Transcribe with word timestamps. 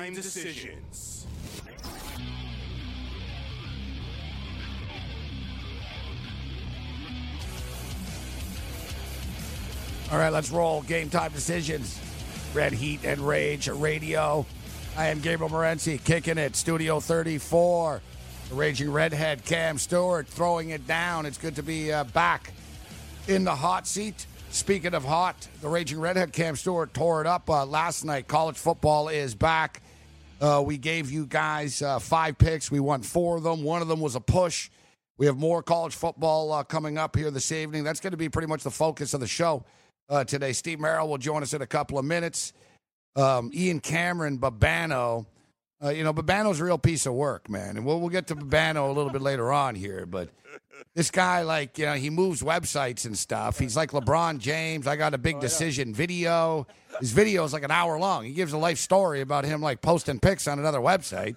Game 0.00 0.14
time 0.14 0.22
decisions. 0.22 1.26
All 10.10 10.18
right, 10.18 10.32
let's 10.32 10.50
roll. 10.50 10.80
Game 10.82 11.10
time 11.10 11.32
decisions. 11.32 12.00
Red 12.54 12.72
Heat 12.72 13.00
and 13.04 13.20
Rage 13.20 13.68
Radio. 13.68 14.46
I 14.96 15.08
am 15.08 15.20
Gabriel 15.20 15.50
Morency 15.50 16.02
kicking 16.02 16.38
it. 16.38 16.56
Studio 16.56 16.98
34. 16.98 18.00
The 18.48 18.54
Raging 18.54 18.90
Redhead 18.90 19.44
Cam 19.44 19.76
Stewart 19.76 20.26
throwing 20.26 20.70
it 20.70 20.86
down. 20.86 21.26
It's 21.26 21.36
good 21.36 21.56
to 21.56 21.62
be 21.62 21.92
uh, 21.92 22.04
back 22.04 22.52
in 23.28 23.44
the 23.44 23.54
hot 23.54 23.86
seat. 23.86 24.26
Speaking 24.48 24.94
of 24.94 25.04
hot, 25.04 25.46
the 25.60 25.68
Raging 25.68 26.00
Redhead 26.00 26.32
Cam 26.32 26.56
Stewart 26.56 26.94
tore 26.94 27.20
it 27.20 27.26
up 27.26 27.50
uh, 27.50 27.66
last 27.66 28.02
night. 28.02 28.28
College 28.28 28.56
football 28.56 29.10
is 29.10 29.34
back. 29.34 29.82
Uh, 30.40 30.62
we 30.64 30.78
gave 30.78 31.10
you 31.10 31.26
guys 31.26 31.82
uh, 31.82 31.98
five 31.98 32.38
picks. 32.38 32.70
We 32.70 32.80
won 32.80 33.02
four 33.02 33.36
of 33.36 33.42
them. 33.42 33.62
One 33.62 33.82
of 33.82 33.88
them 33.88 34.00
was 34.00 34.14
a 34.14 34.20
push. 34.20 34.70
We 35.18 35.26
have 35.26 35.36
more 35.36 35.62
college 35.62 35.94
football 35.94 36.50
uh, 36.52 36.64
coming 36.64 36.96
up 36.96 37.14
here 37.14 37.30
this 37.30 37.52
evening. 37.52 37.84
That's 37.84 38.00
going 38.00 38.12
to 38.12 38.16
be 38.16 38.30
pretty 38.30 38.48
much 38.48 38.62
the 38.62 38.70
focus 38.70 39.12
of 39.12 39.20
the 39.20 39.26
show 39.26 39.64
uh, 40.08 40.24
today. 40.24 40.54
Steve 40.54 40.80
Merrill 40.80 41.08
will 41.08 41.18
join 41.18 41.42
us 41.42 41.52
in 41.52 41.60
a 41.60 41.66
couple 41.66 41.98
of 41.98 42.06
minutes. 42.06 42.54
Um, 43.16 43.50
Ian 43.52 43.80
Cameron, 43.80 44.38
Babano. 44.38 45.26
Uh, 45.82 45.88
you 45.88 46.04
know, 46.04 46.12
Babano's 46.12 46.60
a 46.60 46.64
real 46.64 46.78
piece 46.78 47.06
of 47.06 47.14
work, 47.14 47.48
man. 47.48 47.76
And 47.76 47.86
we'll, 47.86 48.00
we'll 48.00 48.10
get 48.10 48.26
to 48.28 48.36
Babano 48.36 48.88
a 48.88 48.92
little 48.92 49.10
bit 49.10 49.22
later 49.22 49.50
on 49.50 49.74
here. 49.74 50.04
But 50.04 50.28
this 50.94 51.10
guy, 51.10 51.42
like, 51.42 51.78
you 51.78 51.86
know, 51.86 51.94
he 51.94 52.10
moves 52.10 52.42
websites 52.42 53.06
and 53.06 53.16
stuff. 53.16 53.58
He's 53.58 53.76
like 53.76 53.92
LeBron 53.92 54.38
James. 54.38 54.86
I 54.86 54.96
got 54.96 55.14
a 55.14 55.18
big 55.18 55.40
decision 55.40 55.94
video. 55.94 56.66
His 56.98 57.12
video 57.12 57.44
is 57.44 57.52
like 57.52 57.62
an 57.62 57.70
hour 57.70 57.98
long. 57.98 58.24
He 58.24 58.32
gives 58.32 58.52
a 58.52 58.58
life 58.58 58.78
story 58.78 59.22
about 59.22 59.44
him, 59.44 59.62
like, 59.62 59.80
posting 59.80 60.20
pics 60.20 60.46
on 60.46 60.58
another 60.58 60.80
website. 60.80 61.36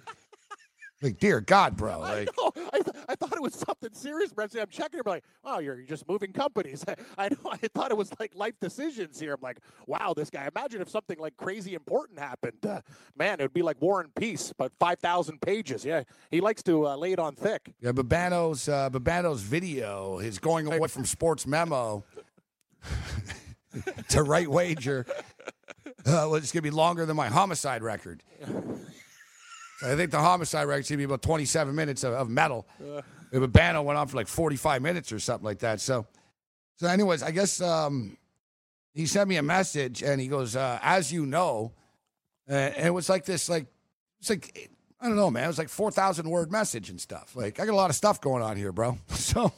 Like, 1.02 1.18
dear 1.18 1.40
God, 1.40 1.76
bro. 1.76 2.02
I 2.02 2.24
know. 2.38 2.52
I, 2.72 2.80
th- 2.80 2.96
I 3.08 3.14
thought 3.14 3.34
it 3.34 3.42
was 3.42 3.54
something 3.54 3.92
serious, 3.92 4.32
Brent. 4.32 4.54
I'm 4.54 4.68
checking. 4.68 5.00
I'm 5.00 5.10
like, 5.10 5.24
wow, 5.44 5.58
you're, 5.58 5.76
you're 5.76 5.86
just 5.86 6.08
moving 6.08 6.32
companies. 6.32 6.84
I, 7.18 7.28
know. 7.28 7.36
I 7.50 7.58
thought 7.74 7.90
it 7.90 7.96
was 7.96 8.10
like 8.18 8.34
life 8.34 8.54
decisions 8.60 9.18
here. 9.20 9.34
I'm 9.34 9.40
like, 9.42 9.58
wow, 9.86 10.14
this 10.16 10.30
guy. 10.30 10.48
Imagine 10.54 10.80
if 10.80 10.88
something 10.88 11.18
like 11.18 11.36
crazy 11.36 11.74
important 11.74 12.18
happened. 12.18 12.64
Uh, 12.64 12.80
man, 13.16 13.40
it 13.40 13.44
would 13.44 13.52
be 13.52 13.62
like 13.62 13.80
War 13.82 14.00
and 14.00 14.14
Peace, 14.14 14.52
but 14.56 14.72
5,000 14.78 15.40
pages. 15.40 15.84
Yeah, 15.84 16.04
he 16.30 16.40
likes 16.40 16.62
to 16.64 16.86
uh, 16.86 16.96
lay 16.96 17.12
it 17.12 17.18
on 17.18 17.34
thick. 17.34 17.74
Yeah, 17.80 17.92
Babano's 17.92 18.68
uh, 18.68 18.88
Babano's 18.88 19.42
video 19.42 20.20
is 20.20 20.38
going 20.38 20.66
away 20.66 20.88
from 20.88 21.04
Sports 21.04 21.46
Memo 21.46 22.04
to 24.08 24.22
Right 24.22 24.48
Wager. 24.48 25.04
Uh, 25.86 25.92
well, 26.04 26.34
it's 26.36 26.52
going 26.52 26.62
to 26.62 26.70
be 26.70 26.70
longer 26.70 27.04
than 27.04 27.16
my 27.16 27.28
homicide 27.28 27.82
record. 27.82 28.22
I 29.82 29.96
think 29.96 30.10
the 30.10 30.20
homicide 30.20 30.66
record 30.66 30.86
to 30.86 30.96
be 30.96 31.04
about 31.04 31.22
27 31.22 31.74
minutes 31.74 32.04
of, 32.04 32.14
of 32.14 32.28
metal. 32.28 32.66
Uh. 32.80 33.02
Babano 33.32 33.82
went 33.82 33.98
on 33.98 34.06
for 34.06 34.16
like 34.16 34.28
45 34.28 34.80
minutes 34.80 35.10
or 35.10 35.18
something 35.18 35.44
like 35.44 35.58
that. 35.60 35.80
So, 35.80 36.06
so 36.76 36.86
anyways, 36.86 37.22
I 37.22 37.32
guess 37.32 37.60
um, 37.60 38.16
he 38.92 39.06
sent 39.06 39.28
me 39.28 39.36
a 39.36 39.42
message 39.42 40.04
and 40.04 40.20
he 40.20 40.28
goes, 40.28 40.54
uh, 40.54 40.78
"As 40.80 41.12
you 41.12 41.26
know," 41.26 41.72
uh, 42.48 42.52
and 42.52 42.86
it 42.86 42.90
was 42.90 43.08
like 43.08 43.24
this, 43.24 43.48
like 43.48 43.66
it's 44.20 44.30
like 44.30 44.70
I 45.00 45.08
don't 45.08 45.16
know, 45.16 45.30
man. 45.30 45.44
It 45.44 45.48
was 45.48 45.58
like 45.58 45.68
4,000 45.68 46.30
word 46.30 46.50
message 46.50 46.88
and 46.88 46.98
stuff. 46.98 47.36
Like, 47.36 47.60
I 47.60 47.66
got 47.66 47.72
a 47.72 47.76
lot 47.76 47.90
of 47.90 47.96
stuff 47.96 48.22
going 48.22 48.42
on 48.42 48.56
here, 48.56 48.72
bro. 48.72 48.98
So 49.10 49.52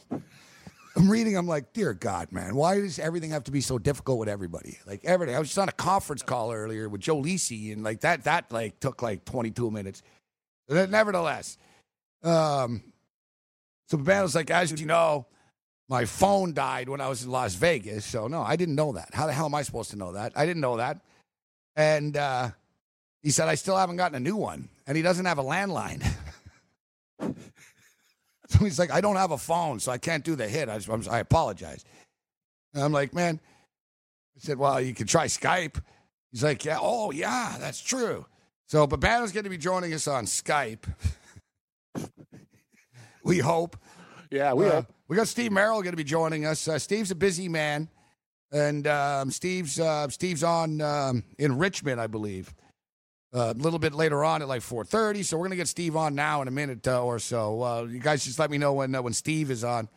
I'm 0.97 1.11
reading, 1.11 1.37
I'm 1.37 1.47
like, 1.47 1.73
dear 1.73 1.93
God, 1.93 2.31
man, 2.31 2.55
why 2.55 2.81
does 2.81 2.97
everything 2.97 3.29
have 3.29 3.43
to 3.43 3.51
be 3.51 3.61
so 3.61 3.77
difficult 3.77 4.17
with 4.17 4.27
everybody? 4.27 4.79
Like, 4.87 5.05
everything. 5.05 5.35
I 5.35 5.39
was 5.39 5.49
just 5.49 5.59
on 5.59 5.69
a 5.69 5.73
conference 5.73 6.23
call 6.23 6.51
earlier 6.51 6.89
with 6.89 7.01
Joe 7.01 7.21
Lisi, 7.21 7.71
and 7.71 7.83
like 7.83 8.01
that, 8.01 8.23
that 8.23 8.51
like 8.51 8.79
took 8.79 9.03
like 9.03 9.23
22 9.23 9.69
minutes. 9.69 10.01
But 10.67 10.89
nevertheless, 10.89 11.59
um, 12.23 12.81
so 13.89 13.97
Babano's 13.99 14.33
like, 14.33 14.49
as 14.49 14.71
you 14.79 14.87
know, 14.87 15.27
my 15.87 16.05
phone 16.05 16.53
died 16.53 16.89
when 16.89 16.99
I 16.99 17.09
was 17.09 17.23
in 17.23 17.29
Las 17.29 17.53
Vegas. 17.53 18.03
So, 18.03 18.27
no, 18.27 18.41
I 18.41 18.55
didn't 18.55 18.75
know 18.75 18.93
that. 18.93 19.13
How 19.13 19.27
the 19.27 19.33
hell 19.33 19.45
am 19.45 19.53
I 19.53 19.61
supposed 19.61 19.91
to 19.91 19.97
know 19.97 20.13
that? 20.13 20.33
I 20.35 20.47
didn't 20.47 20.61
know 20.61 20.77
that. 20.77 20.99
And, 21.75 22.17
uh, 22.17 22.49
he 23.21 23.29
said, 23.29 23.47
I 23.47 23.55
still 23.55 23.77
haven't 23.77 23.97
gotten 23.97 24.15
a 24.15 24.19
new 24.19 24.35
one. 24.35 24.69
And 24.87 24.97
he 24.97 25.03
doesn't 25.03 25.25
have 25.25 25.37
a 25.37 25.43
landline. 25.43 26.03
so 28.59 28.59
he's 28.59 28.79
like, 28.79 28.91
I 28.91 29.01
don't 29.01 29.15
have 29.17 29.31
a 29.31 29.37
phone, 29.37 29.79
so 29.79 29.91
I 29.91 29.97
can't 29.97 30.23
do 30.23 30.35
the 30.35 30.47
hit. 30.47 30.69
I, 30.69 30.77
just, 30.77 30.89
I'm, 30.89 31.03
I 31.09 31.19
apologize. 31.19 31.83
And 32.73 32.83
I'm 32.83 32.91
like, 32.91 33.13
man, 33.13 33.39
I 34.35 34.39
said, 34.39 34.57
well, 34.57 34.79
you 34.81 34.93
can 34.93 35.07
try 35.07 35.25
Skype. 35.27 35.81
He's 36.31 36.43
like, 36.43 36.63
yeah, 36.65 36.77
oh, 36.81 37.11
yeah, 37.11 37.55
that's 37.59 37.81
true. 37.81 38.25
So 38.67 38.85
Babano's 38.85 39.31
going 39.31 39.45
to 39.45 39.49
be 39.49 39.57
joining 39.57 39.93
us 39.93 40.07
on 40.07 40.25
Skype. 40.25 40.83
we 43.23 43.39
hope. 43.39 43.77
Yeah, 44.29 44.53
we 44.53 44.65
Uh, 44.65 44.71
hope. 44.71 44.93
we 45.07 45.15
got 45.15 45.27
Steve 45.27 45.51
Merrill 45.51 45.81
going 45.81 45.93
to 45.93 45.97
be 45.97 46.03
joining 46.03 46.45
us. 46.45 46.67
Uh, 46.67 46.77
Steve's 46.77 47.11
a 47.11 47.15
busy 47.15 47.47
man, 47.47 47.89
and 48.51 48.85
um, 48.87 49.31
Steve's 49.31 49.79
uh, 49.79 50.09
Steve's 50.09 50.43
on 50.43 50.81
um, 50.81 51.23
in 51.39 51.57
Richmond, 51.57 51.99
I 52.01 52.07
believe. 52.07 52.53
A 53.33 53.53
little 53.53 53.77
bit 53.79 53.93
later 53.93 54.23
on 54.23 54.41
at 54.41 54.47
like 54.47 54.61
4:30, 54.61 55.23
so 55.25 55.37
we're 55.37 55.45
gonna 55.45 55.55
get 55.57 55.67
Steve 55.67 55.95
on 55.95 56.15
now 56.15 56.41
in 56.41 56.47
a 56.47 56.51
minute 56.51 56.87
uh, 56.87 57.03
or 57.03 57.19
so. 57.19 57.61
Uh, 57.61 57.83
you 57.83 57.99
guys 57.99 58.23
just 58.23 58.39
let 58.39 58.49
me 58.49 58.57
know 58.57 58.73
when 58.73 58.95
uh, 58.95 59.01
when 59.01 59.13
Steve 59.13 59.51
is 59.51 59.63
on 59.63 59.89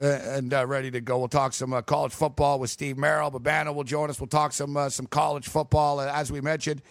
and 0.00 0.52
uh, 0.52 0.66
ready 0.66 0.90
to 0.90 1.00
go. 1.00 1.18
We'll 1.18 1.28
talk 1.28 1.52
some 1.54 1.72
uh, 1.72 1.80
college 1.82 2.12
football 2.12 2.58
with 2.58 2.70
Steve 2.70 2.98
Merrill. 2.98 3.30
Babano 3.30 3.74
will 3.74 3.84
join 3.84 4.10
us. 4.10 4.20
We'll 4.20 4.26
talk 4.26 4.52
some 4.52 4.76
uh, 4.76 4.90
some 4.90 5.06
college 5.06 5.48
football. 5.48 6.00
As 6.00 6.30
we 6.30 6.40
mentioned, 6.40 6.82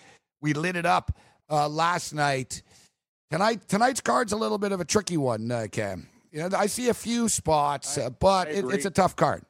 we 0.41 0.53
lit 0.53 0.75
it 0.75 0.85
up 0.85 1.15
uh, 1.49 1.67
last 1.69 2.13
night. 2.13 2.63
Tonight 3.29 3.67
tonight's 3.67 4.01
card's 4.01 4.33
a 4.33 4.37
little 4.37 4.57
bit 4.57 4.71
of 4.71 4.81
a 4.81 4.85
tricky 4.85 5.17
one, 5.17 5.51
uh, 5.51 5.67
Cam. 5.71 6.07
You 6.31 6.47
know, 6.49 6.57
I 6.57 6.65
see 6.67 6.89
a 6.89 6.93
few 6.93 7.29
spots, 7.29 7.97
I- 7.97 8.03
uh, 8.05 8.09
but 8.09 8.47
it, 8.49 8.65
it's 8.65 8.85
a 8.85 8.91
tough 8.91 9.15
card. 9.15 9.43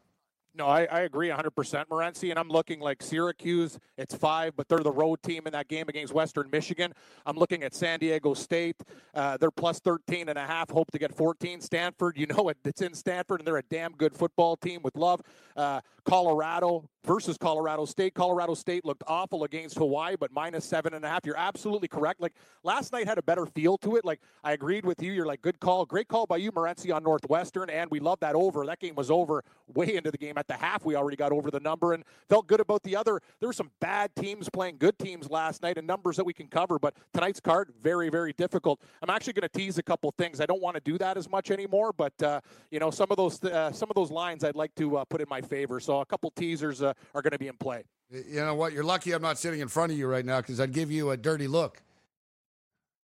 No, 0.61 0.67
I, 0.67 0.83
I 0.91 0.99
agree 0.99 1.29
100%, 1.29 1.87
Morency. 1.87 2.29
And 2.29 2.37
I'm 2.37 2.47
looking 2.47 2.79
like 2.79 3.01
Syracuse, 3.01 3.79
it's 3.97 4.13
five, 4.13 4.55
but 4.55 4.69
they're 4.69 4.77
the 4.77 4.91
road 4.91 5.23
team 5.23 5.47
in 5.47 5.53
that 5.53 5.67
game 5.67 5.85
against 5.89 6.13
Western 6.13 6.51
Michigan. 6.51 6.93
I'm 7.25 7.35
looking 7.35 7.63
at 7.63 7.73
San 7.73 7.97
Diego 7.97 8.35
State. 8.35 8.75
Uh, 9.15 9.37
they're 9.37 9.49
plus 9.49 9.79
13 9.79 10.29
and 10.29 10.37
a 10.37 10.45
half, 10.45 10.69
hope 10.69 10.91
to 10.91 10.99
get 10.99 11.15
14. 11.15 11.61
Stanford, 11.61 12.15
you 12.15 12.27
know 12.27 12.49
it, 12.49 12.57
it's 12.63 12.83
in 12.83 12.93
Stanford, 12.93 13.39
and 13.39 13.47
they're 13.47 13.57
a 13.57 13.63
damn 13.71 13.93
good 13.93 14.15
football 14.15 14.55
team 14.55 14.81
with 14.83 14.95
love. 14.95 15.21
Uh, 15.57 15.81
Colorado 16.03 16.89
versus 17.05 17.37
Colorado 17.37 17.85
State. 17.85 18.13
Colorado 18.13 18.53
State 18.53 18.85
looked 18.85 19.03
awful 19.07 19.43
against 19.43 19.77
Hawaii, 19.77 20.15
but 20.19 20.31
minus 20.31 20.65
seven 20.65 20.93
and 20.93 21.03
a 21.03 21.09
half. 21.09 21.25
You're 21.25 21.37
absolutely 21.37 21.87
correct. 21.87 22.21
Like 22.21 22.33
last 22.63 22.91
night 22.91 23.07
had 23.07 23.17
a 23.17 23.23
better 23.23 23.45
feel 23.45 23.77
to 23.79 23.95
it. 23.95 24.05
Like 24.05 24.19
I 24.43 24.53
agreed 24.53 24.85
with 24.85 25.01
you. 25.01 25.11
You're 25.11 25.25
like, 25.25 25.41
good 25.41 25.59
call. 25.59 25.85
Great 25.85 26.07
call 26.07 26.25
by 26.25 26.37
you, 26.37 26.51
Morency, 26.51 26.93
on 26.93 27.03
Northwestern. 27.03 27.69
And 27.69 27.89
we 27.89 27.99
love 27.99 28.19
that 28.19 28.35
over. 28.35 28.65
That 28.65 28.79
game 28.79 28.95
was 28.95 29.09
over 29.09 29.43
way 29.67 29.95
into 29.95 30.11
the 30.11 30.17
game. 30.17 30.37
At 30.37 30.47
the 30.47 30.55
half, 30.55 30.85
we 30.85 30.95
already 30.95 31.17
got 31.17 31.31
over 31.31 31.49
the 31.49 31.59
number 31.59 31.93
and 31.93 32.03
felt 32.29 32.47
good 32.47 32.59
about 32.59 32.83
the 32.83 32.95
other. 32.95 33.19
There 33.39 33.49
were 33.49 33.53
some 33.53 33.71
bad 33.79 34.15
teams 34.15 34.49
playing 34.49 34.77
good 34.77 34.97
teams 34.99 35.29
last 35.29 35.61
night 35.61 35.77
and 35.77 35.87
numbers 35.87 36.17
that 36.17 36.25
we 36.25 36.33
can 36.33 36.47
cover. 36.47 36.77
But 36.77 36.95
tonight's 37.13 37.39
card, 37.39 37.71
very, 37.81 38.09
very 38.09 38.33
difficult. 38.33 38.81
I'm 39.01 39.09
actually 39.09 39.33
going 39.33 39.49
to 39.49 39.49
tease 39.49 39.77
a 39.77 39.83
couple 39.83 40.13
things. 40.17 40.39
I 40.39 40.45
don't 40.45 40.61
want 40.61 40.75
to 40.75 40.81
do 40.81 40.97
that 40.99 41.17
as 41.17 41.29
much 41.29 41.51
anymore, 41.51 41.93
but 41.93 42.13
uh, 42.21 42.41
you 42.69 42.79
know, 42.79 42.91
some 42.91 43.07
of 43.09 43.17
those 43.17 43.43
uh, 43.43 43.71
some 43.71 43.89
of 43.89 43.95
those 43.95 44.11
lines 44.11 44.43
I'd 44.43 44.55
like 44.55 44.75
to 44.75 44.97
uh, 44.97 45.05
put 45.05 45.21
in 45.21 45.27
my 45.29 45.41
favor. 45.41 45.79
So 45.79 45.90
a 45.99 46.05
couple 46.05 46.31
teasers 46.31 46.81
uh, 46.81 46.93
are 47.13 47.21
going 47.21 47.31
to 47.31 47.37
be 47.39 47.47
in 47.49 47.57
play. 47.57 47.83
You 48.09 48.41
know 48.41 48.55
what? 48.55 48.71
You're 48.73 48.83
lucky 48.83 49.11
I'm 49.11 49.21
not 49.21 49.37
sitting 49.37 49.59
in 49.59 49.67
front 49.67 49.91
of 49.91 49.97
you 49.97 50.07
right 50.07 50.25
now 50.25 50.39
because 50.41 50.59
I'd 50.59 50.73
give 50.73 50.91
you 50.91 51.11
a 51.11 51.17
dirty 51.17 51.47
look. 51.47 51.81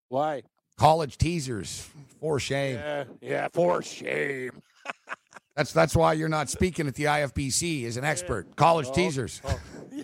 Why? 0.09 0.43
College 0.77 1.17
teasers, 1.17 1.89
for 2.19 2.39
shame. 2.39 2.75
Yeah, 2.75 3.03
yeah, 3.21 3.47
for 3.53 3.81
shame. 3.81 4.51
That's 5.55 5.71
that's 5.71 5.95
why 5.95 6.11
you're 6.11 6.27
not 6.27 6.49
speaking 6.49 6.85
at 6.85 6.95
the 6.95 7.05
IFBC 7.05 7.85
as 7.85 7.95
an 7.95 8.03
expert. 8.03 8.57
College 8.57 8.87
Oh, 8.89 8.93
teasers. 8.93 9.41
oh. 9.45 9.57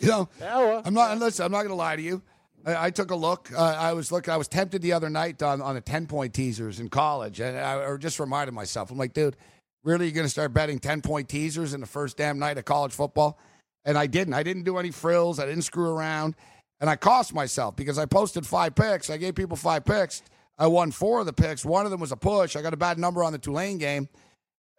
You 0.00 0.08
know, 0.08 0.28
Yeah, 0.40 0.58
well, 0.58 0.82
I'm 0.84 0.94
not. 0.94 1.16
Listen, 1.18 1.46
I'm 1.46 1.52
not 1.52 1.58
going 1.58 1.68
to 1.70 1.74
lie 1.76 1.96
to 1.96 2.02
you. 2.02 2.20
I, 2.66 2.86
I 2.86 2.90
took 2.90 3.10
a 3.10 3.14
look. 3.16 3.50
Uh, 3.56 3.58
I 3.62 3.92
was 3.92 4.10
look. 4.10 4.28
I 4.28 4.36
was 4.36 4.48
tempted 4.48 4.82
the 4.82 4.92
other 4.92 5.08
night 5.08 5.42
on 5.42 5.62
on 5.62 5.74
the 5.76 5.80
ten 5.80 6.06
point 6.06 6.34
teasers 6.34 6.80
in 6.80 6.88
college, 6.88 7.40
and 7.40 7.56
I, 7.56 7.90
I 7.92 7.96
just 7.96 8.18
reminded 8.20 8.52
myself. 8.52 8.90
I'm 8.90 8.98
like, 8.98 9.12
dude, 9.14 9.36
really, 9.84 10.06
you're 10.06 10.14
going 10.14 10.26
to 10.26 10.30
start 10.30 10.52
betting 10.52 10.78
ten 10.78 11.00
point 11.02 11.28
teasers 11.28 11.74
in 11.74 11.80
the 11.80 11.86
first 11.86 12.16
damn 12.16 12.38
night 12.38 12.58
of 12.58 12.64
college 12.64 12.92
football? 12.92 13.38
and 13.84 13.98
I 13.98 14.06
didn't. 14.06 14.34
I 14.34 14.42
didn't 14.42 14.64
do 14.64 14.78
any 14.78 14.90
frills. 14.90 15.38
I 15.38 15.46
didn't 15.46 15.62
screw 15.62 15.90
around, 15.90 16.34
and 16.80 16.88
I 16.88 16.96
cost 16.96 17.34
myself 17.34 17.76
because 17.76 17.98
I 17.98 18.06
posted 18.06 18.46
five 18.46 18.74
picks. 18.74 19.10
I 19.10 19.16
gave 19.16 19.34
people 19.34 19.56
five 19.56 19.84
picks. 19.84 20.22
I 20.58 20.66
won 20.66 20.90
four 20.90 21.20
of 21.20 21.26
the 21.26 21.32
picks. 21.32 21.64
One 21.64 21.84
of 21.84 21.90
them 21.90 22.00
was 22.00 22.12
a 22.12 22.16
push. 22.16 22.56
I 22.56 22.62
got 22.62 22.74
a 22.74 22.76
bad 22.78 22.98
number 22.98 23.24
on 23.24 23.32
the 23.32 23.38
Tulane 23.38 23.78
game, 23.78 24.08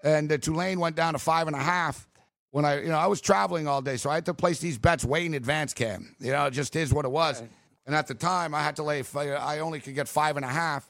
and 0.04 0.30
the 0.30 0.38
Tulane 0.38 0.80
went 0.80 0.96
down 0.96 1.14
to 1.14 1.20
five 1.20 1.48
and 1.48 1.56
a 1.56 1.60
half. 1.60 2.08
When 2.52 2.66
I, 2.66 2.82
you 2.82 2.90
know, 2.90 2.98
I 2.98 3.08
was 3.08 3.20
traveling 3.20 3.68
all 3.68 3.82
day, 3.82 3.98
so 3.98 4.12
I 4.12 4.16
had 4.16 4.26
to 4.28 4.34
place 4.34 4.60
these 4.60 4.78
bets 4.78 5.04
way 5.04 5.26
in 5.26 5.34
advance. 5.34 5.74
Cam, 5.74 6.16
you 6.20 6.32
know, 6.32 6.46
it 6.46 6.52
just 6.52 6.76
is 6.76 6.94
what 6.94 7.04
it 7.04 7.12
was. 7.12 7.42
And 7.86 7.96
at 7.96 8.08
the 8.08 8.14
time, 8.14 8.54
I 8.54 8.62
had 8.62 8.76
to 8.78 8.84
lay. 8.84 9.04
I 9.16 9.60
only 9.60 9.80
could 9.80 9.96
get 9.96 10.08
five 10.08 10.38
and 10.38 10.46
a 10.46 10.50
half, 10.50 10.90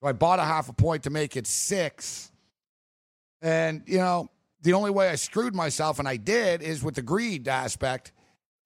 so 0.00 0.08
I 0.08 0.12
bought 0.12 0.40
a 0.40 0.44
half 0.44 0.68
a 0.68 0.72
point 0.72 1.04
to 1.04 1.10
make 1.10 1.36
it 1.36 1.46
six. 1.46 2.32
And 3.44 3.82
you 3.86 3.98
know, 3.98 4.30
the 4.62 4.72
only 4.72 4.90
way 4.90 5.10
I 5.10 5.16
screwed 5.16 5.54
myself, 5.54 5.98
and 5.98 6.08
I 6.08 6.16
did, 6.16 6.62
is 6.62 6.82
with 6.82 6.94
the 6.94 7.02
greed 7.02 7.46
aspect, 7.46 8.12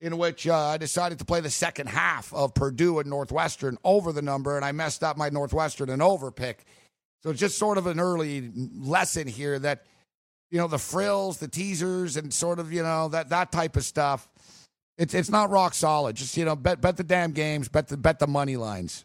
in 0.00 0.16
which 0.16 0.46
uh, 0.46 0.56
I 0.56 0.78
decided 0.78 1.19
to 1.19 1.25
play 1.25 1.40
the 1.40 1.50
second 1.50 1.88
half 1.88 2.32
of 2.32 2.54
Purdue 2.54 3.00
and 3.00 3.10
Northwestern 3.10 3.76
over 3.82 4.12
the 4.12 4.22
number, 4.22 4.54
and 4.54 4.64
I 4.64 4.70
messed 4.70 5.02
up 5.02 5.16
my 5.16 5.30
Northwestern 5.30 5.90
and 5.90 6.00
over 6.00 6.30
pick. 6.30 6.64
So 7.25 7.32
just 7.32 7.58
sort 7.58 7.76
of 7.76 7.88
an 7.88 7.98
early 7.98 8.52
lesson 8.54 9.26
here 9.26 9.58
that 9.58 9.84
you 10.52 10.58
know 10.58 10.69
the 10.69 10.78
frills, 10.78 11.38
the 11.38 11.48
teasers, 11.48 12.16
and 12.16 12.32
sort 12.32 12.60
of 12.60 12.72
you 12.72 12.84
know 12.84 13.08
that 13.08 13.30
that 13.30 13.50
type 13.50 13.76
of 13.76 13.84
stuff. 13.84 14.28
It's 14.96 15.12
it's 15.12 15.28
not 15.28 15.50
rock 15.50 15.75
solid. 15.75 16.14
Just 16.14 16.36
you 16.36 16.44
know 16.44 16.54
bet 16.54 16.80
bet 16.80 16.96
the 16.96 17.02
damn 17.02 17.32
games, 17.32 17.69
bet 17.69 17.88
the 17.88 17.96
bet 17.96 18.20
the 18.20 18.28
money 18.28 18.56
lines. 18.56 19.04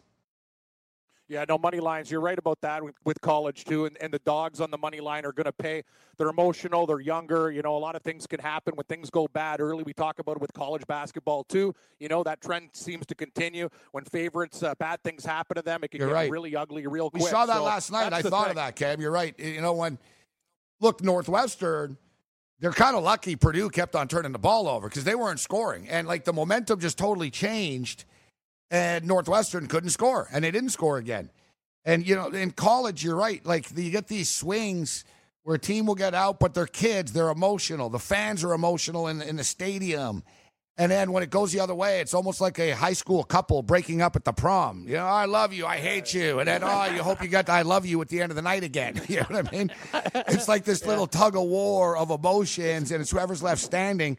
Yeah, 1.26 1.46
no 1.48 1.56
money 1.56 1.80
lines. 1.80 2.10
You're 2.10 2.20
right 2.20 2.38
about 2.38 2.60
that 2.60 2.84
with, 2.84 2.94
with 3.04 3.18
college 3.22 3.64
too, 3.64 3.86
and, 3.86 3.96
and 4.00 4.12
the 4.12 4.18
dogs 4.20 4.60
on 4.60 4.70
the 4.70 4.76
money 4.76 5.00
line 5.00 5.24
are 5.24 5.32
going 5.32 5.46
to 5.46 5.52
pay. 5.52 5.82
They're 6.18 6.28
emotional. 6.28 6.86
They're 6.86 7.00
younger. 7.00 7.50
You 7.50 7.62
know, 7.62 7.74
a 7.76 7.78
lot 7.78 7.96
of 7.96 8.02
things 8.02 8.26
can 8.26 8.40
happen 8.40 8.74
when 8.76 8.84
things 8.84 9.08
go 9.08 9.26
bad 9.32 9.60
early. 9.60 9.84
We 9.84 9.94
talk 9.94 10.18
about 10.18 10.36
it 10.36 10.42
with 10.42 10.52
college 10.52 10.86
basketball 10.86 11.44
too. 11.44 11.74
You 11.98 12.08
know, 12.08 12.22
that 12.24 12.42
trend 12.42 12.70
seems 12.74 13.06
to 13.06 13.14
continue 13.14 13.70
when 13.92 14.04
favorites 14.04 14.62
uh, 14.62 14.74
bad 14.74 15.02
things 15.02 15.24
happen 15.24 15.54
to 15.56 15.62
them. 15.62 15.82
It 15.82 15.92
can 15.92 16.00
You're 16.00 16.10
get 16.10 16.14
right. 16.14 16.30
really 16.30 16.54
ugly 16.56 16.86
real 16.86 17.10
quick. 17.10 17.22
We 17.22 17.30
saw 17.30 17.46
that 17.46 17.56
So 17.56 17.64
last 17.64 17.90
night. 17.90 18.12
I 18.12 18.20
thought 18.20 18.44
thing. 18.44 18.50
of 18.50 18.56
that, 18.56 18.76
Cam. 18.76 19.00
You're 19.00 19.10
right. 19.10 19.34
You 19.38 19.62
know 19.62 19.72
when 19.72 19.98
look 20.80 21.02
Northwestern. 21.02 21.96
They're 22.60 22.72
kind 22.72 22.96
of 22.96 23.02
lucky 23.02 23.34
Purdue 23.36 23.68
kept 23.68 23.96
on 23.96 24.08
turning 24.08 24.32
the 24.32 24.38
ball 24.38 24.68
over 24.68 24.88
because 24.88 25.04
they 25.04 25.16
weren't 25.16 25.40
scoring. 25.40 25.88
And 25.88 26.06
like 26.06 26.24
the 26.24 26.32
momentum 26.32 26.80
just 26.80 26.96
totally 26.96 27.30
changed 27.30 28.04
and 28.74 29.06
Northwestern 29.06 29.68
couldn't 29.68 29.90
score 29.90 30.28
and 30.32 30.42
they 30.44 30.50
didn't 30.50 30.70
score 30.70 30.98
again. 30.98 31.30
And 31.84 32.06
you 32.06 32.16
know, 32.16 32.26
in 32.26 32.50
college, 32.50 33.04
you're 33.04 33.14
right. 33.14 33.44
Like 33.46 33.66
you 33.76 33.90
get 33.90 34.08
these 34.08 34.28
swings 34.28 35.04
where 35.44 35.54
a 35.54 35.58
team 35.60 35.86
will 35.86 35.94
get 35.94 36.12
out, 36.12 36.40
but 36.40 36.54
they're 36.54 36.66
kids, 36.66 37.12
they're 37.12 37.28
emotional. 37.28 37.88
The 37.88 38.00
fans 38.00 38.42
are 38.42 38.52
emotional 38.52 39.06
in 39.06 39.22
in 39.22 39.36
the 39.36 39.44
stadium. 39.44 40.24
And 40.76 40.90
then 40.90 41.12
when 41.12 41.22
it 41.22 41.30
goes 41.30 41.52
the 41.52 41.60
other 41.60 41.74
way, 41.74 42.00
it's 42.00 42.14
almost 42.14 42.40
like 42.40 42.58
a 42.58 42.72
high 42.72 42.94
school 42.94 43.22
couple 43.22 43.62
breaking 43.62 44.02
up 44.02 44.16
at 44.16 44.24
the 44.24 44.32
prom. 44.32 44.86
You 44.88 44.94
know, 44.94 45.06
I 45.06 45.26
love 45.26 45.52
you, 45.52 45.66
I 45.66 45.76
hate 45.76 46.12
you, 46.12 46.40
and 46.40 46.48
then 46.48 46.62
oh, 46.64 46.86
you 46.86 47.00
hope 47.00 47.22
you 47.22 47.28
got 47.28 47.48
I 47.48 47.62
love 47.62 47.86
you 47.86 48.00
at 48.02 48.08
the 48.08 48.20
end 48.20 48.32
of 48.32 48.36
the 48.36 48.42
night 48.42 48.64
again. 48.64 49.00
You 49.08 49.20
know 49.20 49.26
what 49.28 49.46
I 49.46 49.56
mean? 49.56 49.70
It's 50.26 50.48
like 50.48 50.64
this 50.64 50.84
little 50.90 51.06
tug 51.06 51.36
of 51.36 51.44
war 51.44 51.96
of 51.96 52.10
emotions, 52.10 52.90
and 52.90 53.00
it's 53.00 53.12
whoever's 53.12 53.42
left 53.42 53.60
standing. 53.60 54.18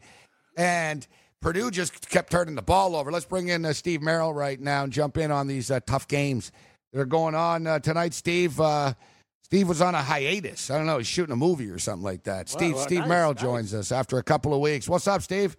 And 0.56 1.06
Purdue 1.42 1.70
just 1.70 2.08
kept 2.08 2.30
turning 2.30 2.54
the 2.54 2.62
ball 2.62 2.96
over. 2.96 3.12
Let's 3.12 3.24
bring 3.24 3.48
in 3.48 3.64
uh, 3.64 3.72
Steve 3.72 4.02
Merrill 4.02 4.32
right 4.32 4.60
now 4.60 4.84
and 4.84 4.92
jump 4.92 5.16
in 5.18 5.30
on 5.30 5.46
these 5.46 5.70
uh, 5.70 5.80
tough 5.86 6.08
games 6.08 6.50
that 6.92 7.00
are 7.00 7.06
going 7.06 7.34
on 7.34 7.66
uh, 7.66 7.78
tonight. 7.78 8.14
Steve, 8.14 8.60
uh, 8.60 8.94
Steve 9.42 9.68
was 9.68 9.80
on 9.80 9.94
a 9.94 10.02
hiatus. 10.02 10.70
I 10.70 10.78
don't 10.78 10.86
know, 10.86 10.98
he's 10.98 11.06
shooting 11.06 11.32
a 11.32 11.36
movie 11.36 11.70
or 11.70 11.78
something 11.78 12.04
like 12.04 12.24
that. 12.24 12.48
Steve, 12.48 12.74
well, 12.74 12.82
Steve 12.82 13.00
nice, 13.00 13.08
Merrill 13.08 13.34
nice. 13.34 13.42
joins 13.42 13.74
us 13.74 13.92
after 13.92 14.18
a 14.18 14.22
couple 14.22 14.54
of 14.54 14.60
weeks. 14.60 14.88
What's 14.88 15.06
up, 15.06 15.22
Steve? 15.22 15.56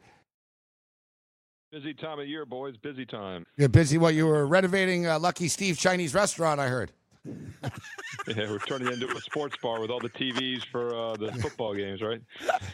Busy 1.71 1.94
time 1.94 2.19
of 2.19 2.27
year, 2.27 2.45
boys. 2.45 2.75
Busy 2.77 3.06
time. 3.06 3.45
You're 3.57 3.69
busy. 3.69 3.97
What 3.97 4.13
you 4.13 4.25
were 4.25 4.47
renovating 4.47 5.06
uh, 5.06 5.19
Lucky 5.19 5.47
Steve 5.47 5.77
Chinese 5.77 6.13
restaurant? 6.13 6.59
I 6.59 6.69
heard. 6.69 6.91
Yeah, 8.27 8.50
we're 8.51 8.59
turning 8.59 8.89
it 8.89 8.95
into 9.01 9.07
a 9.15 9.21
sports 9.21 9.56
bar 9.63 9.79
with 9.79 9.89
all 9.89 10.00
the 10.01 10.09
TVs 10.09 10.65
for 10.65 10.94
uh, 10.94 11.15
the 11.15 11.31
football 11.41 11.74
games, 11.74 12.01
right? 12.01 12.21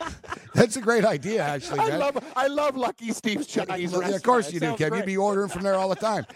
That's 0.55 0.77
a 0.77 0.81
great 0.81 1.05
idea, 1.05 1.43
actually. 1.43 1.79
I 1.79 1.89
man. 1.89 1.99
love 1.99 2.33
I 2.35 2.47
love 2.47 2.75
Lucky 2.75 3.11
Steve's 3.11 3.45
Chinese 3.45 3.91
Yeah, 3.91 3.99
restaurant. 3.99 4.15
of 4.15 4.23
course 4.23 4.47
It 4.49 4.55
you 4.55 4.59
do, 4.59 4.65
sounds 4.67 4.79
Kev. 4.79 4.89
great. 4.89 4.97
You'd 4.99 5.05
be 5.05 5.17
ordering 5.17 5.49
from 5.49 5.61
there 5.61 5.75
all 5.75 5.89
the 5.89 5.95
time. 5.95 6.25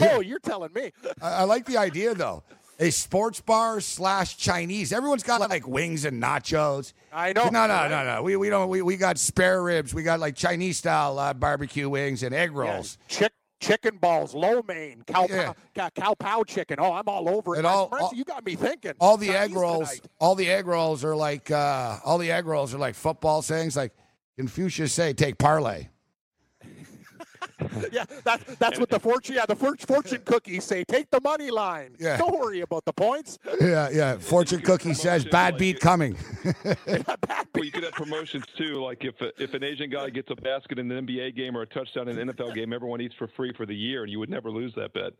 Oh, 0.00 0.20
you're 0.20 0.38
telling 0.38 0.72
me. 0.72 0.90
I, 1.20 1.28
I 1.32 1.42
like 1.44 1.66
the 1.66 1.76
idea 1.76 2.14
though. 2.14 2.42
A 2.80 2.90
sports 2.90 3.40
bar 3.42 3.80
slash 3.82 4.36
Chinese. 4.38 4.90
Everyone's 4.92 5.22
got 5.22 5.40
like 5.50 5.68
wings 5.68 6.04
and 6.06 6.20
nachos. 6.22 6.92
I 7.12 7.34
know. 7.34 7.50
No, 7.50 7.66
no, 7.66 7.86
no, 7.88 8.02
no. 8.04 8.22
We, 8.22 8.36
we 8.36 8.48
don't. 8.48 8.68
We, 8.70 8.80
we 8.82 8.96
got 8.96 9.18
spare 9.18 9.62
ribs. 9.62 9.92
We 9.94 10.02
got 10.02 10.18
like 10.18 10.34
Chinese 10.34 10.78
style 10.78 11.18
uh, 11.18 11.34
barbecue 11.34 11.88
wings 11.90 12.22
and 12.22 12.34
egg 12.34 12.52
Yeah, 12.54 12.58
rolls. 12.58 12.96
chick, 13.06 13.32
chicken 13.60 13.96
balls, 13.98 14.34
lo 14.34 14.62
mein, 14.66 15.02
cow, 15.06 15.26
Yeah. 15.28 15.52
cow, 15.74 15.88
cow 15.94 16.14
pow 16.14 16.42
chicken. 16.44 16.76
Oh, 16.80 16.92
I'm 16.92 17.08
all 17.08 17.28
over 17.28 17.56
it. 17.56 17.64
All- 17.64 17.88
all- 17.92 18.12
you 18.14 18.24
got 18.24 18.44
me 18.44 18.54
thinking. 18.54 18.92
All 19.00 19.16
the 19.16 19.30
egg 19.30 19.54
rolls. 19.54 19.88
tonight. 19.90 20.06
All 20.20 20.34
the 20.34 20.50
egg 20.50 20.66
rolls 20.66 21.04
are 21.04 21.16
like. 21.16 21.50
Uh, 21.50 21.98
all 22.04 22.18
the 22.18 22.30
egg 22.30 22.46
rolls 22.46 22.74
are 22.74 22.78
like 22.78 22.94
football 22.94 23.42
sayings. 23.42 23.76
Like 23.76 23.92
Confucius 24.38 24.92
say, 24.92 25.12
take 25.12 25.38
parlay. 25.38 25.88
Yeah, 27.92 28.04
that, 28.24 28.40
that's 28.58 28.78
what 28.78 28.90
the 28.90 29.00
fortune. 29.00 29.34
Yeah, 29.36 29.46
the 29.46 29.56
fortune 29.56 30.20
cookies 30.24 30.64
say. 30.64 30.84
Take 30.84 31.10
the 31.10 31.20
money 31.22 31.50
line. 31.50 31.94
Yeah. 31.98 32.16
Don't 32.18 32.38
worry 32.38 32.60
about 32.60 32.84
the 32.84 32.92
points. 32.92 33.38
Yeah, 33.60 33.88
yeah. 33.90 34.18
Fortune 34.18 34.60
cookie 34.60 34.92
says, 34.94 35.24
bad 35.24 35.54
like 35.54 35.58
beat 35.58 35.76
it- 35.76 35.80
coming. 35.82 36.16
Well, 37.54 37.64
you 37.64 37.72
could 37.72 37.84
have 37.84 37.92
promotions 37.94 38.44
too. 38.58 38.74
Like 38.84 39.02
if 39.04 39.14
if 39.38 39.54
an 39.54 39.64
Asian 39.64 39.88
guy 39.88 40.10
gets 40.10 40.30
a 40.30 40.34
basket 40.36 40.78
in 40.78 40.90
an 40.92 41.06
NBA 41.06 41.34
game 41.34 41.56
or 41.56 41.62
a 41.62 41.66
touchdown 41.66 42.08
in 42.08 42.18
an 42.18 42.28
NFL 42.28 42.54
game, 42.54 42.74
everyone 42.74 43.00
eats 43.00 43.14
for 43.14 43.28
free 43.28 43.52
for 43.56 43.64
the 43.64 43.74
year, 43.74 44.02
and 44.02 44.12
you 44.12 44.18
would 44.18 44.28
never 44.28 44.50
lose 44.50 44.74
that 44.74 44.92
bet. 44.92 45.12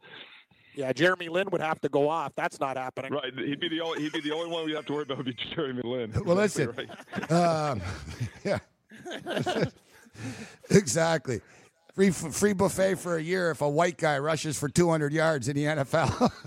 Yeah, 0.74 0.92
Jeremy 0.92 1.30
Lin 1.30 1.48
would 1.50 1.62
have 1.62 1.80
to 1.80 1.88
go 1.88 2.06
off. 2.10 2.32
That's 2.36 2.60
not 2.60 2.76
happening. 2.76 3.10
Right? 3.14 3.32
He'd 3.34 3.58
be 3.60 3.70
the 3.70 3.80
only 3.80 4.02
he'd 4.02 4.12
be 4.12 4.20
the 4.20 4.32
only 4.32 4.50
one 4.50 4.66
we 4.66 4.74
have 4.74 4.84
to 4.86 4.92
worry 4.92 5.04
about 5.04 5.16
would 5.16 5.26
be 5.26 5.36
Jeremy 5.54 5.80
Lin. 5.82 6.12
Well, 6.26 6.38
Exactly 6.40 6.86
listen. 6.86 7.30
right. 7.30 7.32
Um, 7.32 7.80
yeah. 8.44 8.58
exactly. 10.70 11.40
Free 11.96 12.10
free 12.10 12.52
buffet 12.52 12.96
for 12.96 13.16
a 13.16 13.22
year 13.22 13.50
if 13.50 13.62
a 13.62 13.68
white 13.68 13.96
guy 13.96 14.18
rushes 14.18 14.58
for 14.58 14.68
200 14.68 15.14
yards 15.14 15.48
in 15.48 15.56
the 15.56 15.64
NFL. 15.64 16.30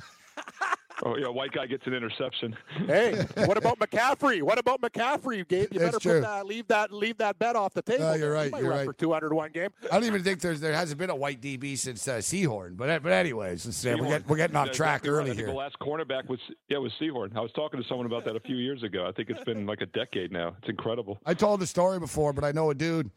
Oh 1.01 1.16
yeah, 1.16 1.30
white 1.30 1.54
guy 1.54 1.66
gets 1.66 1.88
an 1.88 1.94
interception. 1.94 2.57
Hey, 2.86 3.24
what 3.46 3.56
about 3.57 3.80
McCaffrey? 3.80 4.42
What 4.42 4.60
about 4.60 4.81
McCaffrey, 4.81 5.48
Gabe? 5.48 5.69
You 5.72 5.80
better 5.80 5.98
put 5.98 6.22
that, 6.24 6.46
leave 6.46 6.68
that 6.68 6.92
leave 6.92 7.18
that 7.19 7.40
bet 7.40 7.56
off 7.56 7.74
the 7.74 7.81
table. 7.81 8.04
Oh, 8.04 8.16
you're 8.16 8.34
right, 8.34 8.51
you're 8.51 8.69
right. 8.69 8.86
For 8.86 8.92
201 8.92 9.51
game. 9.54 9.69
I 9.90 9.96
don't 9.96 10.04
even 10.04 10.24
think 10.24 10.42
there's 10.42 10.60
there 10.60 10.74
hasn't 10.74 11.00
been 11.00 11.10
a 11.10 11.16
white 11.16 11.40
DB 11.42 11.78
since 11.78 12.06
uh, 12.06 12.16
Sehorn. 12.18 12.76
But 12.76 13.02
but 13.02 13.14
anyways, 13.14 13.66
let's 13.66 13.78
say 13.78 13.95
we're, 13.95 14.02
Sehorn. 14.02 14.09
get, 14.09 14.28
we're 14.28 14.35
getting 14.35 14.57
off 14.57 14.68
Yeah, 14.68 14.74
track 14.74 15.06
exactly 15.06 15.09
right. 15.12 15.16
early 15.16 15.24
I 15.31 15.35
think 15.35 15.40
here. 15.40 15.47
The 15.47 15.54
last 15.54 15.80
cornerback 15.80 16.28
was 16.28 16.40
yeah 16.68 16.80
was 16.80 16.92
Sehorn. 17.00 17.33
I 17.33 17.40
was 17.40 17.54
talking 17.54 17.81
to 17.81 17.88
someone 17.88 18.06
about 18.06 18.26
that 18.26 18.35
a 18.35 18.42
few 18.42 18.57
years 18.57 18.83
ago. 18.83 19.06
I 19.07 19.14
think 19.14 19.30
it's 19.30 19.44
been 19.45 19.66
like 19.66 19.80
a 19.80 19.85
decade 19.85 20.33
now. 20.33 20.57
It's 20.59 20.68
incredible. 20.68 21.21
I 21.26 21.33
told 21.33 21.62
the 21.62 21.68
story 21.68 22.00
before, 22.00 22.33
but 22.33 22.44
I 22.44 22.52
know 22.52 22.71
a 22.71 22.76
dude. 22.76 23.09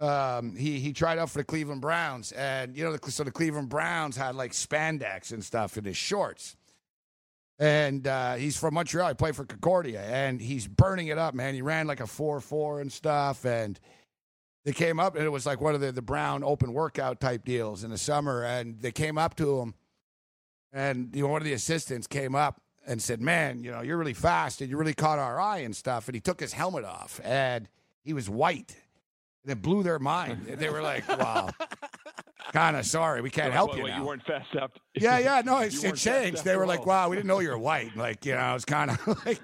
Um, 0.00 0.56
he 0.56 0.80
he 0.80 0.92
tried 0.94 1.18
out 1.18 1.28
for 1.28 1.38
the 1.38 1.44
Cleveland 1.44 1.82
Browns, 1.82 2.32
and 2.32 2.74
you 2.76 2.84
know, 2.84 2.96
the, 2.96 3.10
so 3.10 3.22
the 3.22 3.30
Cleveland 3.30 3.68
Browns 3.68 4.16
had 4.16 4.34
like 4.34 4.52
spandex 4.52 5.30
and 5.32 5.44
stuff 5.44 5.76
in 5.76 5.84
his 5.84 5.96
shorts. 5.96 6.56
And 7.58 8.06
uh, 8.06 8.36
he's 8.36 8.56
from 8.56 8.72
Montreal. 8.72 9.08
He 9.08 9.14
played 9.14 9.36
for 9.36 9.44
Concordia, 9.44 10.00
and 10.00 10.40
he's 10.40 10.66
burning 10.66 11.08
it 11.08 11.18
up, 11.18 11.34
man. 11.34 11.52
He 11.52 11.60
ran 11.60 11.86
like 11.86 12.00
a 12.00 12.06
four 12.06 12.40
four 12.40 12.80
and 12.80 12.90
stuff, 12.90 13.44
and 13.44 13.78
they 14.64 14.72
came 14.72 14.98
up, 14.98 15.16
and 15.16 15.24
it 15.24 15.28
was 15.28 15.44
like 15.44 15.60
one 15.60 15.74
of 15.74 15.82
the 15.82 15.92
the 15.92 16.00
Brown 16.00 16.42
open 16.42 16.72
workout 16.72 17.20
type 17.20 17.44
deals 17.44 17.84
in 17.84 17.90
the 17.90 17.98
summer, 17.98 18.42
and 18.42 18.80
they 18.80 18.92
came 18.92 19.18
up 19.18 19.36
to 19.36 19.60
him, 19.60 19.74
and 20.72 21.14
you 21.14 21.22
know, 21.22 21.28
one 21.28 21.42
of 21.42 21.46
the 21.46 21.52
assistants 21.52 22.06
came 22.06 22.34
up 22.34 22.62
and 22.86 23.02
said, 23.02 23.20
"Man, 23.20 23.62
you 23.62 23.70
know, 23.70 23.82
you're 23.82 23.98
really 23.98 24.14
fast, 24.14 24.62
and 24.62 24.70
you 24.70 24.78
really 24.78 24.94
caught 24.94 25.18
our 25.18 25.38
eye 25.38 25.58
and 25.58 25.76
stuff." 25.76 26.08
And 26.08 26.14
he 26.14 26.20
took 26.22 26.40
his 26.40 26.54
helmet 26.54 26.86
off, 26.86 27.20
and 27.22 27.68
he 28.02 28.14
was 28.14 28.30
white, 28.30 28.76
and 29.42 29.52
it 29.52 29.62
blew 29.62 29.82
their 29.82 29.98
mind. 29.98 30.46
They 30.46 30.68
were 30.70 30.82
like, 30.82 31.08
"Wow, 31.18 31.50
kind 32.52 32.76
of 32.76 32.86
sorry, 32.86 33.20
we 33.20 33.30
can't 33.30 33.48
So, 33.48 33.52
help 33.52 33.68
what, 33.70 33.76
you 33.78 33.82
what, 33.84 33.90
now." 33.90 33.98
You 34.00 34.06
weren't 34.06 34.22
fast 34.24 34.54
up. 34.56 34.72
yeah, 34.94 35.18
yeah, 35.18 35.42
no, 35.44 35.58
You 35.60 35.66
it's, 35.66 35.84
it 35.84 35.96
changed. 35.96 36.44
They 36.44 36.56
were 36.56 36.66
like, 36.66 36.86
"Wow, 36.86 37.08
we 37.08 37.16
didn't 37.16 37.28
know 37.28 37.40
you 37.40 37.50
were 37.50 37.58
white." 37.58 37.96
Like, 37.96 38.24
you 38.26 38.34
know, 38.34 38.54
it's 38.54 38.64
kind 38.64 38.90
of 38.90 39.06
like, 39.26 39.40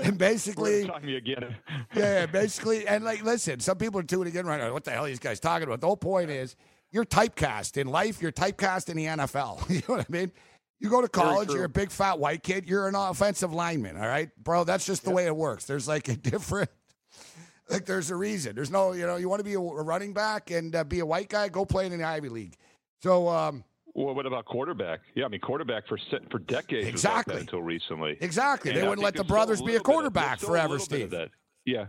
and 0.00 0.18
basically, 0.18 0.86
Time 0.86 1.04
me 1.06 1.16
again. 1.16 1.56
yeah, 1.94 2.20
yeah, 2.20 2.26
basically, 2.26 2.86
and 2.86 3.04
like, 3.04 3.22
listen, 3.22 3.60
some 3.60 3.78
people 3.78 4.00
are 4.00 4.04
tuning 4.04 4.34
in 4.34 4.46
right 4.46 4.60
now. 4.60 4.72
What 4.72 4.84
the 4.84 4.90
hell 4.90 5.04
are 5.04 5.08
these 5.08 5.18
guys 5.18 5.40
talking 5.40 5.66
about? 5.68 5.80
The 5.80 5.86
whole 5.86 5.96
point 5.96 6.30
is, 6.30 6.56
you're 6.90 7.04
typecast 7.04 7.76
in 7.76 7.86
life. 7.86 8.20
You're 8.20 8.32
typecast 8.32 8.88
in 8.88 8.96
the 8.96 9.06
NFL. 9.06 9.68
you 9.70 9.76
know 9.88 9.96
what 9.96 10.00
I 10.08 10.12
mean? 10.12 10.32
You 10.80 10.90
go 10.90 11.00
to 11.00 11.08
college, 11.08 11.50
you're 11.50 11.62
a 11.64 11.68
big 11.68 11.92
fat 11.92 12.18
white 12.18 12.42
kid. 12.42 12.68
You're 12.68 12.88
an 12.88 12.96
offensive 12.96 13.52
lineman. 13.52 13.96
All 13.96 14.06
right, 14.06 14.30
bro. 14.42 14.64
That's 14.64 14.84
just 14.84 15.04
the 15.04 15.12
way 15.12 15.26
it 15.26 15.36
works. 15.36 15.64
There's 15.64 15.86
like 15.86 16.08
a 16.08 16.16
different. 16.16 16.70
Like 17.72 17.86
there's 17.86 18.10
a 18.10 18.16
reason. 18.16 18.54
There's 18.54 18.70
no, 18.70 18.92
you 18.92 19.06
know, 19.06 19.16
you 19.16 19.28
want 19.28 19.40
to 19.40 19.44
be 19.44 19.54
a, 19.54 19.60
running 19.60 20.12
back 20.12 20.50
and 20.50 20.74
uh, 20.74 20.84
be 20.84 21.00
a 21.00 21.06
white 21.06 21.28
guy, 21.28 21.48
go 21.48 21.64
play 21.64 21.86
in 21.86 21.96
the 21.96 22.04
Ivy 22.04 22.28
League. 22.28 22.56
So, 23.02 23.28
um, 23.28 23.64
Well, 23.94 24.14
what 24.14 24.26
about 24.26 24.44
quarterback? 24.44 25.00
Yeah, 25.14 25.24
I 25.24 25.28
mean 25.28 25.40
quarterback 25.40 25.86
for 25.88 25.98
for 26.30 26.38
decades 26.38 26.70
was 26.92 27.04
like 27.04 27.16
Exactly. 27.16 27.40
until 27.40 27.62
recently. 27.62 28.16
exactly, 28.20 28.70
And 28.70 28.80
they 28.80 28.86
wouldn't 28.88 29.02
let 29.04 29.14
the 29.14 29.24
brothers 29.24 29.60
be 29.62 29.74
a 29.74 29.76
of- 29.78 29.82
quarterback 29.82 30.42
a 30.42 30.46
forever, 30.46 30.76
of 30.76 30.82
Steve. 30.82 31.12
Yeah, 31.64 31.86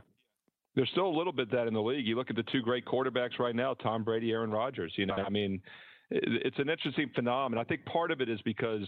There's 0.76 0.90
still 0.90 1.08
a 1.08 1.16
little 1.18 1.34
bit 1.34 1.52
that 1.52 1.68
in 1.68 1.74
the 1.74 1.82
league. 1.82 2.06
You 2.06 2.16
look 2.16 2.30
at 2.30 2.36
the 2.36 2.44
two 2.52 2.62
great 2.62 2.86
quarterbacks 2.86 3.40
right 3.40 3.56
now, 3.56 3.74
Tom 3.76 4.04
Brady, 4.04 4.32
Aaron 4.32 4.52
Rodgers. 4.52 4.94
You 4.98 5.06
know, 5.06 5.14
I 5.16 5.30
mean, 5.30 5.62
it's 6.10 6.58
an 6.60 6.70
interesting 6.70 7.10
phenomenon. 7.16 7.64
I 7.64 7.68
think 7.68 7.86
part 7.86 8.12
of 8.12 8.22
it 8.22 8.30
is 8.30 8.40
because 8.44 8.88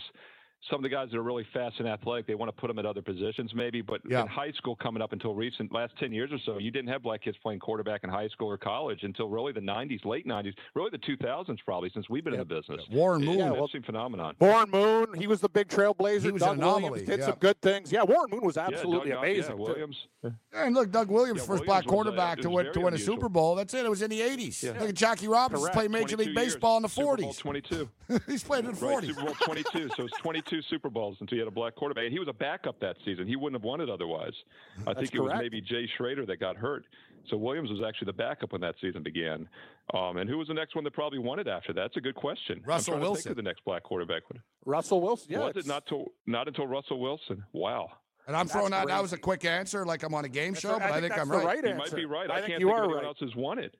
some 0.69 0.77
of 0.77 0.83
the 0.83 0.89
guys 0.89 1.09
that 1.11 1.17
are 1.17 1.23
really 1.23 1.45
fast 1.53 1.75
and 1.79 1.87
athletic, 1.87 2.25
they 2.25 2.33
want 2.33 2.49
to 2.49 2.59
put 2.59 2.67
them 2.69 2.79
at 2.79 2.85
other 2.87 3.01
positions 3.01 3.53
maybe. 3.53 3.81
But 3.81 4.01
Yeah. 4.09 4.21
in 4.21 4.27
high 4.27 4.51
school, 4.51 4.75
coming 4.75 5.01
up 5.01 5.13
until 5.13 5.35
recent 5.35 5.71
last 5.71 5.93
ten 5.99 6.11
years 6.11 6.31
or 6.31 6.39
so, 6.45 6.57
you 6.57 6.71
didn't 6.71 6.89
have 6.89 7.03
black 7.03 7.21
kids 7.21 7.37
playing 7.43 7.59
quarterback 7.59 8.03
in 8.03 8.09
high 8.09 8.27
school 8.29 8.47
or 8.49 8.57
college 8.57 9.03
until 9.03 9.29
really 9.29 9.51
the 9.51 9.59
'90s, 9.61 10.03
late 10.05 10.25
'90s, 10.25 10.53
really 10.73 10.89
the 10.89 10.97
2000s 10.97 11.59
probably 11.63 11.91
since 11.93 12.09
we've 12.09 12.23
been 12.23 12.33
in 12.33 12.39
the 12.39 12.45
business. 12.45 12.81
Warren 12.91 13.23
Moon. 13.23 13.35
an 13.35 13.39
well- 13.51 13.53
interesting 13.53 13.83
phenomenon. 13.83 14.35
Warren 14.39 14.69
Moon, 14.71 15.13
he 15.15 15.27
was 15.27 15.39
the 15.41 15.49
big 15.49 15.67
trailblazer. 15.67 16.21
He 16.23 16.31
was 16.31 16.41
an 16.41 16.57
anomaly, 16.57 16.89
Williams 16.89 17.09
did 17.09 17.19
yeah. 17.19 17.25
some 17.27 17.37
good 17.39 17.61
things. 17.61 17.91
Yeah, 17.91 18.03
Warren 18.03 18.29
Moon 18.31 18.41
was 18.41 18.55
Yeah, 18.55 18.67
absolutely 18.67 19.11
Doug- 19.11 19.19
amazing. 19.19 19.43
Yeah, 19.43 19.49
too. 19.57 19.71
Williams. 19.71 20.07
And 20.53 20.73
look, 20.73 20.89
Doug 20.91 21.11
Williams, 21.11 21.41
Yeah, 21.41 21.45
first 21.47 21.49
Williams 21.49 21.65
black 21.67 21.85
quarterback 21.85 22.39
it 22.39 22.41
to 22.43 22.49
win 22.49 22.73
to 22.73 22.79
win 22.79 22.93
a. 22.95 22.97
Super 22.97 23.29
Bowl. 23.29 23.53
That's 23.55 23.73
it. 23.75 23.85
It 23.85 23.89
was 23.89 24.01
in 24.01 24.09
the 24.09 24.21
80s. 24.21 24.63
Yeah. 24.63 24.71
Look 24.79 24.89
at 24.89 24.95
Jackie 24.95 25.27
Robinson 25.27 25.61
Correct. 25.63 25.75
played 25.77 25.91
Major 25.91 26.17
League 26.17 26.29
years. 26.29 26.35
Baseball 26.53 26.77
in 26.77 26.83
the 26.83 26.89
Super 26.89 27.17
Bowl 27.17 27.31
40s. 27.33 27.37
22. 27.37 27.89
He's 28.27 28.43
played 28.43 28.65
in 28.65 28.71
the 28.73 28.85
Right, 28.85 29.03
40s. 29.03 29.07
Super 29.07 29.21
Bowl 29.25 29.35
22. 29.35 29.89
So 29.95 30.03
it's 30.05 30.17
22 30.17 30.44
Super 30.69 30.89
Bowls 30.89 31.17
until 31.19 31.37
you 31.37 31.43
had 31.43 31.51
a 31.51 31.55
black 31.55 31.75
quarterback. 31.75 32.05
And 32.05 32.13
he 32.13 32.19
was 32.19 32.27
a 32.27 32.33
backup 32.33 32.79
that 32.79 32.97
season. 33.05 33.27
He 33.27 33.35
wouldn't 33.35 33.61
have 33.61 33.65
won 33.65 33.81
it 33.81 33.89
otherwise. 33.89 34.33
I 34.79 34.93
That's 34.93 34.99
think 34.99 35.15
it 35.15 35.21
was 35.21 35.33
maybe 35.37 35.61
Jay 35.61 35.87
Schroeder 35.97 36.25
that 36.25 36.39
got 36.39 36.55
hurt. 36.55 36.85
So 37.29 37.37
Williams 37.37 37.71
was 37.71 37.81
actually 37.85 38.05
the 38.05 38.13
backup 38.13 38.51
when 38.51 38.61
that 38.61 38.75
season 38.79 39.03
began. 39.03 39.47
Um, 39.93 40.17
and 40.17 40.29
who 40.29 40.37
was 40.37 40.47
the 40.47 40.53
next 40.53 40.75
one 40.75 40.83
that 40.83 40.93
probably 40.93 41.19
won 41.19 41.39
it 41.39 41.47
after 41.47 41.73
that? 41.73 41.81
That's 41.81 41.97
a 41.97 42.01
good 42.01 42.15
question. 42.15 42.59
I'm 42.63 42.69
Russell 42.69 42.95
to 42.95 42.99
Wilson. 42.99 43.23
Think 43.23 43.31
of 43.31 43.37
the 43.37 43.43
next 43.43 43.65
black 43.65 43.83
quarterback. 43.83 44.23
Russell 44.65 45.01
Wilson. 45.01 45.31
Yeah, 45.31 45.39
was 45.39 45.57
it 45.57 45.67
not 45.67 45.85
till 45.87 46.11
not 46.25 46.47
until 46.47 46.67
Russell 46.67 46.99
Wilson? 46.99 47.43
Wow. 47.53 47.89
And 48.27 48.35
I'm 48.35 48.47
That's 48.47 48.53
throwing 48.53 48.73
out 48.73 48.87
that 48.87 49.01
was 49.01 49.13
a 49.13 49.17
quick 49.17 49.45
answer, 49.45 49.85
like 49.85 50.01
I'm 50.01 50.13
on 50.15 50.25
a 50.25 50.29
game 50.29 50.53
That's 50.53 50.61
show, 50.61 50.71
right. 50.71 50.79
but 50.79 50.91
I 50.91 50.99
think, 50.99 51.13
that's 51.13 51.21
I'm 51.21 51.29
the 51.29 51.37
right. 51.37 51.63
right 51.63 51.63
You 51.63 51.75
might 51.75 51.95
be 51.95 52.05
right. 52.05 52.29
I, 52.29 52.33
I, 52.33 52.37
think 52.37 52.47
can't 52.47 52.59
you 52.59 52.67
think 52.67 52.77
are 52.77 52.83
of 52.83 52.85
anyone 52.85 53.03
right. 53.03 53.07
else 53.07 53.17
who's 53.19 53.35
won 53.35 53.59
it. 53.59 53.75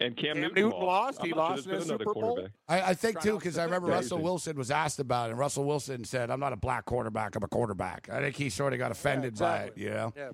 And 0.00 0.16
Cam, 0.16 0.34
Cam 0.34 0.42
Newton, 0.42 0.54
Newton 0.64 0.80
lost. 0.80 1.22
He 1.24 1.30
I'm 1.32 1.36
not 1.36 1.46
sure 1.46 1.56
lost 1.56 1.66
in 1.66 1.72
a 1.72 1.78
been 1.78 1.82
another 1.88 2.04
Super 2.04 2.14
Bowl. 2.14 2.22
quarterback. 2.22 2.52
I, 2.68 2.80
I 2.82 2.94
think 2.94 3.20
too 3.20 3.34
because 3.34 3.58
I 3.58 3.64
remember 3.64 3.88
Crazy. 3.88 3.96
Russell 3.96 4.18
Wilson 4.22 4.56
was 4.56 4.70
asked 4.70 5.00
about 5.00 5.28
it, 5.28 5.30
and 5.30 5.38
Russell 5.38 5.64
Wilson 5.64 6.04
said, 6.04 6.30
"I'm 6.30 6.38
not 6.40 6.52
a 6.52 6.56
black 6.56 6.84
quarterback. 6.84 7.34
I'm 7.34 7.42
a 7.42 7.48
quarterback." 7.48 8.08
I 8.12 8.20
think 8.20 8.36
he 8.36 8.48
sort 8.50 8.72
of 8.72 8.78
got 8.78 8.92
offended 8.92 9.32
exactly. 9.32 9.70
by 9.70 9.80
it. 9.80 9.84
You 9.84 9.90
know. 9.94 10.12
Yeah. 10.16 10.30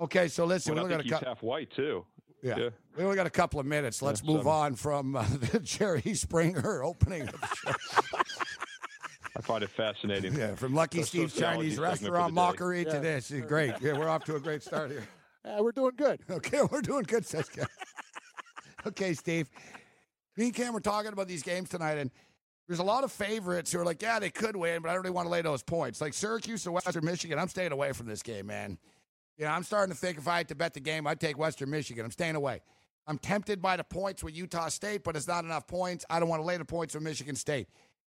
Okay, 0.00 0.28
so 0.28 0.44
listen, 0.44 0.74
Well, 0.74 0.84
we 0.84 0.90
I 0.90 0.94
only 0.94 1.04
think 1.04 1.10
got 1.10 1.22
a 1.22 1.24
cou- 1.24 1.28
half 1.30 1.42
white 1.42 1.70
too. 1.70 2.04
yeah. 2.42 2.56
yeah. 2.58 2.68
we 2.96 3.04
only 3.04 3.16
got 3.16 3.26
a 3.26 3.30
couple 3.30 3.58
of 3.60 3.66
minutes. 3.66 4.00
Let's 4.02 4.22
Yeah, 4.22 4.30
move 4.32 4.40
seven. 4.40 4.52
on 4.52 4.74
from 4.74 5.16
uh, 5.16 5.22
the 5.52 5.58
Jerry 5.60 6.14
Springer 6.14 6.84
opening. 6.84 7.22
Of 7.22 7.40
the 7.40 7.46
show. 7.56 8.18
I 9.36 9.40
find 9.40 9.62
it 9.64 9.70
fascinating. 9.70 10.34
yeah, 10.34 10.54
from 10.56 10.74
Lucky 10.74 10.98
The 11.00 11.06
Steve's 11.06 11.32
sociology 11.32 11.76
Chinese 11.76 11.76
segment 11.76 11.98
for 11.98 12.04
the 12.04 12.10
Restaurant 12.12 12.30
day. 12.32 12.34
mockery 12.34 12.84
to 12.84 12.90
Yeah. 12.92 12.98
this. 12.98 13.32
Great. 13.46 13.74
Yeah, 13.80 13.96
we're 13.96 14.08
off 14.08 14.24
to 14.24 14.36
a 14.36 14.40
great 14.40 14.62
start 14.62 14.90
here. 14.90 15.06
Yeah, 15.44 15.60
we're 15.60 15.72
doing 15.72 15.92
good. 15.96 16.20
Okay, 16.30 16.60
we're 16.70 16.82
doing 16.82 17.04
good, 17.04 17.24
says 17.24 17.48
Cam. 17.48 17.66
okay, 18.86 19.14
Steve. 19.14 19.48
Me 20.36 20.46
and 20.46 20.54
Cam 20.54 20.72
were 20.72 20.80
talking 20.80 21.12
about 21.12 21.28
these 21.28 21.42
games 21.42 21.68
tonight, 21.68 21.98
and 21.98 22.10
there's 22.68 22.78
a 22.78 22.84
lot 22.84 23.02
of 23.02 23.10
favorites 23.10 23.72
who 23.72 23.80
are 23.80 23.84
like, 23.84 24.02
yeah, 24.02 24.18
they 24.18 24.30
could 24.30 24.54
win, 24.54 24.82
but 24.82 24.90
I 24.90 24.92
don't 24.92 25.02
really 25.02 25.14
want 25.14 25.26
to 25.26 25.30
lay 25.30 25.42
those 25.42 25.62
points. 25.62 26.00
Like 26.00 26.14
Syracuse 26.14 26.66
or 26.66 26.72
Western 26.72 27.04
Michigan, 27.04 27.38
I'm 27.38 27.48
staying 27.48 27.72
away 27.72 27.92
from 27.92 28.06
this 28.06 28.22
game, 28.22 28.46
man. 28.46 28.78
You 29.36 29.46
know, 29.46 29.50
I'm 29.50 29.62
starting 29.62 29.94
to 29.94 29.98
think 29.98 30.18
if 30.18 30.28
I 30.28 30.38
had 30.38 30.48
to 30.48 30.54
bet 30.54 30.74
the 30.74 30.80
game, 30.80 31.06
I'd 31.06 31.20
take 31.20 31.38
Western 31.38 31.70
Michigan. 31.70 32.04
I'm 32.04 32.10
staying 32.10 32.36
away. 32.36 32.60
I'm 33.06 33.18
tempted 33.18 33.62
by 33.62 33.76
the 33.76 33.84
points 33.84 34.22
with 34.22 34.36
Utah 34.36 34.68
State, 34.68 35.02
but 35.02 35.16
it's 35.16 35.26
not 35.26 35.44
enough 35.44 35.66
points. 35.66 36.04
I 36.10 36.20
don't 36.20 36.28
want 36.28 36.42
to 36.42 36.46
lay 36.46 36.58
the 36.58 36.64
points 36.64 36.94
with 36.94 37.02
Michigan 37.02 37.36
State. 37.36 37.68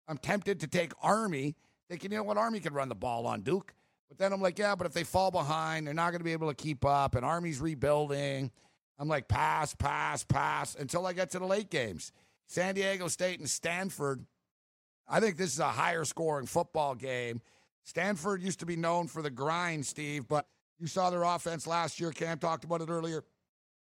I'm 0.07 0.19
tempted 0.19 0.61
to 0.61 0.69
take 0.69 0.93
Army, 1.03 1.57
thinking, 1.89 2.13
you 2.13 2.19
know 2.19 2.23
what, 2.23 2.37
Army 2.37 2.61
can 2.61 2.75
run 2.75 2.89
the 2.89 2.95
ball 2.95 3.27
on 3.27 3.41
Duke. 3.41 3.75
But 4.09 4.19
then 4.19 4.33
I'm 4.33 4.41
like, 4.41 4.59
yeah, 4.59 4.77
but 4.77 4.87
if 4.87 4.93
they 4.93 5.03
fall 5.03 5.33
behind, 5.33 5.87
they're 5.87 5.95
not 5.95 6.11
going 6.11 6.21
to 6.21 6.25
be 6.25 6.33
able 6.33 6.49
to 6.49 6.55
keep 6.55 6.85
up, 6.85 7.17
and 7.17 7.25
Army's 7.25 7.61
rebuilding. 7.61 8.53
I'm 8.99 9.09
like, 9.09 9.29
pass, 9.29 9.75
pass, 9.75 10.25
pass 10.25 10.75
until 10.77 11.07
I 11.07 11.13
get 11.13 11.31
to 11.31 11.39
the 11.39 11.47
late 11.47 11.71
games. 11.71 12.13
San 12.47 12.75
Diego 12.75 13.09
State 13.09 13.41
and 13.41 13.49
Stanford. 13.49 14.25
I 15.09 15.21
think 15.21 15.37
this 15.37 15.53
is 15.53 15.59
a 15.61 15.69
higher 15.69 16.05
scoring 16.05 16.47
football 16.47 16.95
game. 16.95 17.41
Stanford 17.83 18.43
used 18.43 18.61
to 18.61 18.67
be 18.67 18.77
known 18.77 19.09
for 19.09 19.21
the 19.21 19.31
grind, 19.31 19.85
Steve, 19.85 20.27
but 20.29 20.47
you 20.79 20.87
saw 20.87 21.11
their 21.11 21.23
offense 21.23 21.67
last 21.67 22.01
year. 22.01 22.11
Cam 22.11 22.39
talked 22.39 22.65
about 22.65 22.81
it 22.81 22.89
earlier. 22.89 23.25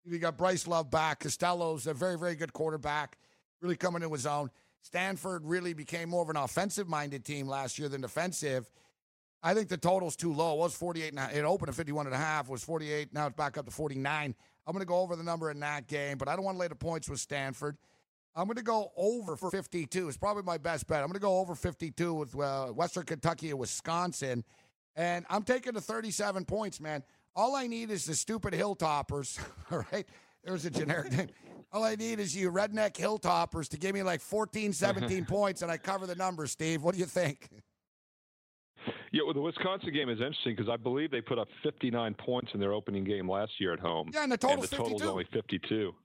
You 0.05 0.19
got 0.19 0.37
Bryce 0.37 0.67
Love 0.67 0.89
back. 0.89 1.19
Costello's 1.21 1.87
a 1.87 1.93
very, 1.93 2.17
very 2.17 2.35
good 2.35 2.53
quarterback, 2.53 3.17
really 3.61 3.75
coming 3.75 4.01
into 4.03 4.13
his 4.13 4.25
own. 4.25 4.49
Stanford 4.81 5.45
really 5.45 5.73
became 5.73 6.09
more 6.09 6.21
of 6.21 6.29
an 6.29 6.37
offensive 6.37 6.87
minded 6.87 7.25
team 7.25 7.47
last 7.47 7.77
year 7.79 7.89
than 7.89 8.01
defensive. 8.01 8.69
I 9.43 9.53
think 9.53 9.67
the 9.69 9.77
total's 9.77 10.15
too 10.15 10.33
low. 10.33 10.53
It 10.53 10.59
was 10.59 10.75
48 10.75 11.13
and 11.13 11.19
a- 11.19 11.37
it 11.37 11.43
opened 11.43 11.69
at 11.69 11.75
51 11.75 12.05
and 12.05 12.15
a 12.15 12.17
half, 12.17 12.47
was 12.47 12.63
48. 12.63 13.13
Now 13.13 13.27
it's 13.27 13.35
back 13.35 13.57
up 13.57 13.65
to 13.65 13.71
49. 13.71 14.35
I'm 14.67 14.73
going 14.73 14.81
to 14.81 14.85
go 14.85 14.99
over 14.99 15.15
the 15.15 15.23
number 15.23 15.49
in 15.49 15.61
that 15.61 15.87
game, 15.87 16.17
but 16.17 16.27
I 16.27 16.35
don't 16.35 16.43
want 16.43 16.57
to 16.57 16.59
lay 16.59 16.67
the 16.67 16.75
points 16.75 17.09
with 17.09 17.21
Stanford. 17.21 17.77
I'm 18.35 18.45
going 18.45 18.57
to 18.57 18.63
go 18.63 18.91
over 18.97 19.37
for 19.37 19.49
52. 19.49 20.09
It's 20.09 20.17
probably 20.17 20.43
my 20.43 20.57
best 20.57 20.87
bet. 20.87 20.99
I'm 20.99 21.07
going 21.07 21.13
to 21.13 21.19
go 21.19 21.39
over 21.39 21.55
52 21.55 22.13
with 22.13 22.39
uh, 22.39 22.67
Western 22.67 23.03
Kentucky 23.03 23.49
and 23.49 23.57
Wisconsin. 23.57 24.43
And 24.95 25.25
I'm 25.29 25.43
taking 25.43 25.73
the 25.73 25.81
37 25.81 26.43
points, 26.45 26.81
man. 26.81 27.01
All 27.33 27.55
I 27.55 27.67
need 27.67 27.89
is 27.89 28.05
the 28.05 28.13
stupid 28.13 28.53
Hilltoppers. 28.53 29.39
All 29.71 29.85
right. 29.91 30.05
There's 30.43 30.65
a 30.65 30.69
generic 30.69 31.11
name. 31.13 31.29
All 31.71 31.83
I 31.83 31.95
need 31.95 32.19
is 32.19 32.35
you 32.35 32.51
redneck 32.51 32.93
Hilltoppers 32.93 33.69
to 33.69 33.77
give 33.77 33.93
me 33.93 34.03
like 34.03 34.21
14, 34.21 34.73
17 34.73 35.25
points, 35.27 35.61
and 35.61 35.71
I 35.71 35.77
cover 35.77 36.05
the 36.05 36.15
numbers, 36.15 36.51
Steve. 36.51 36.83
What 36.83 36.93
do 36.93 36.99
you 36.99 37.05
think? 37.05 37.49
Yeah, 39.11 39.23
well, 39.23 39.33
the 39.33 39.41
Wisconsin 39.41 39.93
game 39.93 40.09
is 40.09 40.19
interesting 40.19 40.55
because 40.55 40.69
I 40.69 40.77
believe 40.77 41.11
they 41.11 41.21
put 41.21 41.39
up 41.39 41.47
59 41.63 42.13
points 42.15 42.51
in 42.53 42.59
their 42.59 42.73
opening 42.73 43.03
game 43.03 43.29
last 43.29 43.51
year 43.59 43.73
at 43.73 43.79
home. 43.79 44.09
Yeah, 44.13 44.23
and 44.23 44.31
the 44.31 44.33
and 44.33 44.41
total's 44.41 44.69
the 44.69 44.75
total's 44.75 45.01
52. 45.01 45.09
only 45.09 45.25
52. 45.31 45.95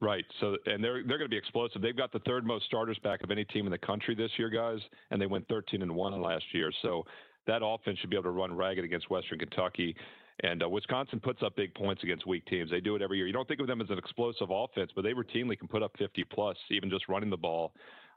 Right. 0.00 0.24
So, 0.40 0.56
and 0.66 0.82
they're 0.82 1.02
they're 1.02 1.18
going 1.18 1.28
to 1.28 1.28
be 1.28 1.36
explosive. 1.36 1.82
They've 1.82 1.96
got 1.96 2.12
the 2.12 2.20
third 2.20 2.46
most 2.46 2.66
starters 2.66 2.98
back 3.02 3.22
of 3.24 3.30
any 3.30 3.44
team 3.44 3.66
in 3.66 3.72
the 3.72 3.78
country 3.78 4.14
this 4.14 4.30
year, 4.38 4.48
guys, 4.48 4.78
and 5.10 5.20
they 5.20 5.26
went 5.26 5.48
13 5.48 5.82
and 5.82 5.92
one 5.92 6.20
last 6.22 6.44
year. 6.52 6.70
So 6.82 7.04
that 7.48 7.62
offense 7.64 7.98
should 7.98 8.10
be 8.10 8.16
able 8.16 8.24
to 8.24 8.30
run 8.30 8.54
ragged 8.54 8.84
against 8.84 9.10
Western 9.10 9.38
Kentucky. 9.40 9.96
And 10.44 10.62
uh, 10.62 10.68
Wisconsin 10.68 11.18
puts 11.18 11.42
up 11.42 11.56
big 11.56 11.74
points 11.74 12.04
against 12.04 12.26
weak 12.26 12.46
teams. 12.46 12.70
They 12.70 12.80
do 12.80 12.94
it 12.94 13.02
every 13.02 13.16
year. 13.16 13.26
You 13.26 13.32
don't 13.32 13.48
think 13.48 13.58
of 13.58 13.66
them 13.66 13.80
as 13.80 13.90
an 13.90 13.98
explosive 13.98 14.48
offense, 14.50 14.92
but 14.94 15.02
they 15.02 15.12
routinely 15.12 15.58
can 15.58 15.66
put 15.66 15.82
up 15.82 15.90
50 15.98 16.24
plus, 16.32 16.56
even 16.70 16.88
just 16.90 17.08
running 17.08 17.28
the 17.28 17.36
ball. 17.36 17.72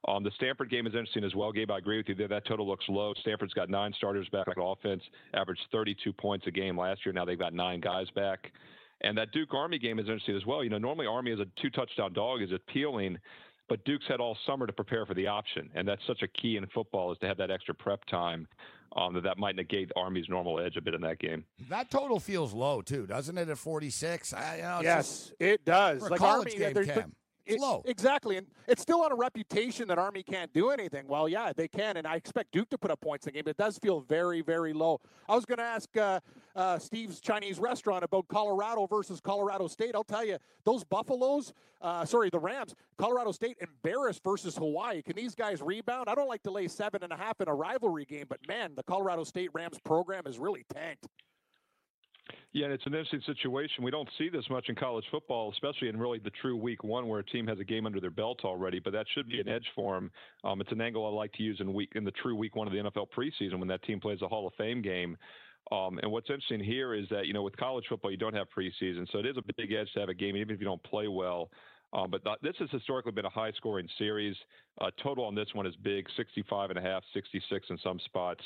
Um, 0.08 0.24
the 0.24 0.32
Stanford 0.36 0.70
game 0.72 0.88
is 0.88 0.94
interesting 0.94 1.24
as 1.24 1.36
well, 1.36 1.52
Gabe. 1.52 1.70
I 1.70 1.78
agree 1.78 1.98
with 1.98 2.10
you 2.10 2.16
there. 2.16 2.28
That 2.28 2.46
total 2.46 2.68
looks 2.68 2.86
low. 2.90 3.14
Stanford's 3.22 3.54
got 3.54 3.70
nine 3.70 3.94
starters 3.96 4.28
back 4.30 4.48
on 4.48 4.56
offense, 4.58 5.04
averaged 5.34 5.62
32 5.72 6.12
points 6.14 6.48
a 6.48 6.52
game 6.52 6.78
last 6.78 7.06
year. 7.06 7.14
Now 7.14 7.24
they've 7.26 7.38
got 7.38 7.54
nine 7.54 7.80
guys 7.82 8.08
back. 8.16 8.52
And 9.02 9.18
that 9.18 9.32
Duke 9.32 9.54
Army 9.54 9.78
game 9.80 10.00
is 10.00 10.06
interesting 10.08 10.36
as 10.36 10.46
well. 10.46 10.64
You 10.64 10.70
know, 10.70 10.78
normally 10.80 11.08
Army 11.08 11.32
as 11.32 11.40
a 11.40 11.46
two 11.62 11.70
touchdown 11.70 12.14
dog 12.14 12.42
is 12.42 12.52
appealing, 12.52 13.18
but 13.70 13.84
Duke's 13.86 14.06
had 14.08 14.20
all 14.20 14.38
summer 14.46 14.66
to 14.68 14.74
prepare 14.74 15.06
for 15.06 15.14
the 15.14 15.28
option, 15.28 15.70
and 15.76 15.88
that's 15.88 16.02
such 16.06 16.22
a 16.24 16.28
key 16.28 16.58
in 16.58 16.66
football 16.68 17.12
is 17.12 17.18
to 17.20 17.28
have 17.28 17.38
that 17.38 17.50
extra 17.52 17.74
prep 17.74 18.04
time. 18.06 18.48
Um, 18.94 19.14
that 19.14 19.24
that 19.24 19.38
might 19.38 19.56
negate 19.56 19.90
Army's 19.96 20.26
normal 20.28 20.60
edge 20.60 20.76
a 20.76 20.82
bit 20.82 20.94
in 20.94 21.00
that 21.00 21.18
game. 21.20 21.46
That 21.70 21.90
total 21.90 22.20
feels 22.20 22.52
low 22.52 22.82
too, 22.82 23.08
doesn't 23.08 23.38
it? 23.38 23.48
At 23.48 23.58
46, 23.58 24.34
I, 24.34 24.56
you 24.58 24.62
know, 24.64 24.80
it's 24.80 24.84
just- 24.84 25.34
Yes, 25.40 25.52
it 25.54 25.64
does. 25.64 26.00
for 26.02 26.08
a 26.08 26.10
like 26.12 26.20
college 26.20 26.48
Army, 26.50 26.52
game, 26.60 26.74
they're- 26.74 26.84
they're- 26.86 26.94
Cam. 26.96 27.16
It's 27.46 27.56
it- 27.56 27.62
low. 27.62 27.82
Exactly, 27.86 28.38
and 28.38 28.48
it's 28.68 28.82
still 28.82 29.02
on 29.02 29.12
a 29.12 29.16
reputation 29.16 29.88
that 29.88 29.98
Army 29.98 30.24
can't 30.24 30.52
do 30.54 30.70
anything. 30.70 31.08
Well, 31.08 31.28
yeah, 31.28 31.52
they 31.56 31.68
can, 31.68 31.98
and 31.98 32.06
I 32.08 32.16
expect 32.16 32.52
Duke 32.52 32.70
to 32.70 32.78
put 32.78 32.92
up 32.92 33.02
points 33.02 33.26
in 33.26 33.34
the 33.34 33.38
game, 33.38 33.44
but 33.46 33.52
it 33.52 33.58
does 33.58 33.78
feel 33.78 34.00
very, 34.02 34.42
very 34.42 34.74
low. 34.74 35.00
I 35.28 35.36
was 35.36 35.46
going 35.46 35.58
to 35.58 35.64
ask 35.64 35.96
uh, 35.98 36.20
uh, 36.56 36.78
Steve's 36.80 37.20
Chinese 37.20 37.60
restaurant 37.60 38.04
about 38.04 38.28
Colorado 38.28 38.86
versus 38.88 39.20
Colorado 39.20 39.68
State. 39.68 39.96
I'll 39.96 40.04
tell 40.04 40.26
you, 40.26 40.38
those 40.66 40.84
Buffaloes, 40.84 41.54
uh, 41.82 42.06
sorry, 42.06 42.30
the 42.30 42.40
Rams, 42.40 42.76
Colorado 42.98 43.32
State 43.32 43.58
embarrassed 43.62 44.24
versus 44.24 44.56
Hawaii. 44.58 45.02
Can 45.02 45.16
these 45.16 45.36
guys 45.36 45.62
rebound? 45.62 46.10
I 46.10 46.16
don't 46.16 46.28
like 46.30 46.44
to 46.44 46.52
lay 46.52 46.68
seven 46.68 47.04
and 47.04 47.12
a 47.12 47.18
half 47.18 47.42
in 47.42 47.48
a 47.48 47.54
rivalry 47.54 48.06
game, 48.06 48.26
but 48.30 48.40
man, 48.48 48.74
the 48.76 48.84
Colorado 48.84 49.24
State 49.24 49.50
Rams 49.54 49.78
program 49.84 50.24
is 50.28 50.38
really 50.40 50.66
tanked. 50.74 51.08
Yeah, 52.54 52.66
and 52.66 52.74
it's 52.74 52.86
an 52.86 52.94
interesting 52.94 53.22
situation. 53.26 53.84
We 53.84 53.92
don't 53.92 54.10
see 54.18 54.30
this 54.30 54.46
much 54.50 54.70
in 54.70 54.76
college 54.76 55.06
football, 55.10 55.52
especially 55.52 55.88
in 55.88 55.98
really 55.98 56.20
the 56.20 56.32
true 56.42 56.56
week 56.56 56.84
one 56.84 57.08
where 57.08 57.20
a 57.20 57.26
team 57.26 57.48
has 57.48 57.60
a 57.60 57.64
game 57.64 57.86
under 57.86 58.00
their 58.00 58.12
belt 58.12 58.42
already. 58.44 58.80
But 58.80 58.94
that 58.94 59.06
should 59.14 59.28
be 59.28 59.40
an 59.40 59.48
edge 59.48 59.66
for 59.76 59.96
them. 59.96 60.12
Um, 60.44 60.62
it's 60.62 60.72
an 60.72 60.82
angle 60.82 61.06
I 61.06 61.10
like 61.10 61.34
to 61.34 61.44
use 61.44 61.60
in 61.60 61.74
week 61.74 61.94
in 61.96 62.04
the 62.04 62.12
true 62.12 62.36
week 62.36 62.56
one 62.56 62.68
of 62.68 62.74
the 62.74 62.80
NFL 62.80 63.08
preseason 63.18 63.60
when 63.60 63.68
that 63.70 63.84
team 63.84 64.00
plays 64.00 64.22
a 64.22 64.28
Hall 64.28 64.48
of 64.48 64.54
Fame 64.58 64.82
game. 64.82 65.18
Um, 65.72 66.00
and 66.00 66.12
what's 66.12 66.30
interesting 66.30 66.60
here 66.60 66.94
is 66.94 67.08
that 67.10 67.28
you 67.28 67.34
know 67.34 67.44
with 67.44 67.56
college 67.56 67.86
football 67.88 68.12
you 68.12 68.18
don't 68.18 68.36
have 68.36 68.48
preseason, 68.56 69.10
so 69.12 69.20
it 69.20 69.26
is 69.26 69.38
a 69.38 69.54
big 69.56 69.72
edge 69.72 69.92
to 69.94 70.00
have 70.02 70.10
a 70.10 70.14
game 70.14 70.36
even 70.36 70.54
if 70.54 70.60
you 70.60 70.66
don't 70.66 70.84
play 70.84 71.08
well. 71.08 71.50
Um, 71.94 72.10
but 72.10 72.24
th- 72.24 72.38
this 72.42 72.56
has 72.60 72.70
historically 72.72 73.12
been 73.12 73.26
a 73.26 73.30
high 73.30 73.52
scoring 73.52 73.88
series. 73.98 74.36
Uh, 74.80 74.92
total 75.04 75.26
on 75.26 75.36
this 75.36 75.48
one 75.54 75.66
is 75.68 75.76
big 75.84 76.08
65 76.16 76.70
and 76.70 76.80
a 76.80 76.82
half, 76.82 77.04
66 77.14 77.68
in 77.70 77.78
some 77.84 78.00
spots. 78.06 78.42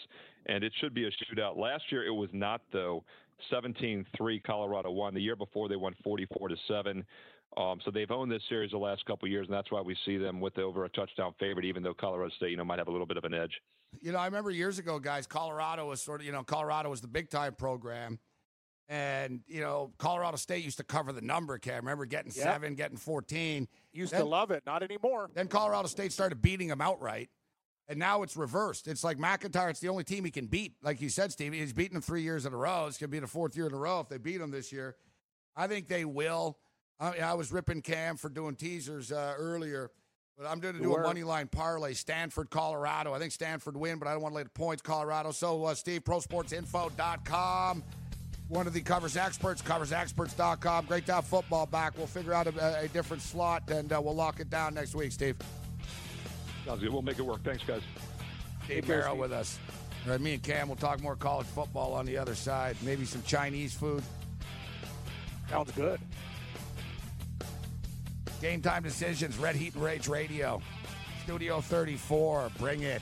And 0.47 0.63
it 0.63 0.73
should 0.79 0.93
be 0.93 1.05
a 1.05 1.11
shootout. 1.11 1.57
Last 1.57 1.83
year 1.91 2.05
it 2.05 2.11
was 2.11 2.29
not, 2.33 2.61
though. 2.73 3.03
17 3.49 4.05
3 4.17 4.39
Colorado 4.41 4.91
won. 4.91 5.13
The 5.13 5.21
year 5.21 5.35
before 5.35 5.67
they 5.69 5.75
won 5.75 5.93
44 6.03 6.49
to 6.49 6.55
7. 6.67 7.05
Um, 7.57 7.79
so 7.85 7.91
they've 7.91 8.11
owned 8.11 8.31
this 8.31 8.41
series 8.49 8.71
the 8.71 8.77
last 8.77 9.05
couple 9.05 9.27
of 9.27 9.31
years, 9.31 9.47
and 9.47 9.55
that's 9.55 9.71
why 9.71 9.79
we 9.81 9.95
see 10.05 10.17
them 10.17 10.41
with 10.41 10.57
over 10.57 10.83
a 10.85 10.89
touchdown 10.89 11.33
favorite, 11.39 11.65
even 11.65 11.83
though 11.83 11.93
Colorado 11.93 12.29
State, 12.35 12.51
you 12.51 12.57
know, 12.57 12.65
might 12.65 12.79
have 12.79 12.87
a 12.89 12.91
little 12.91 13.05
bit 13.05 13.17
of 13.17 13.23
an 13.23 13.33
edge. 13.33 13.61
You 14.01 14.11
know, 14.11 14.17
I 14.17 14.25
remember 14.25 14.51
years 14.51 14.77
ago, 14.77 14.99
guys, 14.99 15.25
Colorado 15.25 15.87
was 15.87 16.01
sort 16.01 16.19
of, 16.19 16.25
you 16.25 16.33
know, 16.33 16.43
Colorado 16.43 16.89
was 16.89 16.99
the 17.01 17.07
big 17.07 17.29
time 17.29 17.53
program. 17.55 18.19
And, 18.89 19.39
you 19.47 19.61
know, 19.61 19.93
Colorado 19.97 20.35
State 20.37 20.63
used 20.63 20.77
to 20.77 20.83
cover 20.83 21.11
the 21.11 21.21
number, 21.21 21.57
Cam. 21.57 21.77
Remember 21.77 22.05
getting 22.05 22.31
Yep. 22.35 22.43
seven, 22.43 22.75
getting 22.75 22.97
14. 22.97 23.67
Used 23.93 24.13
Then- 24.13 24.21
to 24.21 24.27
love 24.27 24.51
it, 24.51 24.63
not 24.65 24.83
anymore. 24.83 25.29
Then 25.33 25.47
Colorado 25.47 25.87
State 25.87 26.11
started 26.11 26.41
beating 26.41 26.67
them 26.67 26.81
outright. 26.81 27.29
And 27.87 27.99
now 27.99 28.23
it's 28.23 28.35
reversed. 28.35 28.87
It's 28.87 29.03
like 29.03 29.19
MacIntyre, 29.19 29.69
it's 29.69 29.79
the 29.79 29.89
only 29.89 30.03
team 30.03 30.25
he 30.25 30.31
can 30.31 30.47
beat. 30.47 30.73
Like 30.81 31.01
you 31.01 31.09
said, 31.09 31.31
Steve, 31.31 31.53
he's 31.53 31.73
beaten 31.73 31.93
them 31.93 32.01
three 32.01 32.23
years 32.23 32.45
in 32.45 32.53
a 32.53 32.57
row. 32.57 32.87
It's 32.87 32.97
going 32.97 33.09
to 33.09 33.11
be 33.11 33.19
the 33.19 33.27
fourth 33.27 33.55
year 33.55 33.67
in 33.67 33.73
a 33.73 33.77
row 33.77 33.99
if 33.99 34.09
they 34.09 34.17
beat 34.17 34.41
him 34.41 34.49
this 34.49 34.71
year. 34.71 34.95
I 35.55 35.67
think 35.67 35.87
they 35.87 36.03
will. 36.03 36.57
I, 36.99 37.17
I 37.19 37.33
was 37.33 37.51
ripping 37.51 37.81
Cam 37.81 38.17
for 38.17 38.29
doing 38.29 38.55
teasers 38.55 39.11
uh, 39.11 39.35
earlier, 39.37 39.91
but 40.37 40.47
I'm 40.47 40.59
going 40.59 40.75
to 40.75 40.81
do 40.81 40.95
a 40.95 41.01
money 41.01 41.23
line 41.23 41.47
parlay. 41.47 41.93
Stanford, 41.93 42.49
Colorado. 42.49 43.13
I 43.13 43.19
think 43.19 43.31
Stanford 43.31 43.77
win, 43.77 43.99
but 43.99 44.07
I 44.07 44.13
don't 44.13 44.21
want 44.21 44.33
to 44.33 44.37
lay 44.37 44.43
the 44.43 44.49
points. 44.49 44.81
Colorado. 44.81 45.31
So, 45.31 45.65
uh, 45.65 45.75
Steve, 45.75 46.03
prosportsinfo.com. 46.03 47.83
One 48.47 48.67
of 48.67 48.73
the 48.73 48.81
covers 48.81 49.17
experts, 49.17 49.61
coversexperts.com. 49.61 50.85
Great 50.85 51.05
to 51.07 51.13
have 51.15 51.25
football 51.25 51.65
back. 51.65 51.97
We'll 51.97 52.07
figure 52.07 52.33
out 52.33 52.47
a, 52.47 52.81
a 52.81 52.87
different 52.89 53.23
slot 53.23 53.69
and 53.69 53.91
uh, 53.91 53.99
we'll 54.03 54.15
lock 54.15 54.39
it 54.39 54.49
down 54.49 54.75
next 54.75 54.93
week, 54.93 55.11
Steve. 55.11 55.35
Sounds 56.65 56.81
good. 56.81 56.91
We'll 56.91 57.01
make 57.01 57.19
it 57.19 57.25
work. 57.25 57.43
Thanks, 57.43 57.63
guys. 57.63 57.81
Dave 58.67 58.85
care, 58.85 58.97
Merrill 58.97 59.11
Steve. 59.11 59.21
with 59.21 59.31
us. 59.31 59.59
All 60.05 60.11
right, 60.11 60.21
me 60.21 60.33
and 60.35 60.43
Cam 60.43 60.69
will 60.69 60.75
talk 60.75 61.01
more 61.01 61.15
college 61.15 61.47
football 61.47 61.93
on 61.93 62.05
the 62.05 62.17
other 62.17 62.35
side. 62.35 62.75
Maybe 62.81 63.05
some 63.05 63.21
Chinese 63.23 63.73
food. 63.73 64.03
Sounds 65.49 65.71
good. 65.71 65.99
Game 68.41 68.61
time 68.61 68.83
decisions, 68.83 69.37
Red 69.37 69.55
Heat 69.55 69.75
and 69.75 69.83
Rage 69.83 70.07
Radio. 70.07 70.61
Studio 71.23 71.61
34, 71.61 72.51
bring 72.59 72.81
it. 72.83 73.01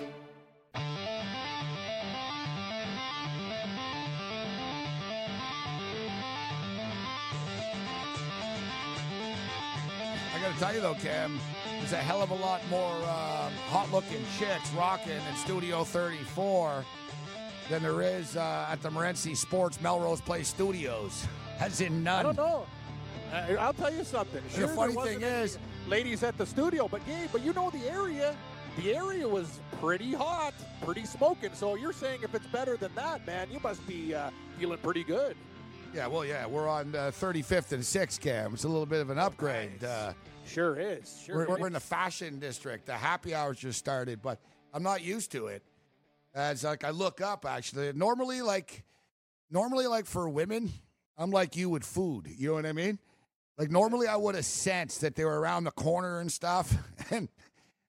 Tell 10.61 10.75
you, 10.75 10.81
though, 10.81 10.93
Cam, 10.93 11.39
there's 11.79 11.91
a 11.93 11.97
hell 11.97 12.21
of 12.21 12.29
a 12.29 12.35
lot 12.35 12.61
more 12.69 12.93
uh, 13.05 13.49
hot 13.71 13.91
looking 13.91 14.23
chicks 14.37 14.71
rocking 14.73 15.11
in 15.13 15.35
Studio 15.37 15.83
34 15.83 16.85
than 17.67 17.81
there 17.81 18.03
is 18.03 18.37
uh, 18.37 18.67
at 18.69 18.79
the 18.83 18.89
Morency 18.89 19.35
Sports 19.35 19.81
Melrose 19.81 20.21
Place 20.21 20.47
Studios. 20.47 21.25
As 21.59 21.81
in 21.81 22.03
none. 22.03 22.19
I 22.19 22.23
don't 22.23 22.37
know. 22.37 22.67
I, 23.33 23.55
I'll 23.55 23.73
tell 23.73 23.91
you 23.91 24.03
something. 24.03 24.43
the 24.43 24.49
Sure, 24.53 24.67
there 24.67 24.75
funny 24.75 24.93
thing 24.93 25.21
is- 25.23 25.57
ladies 25.87 26.21
at 26.21 26.37
the 26.37 26.45
studio, 26.45 26.87
but 26.87 27.03
Gabe, 27.07 27.29
but 27.31 27.41
you 27.41 27.53
know 27.53 27.71
the 27.71 27.89
area. 27.89 28.35
The 28.77 28.93
area 28.93 29.27
was 29.27 29.59
pretty 29.81 30.13
hot, 30.13 30.53
pretty 30.83 31.05
smoking. 31.05 31.55
So 31.55 31.73
you're 31.73 31.91
saying 31.91 32.19
if 32.23 32.35
it's 32.35 32.45
better 32.47 32.77
than 32.77 32.93
that, 32.93 33.25
man, 33.25 33.47
you 33.51 33.59
must 33.61 33.85
be 33.87 34.13
uh, 34.13 34.29
feeling 34.59 34.77
pretty 34.77 35.03
good. 35.03 35.35
Yeah, 35.91 36.05
well, 36.05 36.23
yeah, 36.23 36.45
we're 36.45 36.69
on 36.69 36.93
uh, 36.93 37.09
35th 37.11 37.71
and 37.71 37.81
6th, 37.81 38.19
Cam. 38.21 38.53
It's 38.53 38.63
a 38.63 38.69
little 38.69 38.85
bit 38.85 39.01
of 39.01 39.09
an 39.09 39.17
upgrade. 39.17 39.81
Nice. 39.81 40.13
Sure 40.51 40.77
is. 40.79 41.21
Sure 41.25 41.35
we're, 41.35 41.55
is. 41.55 41.59
we're 41.61 41.67
in 41.67 41.73
the 41.73 41.79
fashion 41.79 42.39
district. 42.39 42.85
The 42.85 42.93
happy 42.93 43.33
hours 43.33 43.59
just 43.59 43.79
started, 43.79 44.21
but 44.21 44.39
I'm 44.73 44.83
not 44.83 45.03
used 45.03 45.31
to 45.33 45.47
it. 45.47 45.63
As 46.33 46.63
like 46.63 46.83
I 46.83 46.91
look 46.91 47.19
up, 47.21 47.45
actually, 47.45 47.91
normally 47.93 48.41
like, 48.41 48.83
normally 49.49 49.87
like 49.87 50.05
for 50.05 50.29
women, 50.29 50.71
I'm 51.17 51.31
like 51.31 51.55
you 51.55 51.69
with 51.69 51.83
food. 51.83 52.27
You 52.27 52.49
know 52.49 52.53
what 52.55 52.65
I 52.65 52.73
mean? 52.73 52.99
Like 53.57 53.69
normally 53.69 54.07
I 54.07 54.15
would 54.15 54.35
have 54.35 54.45
sensed 54.45 55.01
that 55.01 55.15
they 55.15 55.25
were 55.25 55.39
around 55.39 55.65
the 55.65 55.71
corner 55.71 56.19
and 56.19 56.31
stuff, 56.31 56.73
and 57.11 57.27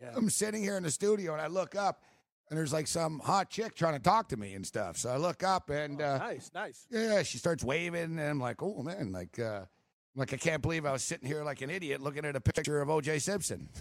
Yeah. 0.01 0.11
I'm 0.17 0.29
sitting 0.31 0.63
here 0.63 0.77
in 0.77 0.83
the 0.83 0.91
studio 0.91 1.33
and 1.33 1.41
I 1.41 1.47
look 1.47 1.77
up, 1.77 2.03
and 2.51 2.59
there's 2.59 2.73
like 2.73 2.89
some 2.89 3.21
hot 3.21 3.49
chick 3.49 3.75
trying 3.77 3.95
to 3.95 4.01
talk 4.01 4.29
to 4.31 4.37
me 4.37 4.55
and 4.55 4.67
stuff. 4.67 4.97
So 4.97 5.09
I 5.11 5.17
look 5.17 5.43
up 5.45 5.71
and. 5.71 6.03
Oh, 6.03 6.05
uh, 6.05 6.19
nice, 6.19 6.51
nice. 6.53 6.87
yeah, 6.91 7.23
she 7.23 7.39
starts 7.39 7.63
waving, 7.63 8.19
and 8.19 8.21
I'm 8.21 8.41
like, 8.41 8.61
oh 8.63 8.83
man, 8.83 9.13
like, 9.13 9.39
uh, 9.39 9.63
like 10.15 10.33
I 10.33 10.37
can't 10.37 10.63
believe 10.63 10.85
I 10.85 10.93
was 10.93 11.03
sitting 11.03 11.27
here 11.27 11.43
like 11.45 11.63
an 11.63 11.71
idiot 11.71 12.01
looking 12.01 12.25
at 12.25 12.37
a 12.37 12.41
picture 12.41 12.81
of 12.81 12.91
O.J. 12.91 13.19
Simpson. 13.21 13.69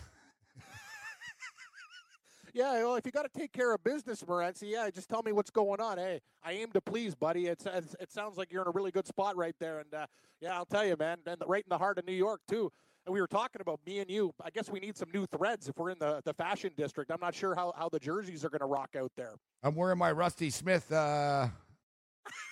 Yeah, 2.53 2.83
well, 2.83 2.95
if 2.95 3.05
you 3.05 3.13
got 3.13 3.21
to 3.23 3.39
take 3.39 3.53
care 3.53 3.73
of 3.73 3.81
business, 3.81 4.21
Morency, 4.23 4.71
yeah, 4.71 4.89
just 4.89 5.07
tell 5.07 5.23
me 5.23 5.31
what's 5.31 5.49
going 5.49 5.79
on. 5.79 5.97
Hey, 5.97 6.19
I 6.43 6.51
aim 6.51 6.69
to 6.73 6.81
please, 6.81 7.15
buddy. 7.15 7.47
It's, 7.47 7.65
it's 7.65 7.95
it 7.97 8.11
sounds 8.11 8.37
like 8.37 8.51
you're 8.51 8.61
in 8.61 8.67
a 8.67 8.71
really 8.71 8.91
good 8.91 9.07
spot 9.07 9.37
right 9.37 9.55
there, 9.59 9.79
and 9.79 9.93
uh, 9.93 10.05
yeah, 10.41 10.55
I'll 10.55 10.65
tell 10.65 10.85
you, 10.85 10.97
man, 10.99 11.19
and 11.25 11.41
right 11.47 11.63
in 11.63 11.69
the 11.69 11.77
heart 11.77 11.97
of 11.97 12.05
New 12.05 12.11
York 12.11 12.41
too. 12.49 12.69
And 13.05 13.13
we 13.13 13.21
were 13.21 13.27
talking 13.27 13.61
about 13.61 13.79
me 13.85 13.99
and 13.99 14.09
you. 14.11 14.31
I 14.43 14.49
guess 14.49 14.69
we 14.69 14.79
need 14.79 14.95
some 14.95 15.09
new 15.13 15.25
threads 15.25 15.67
if 15.67 15.77
we're 15.77 15.89
in 15.91 15.99
the, 15.99 16.21
the 16.23 16.33
fashion 16.33 16.71
district. 16.77 17.09
I'm 17.09 17.21
not 17.21 17.33
sure 17.33 17.55
how, 17.55 17.73
how 17.75 17.89
the 17.89 17.99
jerseys 17.99 18.45
are 18.45 18.49
going 18.49 18.59
to 18.59 18.67
rock 18.67 18.95
out 18.99 19.11
there. 19.15 19.33
I'm 19.63 19.73
wearing 19.73 19.97
my 19.97 20.11
Rusty 20.11 20.51
Smith 20.51 20.91
uh, 20.91 21.47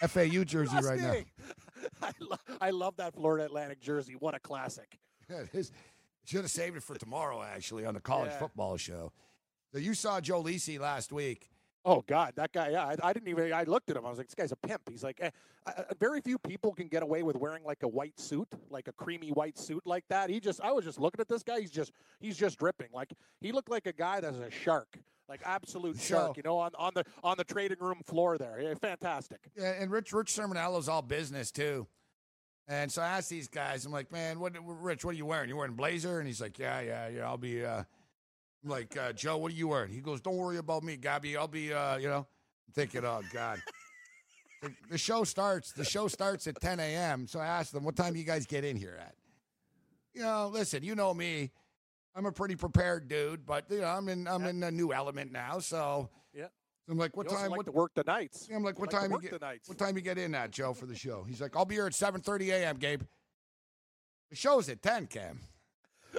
FAU 0.07 0.43
jersey 0.45 0.77
right 0.81 0.99
now. 0.99 1.13
I, 2.01 2.11
lo- 2.19 2.55
I 2.61 2.69
love 2.71 2.95
that 2.97 3.13
Florida 3.13 3.45
Atlantic 3.45 3.79
jersey. 3.81 4.13
What 4.17 4.35
a 4.35 4.39
classic. 4.39 4.97
Yeah, 5.29 5.41
it 5.41 5.49
is. 5.53 5.71
Should 6.25 6.41
have 6.41 6.49
saved 6.49 6.75
it 6.75 6.81
for 6.81 6.95
tomorrow, 6.95 7.43
actually, 7.43 7.85
on 7.85 7.93
the 7.93 7.99
college 7.99 8.31
Yeah. 8.31 8.39
football 8.39 8.77
show. 8.77 9.11
So 9.71 9.77
you 9.77 9.93
saw 9.93 10.19
Joe 10.19 10.41
Lisi 10.41 10.79
last 10.79 11.11
week. 11.11 11.51
Oh 11.85 12.03
God, 12.07 12.33
that 12.35 12.51
guy! 12.51 12.69
Yeah, 12.69 12.83
I, 12.85 12.95
I 13.03 13.13
didn't 13.13 13.29
even. 13.29 13.53
I 13.53 13.63
looked 13.63 13.91
at 13.91 13.95
him. 13.95 14.05
I 14.07 14.09
was 14.09 14.17
like, 14.17 14.27
"This 14.27 14.33
guy's 14.35 14.51
a 14.51 14.55
pimp." 14.55 14.81
He's 14.89 15.03
like, 15.03 15.17
eh, 15.21 15.29
uh, 15.67 15.83
very 15.99 16.19
few 16.19 16.37
people 16.39 16.73
can 16.73 16.87
get 16.87 17.03
away 17.03 17.21
with 17.23 17.35
wearing 17.37 17.63
like 17.63 17.83
a 17.83 17.87
white 17.87 18.19
suit, 18.19 18.47
like 18.71 18.87
a 18.87 18.91
creamy 18.91 19.29
white 19.29 19.57
suit 19.59 19.83
like 19.85 20.03
that. 20.09 20.29
He 20.31 20.39
just, 20.39 20.59
I 20.61 20.71
was 20.71 20.83
just 20.83 20.99
looking 20.99 21.21
at 21.21 21.27
this 21.29 21.43
guy. 21.43 21.59
He's 21.61 21.71
just, 21.71 21.91
he's 22.19 22.35
just 22.35 22.57
dripping. 22.59 22.89
Like 22.91 23.13
he 23.39 23.51
looked 23.51 23.69
like 23.69 23.85
a 23.85 23.93
guy 23.93 24.19
that's 24.19 24.37
a 24.39 24.49
shark, 24.49 24.97
like 25.29 25.41
absolute 25.45 25.97
So- 25.97 26.15
shark. 26.15 26.37
You 26.37 26.43
know, 26.43 26.57
on 26.57 26.71
on 26.77 26.91
the 26.95 27.05
on 27.23 27.37
the 27.37 27.43
trading 27.43 27.77
room 27.79 28.01
floor 28.05 28.37
there. 28.37 28.59
Yeah, 28.59 28.73
fantastic. 28.73 29.39
Yeah, 29.55 29.73
and 29.79 29.91
Rich 29.91 30.11
Rich 30.11 30.33
Sermonello's 30.33 30.89
all 30.89 31.01
business 31.01 31.51
too. 31.51 31.87
And 32.67 32.91
so 32.91 33.01
I 33.01 33.07
asked 33.17 33.29
these 33.29 33.47
guys, 33.47 33.83
I'm 33.85 33.91
like, 33.91 34.11
man, 34.11 34.39
what, 34.39 34.53
Rich, 34.63 35.03
what 35.03 35.15
are 35.15 35.17
you 35.17 35.25
wearing? 35.25 35.49
You 35.49 35.55
wearing 35.57 35.71
a 35.71 35.75
blazer? 35.75 36.19
And 36.19 36.27
he's 36.27 36.39
like, 36.39 36.59
yeah, 36.59 36.79
yeah, 36.81 37.07
yeah. 37.07 37.25
I'll 37.25 37.37
be. 37.37 37.65
Uh, 37.65 37.83
I'm 38.63 38.69
like, 38.69 38.95
uh, 38.95 39.11
Joe, 39.13 39.37
what 39.37 39.51
are 39.51 39.55
you 39.55 39.69
wearing? 39.69 39.91
He 39.91 40.01
goes, 40.01 40.21
don't 40.21 40.37
worry 40.37 40.57
about 40.57 40.83
me, 40.83 40.95
Gabby. 40.97 41.35
I'll 41.35 41.47
be. 41.47 41.73
Uh, 41.73 41.97
you 41.97 42.07
know, 42.07 42.27
I'm 42.67 42.73
thinking, 42.73 43.05
oh 43.05 43.21
God. 43.33 43.59
the, 44.61 44.71
the 44.91 44.97
show 44.99 45.23
starts. 45.23 45.71
The 45.71 45.85
show 45.85 46.07
starts 46.07 46.45
at 46.45 46.61
10 46.61 46.79
a.m. 46.79 47.25
So 47.27 47.39
I 47.39 47.47
asked 47.47 47.73
them, 47.73 47.83
what 47.83 47.95
time 47.95 48.13
do 48.13 48.19
you 48.19 48.25
guys 48.25 48.45
get 48.45 48.63
in 48.63 48.75
here 48.77 48.97
at? 48.99 49.15
You 50.13 50.21
know, 50.21 50.49
listen, 50.53 50.83
you 50.83 50.93
know 50.95 51.13
me. 51.13 51.51
I'm 52.19 52.25
a 52.25 52.33
pretty 52.33 52.57
prepared 52.57 53.07
dude, 53.07 53.45
but 53.45 53.63
you 53.71 53.79
know, 53.79 53.87
I'm 53.87 54.09
in. 54.09 54.27
I'm 54.27 54.43
Yeah. 54.43 54.49
in 54.49 54.63
a 54.63 54.71
new 54.71 54.91
element 54.91 55.31
now. 55.31 55.59
So 55.59 56.09
Yeah. 56.33 56.49
I'm 56.89 56.97
like, 56.97 57.15
what 57.15 57.29
You 57.31 57.37
time? 57.37 57.49
like 57.51 57.57
What, 57.57 57.65
to 57.67 57.71
work 57.71 57.93
the 57.95 58.03
nights. 58.03 58.47
yeah, 58.49 58.57
I'm 58.57 58.63
like, 58.63 58.75
You 58.77 58.81
what 58.81 58.91
like 58.91 59.01
time 59.03 59.11
you 59.13 59.21
get? 59.21 59.39
the. 59.39 59.59
What 59.67 59.77
time 59.77 59.95
you 59.95 60.01
get 60.01 60.17
in 60.17 60.35
at, 60.35 60.51
Joe, 60.51 60.73
for 60.73 60.85
the 60.85 60.95
show? 60.95 61.23
He's 61.23 61.39
like, 61.39 61.55
I'll 61.55 61.63
be 61.63 61.75
here 61.75 61.85
at 61.85 61.93
7:30 61.93 62.49
a.m. 62.51 62.75
Gabe. 62.75 63.03
The 64.31 64.35
show's 64.35 64.67
at 64.67 64.81
10, 64.81 65.07
Cam. 65.07 65.39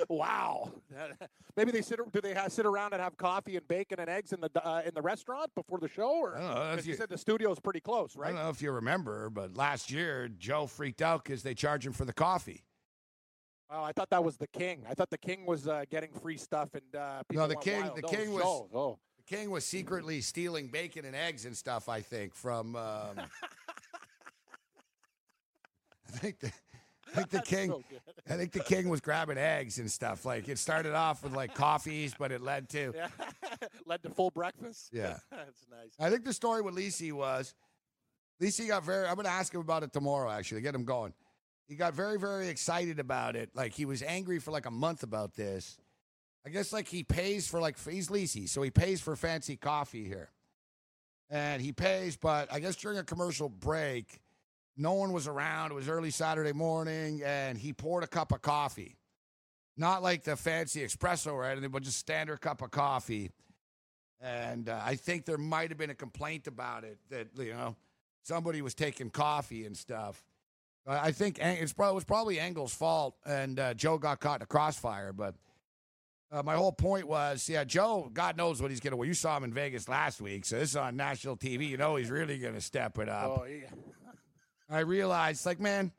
Wow. 0.08 0.72
Maybe 1.56 1.70
they 1.70 1.82
sit. 1.82 2.00
Do 2.12 2.20
they 2.22 2.32
have, 2.32 2.50
sit 2.50 2.64
around 2.64 2.94
and 2.94 3.02
have 3.02 3.18
coffee 3.18 3.56
and 3.56 3.68
bacon 3.68 4.00
and 4.00 4.08
eggs 4.08 4.32
in 4.32 4.40
the 4.40 4.50
uh, 4.66 4.80
in 4.86 4.94
the 4.94 5.02
restaurant 5.02 5.54
before 5.54 5.80
the 5.80 5.88
show? 5.88 6.12
Or 6.12 6.38
know. 6.38 6.76
you 6.82 6.92
you, 6.92 6.96
said 6.96 7.10
the 7.10 7.18
studio's 7.18 7.60
pretty 7.60 7.80
close, 7.80 8.16
right? 8.16 8.30
I 8.30 8.32
don't 8.32 8.42
know 8.44 8.48
if 8.48 8.62
you 8.62 8.72
remember, 8.72 9.28
but 9.28 9.54
last 9.54 9.90
year 9.90 10.28
Joe 10.28 10.66
freaked 10.66 11.02
out 11.02 11.24
because 11.24 11.42
they 11.42 11.54
charge 11.54 11.86
him 11.86 11.92
for 11.92 12.06
the 12.06 12.14
coffee. 12.14 12.64
Oh, 13.72 13.83
I 13.85 13.92
thought 13.92 14.11
that 14.11 14.22
was 14.24 14.37
the 14.37 14.48
king. 14.48 14.85
I 14.88 14.94
thought 14.94 15.11
the 15.11 15.18
king 15.18 15.46
was 15.46 15.68
uh, 15.68 15.85
getting 15.90 16.11
free 16.12 16.37
stuff 16.37 16.70
and 16.74 16.94
uh, 17.00 17.22
people 17.28 17.42
No, 17.44 17.48
the 17.48 17.56
king- 17.56 17.83
wild. 17.83 17.96
the 17.96 18.02
Oh, 18.04 18.09
king 18.09 18.33
was- 18.33 18.42
show. 18.42 18.68
Oh, 18.74 18.98
The 19.18 19.37
king 19.37 19.50
was 19.50 19.64
secretly 19.64 20.20
stealing 20.22 20.68
bacon 20.68 21.04
and 21.04 21.14
eggs 21.14 21.44
and 21.46 21.56
stuff. 21.56 21.88
I 21.88 22.00
think 22.00 22.35
from. 22.35 22.74
Um, 22.74 23.20
I 26.06 26.11
think 26.12 26.40
the. 26.40 26.50
I 27.12 27.12
think 27.12 27.30
the 27.30 27.37
that's 27.38 27.48
king. 27.48 27.70
so. 27.70 27.83
I 28.28 28.37
think 28.37 28.52
the 28.52 28.61
king 28.61 28.88
was 28.88 29.00
grabbing 29.00 29.37
eggs 29.38 29.78
and 29.80 29.90
stuff. 29.90 30.24
Like 30.24 30.48
it 30.48 30.59
started 30.59 30.94
off 30.94 31.24
with 31.24 31.33
like 31.33 31.54
coffees, 31.54 32.14
but 32.16 32.30
it 32.30 32.40
led 32.40 32.68
to. 32.70 32.92
Yeah, 32.94 33.09
led 33.87 34.02
to 34.04 34.11
full 34.11 34.30
breakfast. 34.30 34.90
Yeah. 34.92 35.16
that's 35.30 35.66
nice. 35.70 35.90
I 35.98 36.09
think 36.11 36.24
the 36.24 36.33
story 36.33 36.62
with 36.62 36.76
Lisi 36.76 37.12
was 37.12 37.54
Lisi 38.40 38.68
got 38.68 38.85
very. 38.85 39.06
I'm 39.09 39.14
going 39.16 39.24
to 39.26 39.30
ask 39.33 39.52
him 39.52 39.61
about 39.61 39.83
it 39.83 39.92
tomorrow. 39.92 40.30
Actually, 40.30 40.61
get 40.61 40.74
him 40.74 40.85
going. 40.85 41.12
He 41.70 41.76
got 41.76 41.94
very, 41.94 42.18
very 42.18 42.48
excited 42.48 42.98
about 42.98 43.37
it. 43.37 43.50
Like 43.54 43.72
he 43.74 43.85
was 43.85 44.02
angry 44.02 44.40
for 44.40 44.50
like 44.50 44.66
a 44.66 44.72
month 44.72 45.04
about 45.04 45.37
this. 45.37 45.78
I 46.44 46.50
guess 46.50 46.72
like 46.72 46.88
he 46.88 47.04
pays 47.04 47.46
for 47.46 47.61
like 47.61 47.76
he's 47.88 48.09
Lisi, 48.09 48.48
so 48.48 48.61
he 48.61 48.70
pays 48.70 49.00
for 49.00 49.14
fancy 49.14 49.56
coffee 49.56 50.04
here. 50.04 50.30
and 51.30 51.62
he 51.62 51.70
pays. 51.72 52.16
But 52.16 52.52
I 52.52 52.59
guess 52.59 52.74
during 52.74 52.98
a 52.98 53.04
commercial 53.04 53.48
break, 53.48 54.20
no 54.76 54.94
one 54.94 55.12
was 55.12 55.28
around. 55.28 55.70
It 55.70 55.74
was 55.74 55.88
early 55.88 56.11
Saturday 56.11 56.52
morning, 56.52 57.22
and 57.24 57.56
he 57.56 57.72
poured 57.72 58.02
a 58.02 58.09
cup 58.09 58.33
of 58.33 58.42
coffee, 58.42 58.96
not 59.76 60.02
like 60.02 60.24
the 60.24 60.35
fancy 60.35 60.80
espresso 60.80 61.35
or 61.35 61.44
anything, 61.44 61.70
but 61.70 61.85
just 61.85 61.98
standard 61.98 62.40
cup 62.40 62.62
of 62.62 62.72
coffee. 62.72 63.30
And 64.20 64.68
uh, 64.68 64.80
I 64.85 64.96
think 64.96 65.24
there 65.24 65.38
might 65.38 65.70
have 65.70 65.78
been 65.78 65.90
a 65.90 65.94
complaint 65.94 66.48
about 66.48 66.83
it 66.83 66.98
that 67.11 67.28
you 67.38 67.52
know 67.52 67.76
somebody 68.24 68.61
was 68.61 68.74
taking 68.74 69.09
coffee 69.11 69.66
and 69.66 69.76
stuff. 69.76 70.24
I 70.90 71.12
think 71.12 71.38
it's 71.40 71.72
probably, 71.72 71.92
it 71.92 71.94
was 71.94 72.05
probably 72.05 72.40
Engel's 72.40 72.74
fault, 72.74 73.16
and 73.24 73.59
uh, 73.59 73.74
Joe 73.74 73.98
got 73.98 74.20
caught 74.20 74.40
in 74.40 74.42
a 74.42 74.46
crossfire. 74.46 75.12
But 75.12 75.35
uh, 76.33 76.42
my 76.42 76.57
whole 76.57 76.72
point 76.72 77.07
was, 77.07 77.48
yeah, 77.48 77.64
Joe, 77.64 78.11
God 78.12 78.37
knows 78.37 78.61
what 78.61 78.70
he's 78.70 78.81
going 78.81 78.92
to. 78.92 78.96
Well, 78.96 79.07
you 79.07 79.14
saw 79.14 79.37
him 79.37 79.44
in 79.44 79.53
Vegas 79.53 79.88
last 79.88 80.20
week, 80.20 80.44
so 80.44 80.59
this 80.59 80.70
is 80.70 80.76
on 80.76 80.96
national 80.96 81.37
TV. 81.37 81.68
You 81.68 81.76
know 81.76 81.96
he's 81.96 82.11
really 82.11 82.38
going 82.38 82.55
to 82.55 82.61
step 82.61 82.98
it 82.98 83.09
up. 83.09 83.40
Oh, 83.40 83.44
yeah. 83.44 83.68
I 84.70 84.81
realized, 84.81 85.46
like, 85.46 85.61
man, 85.61 85.92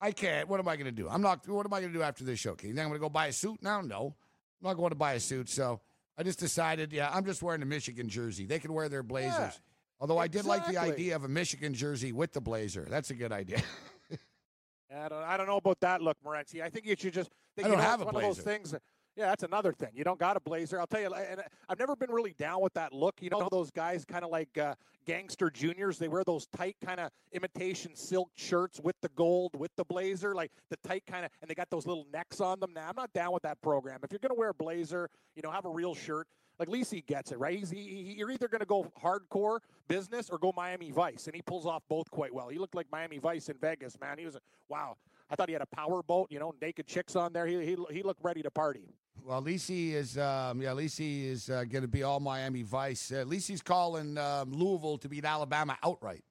I 0.00 0.12
can't. 0.12 0.48
What 0.48 0.60
am 0.60 0.68
I 0.68 0.76
going 0.76 0.86
to 0.86 0.92
do? 0.92 1.08
I'm 1.08 1.22
not. 1.22 1.46
What 1.48 1.66
am 1.66 1.72
I 1.72 1.80
going 1.80 1.92
to 1.92 1.98
do 1.98 2.02
after 2.02 2.24
this 2.24 2.38
show? 2.38 2.54
King? 2.54 2.74
Then 2.74 2.84
I'm 2.84 2.90
going 2.90 3.00
to 3.00 3.04
go 3.04 3.08
buy 3.08 3.26
a 3.26 3.32
suit 3.32 3.62
now? 3.62 3.80
No, 3.80 4.14
I'm 4.62 4.68
not 4.68 4.74
going 4.74 4.90
to 4.90 4.96
buy 4.96 5.14
a 5.14 5.20
suit. 5.20 5.48
So 5.48 5.80
I 6.18 6.22
just 6.22 6.38
decided, 6.38 6.92
yeah, 6.92 7.10
I'm 7.12 7.24
just 7.24 7.42
wearing 7.42 7.62
a 7.62 7.66
Michigan 7.66 8.08
jersey. 8.08 8.46
They 8.46 8.58
can 8.58 8.72
wear 8.72 8.88
their 8.88 9.02
blazers. 9.02 9.38
Yeah. 9.38 9.50
Although 10.00 10.18
I 10.18 10.28
did 10.28 10.44
like 10.44 10.66
the 10.66 10.78
idea 10.78 11.16
of 11.16 11.24
a 11.24 11.28
Michigan 11.28 11.72
jersey 11.72 12.12
with 12.12 12.32
the 12.32 12.40
blazer. 12.40 12.86
That's 12.88 13.10
a 13.10 13.14
good 13.14 13.32
idea. 13.32 13.62
I 14.94 15.08
don't, 15.08 15.22
I 15.22 15.36
don't 15.36 15.46
know 15.46 15.56
about 15.56 15.80
that 15.80 16.00
look, 16.00 16.16
Morency. 16.24 16.62
I 16.62 16.70
think 16.70 16.86
you 16.86 16.94
should 16.98 17.14
just. 17.14 17.30
Think, 17.56 17.66
I 17.66 17.70
don't 17.70 17.78
you 17.78 17.84
know, 17.84 17.90
have 17.90 18.00
a 18.02 18.04
one 18.04 18.14
blazer. 18.14 18.30
Of 18.30 18.36
those 18.36 18.44
things. 18.44 18.74
Yeah, 19.16 19.26
that's 19.26 19.44
another 19.44 19.72
thing. 19.72 19.88
You 19.94 20.04
don't 20.04 20.20
got 20.20 20.36
a 20.36 20.40
blazer. 20.40 20.78
I'll 20.78 20.86
tell 20.86 21.00
you, 21.00 21.12
and 21.14 21.40
I've 21.70 21.78
never 21.78 21.96
been 21.96 22.10
really 22.10 22.34
down 22.38 22.60
with 22.60 22.74
that 22.74 22.92
look. 22.92 23.14
You 23.20 23.30
know, 23.30 23.48
those 23.50 23.70
guys 23.70 24.04
kind 24.04 24.24
of 24.24 24.30
like 24.30 24.58
uh, 24.58 24.74
gangster 25.06 25.48
juniors. 25.48 25.98
They 25.98 26.08
wear 26.08 26.22
those 26.22 26.46
tight 26.48 26.76
kind 26.84 27.00
of 27.00 27.10
imitation 27.32 27.96
silk 27.96 28.28
shirts 28.34 28.78
with 28.82 28.96
the 29.00 29.08
gold, 29.16 29.58
with 29.58 29.70
the 29.76 29.86
blazer, 29.86 30.34
like 30.34 30.50
the 30.68 30.76
tight 30.86 31.04
kind 31.06 31.24
of, 31.24 31.30
and 31.40 31.50
they 31.50 31.54
got 31.54 31.70
those 31.70 31.86
little 31.86 32.06
necks 32.12 32.42
on 32.42 32.60
them. 32.60 32.74
Now, 32.74 32.88
I'm 32.88 32.96
not 32.96 33.10
down 33.14 33.32
with 33.32 33.42
that 33.44 33.58
program. 33.62 34.00
If 34.02 34.12
you're 34.12 34.18
going 34.18 34.34
to 34.34 34.38
wear 34.38 34.50
a 34.50 34.54
blazer, 34.54 35.08
you 35.34 35.40
know, 35.42 35.50
have 35.50 35.64
a 35.64 35.70
real 35.70 35.94
shirt 35.94 36.28
like 36.58 36.68
Lisi 36.68 37.04
gets 37.04 37.32
it 37.32 37.38
right. 37.38 37.58
He's 37.58 37.70
he, 37.70 37.82
he, 37.82 38.14
you're 38.18 38.30
either 38.30 38.48
going 38.48 38.60
to 38.60 38.66
go 38.66 38.90
hardcore 39.02 39.58
business 39.88 40.30
or 40.30 40.38
go 40.38 40.52
Miami 40.56 40.90
Vice, 40.90 41.26
and 41.26 41.34
he 41.34 41.42
pulls 41.42 41.66
off 41.66 41.82
both 41.88 42.10
quite 42.10 42.32
well. 42.32 42.48
He 42.48 42.58
looked 42.58 42.74
like 42.74 42.86
Miami 42.90 43.18
Vice 43.18 43.48
in 43.48 43.56
Vegas, 43.58 43.98
man. 44.00 44.18
He 44.18 44.24
was 44.24 44.36
a, 44.36 44.40
wow. 44.68 44.96
I 45.28 45.34
thought 45.34 45.48
he 45.48 45.52
had 45.52 45.62
a 45.62 45.66
power 45.66 46.02
boat, 46.02 46.28
you 46.30 46.38
know, 46.38 46.54
naked 46.62 46.86
chicks 46.86 47.16
on 47.16 47.32
there. 47.32 47.46
He 47.46 47.64
he, 47.64 47.76
he 47.90 48.02
looked 48.02 48.22
ready 48.22 48.42
to 48.42 48.50
party. 48.50 48.88
Well, 49.24 49.42
Lisi 49.42 49.92
is 49.92 50.16
um, 50.18 50.62
yeah, 50.62 50.70
Lisi 50.70 51.26
is 51.26 51.50
uh, 51.50 51.64
going 51.64 51.82
to 51.82 51.88
be 51.88 52.04
all 52.04 52.20
Miami 52.20 52.62
Vice. 52.62 53.10
Uh, 53.10 53.24
Lisi's 53.24 53.60
calling 53.60 54.16
um, 54.18 54.52
Louisville 54.52 54.98
to 54.98 55.08
beat 55.08 55.24
Alabama 55.24 55.76
outright. 55.82 56.22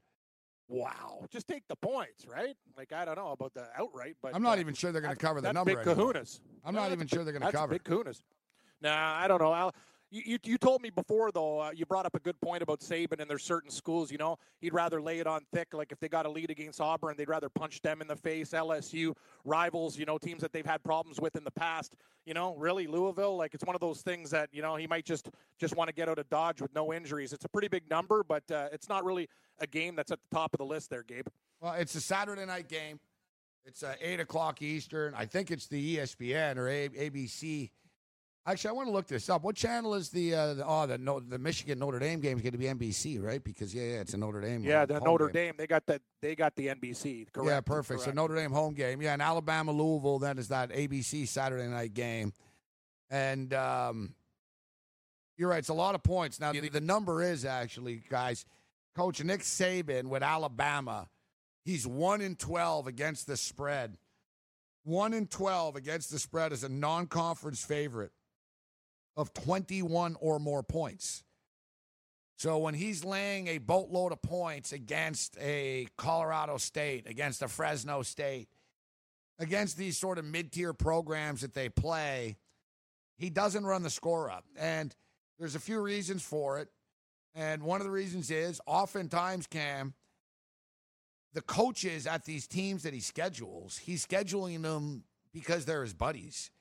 Wow, 0.68 1.26
just 1.30 1.48
take 1.48 1.68
the 1.68 1.76
points, 1.76 2.26
right? 2.26 2.56
Like 2.76 2.92
I 2.92 3.06
don't 3.06 3.18
know 3.18 3.32
about 3.32 3.54
the 3.54 3.68
outright, 3.78 4.16
but 4.22 4.34
I'm 4.34 4.42
not 4.42 4.58
uh, 4.58 4.62
even 4.62 4.74
sure 4.74 4.92
they're 4.92 5.02
going 5.02 5.16
to 5.16 5.20
cover 5.20 5.40
the 5.40 5.48
that's 5.50 5.54
number. 5.54 5.76
Big 5.76 5.88
anymore. 5.88 6.14
Kahunas. 6.14 6.40
I'm 6.64 6.74
No, 6.74 6.82
not 6.82 6.92
even 6.92 7.06
sure 7.06 7.24
they're 7.24 7.34
going 7.34 7.42
to 7.42 7.48
that's 7.48 7.56
cover. 7.56 7.74
Big 7.74 7.84
Kahunas. 7.84 8.22
Nah, 8.82 9.16
I 9.20 9.28
don't 9.28 9.42
know. 9.42 9.52
I'll, 9.52 9.76
you, 10.12 10.22
you, 10.26 10.38
you 10.44 10.58
told 10.58 10.82
me 10.82 10.90
before 10.90 11.32
though. 11.32 11.60
Uh, 11.60 11.72
you 11.72 11.86
brought 11.86 12.06
up 12.06 12.16
a 12.16 12.20
good 12.20 12.40
point 12.42 12.62
about 12.62 12.80
Saban 12.80 13.20
and 13.20 13.30
there's 13.30 13.44
certain 13.44 13.70
schools. 13.70 14.12
You 14.12 14.18
know, 14.18 14.38
he'd 14.60 14.74
rather 14.74 15.02
lay 15.02 15.20
it 15.20 15.28
on 15.28 15.42
thick. 15.54 15.74
Like 15.74 15.92
if 15.92 16.00
they 16.00 16.08
got 16.08 16.26
a 16.26 16.30
lead 16.30 16.50
against 16.50 16.80
Auburn, 16.80 17.16
they'd 17.18 17.30
rather 17.30 17.50
punch 17.50 17.82
them 17.82 18.02
in 18.02 18.08
the 18.08 18.16
face. 18.16 18.52
LSU 18.52 19.14
rivals, 19.44 19.98
you 19.98 20.06
know, 20.06 20.18
teams 20.18 20.42
that 20.42 20.54
they've 20.54 20.66
had 20.66 20.84
problems 20.84 21.20
with 21.20 21.36
in 21.36 21.44
the 21.44 21.52
past. 21.52 21.96
You 22.26 22.34
know, 22.34 22.56
really 22.56 22.88
Louisville. 22.88 23.36
Like 23.36 23.54
it's 23.54 23.66
one 23.66 23.76
of 23.76 23.82
those 23.82 24.02
things 24.02 24.30
that 24.32 24.50
you 24.52 24.62
know 24.62 24.76
he 24.76 24.88
might 24.88 25.06
just 25.06 25.30
just 25.60 25.76
want 25.76 25.90
to 25.90 25.94
get 25.94 26.10
out 26.10 26.20
of 26.20 26.30
Dodge 26.30 26.62
with 26.62 26.74
no 26.74 26.94
injuries. 26.94 27.34
It's 27.34 27.46
a 27.46 27.50
pretty 27.50 27.68
big 27.68 27.90
number, 27.90 28.24
but 28.24 28.50
uh, 28.52 28.70
it's 28.72 28.90
not 28.90 29.06
really 29.06 29.30
a 29.60 29.68
game 29.68 29.96
that's 29.96 30.12
at 30.12 30.20
the 30.22 30.36
top 30.36 30.54
of 30.54 30.58
the 30.58 30.66
list 30.66 30.90
there, 30.90 31.04
Gabe. 31.04 31.28
Well, 31.62 31.74
it's 31.74 31.96
a 31.96 32.02
Saturday 32.02 32.46
night 32.46 32.68
game. 32.68 33.00
It's 33.66 33.82
uh, 33.82 33.96
eight 34.00 34.20
o'clock 34.20 34.62
Eastern. 34.62 35.14
I 35.16 35.26
think 35.26 35.50
it's 35.50 35.68
the 35.68 35.98
ESPN 35.98 36.58
or 36.58 36.68
a- 36.68 36.90
ABC. 36.90 37.72
Actually, 38.48 38.70
I 38.70 38.74
want 38.74 38.88
to 38.90 38.94
look 38.94 39.08
this 39.08 39.28
up. 39.28 39.44
What 39.44 39.56
channel 39.56 39.96
is 39.96 40.10
the, 40.10 40.36
uh, 40.36 40.54
the 40.54 40.68
oh 40.68 40.86
the 40.86 41.00
no, 41.00 41.20
the 41.20 41.40
Michigan 41.40 41.80
Notre 41.80 41.98
Dame 41.98 42.20
game 42.20 42.38
is 42.38 42.44
going 42.44 42.52
to 42.52 42.60
be 42.60 42.66
NBC, 42.66 43.20
right? 43.22 43.44
Because 43.44 43.74
yeah, 43.74 43.84
yeah, 43.84 44.02
it's 44.02 44.14
a 44.14 44.18
Notre 44.18 44.40
Dame. 44.40 44.64
Yeah, 44.64 44.86
the 44.86 45.00
Notre 45.00 45.30
game. 45.30 45.46
Dame. 45.46 45.54
They 45.58 45.66
got 45.66 45.84
that. 45.88 46.02
They 46.22 46.36
got 46.36 46.56
the 46.56 46.68
NBC. 46.68 47.32
Correct. 47.34 47.50
Yeah, 47.50 47.62
perfect. 47.62 48.02
So. 48.02 48.12
Notre 48.12 48.36
Dame 48.36 48.52
home 48.52 48.76
game. 48.76 49.02
Yeah, 49.02 49.14
and 49.14 49.22
Alabama 49.22 49.72
Louisville. 49.72 50.20
That 50.20 50.38
is 50.38 50.50
that 50.50 50.70
ABC 50.70 51.28
Saturday 51.28 51.68
night 51.68 51.96
game, 51.96 52.34
and 53.10 53.52
um, 53.56 54.14
you're 55.38 55.50
right. 55.50 55.58
It's 55.58 55.70
a 55.70 55.74
lot 55.74 55.96
of 55.96 56.04
points. 56.04 56.40
Now 56.40 56.52
the, 56.52 56.70
the 56.70 56.82
number 56.82 57.24
is 57.24 57.46
actually, 57.46 58.04
guys, 58.12 58.46
Coach 58.96 59.24
Nick 59.24 59.42
Saban 59.42 60.04
with 60.04 60.22
Alabama. 60.22 61.10
He's 61.64 61.88
one 61.88 62.22
in 62.22 62.36
twelve 62.36 62.86
against 62.86 63.26
the 63.26 63.38
spread. 63.38 63.98
One 64.84 65.16
in 65.16 65.26
twelve 65.26 65.76
against 65.76 66.12
the 66.12 66.20
spread 66.20 66.54
as 66.54 66.64
a 66.64 66.70
non-conference 66.70 67.66
favorite 67.66 68.12
of 69.16 69.34
21 69.34 70.16
or 70.20 70.40
more 70.40 70.64
points. 70.64 71.24
So 72.38 72.58
when 72.58 72.74
he's 72.74 73.06
laying 73.06 73.48
a 73.48 73.60
boatload 73.60 74.12
of 74.12 74.22
points 74.22 74.74
against 74.74 75.38
a 75.40 75.88
Colorado 75.98 76.58
State, 76.58 77.08
against 77.08 77.42
a 77.42 77.48
Fresno 77.48 78.02
State, 78.02 78.50
against 79.40 79.78
these 79.78 79.98
sort 79.98 80.18
of 80.18 80.26
mid-tier 80.26 80.74
programs 80.74 81.42
that 81.42 81.54
they 81.54 81.70
play, 81.70 82.36
he 83.18 83.30
doesn't 83.30 83.66
run 83.66 83.84
the 83.84 83.90
score 83.90 84.30
up. 84.30 84.44
And 84.58 84.94
there's 85.40 85.56
a 85.56 85.60
few 85.60 85.80
reasons 85.80 86.24
for 86.24 86.60
it. 86.60 86.70
And 87.34 87.64
one 87.64 87.80
of 87.80 87.86
the 87.86 87.92
reasons 87.92 88.32
is 88.32 88.62
oftentimes, 88.66 89.48
Cam, 89.48 89.94
the 91.34 91.42
coaches 91.42 92.08
at 92.08 92.26
these 92.26 92.48
teams 92.48 92.84
that 92.84 92.94
he 92.94 93.02
schedules, 93.02 93.78
he's 93.78 94.06
scheduling 94.06 94.62
them 94.62 95.04
because 95.34 95.66
they're 95.66 95.84
his 95.84 95.94
buddies. 95.94 96.52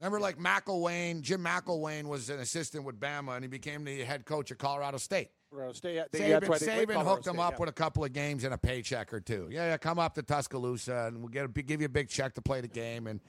Remember, 0.00 0.18
like 0.18 0.38
McElwain, 0.38 1.20
Jim 1.20 1.44
McElwain 1.44 2.04
was 2.04 2.30
an 2.30 2.40
assistant 2.40 2.84
with 2.84 2.98
Bama, 2.98 3.34
and 3.34 3.44
he 3.44 3.48
became 3.48 3.84
the 3.84 4.02
head 4.02 4.24
coach 4.24 4.50
at 4.50 4.58
Colorado 4.58 4.96
State. 4.96 5.28
Colorado 5.50 5.74
State. 5.74 6.00
They, 6.10 6.20
Saban, 6.20 6.28
that's 6.28 6.48
why 6.48 6.58
they 6.58 6.66
play 6.66 6.74
Saban 6.74 6.86
Colorado 6.94 7.10
hooked 7.10 7.26
him 7.26 7.40
up 7.40 7.52
yeah. 7.52 7.58
with 7.58 7.68
a 7.68 7.72
couple 7.72 8.04
of 8.04 8.12
games 8.12 8.44
and 8.44 8.54
a 8.54 8.58
paycheck 8.58 9.12
or 9.12 9.20
two. 9.20 9.48
Yeah, 9.50 9.66
yeah, 9.66 9.76
come 9.76 9.98
up 9.98 10.14
to 10.14 10.22
Tuscaloosa, 10.22 11.08
and 11.08 11.18
we'll 11.18 11.28
get 11.28 11.44
a, 11.44 11.48
give 11.48 11.80
you 11.80 11.86
a 11.86 11.90
big 11.90 12.08
check 12.08 12.34
to 12.34 12.42
play 12.42 12.62
the 12.62 12.68
game, 12.68 13.06
and 13.08 13.20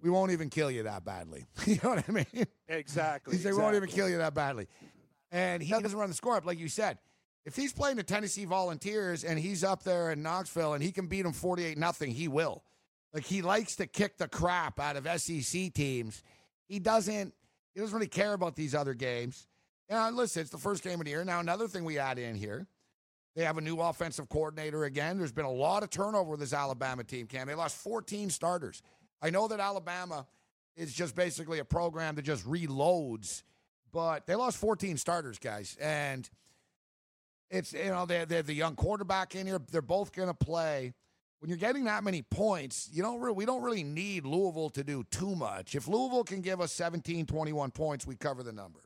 we 0.00 0.08
won't 0.08 0.32
even 0.32 0.48
kill 0.48 0.70
you 0.70 0.84
that 0.84 1.04
badly. 1.04 1.44
you 1.66 1.78
know 1.82 1.90
what 1.90 2.04
I 2.08 2.12
mean? 2.12 2.46
Exactly. 2.68 3.36
They 3.44 3.52
won't 3.52 3.76
even 3.76 3.88
kill 3.88 4.08
you 4.08 4.18
that 4.18 4.34
badly. 4.34 4.68
And 5.30 5.62
he 5.62 5.72
doesn't 5.72 5.98
run 5.98 6.08
the 6.08 6.14
score 6.14 6.36
up, 6.36 6.46
like 6.46 6.58
you 6.58 6.68
said. 6.68 6.98
If 7.44 7.56
he's 7.56 7.72
playing 7.74 7.96
the 7.96 8.02
Tennessee 8.02 8.46
Volunteers 8.46 9.24
and 9.24 9.38
he's 9.38 9.62
up 9.62 9.82
there 9.82 10.10
in 10.10 10.22
Knoxville 10.22 10.72
and 10.72 10.82
he 10.82 10.92
can 10.92 11.06
beat 11.06 11.22
them 11.22 11.34
48 11.34 11.76
nothing, 11.76 12.10
he 12.12 12.28
will. 12.28 12.62
Like 13.14 13.24
he 13.24 13.42
likes 13.42 13.76
to 13.76 13.86
kick 13.86 14.18
the 14.18 14.26
crap 14.26 14.80
out 14.80 14.96
of 14.96 15.08
SEC 15.20 15.72
teams. 15.72 16.22
He 16.66 16.80
doesn't 16.80 17.32
he 17.72 17.80
doesn't 17.80 17.94
really 17.94 18.08
care 18.08 18.32
about 18.32 18.56
these 18.56 18.74
other 18.74 18.92
games. 18.92 19.46
Yeah, 19.88 20.06
uh, 20.06 20.10
listen, 20.10 20.42
it's 20.42 20.50
the 20.50 20.58
first 20.58 20.82
game 20.82 21.00
of 21.00 21.04
the 21.04 21.10
year. 21.10 21.24
Now 21.24 21.38
another 21.40 21.68
thing 21.68 21.84
we 21.84 21.98
add 21.98 22.18
in 22.18 22.34
here. 22.34 22.66
They 23.36 23.44
have 23.44 23.56
a 23.56 23.60
new 23.60 23.80
offensive 23.80 24.28
coordinator 24.28 24.84
again. 24.84 25.18
There's 25.18 25.32
been 25.32 25.44
a 25.44 25.50
lot 25.50 25.82
of 25.82 25.90
turnover 25.90 26.32
with 26.32 26.40
this 26.40 26.52
Alabama 26.52 27.02
team, 27.04 27.26
Cam. 27.26 27.48
They 27.48 27.54
lost 27.54 27.76
14 27.76 28.30
starters. 28.30 28.82
I 29.20 29.30
know 29.30 29.48
that 29.48 29.58
Alabama 29.58 30.26
is 30.76 30.92
just 30.92 31.16
basically 31.16 31.58
a 31.58 31.64
program 31.64 32.14
that 32.16 32.22
just 32.22 32.46
reloads, 32.46 33.42
but 33.92 34.26
they 34.26 34.34
lost 34.34 34.56
14 34.58 34.96
starters, 34.96 35.38
guys. 35.38 35.76
And 35.80 36.28
it's, 37.50 37.72
you 37.72 37.86
know, 37.86 38.06
they 38.06 38.24
they 38.24 38.36
have 38.36 38.46
the 38.46 38.54
young 38.54 38.74
quarterback 38.74 39.34
in 39.34 39.46
here. 39.46 39.60
They're 39.70 39.82
both 39.82 40.12
going 40.12 40.28
to 40.28 40.34
play. 40.34 40.94
When 41.40 41.48
you're 41.50 41.58
getting 41.58 41.84
that 41.84 42.02
many 42.04 42.22
points, 42.22 42.88
you 42.92 43.02
don't 43.02 43.20
really, 43.20 43.34
we 43.34 43.44
don't 43.44 43.62
really 43.62 43.84
need 43.84 44.24
Louisville 44.24 44.70
to 44.70 44.82
do 44.82 45.04
too 45.10 45.34
much. 45.36 45.74
If 45.74 45.86
Louisville 45.86 46.24
can 46.24 46.40
give 46.40 46.60
us 46.60 46.72
17, 46.72 47.26
21 47.26 47.70
points, 47.70 48.06
we 48.06 48.16
cover 48.16 48.42
the 48.42 48.52
number. 48.52 48.80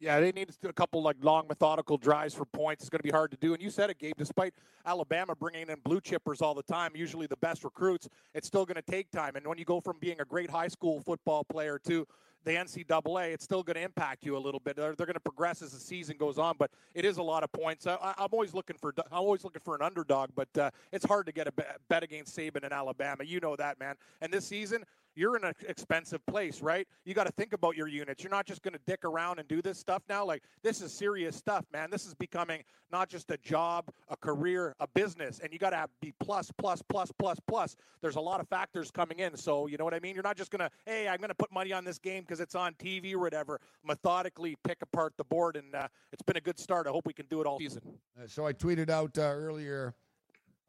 Yeah, 0.00 0.18
they 0.18 0.32
need 0.32 0.50
a 0.64 0.72
couple 0.72 1.02
like 1.02 1.16
long 1.20 1.46
methodical 1.46 1.98
drives 1.98 2.32
for 2.32 2.46
points. 2.46 2.82
It's 2.82 2.88
going 2.88 3.00
to 3.00 3.04
be 3.04 3.10
hard 3.10 3.30
to 3.32 3.36
do. 3.36 3.52
And 3.52 3.62
you 3.62 3.68
said 3.68 3.90
it, 3.90 3.98
Gabe. 3.98 4.14
Despite 4.16 4.54
Alabama 4.86 5.34
bringing 5.34 5.68
in 5.68 5.76
blue 5.84 6.00
chippers 6.00 6.40
all 6.40 6.54
the 6.54 6.62
time, 6.62 6.92
usually 6.94 7.26
the 7.26 7.36
best 7.36 7.64
recruits, 7.64 8.08
it's 8.34 8.46
still 8.46 8.64
going 8.64 8.76
to 8.76 8.90
take 8.90 9.10
time. 9.10 9.36
And 9.36 9.46
when 9.46 9.58
you 9.58 9.66
go 9.66 9.78
from 9.78 9.98
being 10.00 10.18
a 10.18 10.24
great 10.24 10.48
high 10.48 10.68
school 10.68 11.00
football 11.00 11.44
player 11.44 11.78
to 11.86 12.06
the 12.44 12.52
NCAA, 12.52 13.32
it's 13.32 13.44
still 13.44 13.62
going 13.62 13.76
to 13.76 13.82
impact 13.82 14.24
you 14.24 14.36
a 14.36 14.38
little 14.38 14.60
bit. 14.60 14.76
They're, 14.76 14.94
they're 14.94 15.06
going 15.06 15.14
to 15.14 15.20
progress 15.20 15.62
as 15.62 15.72
the 15.72 15.80
season 15.80 16.16
goes 16.16 16.38
on, 16.38 16.54
but 16.58 16.70
it 16.94 17.04
is 17.04 17.18
a 17.18 17.22
lot 17.22 17.44
of 17.44 17.52
points. 17.52 17.86
I, 17.86 17.96
I'm 18.18 18.28
always 18.32 18.54
looking 18.54 18.76
for 18.76 18.94
I'm 19.10 19.18
always 19.18 19.44
looking 19.44 19.62
for 19.64 19.74
an 19.74 19.82
underdog, 19.82 20.30
but 20.34 20.48
uh, 20.58 20.70
it's 20.92 21.04
hard 21.04 21.26
to 21.26 21.32
get 21.32 21.46
a 21.46 21.52
bet 21.88 22.02
against 22.02 22.36
Saban 22.36 22.64
in 22.64 22.72
Alabama. 22.72 23.24
You 23.24 23.40
know 23.40 23.56
that, 23.56 23.78
man. 23.78 23.96
And 24.20 24.32
this 24.32 24.46
season, 24.46 24.84
you're 25.14 25.36
in 25.36 25.44
an 25.44 25.54
expensive 25.68 26.24
place, 26.26 26.60
right? 26.60 26.86
You 27.04 27.14
got 27.14 27.26
to 27.26 27.32
think 27.32 27.52
about 27.52 27.76
your 27.76 27.88
units. 27.88 28.22
You're 28.22 28.30
not 28.30 28.46
just 28.46 28.62
going 28.62 28.74
to 28.74 28.80
dick 28.86 29.04
around 29.04 29.38
and 29.38 29.48
do 29.48 29.62
this 29.62 29.78
stuff 29.78 30.02
now. 30.08 30.24
Like 30.24 30.42
this 30.62 30.80
is 30.80 30.92
serious 30.92 31.36
stuff, 31.36 31.64
man. 31.72 31.90
This 31.90 32.06
is 32.06 32.14
becoming 32.14 32.62
not 32.92 33.08
just 33.08 33.30
a 33.30 33.36
job, 33.38 33.90
a 34.08 34.16
career, 34.16 34.74
a 34.80 34.86
business, 34.88 35.40
and 35.42 35.52
you 35.52 35.58
got 35.58 35.70
to 35.70 35.86
be 36.00 36.12
plus, 36.20 36.50
plus, 36.58 36.82
plus, 36.88 37.12
plus, 37.18 37.38
plus. 37.46 37.76
There's 38.00 38.16
a 38.16 38.20
lot 38.20 38.40
of 38.40 38.48
factors 38.48 38.90
coming 38.90 39.20
in, 39.20 39.36
so 39.36 39.66
you 39.66 39.76
know 39.76 39.84
what 39.84 39.94
I 39.94 40.00
mean. 40.00 40.14
You're 40.14 40.24
not 40.24 40.36
just 40.36 40.50
going 40.50 40.60
to, 40.60 40.70
hey, 40.86 41.08
I'm 41.08 41.18
going 41.18 41.28
to 41.28 41.34
put 41.34 41.52
money 41.52 41.72
on 41.72 41.84
this 41.84 41.98
game 41.98 42.22
because 42.22 42.40
it's 42.40 42.54
on 42.54 42.74
TV 42.74 43.14
or 43.14 43.18
whatever. 43.18 43.60
Methodically 43.84 44.56
pick 44.64 44.78
apart 44.82 45.14
the 45.16 45.24
board, 45.24 45.56
and 45.56 45.74
uh, 45.74 45.88
it's 46.12 46.22
been 46.22 46.36
a 46.36 46.40
good 46.40 46.58
start. 46.58 46.86
I 46.86 46.90
hope 46.90 47.06
we 47.06 47.12
can 47.12 47.26
do 47.26 47.40
it 47.40 47.46
all 47.46 47.58
season. 47.58 47.82
Uh, 48.18 48.26
so 48.26 48.46
I 48.46 48.52
tweeted 48.52 48.90
out 48.90 49.16
uh, 49.18 49.22
earlier, 49.22 49.94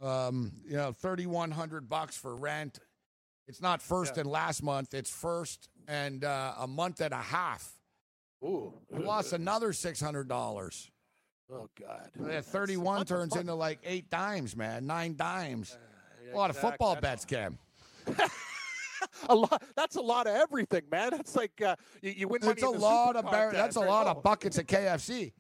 um, 0.01 0.51
you 0.65 0.77
know, 0.77 0.91
3,100 0.91 1.89
bucks 1.89 2.17
for 2.17 2.36
rent 2.36 2.80
it's 3.47 3.62
not 3.62 3.82
first 3.82 4.15
yeah. 4.15 4.21
and 4.21 4.30
last 4.30 4.63
month. 4.63 4.93
It's 4.93 5.10
first 5.10 5.69
and 5.88 6.23
uh, 6.23 6.54
a 6.60 6.67
month 6.67 7.01
and 7.01 7.13
a 7.13 7.17
half. 7.17 7.77
Ooh. 8.43 8.73
We 8.89 9.04
lost 9.04 9.34
another 9.34 9.73
six 9.73 9.99
hundred 10.01 10.27
dollars. 10.27 10.89
Oh 11.51 11.69
God. 11.80 12.10
Yeah, 12.27 12.41
thirty-one 12.41 13.06
turns 13.06 13.36
into 13.36 13.54
like 13.54 13.80
eight 13.84 14.10
dimes, 14.10 14.56
man. 14.56 14.88
Nine 14.88 15.15
dimes. 15.15 15.77
Uh, 15.77 16.34
a 16.34 16.38
lot 16.38 16.49
of 16.49 16.58
football 16.58 16.95
bets, 16.95 17.25
Cam. 17.25 17.58
a 19.30 19.36
lot. 19.36 19.62
That's 19.75 19.95
a 19.95 20.01
lot 20.01 20.27
of 20.27 20.36
everything, 20.36 20.84
man. 20.91 21.12
That's 21.12 21.36
like 21.36 21.62
uh, 21.62 21.75
you, 22.01 22.12
you 22.12 22.27
win. 22.27 22.41
It's 22.43 22.63
a 22.63 22.69
lot 22.69 23.15
of 23.15 23.25
bar- 23.25 23.51
that's 23.51 23.75
a 23.75 23.82
lot 23.82 24.08
of 24.08 24.23
buckets 24.23 24.58
of 24.58 24.65
KFC. 24.65 25.34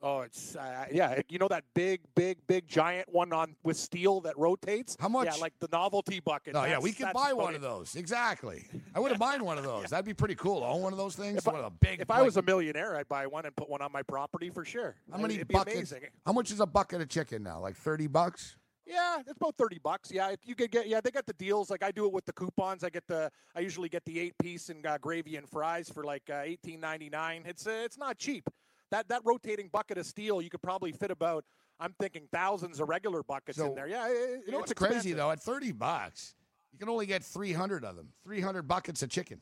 Oh, 0.00 0.20
it's 0.20 0.54
uh, 0.54 0.86
yeah. 0.92 1.20
You 1.28 1.38
know 1.38 1.48
that 1.48 1.64
big, 1.74 2.00
big, 2.14 2.38
big, 2.46 2.68
giant 2.68 3.08
one 3.12 3.32
on 3.32 3.56
with 3.64 3.76
steel 3.76 4.20
that 4.20 4.38
rotates. 4.38 4.96
How 5.00 5.08
much? 5.08 5.26
Yeah, 5.26 5.34
like 5.40 5.54
the 5.58 5.68
novelty 5.72 6.20
bucket. 6.20 6.54
Oh, 6.54 6.64
yeah, 6.64 6.78
we 6.78 6.92
could 6.92 7.12
buy 7.12 7.32
one 7.32 7.56
of 7.56 7.62
those. 7.62 7.96
Exactly. 7.96 8.66
I 8.94 9.00
wouldn't 9.00 9.18
mind 9.28 9.42
one 9.42 9.58
of 9.58 9.64
those. 9.64 9.82
yeah. 9.82 9.88
That'd 9.88 10.04
be 10.04 10.14
pretty 10.14 10.36
cool. 10.36 10.62
Own 10.62 10.82
one 10.82 10.92
of 10.92 10.98
those 10.98 11.16
things. 11.16 11.38
If, 11.38 11.46
one 11.46 11.56
I, 11.56 11.58
of 11.58 11.64
the 11.64 11.78
big. 11.80 12.00
If 12.00 12.10
I 12.10 12.22
was 12.22 12.36
a 12.36 12.42
millionaire, 12.42 12.96
I'd 12.96 13.08
buy 13.08 13.26
one 13.26 13.44
and 13.44 13.54
put 13.56 13.68
one 13.68 13.82
on 13.82 13.90
my 13.90 14.02
property 14.02 14.50
for 14.50 14.64
sure. 14.64 14.94
How 15.10 15.18
many 15.18 15.42
buckets? 15.42 15.92
How 16.24 16.32
much 16.32 16.52
is 16.52 16.60
a 16.60 16.66
bucket 16.66 17.00
of 17.00 17.08
chicken 17.08 17.42
now? 17.42 17.60
Like 17.60 17.74
thirty 17.74 18.06
bucks. 18.06 18.56
Yeah, 18.86 19.18
it's 19.18 19.36
about 19.36 19.56
thirty 19.56 19.80
bucks. 19.82 20.12
Yeah, 20.12 20.30
if 20.30 20.40
you 20.44 20.54
could 20.54 20.70
get. 20.70 20.86
Yeah, 20.86 21.00
they 21.00 21.10
got 21.10 21.26
the 21.26 21.32
deals. 21.32 21.70
Like 21.70 21.82
I 21.82 21.90
do 21.90 22.06
it 22.06 22.12
with 22.12 22.24
the 22.24 22.32
coupons. 22.32 22.84
I 22.84 22.90
get 22.90 23.06
the. 23.08 23.32
I 23.56 23.60
usually 23.60 23.88
get 23.88 24.04
the 24.04 24.20
eight 24.20 24.38
piece 24.38 24.68
and 24.68 24.86
uh, 24.86 24.96
gravy 24.98 25.36
and 25.36 25.48
fries 25.48 25.90
for 25.90 26.04
like 26.04 26.22
uh, 26.30 26.42
eighteen 26.44 26.78
ninety 26.78 27.10
nine. 27.10 27.42
It's 27.46 27.66
uh, 27.66 27.82
it's 27.84 27.98
not 27.98 28.16
cheap 28.16 28.48
that 28.90 29.08
that 29.08 29.22
rotating 29.24 29.68
bucket 29.72 29.98
of 29.98 30.06
steel, 30.06 30.40
you 30.42 30.50
could 30.50 30.62
probably 30.62 30.92
fit 30.92 31.10
about. 31.10 31.44
I'm 31.80 31.94
thinking 32.00 32.26
thousands 32.32 32.80
of 32.80 32.88
regular 32.88 33.22
buckets 33.22 33.58
so, 33.58 33.66
in 33.66 33.74
there. 33.74 33.86
Yeah, 33.86 34.08
it, 34.08 34.42
you 34.46 34.52
know 34.52 34.58
what's 34.58 34.72
crazy 34.72 35.12
though? 35.12 35.30
At 35.30 35.40
thirty 35.40 35.72
bucks, 35.72 36.34
you 36.72 36.78
can 36.78 36.88
only 36.88 37.06
get 37.06 37.22
three 37.22 37.52
hundred 37.52 37.84
of 37.84 37.96
them. 37.96 38.08
Three 38.24 38.40
hundred 38.40 38.62
buckets 38.62 39.02
of 39.02 39.10
chicken 39.10 39.40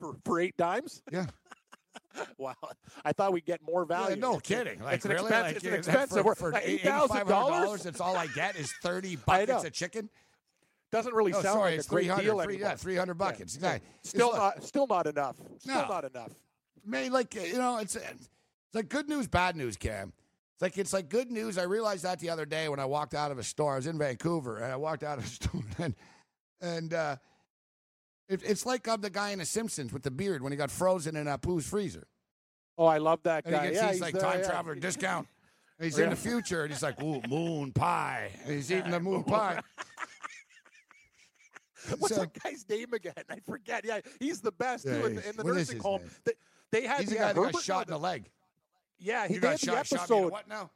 for 0.00 0.16
for 0.24 0.40
eight 0.40 0.56
dimes. 0.56 1.02
Yeah. 1.12 1.26
wow, 2.38 2.54
I 3.04 3.12
thought 3.12 3.32
we'd 3.32 3.44
get 3.44 3.60
more 3.62 3.84
value. 3.84 4.16
Yeah, 4.16 4.20
no 4.20 4.38
kidding. 4.38 4.80
Like 4.80 4.96
it's 4.96 5.04
an 5.04 5.12
really? 5.12 5.26
expensive. 5.26 5.46
Like, 5.46 5.56
it's 5.56 5.64
an 5.64 5.74
expensive. 5.74 6.22
For, 6.24 6.34
for 6.34 6.60
eight 6.62 6.80
thousand 6.82 7.26
dollars, 7.28 7.84
that's 7.84 8.00
all 8.00 8.16
I 8.16 8.26
get 8.28 8.56
is 8.56 8.72
thirty 8.82 9.16
buckets 9.26 9.64
of 9.64 9.72
chicken. 9.72 10.08
Doesn't 10.90 11.14
really 11.14 11.32
oh, 11.32 11.42
sound 11.42 11.54
sorry, 11.54 11.76
like 11.76 11.86
a 11.86 11.88
great 11.88 12.04
deal 12.04 12.40
anymore. 12.40 12.50
Yeah, 12.50 12.74
three 12.74 12.96
hundred 12.96 13.14
buckets. 13.14 13.56
Yeah. 13.60 13.74
Exactly. 13.74 13.90
Still 14.02 14.32
not. 14.32 14.64
Still 14.64 14.86
not 14.86 15.06
enough. 15.06 15.36
Still 15.58 15.74
no. 15.74 15.88
not 15.88 16.04
enough 16.04 16.30
man, 16.86 17.12
like 17.12 17.34
you 17.34 17.58
know, 17.58 17.78
it's 17.78 17.96
it's 17.96 18.28
like 18.72 18.88
good 18.88 19.08
news, 19.08 19.26
bad 19.26 19.56
news, 19.56 19.76
Cam. 19.76 20.12
It's 20.54 20.62
like 20.62 20.78
it's 20.78 20.92
like 20.92 21.08
good 21.08 21.30
news. 21.30 21.58
I 21.58 21.64
realized 21.64 22.04
that 22.04 22.20
the 22.20 22.30
other 22.30 22.46
day 22.46 22.68
when 22.68 22.80
I 22.80 22.84
walked 22.84 23.14
out 23.14 23.30
of 23.30 23.38
a 23.38 23.42
store. 23.42 23.74
I 23.74 23.76
was 23.76 23.86
in 23.86 23.98
Vancouver 23.98 24.58
and 24.58 24.72
I 24.72 24.76
walked 24.76 25.02
out 25.02 25.18
of 25.18 25.24
a 25.24 25.28
store 25.28 25.62
and 25.78 25.94
and 26.60 26.94
uh, 26.94 27.16
it, 28.28 28.42
it's 28.44 28.64
like 28.64 28.88
I'm 28.88 29.00
the 29.00 29.10
guy 29.10 29.30
in 29.30 29.38
The 29.38 29.44
Simpsons 29.44 29.92
with 29.92 30.02
the 30.02 30.10
beard 30.10 30.42
when 30.42 30.52
he 30.52 30.56
got 30.56 30.70
frozen 30.70 31.16
in 31.16 31.26
Apu's 31.26 31.66
freezer. 31.66 32.06
Oh, 32.76 32.86
I 32.86 32.98
love 32.98 33.22
that 33.24 33.44
guy. 33.44 33.50
He 33.50 33.72
gets, 33.72 33.76
yeah, 33.76 33.82
he's, 33.82 33.92
he's 33.92 34.00
like 34.00 34.14
the, 34.14 34.20
time 34.20 34.40
yeah. 34.40 34.48
traveler 34.48 34.74
discount. 34.74 35.28
He's 35.80 35.98
yeah. 35.98 36.04
in 36.04 36.10
the 36.10 36.16
future 36.16 36.62
and 36.62 36.72
he's 36.72 36.84
like, 36.84 37.02
ooh, 37.02 37.20
moon 37.28 37.72
pie. 37.72 38.30
And 38.44 38.54
he's 38.54 38.70
eating 38.70 38.92
the 38.92 39.00
moon 39.00 39.24
pie. 39.24 39.60
What's 41.98 42.14
so, 42.14 42.20
that 42.20 42.42
guy's 42.42 42.64
name 42.68 42.92
again? 42.92 43.12
I 43.28 43.40
forget. 43.40 43.84
Yeah, 43.84 43.98
he's 44.20 44.40
the 44.40 44.52
best 44.52 44.86
yeah, 44.86 45.00
too 45.00 45.06
in 45.06 45.16
the, 45.16 45.28
in 45.28 45.36
the 45.36 45.42
nursing 45.42 45.80
home. 45.80 46.02
They, 46.24 46.34
they, 46.70 46.86
had 46.86 47.00
he's 47.00 47.10
the 47.10 47.16
guy 47.16 47.32
that 47.32 47.36
Herbert, 47.36 47.52
got 47.52 47.62
shot 47.62 47.86
in 47.86 47.92
the 47.92 47.98
leg. 47.98 48.30
Yeah, 48.98 49.26
he 49.26 49.34
you 49.34 49.40
got 49.40 49.52
had 49.52 49.60
shot, 49.60 49.86
the 49.88 49.96
episode. 49.96 50.32
What 50.32 50.48
now? 50.48 50.70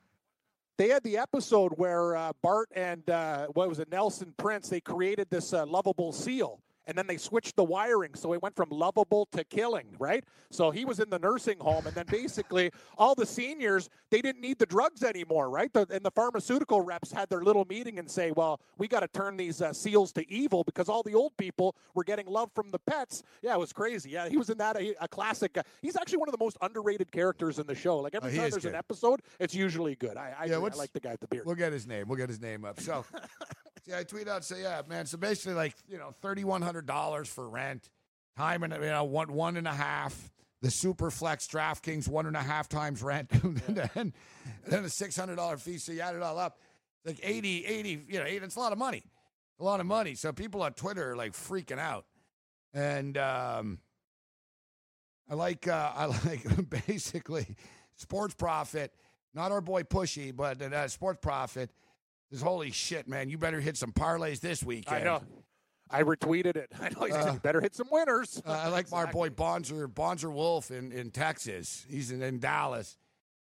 They 0.77 0.88
had 0.88 1.03
the 1.03 1.18
episode 1.18 1.72
where 1.77 2.16
uh, 2.16 2.33
Bart 2.40 2.68
and 2.74 3.09
uh, 3.11 3.46
what 3.48 3.68
was 3.68 3.81
it, 3.81 3.90
Nelson 3.90 4.33
Prince? 4.37 4.68
They 4.68 4.81
created 4.81 5.27
this 5.29 5.53
uh, 5.53 5.66
lovable 5.66 6.12
seal 6.12 6.61
and 6.88 6.96
then 6.96 7.07
they 7.07 7.18
switched 7.18 7.55
the 7.55 7.62
wiring 7.62 8.14
so 8.14 8.33
it 8.33 8.42
went 8.42 8.57
from 8.57 8.68
lovable 8.70 9.29
to 9.31 9.44
killing 9.44 9.87
right? 9.98 10.24
So 10.51 10.70
he 10.70 10.85
was 10.85 10.98
in 10.98 11.11
the 11.11 11.18
nursing 11.18 11.59
home 11.61 11.87
and 11.87 11.94
then 11.94 12.07
basically 12.07 12.72
all 12.96 13.14
the 13.14 13.27
seniors 13.27 13.88
they 14.11 14.20
didn't 14.20 14.40
need 14.40 14.59
the 14.59 14.66
drugs 14.66 15.05
anymore 15.05 15.51
right? 15.51 15.72
The, 15.72 15.87
and 15.90 16.05
the 16.05 16.11
pharmaceutical 16.11 16.81
reps 16.81 17.12
had 17.12 17.29
their 17.29 17.42
little 17.42 17.66
meeting 17.66 17.98
and 17.98 18.11
say 18.11 18.33
well 18.33 18.61
we 18.79 18.88
got 18.88 19.01
to 19.01 19.09
turn 19.09 19.37
these 19.37 19.62
uh, 19.62 19.72
seals 19.72 20.12
to 20.12 20.29
evil 20.31 20.64
because 20.64 20.88
all 20.88 21.03
the 21.03 21.14
old 21.14 21.37
people 21.37 21.77
were 21.94 22.05
getting 22.05 22.27
love 22.27 22.51
from 22.55 22.70
the 22.70 22.79
pets. 22.79 23.22
Yeah 23.42 23.55
it 23.55 23.61
was 23.61 23.72
crazy. 23.72 24.11
Yeah 24.11 24.29
he 24.29 24.37
was 24.37 24.51
in 24.51 24.59
that 24.59 24.77
a, 24.77 24.94
a 25.05 25.07
classic 25.07 25.57
uh, 25.59 25.62
he's 25.83 25.96
actually 25.96 26.18
one 26.18 26.29
of 26.29 26.33
the 26.33 26.42
most 26.42 26.57
underrated 26.62 27.12
characters 27.12 27.59
in 27.59 27.66
the 27.66 27.74
show. 27.74 27.98
Like 27.98 28.14
every 28.14 28.33
oh, 28.33 28.37
time 28.37 28.51
there's 28.51 28.62
good. 28.62 28.70
an 28.70 28.79
episode 28.79 29.20
it's 29.38 29.55
usually 29.55 29.94
good. 29.94 30.16
I, 30.16 30.35
I, 30.40 30.44
yeah, 30.46 30.55
I 30.55 30.59
like 30.59 30.92
the 30.92 31.01
guy 31.01 31.12
with 31.12 31.20
the 31.20 31.29
beard. 31.29 31.44
We'll 31.44 31.55
get 31.55 31.72
his 31.72 31.87
name 31.87 32.09
we'll 32.09 32.16
get 32.16 32.31
his 32.31 32.40
name 32.40 32.64
up. 32.64 32.81
So 32.81 33.05
Yeah, 33.88 34.01
I 34.01 34.05
tweet 34.05 34.29
out 34.29 34.44
say, 34.44 34.61
yeah, 34.62 34.83
man. 34.87 35.07
So 35.07 35.16
basically, 35.16 35.55
like 35.55 35.74
you 35.88 35.96
know, 35.96 36.12
thirty 36.20 36.44
one 36.44 36.61
hundred 36.61 36.87
dollars 36.87 37.27
for 37.27 37.48
rent, 37.48 37.88
time 38.37 38.62
and 38.62 38.74
you 38.74 38.81
know 38.81 39.05
one 39.05 39.33
one 39.33 39.57
and 39.57 39.66
a 39.66 39.72
half. 39.72 40.31
The 40.61 40.70
super 40.70 41.11
flex 41.11 41.46
DraftKings 41.46 42.09
one 42.09 42.27
and 42.27 42.37
a 42.37 42.42
half 42.42 42.68
times 42.68 43.03
rent, 43.03 43.31
and 43.42 43.57
then 43.57 44.12
then 44.66 44.85
a 44.85 44.90
six 44.90 45.16
hundred 45.16 45.37
dollar 45.37 45.57
fee. 45.57 45.79
So 45.79 45.92
you 45.92 46.01
add 46.01 46.16
it 46.16 46.22
all 46.22 46.38
up, 46.38 46.59
it's 47.05 47.07
like 47.07 47.20
80, 47.27 47.64
80, 47.64 48.05
You 48.09 48.18
know, 48.18 48.24
it's 48.27 48.57
a 48.57 48.61
lot 48.61 48.72
of 48.72 48.79
money, 48.79 49.05
a 49.59 49.64
lot 49.64 49.81
of 49.81 49.87
money. 49.87 50.14
So 50.16 50.33
people 50.33 50.62
on 50.62 50.72
Twitter 50.72 51.12
are 51.12 51.16
like 51.16 51.33
freaking 51.33 51.79
out, 51.79 52.05
and 52.74 53.16
um, 53.16 53.79
I 55.31 55.35
like 55.35 55.66
uh, 55.66 55.92
I 55.96 56.05
like 56.07 56.44
basically 56.87 57.57
Sports 57.96 58.35
Profit, 58.35 58.92
not 59.33 59.51
our 59.51 59.62
boy 59.62 59.85
Pushy, 59.85 60.37
but 60.37 60.61
uh, 60.61 60.88
Sports 60.88 61.20
Profit 61.22 61.70
this 62.30 62.42
holy 62.42 62.70
shit, 62.70 63.08
man! 63.08 63.28
You 63.30 63.38
better 63.38 63.60
hit 63.60 63.76
some 63.76 63.92
parlays 63.92 64.40
this 64.40 64.62
weekend. 64.62 64.96
I 64.96 65.04
know. 65.04 65.22
I 65.90 66.02
retweeted 66.02 66.56
it. 66.56 66.70
I 66.80 66.90
know. 66.90 67.06
He 67.06 67.12
said, 67.12 67.28
uh, 67.28 67.32
you 67.32 67.40
better 67.40 67.60
hit 67.60 67.74
some 67.74 67.88
winners. 67.90 68.42
Uh, 68.46 68.50
I 68.50 68.68
like 68.68 68.86
exactly. 68.86 69.06
my 69.06 69.10
boy 69.10 69.28
Bonzer 69.30 69.86
Bonzer 69.86 70.32
Wolf 70.32 70.70
in, 70.70 70.92
in 70.92 71.10
Texas. 71.10 71.86
He's 71.88 72.10
in, 72.10 72.22
in 72.22 72.38
Dallas. 72.38 72.96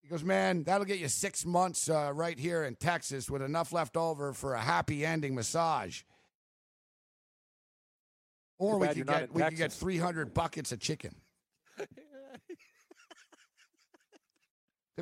He 0.03 0.09
goes, 0.09 0.25
man, 0.25 0.65
that'll 0.65 0.87
get 0.87 0.99
you 0.99 1.09
six 1.09 1.45
months 1.45 1.91
uh, 1.91 2.11
right 2.15 2.39
here 2.39 2.65
in 2.65 2.75
Texas 2.77 3.29
with 3.31 3.43
enough 3.43 3.73
left 3.73 3.97
over 3.97 4.33
for 4.33 4.55
a 4.55 4.61
happy 4.61 5.05
ending 5.05 5.35
massage. 5.35 6.03
Or 8.59 8.79
we 8.79 8.89
could 8.89 9.07
get 9.07 9.33
we 9.33 9.43
could 9.43 9.57
get 9.57 9.73
three 9.73 9.97
hundred 9.97 10.35
buckets 10.35 10.71
of 10.71 10.81
chicken. 10.81 11.15
to 11.79 11.87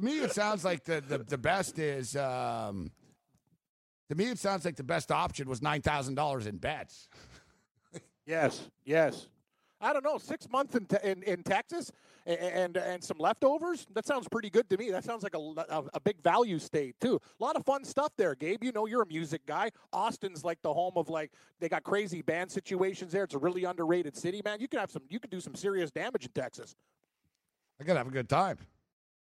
me, 0.01 0.21
it 0.21 0.31
sounds 0.31 0.65
like 0.65 0.85
the 0.85 1.01
the, 1.01 1.19
the 1.19 1.39
best 1.39 1.79
is. 1.79 2.15
Um, 2.15 2.93
to 4.09 4.15
me, 4.15 4.27
it 4.27 4.39
sounds 4.39 4.65
like 4.65 4.77
the 4.77 4.83
best 4.83 5.11
option 5.13 5.49
was 5.49 5.63
nine 5.63 5.83
thousand 5.83 6.15
dollars 6.15 6.47
in 6.47 6.57
bets. 6.57 7.09
yes, 8.27 8.69
yes. 8.85 9.29
I 9.81 9.93
don't 9.93 10.05
know, 10.05 10.19
six 10.19 10.49
months 10.51 10.75
in, 10.75 10.87
te- 10.87 10.97
in, 11.05 11.23
in 11.23 11.43
Texas 11.45 11.93
and, 12.27 12.39
and, 12.39 12.77
and 12.77 13.05
some 13.05 13.17
leftovers. 13.19 13.87
That 13.95 14.07
sounds 14.07 14.27
pretty 14.29 14.51
good 14.51 14.69
to 14.71 14.77
me. 14.77 14.91
That 14.91 15.05
sounds 15.05 15.23
like 15.23 15.37
a, 15.37 15.39
a, 15.39 15.85
a 15.95 16.01
big 16.01 16.21
value 16.21 16.59
state 16.59 16.97
too. 17.01 17.21
A 17.41 17.45
lot 17.45 17.55
of 17.55 17.65
fun 17.65 17.85
stuff 17.85 18.13
there, 18.17 18.35
Gabe. 18.35 18.65
You 18.65 18.73
know, 18.73 18.87
you're 18.87 19.03
a 19.03 19.07
music 19.07 19.47
guy. 19.47 19.71
Austin's 19.93 20.45
like 20.45 20.61
the 20.63 20.73
home 20.73 20.95
of 20.97 21.09
like 21.09 21.31
they 21.61 21.69
got 21.69 21.85
crazy 21.85 22.23
band 22.23 22.51
situations 22.51 23.13
there. 23.13 23.23
It's 23.23 23.35
a 23.35 23.39
really 23.39 23.65
underrated 23.65 24.17
city, 24.17 24.43
man. 24.45 24.61
You 24.61 24.67
can 24.67 24.81
have 24.81 24.91
some. 24.91 25.03
You 25.09 25.21
can 25.21 25.31
do 25.31 25.41
some 25.41 25.55
serious 25.55 25.93
damage 25.93 26.25
in 26.25 26.33
Texas. 26.33 26.75
I 27.81 27.85
gotta 27.85 27.99
have 27.99 28.09
a 28.09 28.13
good 28.13 28.29
time. 28.29 28.59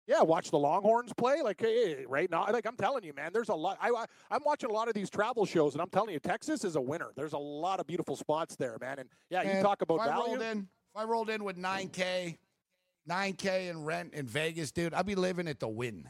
Yeah, 0.06 0.22
watch 0.22 0.50
the 0.50 0.58
Longhorns 0.58 1.12
play. 1.12 1.42
Like 1.42 1.60
hey, 1.60 2.04
right 2.08 2.30
now, 2.30 2.46
like 2.52 2.66
I'm 2.66 2.76
telling 2.76 3.04
you, 3.04 3.12
man, 3.12 3.30
there's 3.32 3.48
a 3.48 3.54
lot. 3.54 3.76
I, 3.80 3.90
I 4.30 4.36
am 4.36 4.42
watching 4.44 4.70
a 4.70 4.72
lot 4.72 4.88
of 4.88 4.94
these 4.94 5.10
travel 5.10 5.44
shows, 5.44 5.72
and 5.74 5.82
I'm 5.82 5.90
telling 5.90 6.12
you, 6.12 6.20
Texas 6.20 6.64
is 6.64 6.76
a 6.76 6.80
winner. 6.80 7.10
There's 7.16 7.32
a 7.32 7.38
lot 7.38 7.80
of 7.80 7.86
beautiful 7.86 8.16
spots 8.16 8.56
there, 8.56 8.76
man. 8.80 9.00
And 9.00 9.08
yeah, 9.30 9.40
and 9.40 9.56
you 9.56 9.62
talk 9.62 9.82
about 9.82 9.96
if 9.96 10.00
I 10.02 10.06
value. 10.06 10.26
Rolled 10.26 10.42
in, 10.42 10.58
if 10.58 10.96
I 10.96 11.04
rolled 11.04 11.30
in 11.30 11.42
with 11.42 11.56
nine 11.56 11.88
k, 11.88 12.38
nine 13.06 13.32
k 13.32 13.68
in 13.68 13.84
rent 13.84 14.14
in 14.14 14.26
Vegas, 14.26 14.70
dude, 14.70 14.94
I'd 14.94 15.06
be 15.06 15.16
living 15.16 15.48
at 15.48 15.58
the 15.58 15.68
Wynn. 15.68 16.08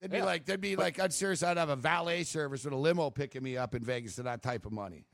They'd 0.00 0.10
be 0.10 0.16
yeah. 0.16 0.24
like, 0.24 0.46
they'd 0.46 0.60
be 0.60 0.74
but, 0.74 0.82
like, 0.82 0.98
I'd 0.98 1.12
serious. 1.12 1.44
I'd 1.44 1.58
have 1.58 1.68
a 1.68 1.76
valet 1.76 2.24
service 2.24 2.64
with 2.64 2.72
a 2.72 2.76
limo 2.76 3.10
picking 3.10 3.42
me 3.42 3.56
up 3.56 3.74
in 3.74 3.84
Vegas 3.84 4.16
for 4.16 4.24
that 4.24 4.42
type 4.42 4.66
of 4.66 4.72
money 4.72 5.04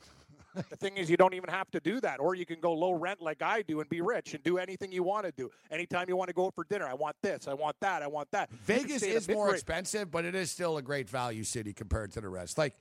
the 0.71 0.77
thing 0.77 0.97
is, 0.97 1.11
you 1.11 1.17
don't 1.17 1.35
even 1.35 1.51
have 1.51 1.71
to 1.73 1.81
do 1.81 2.01
that, 2.01 2.21
or 2.21 2.35
you 2.35 2.47
can 2.47 2.61
go 2.61 2.73
low 2.73 2.93
rent 2.93 3.21
like 3.21 3.43
I 3.43 3.63
do 3.63 3.81
and 3.81 3.89
be 3.89 4.01
rich 4.01 4.35
and 4.35 4.43
do 4.43 4.59
anything 4.59 4.93
you 4.93 5.03
want 5.03 5.27
to 5.27 5.33
do. 5.33 5.51
Anytime 5.71 6.07
you 6.09 6.17
want 6.17 6.29
to 6.29 6.35
go 6.35 6.47
out 6.47 6.55
for 6.55 6.65
dinner, 6.65 6.87
I 6.87 6.95
want 6.95 7.17
this, 7.23 7.49
I 7.49 7.55
want 7.55 7.77
that, 7.81 8.03
I 8.03 8.07
want 8.07 8.31
that. 8.33 8.51
Vegas 8.51 9.03
is 9.03 9.29
more 9.29 9.55
expensive, 9.55 10.11
but 10.11 10.25
it 10.25 10.35
is 10.35 10.51
still 10.51 10.77
a 10.79 10.83
great 10.83 11.09
value 11.09 11.45
city 11.45 11.73
compared 11.73 12.13
to 12.13 12.21
the 12.21 12.29
rest. 12.29 12.59
Like, 12.59 12.75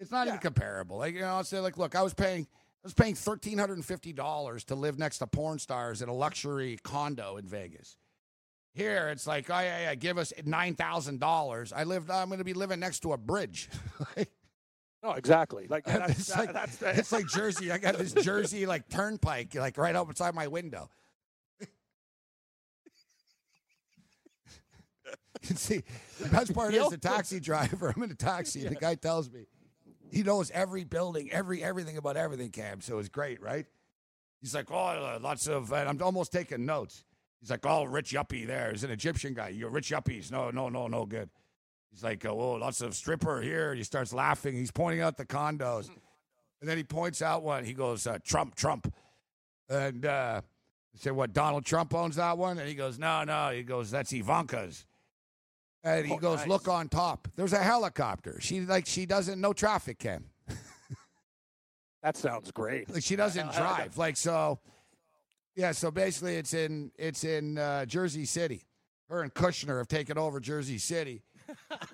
It's 0.00 0.10
not 0.10 0.26
even 0.26 0.38
comparable. 0.40 0.98
Like 0.98 1.14
you 1.14 1.20
know, 1.20 1.28
I'll 1.28 1.44
say 1.44 1.60
like, 1.60 1.76
look, 1.78 1.94
I 1.94 2.02
was 2.02 2.14
paying 2.14 2.46
I 2.84 2.86
was 2.86 2.94
paying 2.94 3.14
thirteen 3.14 3.58
hundred 3.58 3.74
and 3.74 3.84
fifty 3.84 4.12
dollars 4.12 4.64
to 4.64 4.74
live 4.74 4.98
next 4.98 5.18
to 5.18 5.26
porn 5.28 5.58
stars 5.60 6.02
in 6.02 6.08
a 6.08 6.12
luxury 6.14 6.78
condo 6.82 7.36
in 7.36 7.46
Vegas. 7.46 7.96
Here, 8.74 9.10
it's 9.10 9.26
like, 9.26 9.50
oh 9.50 9.60
yeah, 9.60 9.82
yeah, 9.82 9.94
give 9.94 10.18
us 10.18 10.32
nine 10.44 10.74
thousand 10.74 11.20
dollars. 11.20 11.72
I 11.72 11.84
lived. 11.84 12.10
I'm 12.10 12.28
going 12.28 12.38
to 12.38 12.44
be 12.44 12.54
living 12.54 12.80
next 12.80 13.00
to 13.00 13.12
a 13.12 13.18
bridge. 13.18 13.68
No, 15.02 15.12
exactly. 15.12 15.66
Like 15.68 15.84
that's, 15.86 16.12
it's 16.18 16.26
that- 16.28 16.38
like 16.38 16.52
that's 16.52 16.76
the, 16.76 16.90
it's 16.90 17.12
like 17.12 17.26
Jersey. 17.26 17.72
I 17.72 17.78
got 17.78 17.98
this 17.98 18.12
Jersey 18.12 18.66
like 18.66 18.88
turnpike 18.88 19.54
like 19.54 19.76
right 19.76 19.94
outside 19.96 20.34
my 20.34 20.46
window. 20.48 20.88
You 25.48 25.56
See, 25.56 25.82
the 26.20 26.28
best 26.28 26.54
part 26.54 26.72
is 26.72 26.88
the 26.88 26.98
taxi 26.98 27.40
driver. 27.40 27.92
I'm 27.96 28.02
in 28.04 28.10
a 28.12 28.14
taxi. 28.14 28.62
The 28.68 28.76
guy 28.76 28.94
tells 28.94 29.28
me 29.30 29.46
he 30.10 30.22
knows 30.22 30.50
every 30.52 30.84
building, 30.84 31.32
every 31.32 31.64
everything 31.64 31.96
about 31.96 32.16
everything. 32.16 32.50
Cam, 32.50 32.80
so 32.80 32.98
it's 32.98 33.08
great, 33.08 33.42
right? 33.42 33.66
He's 34.40 34.54
like, 34.54 34.70
oh, 34.70 34.76
uh, 34.76 35.18
lots 35.20 35.48
of. 35.48 35.72
And 35.72 35.88
I'm 35.88 36.00
almost 36.02 36.32
taking 36.32 36.64
notes. 36.64 37.04
He's 37.40 37.50
like, 37.50 37.66
oh, 37.66 37.84
rich 37.84 38.12
yuppie. 38.12 38.46
There, 38.46 38.70
he's 38.70 38.84
an 38.84 38.90
Egyptian 38.92 39.34
guy. 39.34 39.48
You're 39.48 39.70
rich 39.70 39.90
yuppies. 39.90 40.30
No, 40.30 40.50
no, 40.50 40.68
no, 40.68 40.86
no 40.86 41.06
good. 41.06 41.28
He's 41.92 42.02
like, 42.02 42.24
oh, 42.24 42.52
lots 42.52 42.80
of 42.80 42.94
stripper 42.94 43.40
here. 43.42 43.74
He 43.74 43.84
starts 43.84 44.12
laughing. 44.12 44.54
He's 44.56 44.70
pointing 44.70 45.02
out 45.02 45.16
the 45.16 45.26
condos. 45.26 45.88
And 46.60 46.68
then 46.68 46.76
he 46.78 46.84
points 46.84 47.20
out 47.22 47.42
one. 47.42 47.64
He 47.64 47.74
goes, 47.74 48.06
uh, 48.06 48.18
Trump, 48.24 48.54
Trump. 48.54 48.92
And 49.68 50.06
uh, 50.06 50.40
I 50.42 50.98
said, 50.98 51.12
what, 51.12 51.32
Donald 51.32 51.64
Trump 51.66 51.94
owns 51.94 52.16
that 52.16 52.38
one? 52.38 52.58
And 52.58 52.66
he 52.68 52.74
goes, 52.74 52.98
no, 52.98 53.24
no. 53.24 53.50
He 53.50 53.62
goes, 53.62 53.90
that's 53.90 54.12
Ivanka's. 54.12 54.86
And 55.84 56.06
he 56.06 56.12
Oh, 56.14 56.18
goes, 56.18 56.38
nice. 56.40 56.48
look 56.48 56.68
on 56.68 56.88
top. 56.88 57.28
There's 57.36 57.52
a 57.52 57.58
helicopter. 57.58 58.38
She 58.40 58.60
like 58.60 58.86
she 58.86 59.04
doesn't 59.04 59.40
no 59.40 59.52
traffic 59.52 59.98
cam. 59.98 60.26
that 62.02 62.16
sounds 62.16 62.52
great. 62.52 62.88
Like 62.92 63.02
she 63.02 63.16
doesn't 63.16 63.52
drive. 63.56 63.98
Like 63.98 64.16
so. 64.16 64.60
Yeah. 65.56 65.72
So 65.72 65.90
basically, 65.90 66.36
it's 66.36 66.54
in 66.54 66.92
it's 66.96 67.24
in 67.24 67.58
uh, 67.58 67.84
Jersey 67.86 68.24
City. 68.26 68.62
Her 69.08 69.22
and 69.22 69.34
Kushner 69.34 69.78
have 69.78 69.88
taken 69.88 70.16
over 70.18 70.38
Jersey 70.38 70.78
City. 70.78 71.22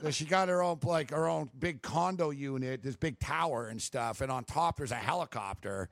So 0.02 0.10
she 0.10 0.24
got 0.24 0.48
her 0.48 0.62
own 0.62 0.78
like 0.84 1.10
her 1.10 1.28
own 1.28 1.50
big 1.58 1.82
condo 1.82 2.30
unit, 2.30 2.82
this 2.82 2.96
big 2.96 3.18
tower 3.18 3.68
and 3.68 3.80
stuff, 3.80 4.20
and 4.20 4.30
on 4.30 4.44
top 4.44 4.76
there's 4.78 4.92
a 4.92 4.96
helicopter. 4.96 5.88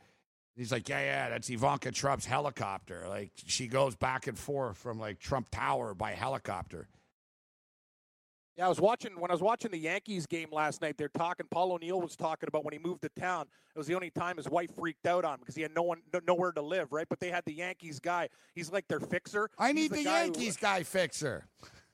He's 0.56 0.72
like, 0.72 0.88
yeah, 0.88 1.00
yeah, 1.00 1.28
that's 1.28 1.50
Ivanka 1.50 1.92
Trump's 1.92 2.24
helicopter. 2.24 3.04
Like 3.08 3.30
she 3.34 3.66
goes 3.66 3.94
back 3.94 4.26
and 4.26 4.38
forth 4.38 4.78
from 4.78 4.98
like 4.98 5.18
Trump 5.18 5.48
Tower 5.50 5.94
by 5.94 6.12
helicopter. 6.12 6.88
Yeah, 8.56 8.64
I 8.64 8.68
was 8.70 8.80
watching 8.80 9.20
when 9.20 9.30
I 9.30 9.34
was 9.34 9.42
watching 9.42 9.70
the 9.70 9.78
Yankees 9.78 10.26
game 10.26 10.48
last 10.50 10.80
night. 10.80 10.96
They're 10.96 11.10
talking. 11.10 11.46
Paul 11.50 11.72
O'Neill 11.72 12.00
was 12.00 12.16
talking 12.16 12.48
about 12.48 12.64
when 12.64 12.72
he 12.72 12.78
moved 12.78 13.02
to 13.02 13.10
town. 13.10 13.44
It 13.74 13.78
was 13.78 13.86
the 13.86 13.94
only 13.94 14.08
time 14.08 14.38
his 14.38 14.48
wife 14.48 14.74
freaked 14.74 15.06
out 15.06 15.26
on 15.26 15.34
him 15.34 15.40
because 15.40 15.54
he 15.54 15.60
had 15.60 15.74
no 15.74 15.82
one, 15.82 16.00
no, 16.14 16.20
nowhere 16.26 16.52
to 16.52 16.62
live. 16.62 16.90
Right, 16.90 17.06
but 17.06 17.20
they 17.20 17.30
had 17.30 17.44
the 17.44 17.52
Yankees 17.52 18.00
guy. 18.00 18.30
He's 18.54 18.72
like 18.72 18.88
their 18.88 19.00
fixer. 19.00 19.50
I 19.58 19.72
He's 19.72 19.74
need 19.74 19.90
the, 19.90 20.04
guy 20.04 20.20
who- 20.20 20.24
Yankees 20.32 20.56
guy 20.56 20.84
fixer. 20.84 21.44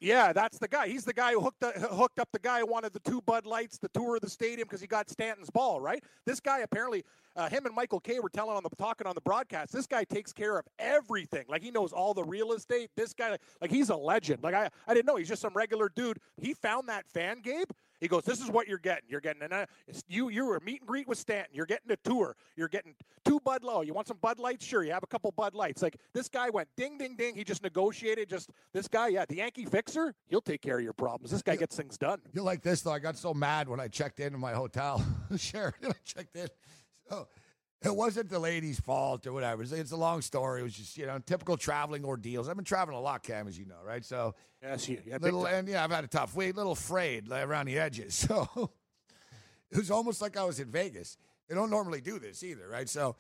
Yeah, 0.03 0.33
that's 0.33 0.59
the 0.59 0.67
guy. 0.67 0.89
He's 0.89 1.05
the 1.05 1.13
guy 1.13 1.31
who 1.31 1.41
hooked 1.41 1.61
the, 1.61 1.71
hooked 1.71 2.19
up 2.19 2.29
the 2.33 2.41
guy 2.41 2.59
who 2.59 2.67
wanted 2.67 2.93
the 2.93 2.99
two 3.01 3.21
Bud 3.23 3.47
Lights, 3.47 3.79
the 3.79 3.89
tour 3.91 4.17
of 4.17 4.21
the 4.21 4.29
stadium 4.29 4.67
because 4.67 4.81
he 4.81 4.89
got 4.89 5.09
Stanton's 5.09 5.49
ball. 5.49 5.81
Right. 5.81 6.03
This 6.27 6.41
guy 6.41 6.59
apparently, 6.59 7.05
uh, 7.37 7.49
him 7.49 7.67
and 7.67 7.75
Michael 7.75 8.01
Kay 8.01 8.19
were 8.19 8.29
telling 8.29 8.57
on 8.57 8.65
the 8.65 8.77
talking 8.77 9.07
on 9.07 9.15
the 9.15 9.21
broadcast. 9.21 9.73
This 9.73 9.87
guy 9.87 10.03
takes 10.03 10.33
care 10.33 10.59
of 10.59 10.67
everything. 10.81 11.45
Like 11.49 11.63
he 11.63 11.71
knows 11.71 11.93
all 11.93 12.15
the 12.15 12.25
real 12.25 12.53
estate. 12.53 12.91
This 12.97 13.15
guy, 13.15 13.39
like 13.61 13.71
he's 13.71 13.91
a 13.91 13.97
legend. 13.97 14.43
Like 14.43 14.57
I, 14.57 14.71
I 14.89 14.95
didn't 14.95 15.07
know 15.07 15.15
he's 15.15 15.29
just 15.29 15.41
some 15.41 15.55
regular 15.55 15.89
dude. 15.95 16.19
He 16.37 16.53
found 16.53 16.89
that 16.89 17.07
fan, 17.07 17.41
Gabe. 17.41 17.71
He 18.03 18.09
goes, 18.09 18.25
"This 18.25 18.41
is 18.41 18.51
what 18.51 18.67
you're 18.67 18.79
getting. 18.79 19.05
You're 19.09 19.21
getting 19.21 19.43
an, 19.43 19.53
uh, 19.53 19.67
you 20.09 20.29
you 20.29 20.45
were 20.45 20.57
a 20.57 20.61
meet 20.61 20.81
and 20.81 20.89
greet 20.89 21.07
with 21.07 21.19
Stanton. 21.19 21.55
You're 21.55 21.67
getting 21.67 21.89
a 21.93 21.97
tour. 21.97 22.37
You're 22.57 22.67
getting 22.67 22.97
two 23.25 23.39
Bud 23.39 23.63
Low. 23.63 23.83
You 23.83 23.95
want 23.95 24.09
some 24.09 24.19
Bud 24.21 24.41
Lights? 24.41 24.67
Sure. 24.67 24.83
You 24.83 24.91
have 24.91 25.05
a 25.05 25.07
couple 25.07 25.31
Bud 25.31 25.55
Lights. 25.55 25.83
Like 25.83 25.97
this 26.13 26.29
guy 26.29 26.51
went 26.51 26.69
ding 26.77 26.99
ding 26.99 27.15
ding. 27.15 27.37
He 27.37 27.45
just 27.45 27.63
negotiated. 27.63 28.29
Just 28.29 28.51
this 28.73 28.89
guy, 28.89 29.07
yeah, 29.07 29.25
the 29.25 29.37
Yankee 29.37 29.67
fixer. 29.67 30.17
He'll 30.27 30.41
take 30.41 30.63
care 30.63 30.79
of 30.79 30.83
your 30.83 30.93
problems. 30.93 31.31
This 31.31 31.43
guy 31.43 31.55
gets 31.55 31.77
things 31.77 31.97
done. 31.97 32.21
You 32.33 32.43
like 32.43 32.61
this 32.61 32.83
though? 32.83 32.91
I 32.91 32.99
got 32.99 33.17
so 33.17 33.33
mad 33.33 33.69
when 33.69 33.79
I 33.79 33.87
checked 33.87 34.19
into 34.19 34.37
my 34.37 34.53
hotel, 34.53 35.01
Sheraton. 35.37 35.91
I 35.91 35.95
checked 36.05 36.35
in, 36.35 36.49
so 37.09 37.29
it 37.85 37.95
wasn't 37.95 38.31
the 38.31 38.39
lady's 38.39 38.81
fault 38.81 39.27
or 39.27 39.33
whatever. 39.33 39.63
It's, 39.63 39.73
it's 39.73 39.93
a 39.93 39.97
long 39.97 40.23
story. 40.23 40.61
It 40.61 40.65
was 40.65 40.75
just 40.75 40.97
you 40.97 41.07
know 41.07 41.19
typical 41.19 41.57
traveling 41.57 42.05
ordeals. 42.05 42.49
I've 42.49 42.57
been 42.57 42.65
traveling 42.65 42.97
a 42.97 43.01
lot, 43.01 43.23
Cam, 43.23 43.49
as 43.49 43.59
you 43.59 43.67
know, 43.67 43.79
right? 43.85 44.05
So 44.05 44.35
Yes, 44.63 44.89
you. 44.89 45.03
Yeah, 45.05 45.19
little 45.21 45.47
and 45.47 45.67
yeah, 45.69 45.83
I've 45.83 45.91
had 45.91 46.05
a 46.05 46.09
tough 46.09 46.37
week, 46.37 46.57
little 46.57 46.77
frayed 46.77 47.29
like, 47.29 47.45
around 47.45 47.67
the 47.67 47.79
edges. 47.79 48.27
So 48.33 48.71
it 49.71 49.79
was 49.79 49.91
almost 49.91 50.21
like 50.21 50.37
I 50.37 50.45
was 50.45 50.61
in 50.61 50.71
Vegas. 50.71 51.17
They 51.49 51.55
don't 51.55 51.71
normally 51.71 52.03
do 52.03 52.19
this 52.19 52.43
either, 52.43 52.69
right? 52.69 52.87
So 52.87 53.17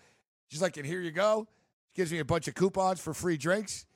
she's 0.49 0.61
like, 0.61 0.77
"And 0.77 0.85
here 0.85 1.01
you 1.01 1.11
go." 1.11 1.49
She 1.89 2.03
gives 2.03 2.13
me 2.13 2.19
a 2.19 2.27
bunch 2.27 2.47
of 2.47 2.55
coupons 2.55 3.01
for 3.01 3.15
free 3.15 3.39
drinks. 3.39 3.87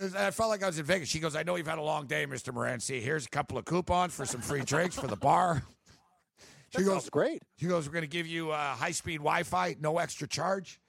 I 0.00 0.32
felt 0.32 0.50
like 0.50 0.64
I 0.64 0.66
was 0.66 0.80
in 0.80 0.84
Vegas. 0.84 1.08
She 1.08 1.20
goes, 1.20 1.36
"I 1.36 1.44
know 1.44 1.54
you've 1.54 1.68
had 1.68 1.78
a 1.78 1.82
long 1.82 2.08
day, 2.08 2.26
Mister 2.26 2.52
Morency. 2.52 3.00
Here's 3.00 3.24
a 3.24 3.28
couple 3.28 3.56
of 3.56 3.64
coupons 3.66 4.14
for 4.14 4.26
some 4.26 4.40
free 4.40 4.62
drinks 4.62 4.96
for 4.96 5.06
the 5.06 5.16
bar." 5.16 5.62
She 6.70 6.82
That 6.82 6.88
goes, 6.88 7.08
great. 7.10 7.42
she 7.56 7.66
goes, 7.66 7.86
"We're 7.86 7.92
going 7.92 8.02
to 8.02 8.08
give 8.08 8.26
you 8.26 8.50
uh, 8.50 8.74
high 8.74 8.90
speed 8.90 9.18
Wi 9.18 9.42
Fi, 9.44 9.76
no 9.80 9.98
extra 9.98 10.26
charge." 10.26 10.80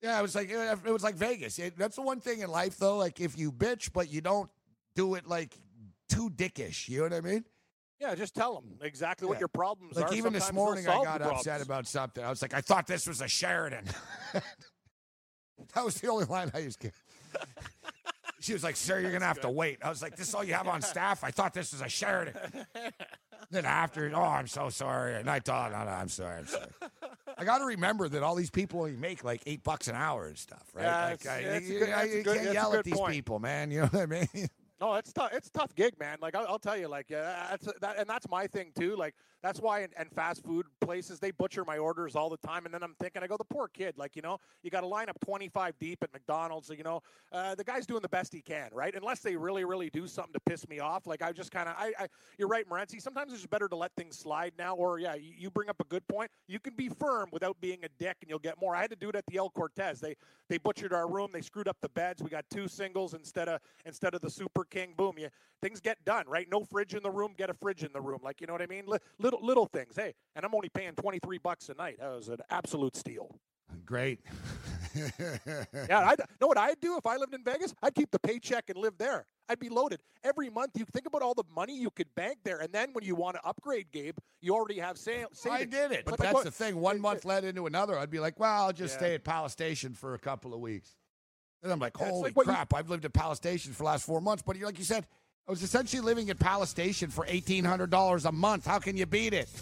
Yeah, 0.00 0.18
it 0.18 0.22
was 0.22 0.34
like 0.36 0.48
it 0.50 0.84
was 0.92 1.02
like 1.02 1.16
Vegas. 1.16 1.58
It- 1.58 1.76
that's 1.76 1.96
the 1.96 2.02
one 2.02 2.20
thing 2.20 2.40
in 2.40 2.50
life, 2.50 2.76
though. 2.78 2.96
Like 2.96 3.20
if 3.20 3.36
you 3.36 3.50
bitch, 3.50 3.92
but 3.92 4.10
you 4.10 4.20
don't 4.20 4.48
do 4.94 5.14
it 5.16 5.26
like 5.26 5.58
too 6.08 6.30
dickish. 6.30 6.88
You 6.88 6.98
know 6.98 7.04
what 7.04 7.12
I 7.14 7.20
mean? 7.20 7.44
Yeah, 8.00 8.14
just 8.14 8.32
tell 8.36 8.54
them 8.54 8.78
exactly 8.80 9.26
what 9.26 9.40
your 9.40 9.48
problems 9.48 9.96
Like 9.96 10.04
are. 10.04 10.08
Like 10.10 10.16
even 10.18 10.32
this 10.32 10.46
Sometimes 10.46 10.84
they'll 10.84 10.94
morning, 10.94 11.08
I 11.10 11.18
got 11.18 11.20
upset 11.22 11.60
about 11.62 11.88
something. 11.88 12.22
I 12.24 12.30
was 12.30 12.40
like, 12.42 12.54
I 12.54 12.60
thought 12.60 12.86
this 12.86 13.08
was 13.08 13.20
a 13.20 13.26
Sheraton. 13.26 13.84
that 15.74 15.84
was 15.84 15.94
the 15.96 16.06
only 16.06 16.26
line 16.26 16.50
I 16.54 16.58
used. 16.58 16.80
She 18.40 18.52
was 18.52 18.62
like, 18.62 18.76
"Sir, 18.76 19.00
you're 19.00 19.10
gonna 19.10 19.24
have 19.26 19.40
to 19.40 19.50
wait." 19.50 19.78
I 19.82 19.88
was 19.88 20.00
like, 20.00 20.14
"This 20.14 20.28
is 20.28 20.34
all 20.36 20.44
you 20.44 20.54
have 20.54 20.68
on 20.68 20.80
staff." 20.94 21.24
I 21.24 21.32
thought 21.32 21.54
this 21.54 21.72
was 21.72 21.80
a 21.80 21.88
Sheraton. 21.88 22.36
then 23.50 23.64
after, 23.64 24.10
oh, 24.14 24.22
I'm 24.22 24.46
so 24.46 24.68
sorry, 24.68 25.14
and 25.16 25.28
I 25.30 25.40
thought, 25.40 25.72
no, 25.72 25.78
no, 25.84 25.90
I'm 25.90 26.08
sorry, 26.08 26.38
I'm 26.38 26.46
sorry. 26.46 26.66
I 27.36 27.44
got 27.44 27.58
to 27.58 27.64
remember 27.64 28.08
that 28.08 28.22
all 28.22 28.34
these 28.34 28.50
people 28.50 28.80
only 28.80 28.96
make 28.96 29.24
like 29.24 29.42
eight 29.46 29.62
bucks 29.62 29.88
an 29.88 29.94
hour 29.94 30.26
and 30.26 30.36
stuff, 30.36 30.64
right? 30.74 30.84
Yeah, 30.84 31.04
like, 31.10 31.26
I- 31.26 31.38
it's 31.38 31.68
you, 31.68 31.78
good- 31.78 31.90
I- 31.90 32.02
you 32.04 32.22
good- 32.22 32.40
can't 32.42 32.52
yell 32.52 32.74
at 32.74 32.84
these 32.84 32.94
point. 32.96 33.12
people, 33.12 33.38
man. 33.38 33.70
You 33.78 33.80
know 33.82 33.86
what 33.86 34.02
I 34.02 34.06
mean? 34.06 34.48
No, 34.80 34.94
it's 34.94 35.12
tough. 35.12 35.30
It's 35.32 35.48
a 35.48 35.52
tough 35.52 35.74
gig, 35.74 35.98
man. 35.98 36.18
Like 36.20 36.36
I'll, 36.36 36.46
I'll 36.46 36.58
tell 36.60 36.76
you, 36.76 36.86
like 36.88 37.10
uh, 37.10 37.16
that's 37.50 37.68
that, 37.80 37.98
and 37.98 38.08
that's 38.08 38.28
my 38.28 38.46
thing 38.46 38.70
too. 38.78 38.94
Like 38.94 39.14
that's 39.42 39.60
why 39.60 39.82
in, 39.82 39.90
and 39.96 40.10
fast 40.12 40.44
food 40.44 40.66
places 40.80 41.20
they 41.20 41.30
butcher 41.30 41.64
my 41.64 41.78
orders 41.78 42.16
all 42.16 42.28
the 42.28 42.36
time, 42.38 42.64
and 42.64 42.74
then 42.74 42.82
I'm 42.82 42.94
thinking, 43.00 43.22
I 43.22 43.26
go, 43.26 43.36
the 43.36 43.44
poor 43.44 43.68
kid. 43.68 43.96
Like 43.96 44.16
you 44.16 44.22
know, 44.22 44.38
you 44.62 44.70
got 44.70 44.80
to 44.80 44.86
line 44.86 45.08
up 45.08 45.18
25 45.20 45.78
deep 45.78 46.02
at 46.02 46.12
McDonald's. 46.12 46.70
You 46.70 46.82
know, 46.82 47.02
uh, 47.32 47.54
the 47.54 47.64
guy's 47.64 47.86
doing 47.86 48.02
the 48.02 48.08
best 48.08 48.32
he 48.32 48.40
can, 48.40 48.70
right? 48.72 48.94
Unless 48.94 49.20
they 49.20 49.36
really, 49.36 49.64
really 49.64 49.90
do 49.90 50.06
something 50.06 50.32
to 50.32 50.40
piss 50.40 50.68
me 50.68 50.80
off. 50.80 51.06
Like 51.06 51.22
I 51.22 51.32
just 51.32 51.50
kind 51.50 51.68
of, 51.68 51.76
I, 51.78 51.92
I, 51.98 52.06
you're 52.38 52.48
right, 52.48 52.68
Morency. 52.68 53.00
Sometimes 53.00 53.32
it's 53.32 53.46
better 53.46 53.68
to 53.68 53.76
let 53.76 53.92
things 53.96 54.18
slide 54.18 54.52
now. 54.58 54.74
Or 54.74 54.98
yeah, 54.98 55.14
you, 55.14 55.32
you 55.36 55.50
bring 55.50 55.68
up 55.68 55.80
a 55.80 55.84
good 55.84 56.06
point. 56.08 56.30
You 56.48 56.58
can 56.58 56.74
be 56.74 56.88
firm 56.88 57.28
without 57.32 57.60
being 57.60 57.78
a 57.84 57.88
dick, 57.98 58.16
and 58.22 58.30
you'll 58.30 58.38
get 58.38 58.60
more. 58.60 58.74
I 58.74 58.80
had 58.80 58.90
to 58.90 58.96
do 58.96 59.08
it 59.08 59.16
at 59.16 59.24
the 59.26 59.36
El 59.38 59.50
Cortez. 59.50 60.00
They 60.00 60.16
they 60.48 60.58
butchered 60.58 60.92
our 60.92 61.08
room. 61.08 61.30
They 61.32 61.42
screwed 61.42 61.68
up 61.68 61.76
the 61.80 61.90
beds. 61.90 62.22
We 62.22 62.30
got 62.30 62.44
two 62.50 62.68
singles 62.68 63.14
instead 63.14 63.48
of 63.48 63.60
instead 63.84 64.14
of 64.14 64.20
the 64.20 64.30
Super 64.30 64.64
King. 64.64 64.94
Boom, 64.96 65.14
you 65.18 65.28
things 65.60 65.80
get 65.80 66.04
done, 66.04 66.24
right? 66.28 66.46
No 66.50 66.62
fridge 66.64 66.94
in 66.94 67.02
the 67.02 67.10
room, 67.10 67.34
get 67.36 67.50
a 67.50 67.54
fridge 67.54 67.82
in 67.82 67.92
the 67.92 68.00
room. 68.00 68.20
Like 68.22 68.40
you 68.40 68.46
know 68.46 68.52
what 68.52 68.62
I 68.62 68.66
mean? 68.66 68.84
Li- 68.86 68.98
little 69.30 69.44
little 69.46 69.66
things. 69.66 69.94
Hey, 69.96 70.14
and 70.36 70.44
I'm 70.44 70.54
only 70.54 70.68
paying 70.70 70.92
twenty 70.94 71.18
three 71.18 71.38
bucks 71.38 71.68
a 71.68 71.74
night. 71.74 71.96
That 72.00 72.10
was 72.10 72.28
an 72.28 72.38
absolute 72.50 72.96
steal. 72.96 73.38
Great. 73.84 74.20
Yeah, 74.96 76.00
I 76.00 76.16
know 76.40 76.46
what 76.46 76.56
I'd 76.58 76.80
do 76.80 76.96
if 76.96 77.06
I 77.06 77.16
lived 77.16 77.34
in 77.34 77.44
Vegas. 77.44 77.74
I'd 77.82 77.94
keep 77.94 78.10
the 78.10 78.18
paycheck 78.18 78.64
and 78.70 78.78
live 78.78 78.96
there. 78.98 79.26
I'd 79.48 79.58
be 79.58 79.68
loaded 79.68 80.00
every 80.24 80.48
month. 80.50 80.72
You 80.76 80.84
think 80.92 81.06
about 81.06 81.22
all 81.22 81.34
the 81.34 81.44
money 81.54 81.78
you 81.78 81.90
could 81.90 82.12
bank 82.14 82.38
there, 82.44 82.58
and 82.58 82.72
then 82.72 82.90
when 82.92 83.04
you 83.04 83.14
want 83.14 83.36
to 83.36 83.46
upgrade, 83.46 83.86
Gabe, 83.92 84.16
you 84.40 84.54
already 84.54 84.78
have 84.78 84.96
sa- 84.98 85.26
savings. 85.32 85.46
I 85.46 85.64
did 85.64 85.92
it, 85.92 86.04
but 86.04 86.12
like 86.12 86.20
that's 86.20 86.34
what- 86.34 86.44
the 86.44 86.50
thing. 86.50 86.76
One 86.80 86.96
it- 86.96 87.02
month 87.02 87.18
it- 87.20 87.24
led 87.26 87.44
into 87.44 87.66
another. 87.66 87.98
I'd 87.98 88.10
be 88.10 88.20
like, 88.20 88.38
well, 88.40 88.64
I'll 88.66 88.72
just 88.72 88.94
Yeah. 88.94 88.98
stay 88.98 89.14
at 89.14 89.24
Palace 89.24 89.52
Station 89.52 89.94
for 89.94 90.14
a 90.14 90.18
couple 90.18 90.54
of 90.54 90.60
weeks. 90.60 90.96
And 91.62 91.70
I'm 91.72 91.78
like, 91.78 91.96
holy 91.96 92.22
like 92.22 92.36
what 92.36 92.46
you- 92.46 92.52
crap, 92.52 92.72
I've 92.74 92.88
lived 92.88 93.04
at 93.04 93.12
Palace 93.12 93.38
Station 93.38 93.72
for 93.72 93.78
the 93.78 93.84
last 93.84 94.04
four 94.06 94.20
months. 94.20 94.42
But 94.46 94.56
like 94.58 94.78
you 94.78 94.84
said, 94.84 95.06
I 95.48 95.50
was 95.50 95.62
essentially 95.62 96.02
living 96.02 96.28
at 96.28 96.38
Palace 96.38 96.68
Station 96.68 97.08
for 97.08 97.24
$1,800 97.24 98.24
a 98.26 98.32
month. 98.32 98.66
How 98.66 98.78
can 98.78 98.96
you 98.96 99.06
beat 99.06 99.32
it? 99.34 99.48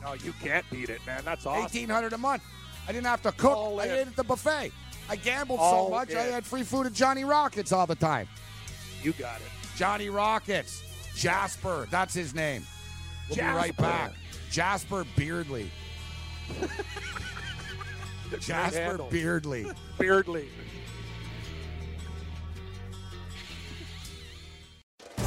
No, 0.00 0.14
you 0.14 0.32
can't 0.40 0.64
beat 0.70 0.90
it, 0.90 1.00
man. 1.04 1.22
That's 1.24 1.44
awesome. 1.44 1.62
1800 1.62 2.12
a 2.12 2.18
month. 2.18 2.44
I 2.86 2.92
didn't 2.92 3.06
have 3.06 3.20
to 3.22 3.32
cook. 3.32 3.56
All 3.56 3.80
I 3.80 3.86
in. 3.86 3.90
ate 3.90 4.06
at 4.06 4.14
the 4.16 4.22
buffet. 4.22 4.70
I 5.10 5.16
gambled 5.16 5.58
so 5.58 5.64
All 5.64 5.90
much, 5.90 6.14
I 6.14 6.22
had 6.22 6.46
free 6.46 6.62
food 6.62 6.86
at 6.86 6.92
Johnny 6.92 7.24
Rockets 7.24 7.72
all 7.72 7.84
the 7.84 7.96
time. 7.96 8.28
You 9.02 9.12
got 9.14 9.40
it. 9.40 9.48
Johnny 9.76 10.08
Rockets. 10.08 10.84
Jasper, 11.16 11.88
that's 11.90 12.14
his 12.14 12.32
name. 12.32 12.62
We'll 13.28 13.38
be 13.38 13.42
right 13.42 13.76
Jasper. 13.76 13.82
back. 13.82 14.12
Jasper 14.52 15.04
Beardley. 15.16 15.68
Jasper. 18.40 18.98
Beardley. 19.10 19.66
Beardley. 19.98 20.48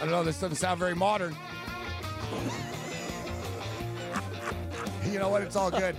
I 0.00 0.04
don't 0.04 0.12
know. 0.12 0.24
This 0.24 0.40
doesn't 0.40 0.56
sound 0.56 0.80
very 0.80 0.94
modern. 0.94 1.36
you 5.04 5.18
know 5.18 5.28
what? 5.28 5.42
It's 5.42 5.56
all 5.56 5.70
good. 5.70 5.94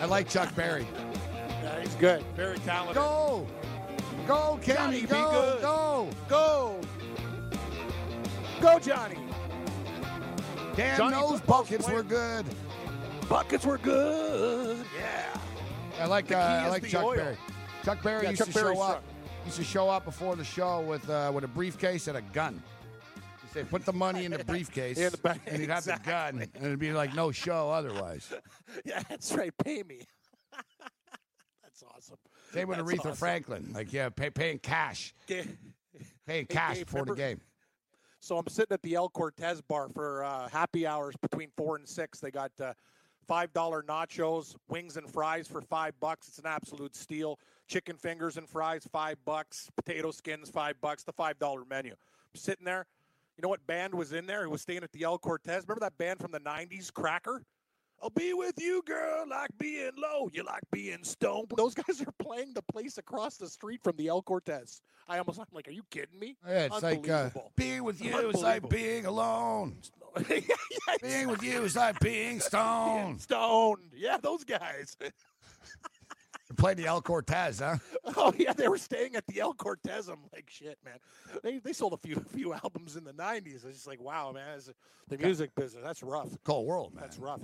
I 0.00 0.06
like 0.06 0.30
Chuck 0.30 0.54
Berry. 0.54 0.86
Yeah, 1.62 1.80
he's 1.82 1.94
good. 1.96 2.24
Very 2.36 2.58
talented. 2.60 2.94
Go, 2.94 3.46
go, 4.26 4.58
Kenny, 4.62 4.76
Johnny, 4.78 5.00
be 5.02 5.06
go, 5.08 5.30
good. 5.30 5.62
go. 5.62 6.08
Go. 6.28 6.80
Go, 8.62 8.78
Johnny. 8.78 9.18
Damn, 10.74 10.96
Johnny 10.96 11.16
those 11.16 11.40
buckets 11.42 11.86
were 11.88 12.02
good. 12.02 12.46
Buckets 13.28 13.66
were 13.66 13.78
good. 13.78 14.84
Yeah. 14.98 15.36
I 16.00 16.06
like 16.06 16.32
uh, 16.32 16.36
I 16.36 16.68
like 16.68 16.86
Chuck 16.88 17.04
oil. 17.04 17.14
Berry. 17.16 17.36
Chuck 17.84 18.02
Berry 18.02 18.24
Yeah, 18.24 18.30
used 18.30 18.38
Chuck 18.40 18.46
to 18.48 18.52
show 18.54 18.62
Berry's 18.64 18.80
up. 18.80 19.04
Used 19.44 19.56
to 19.58 19.64
show 19.64 19.90
up 19.90 20.06
before 20.06 20.34
the 20.34 20.44
show 20.44 20.80
with 20.80 21.08
uh, 21.10 21.30
with 21.34 21.44
a 21.44 21.48
briefcase 21.48 22.08
and 22.08 22.16
a 22.16 22.22
gun. 22.32 22.62
He'd 23.54 23.70
"Put 23.70 23.84
the 23.84 23.92
money 23.92 24.24
in 24.24 24.32
the 24.32 24.44
briefcase," 24.44 24.98
In 24.98 25.10
the 25.12 25.18
back- 25.18 25.40
and 25.46 25.60
he'd 25.60 25.70
have 25.70 25.84
the 25.84 25.98
gun, 26.04 26.40
and 26.54 26.64
it'd 26.64 26.78
be 26.78 26.92
like 26.92 27.14
no 27.14 27.30
show 27.32 27.70
otherwise. 27.70 28.32
Yeah, 28.84 29.02
that's 29.08 29.32
right. 29.32 29.52
Pay 29.64 29.82
me. 29.84 30.00
that's 31.62 31.82
awesome. 31.94 32.16
Same 32.52 32.68
with 32.68 32.78
That's 32.78 32.90
Aretha 32.90 32.98
awesome. 33.00 33.14
Franklin, 33.14 33.70
like 33.74 33.92
yeah, 33.92 34.08
pay, 34.08 34.30
paying 34.30 34.58
cash, 34.58 35.14
Ga- 35.26 35.46
paying 36.26 36.46
cash 36.46 36.78
Gabe, 36.78 36.86
before 36.86 37.04
the 37.04 37.14
game. 37.14 37.40
So 38.20 38.38
I'm 38.38 38.46
sitting 38.48 38.72
at 38.74 38.82
the 38.82 38.94
El 38.94 39.08
Cortez 39.10 39.60
bar 39.60 39.88
for 39.88 40.24
uh, 40.24 40.48
happy 40.48 40.86
hours 40.86 41.14
between 41.20 41.50
four 41.56 41.76
and 41.76 41.88
six. 41.88 42.20
They 42.20 42.30
got 42.30 42.52
uh, 42.60 42.72
five 43.28 43.52
dollar 43.52 43.82
nachos, 43.82 44.54
wings 44.68 44.96
and 44.96 45.08
fries 45.10 45.46
for 45.46 45.60
five 45.62 45.94
bucks. 46.00 46.28
It's 46.28 46.38
an 46.38 46.46
absolute 46.46 46.96
steal. 46.96 47.38
Chicken 47.68 47.96
fingers 47.96 48.36
and 48.36 48.48
fries, 48.48 48.86
five 48.92 49.16
bucks. 49.24 49.68
Potato 49.76 50.10
skins, 50.10 50.50
five 50.50 50.80
bucks. 50.80 51.04
The 51.04 51.12
five 51.12 51.38
dollar 51.38 51.62
menu. 51.68 51.92
I'm 51.92 52.36
sitting 52.40 52.64
there. 52.64 52.86
You 53.36 53.42
know 53.42 53.48
what 53.48 53.66
band 53.66 53.94
was 53.94 54.12
in 54.12 54.26
there? 54.26 54.44
Who 54.44 54.50
was 54.50 54.62
staying 54.62 54.84
at 54.84 54.92
the 54.92 55.02
El 55.02 55.18
Cortez? 55.18 55.64
Remember 55.66 55.80
that 55.80 55.98
band 55.98 56.20
from 56.20 56.30
the 56.30 56.40
'90s, 56.40 56.92
Cracker? 56.92 57.42
I'll 58.02 58.10
be 58.10 58.34
with 58.34 58.60
you, 58.60 58.82
girl, 58.86 59.24
like 59.28 59.50
being 59.58 59.92
low. 59.96 60.28
You 60.32 60.44
like 60.44 60.62
being 60.70 61.02
stoned. 61.04 61.50
Those 61.56 61.74
guys 61.74 62.02
are 62.02 62.12
playing 62.18 62.52
the 62.54 62.62
place 62.62 62.98
across 62.98 63.36
the 63.36 63.48
street 63.48 63.80
from 63.82 63.96
the 63.96 64.08
El 64.08 64.22
Cortez. 64.22 64.82
I 65.08 65.18
almost, 65.18 65.38
I'm 65.38 65.46
like, 65.52 65.68
are 65.68 65.72
you 65.72 65.84
kidding 65.90 66.18
me? 66.18 66.36
Yeah, 66.46 66.66
it's 66.66 66.82
like 66.82 67.08
uh, 67.08 67.30
being 67.56 67.82
with 67.82 68.02
you 68.04 68.16
is 68.30 68.42
like 68.42 68.68
being 68.68 69.06
alone. 69.06 69.76
yeah, 70.30 70.40
Being 71.02 71.28
with 71.28 71.42
you 71.42 71.62
is 71.62 71.76
like 71.76 71.98
being 72.00 72.40
stoned. 72.40 73.20
Stoned. 73.20 73.90
Yeah, 73.94 74.18
those 74.20 74.44
guys. 74.44 74.96
You 76.54 76.62
played 76.62 76.76
the 76.76 76.86
El 76.86 77.02
Cortez, 77.02 77.58
huh? 77.58 77.78
Oh 78.16 78.32
yeah, 78.38 78.52
they 78.52 78.68
were 78.68 78.78
staying 78.78 79.16
at 79.16 79.26
the 79.26 79.40
El 79.40 79.54
Cortez. 79.54 80.06
I'm 80.06 80.20
like, 80.32 80.48
shit, 80.48 80.78
man. 80.84 80.98
They 81.42 81.58
they 81.58 81.72
sold 81.72 81.94
a 81.94 81.96
few 81.96 82.14
few 82.32 82.52
albums 82.54 82.94
in 82.94 83.02
the 83.02 83.12
'90s. 83.12 83.64
It's 83.64 83.64
just 83.64 83.86
like, 83.88 84.00
wow, 84.00 84.30
man. 84.30 84.60
The 85.08 85.18
music 85.18 85.52
business 85.56 85.82
that's 85.82 86.00
rough. 86.04 86.28
Cold 86.44 86.68
world, 86.68 86.94
man. 86.94 87.02
That's 87.02 87.18
rough. 87.18 87.40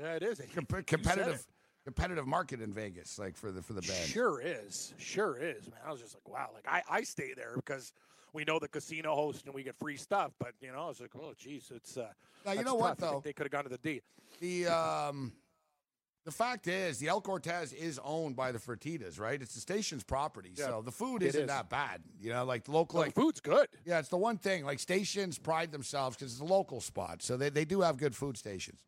Yeah, 0.00 0.14
it 0.14 0.22
is. 0.22 0.40
Com- 0.54 0.64
competitive, 0.86 1.46
competitive 1.84 2.26
market 2.26 2.62
in 2.62 2.72
Vegas, 2.72 3.18
like 3.18 3.36
for 3.36 3.52
the 3.52 3.60
for 3.60 3.74
the 3.74 3.82
band. 3.82 4.08
Sure 4.08 4.40
is. 4.40 4.94
Sure 4.96 5.36
is, 5.36 5.68
man. 5.68 5.80
I 5.86 5.92
was 5.92 6.00
just 6.00 6.14
like, 6.14 6.26
wow. 6.26 6.48
Like 6.54 6.66
I, 6.66 6.82
I 6.88 7.02
stay 7.02 7.34
there 7.36 7.52
because 7.56 7.92
we 8.32 8.44
know 8.44 8.58
the 8.58 8.68
casino 8.68 9.14
host 9.14 9.44
and 9.44 9.54
we 9.54 9.62
get 9.62 9.76
free 9.76 9.98
stuff. 9.98 10.32
But 10.38 10.54
you 10.62 10.72
know, 10.72 10.84
I 10.84 10.88
was 10.88 11.00
like, 11.02 11.14
oh, 11.16 11.34
geez, 11.36 11.70
it's. 11.74 11.98
Uh, 11.98 12.06
Now, 12.46 12.52
you 12.52 12.64
know 12.64 12.76
what, 12.76 12.96
tough. 12.98 13.08
I 13.08 13.12
think 13.12 13.12
though? 13.12 13.20
They 13.28 13.32
could 13.34 13.44
have 13.44 13.52
gone 13.52 13.64
to 13.64 13.68
the 13.70 13.78
D. 13.78 14.00
The 14.40 14.68
um, 14.68 15.32
the 16.24 16.30
fact 16.30 16.66
is, 16.68 16.98
the 16.98 17.08
El 17.08 17.20
Cortez 17.20 17.72
is 17.72 18.00
owned 18.02 18.34
by 18.36 18.50
the 18.52 18.58
Fertitas, 18.58 19.20
right? 19.20 19.40
It's 19.40 19.54
the 19.54 19.60
station's 19.60 20.02
property, 20.02 20.52
Yeah, 20.56 20.66
so 20.66 20.82
the 20.82 20.90
food 20.92 21.22
isn't 21.22 21.42
is. 21.42 21.46
that 21.48 21.68
bad. 21.68 22.02
You 22.20 22.30
know, 22.30 22.44
like 22.44 22.64
the 22.64 22.72
local, 22.72 22.98
Well, 22.98 23.06
like 23.06 23.14
the 23.14 23.20
food's 23.20 23.40
good. 23.40 23.68
yeah, 23.84 23.98
it's 23.98 24.08
the 24.08 24.16
one 24.16 24.38
thing. 24.38 24.64
Like 24.64 24.78
stations 24.78 25.38
pride 25.38 25.70
themselves 25.72 26.16
because 26.16 26.32
it's 26.32 26.40
a 26.40 26.44
local 26.44 26.80
spot, 26.80 27.22
so 27.22 27.36
they 27.36 27.50
they 27.50 27.64
do 27.64 27.80
have 27.82 27.96
good 27.98 28.16
food 28.16 28.36
stations. 28.38 28.80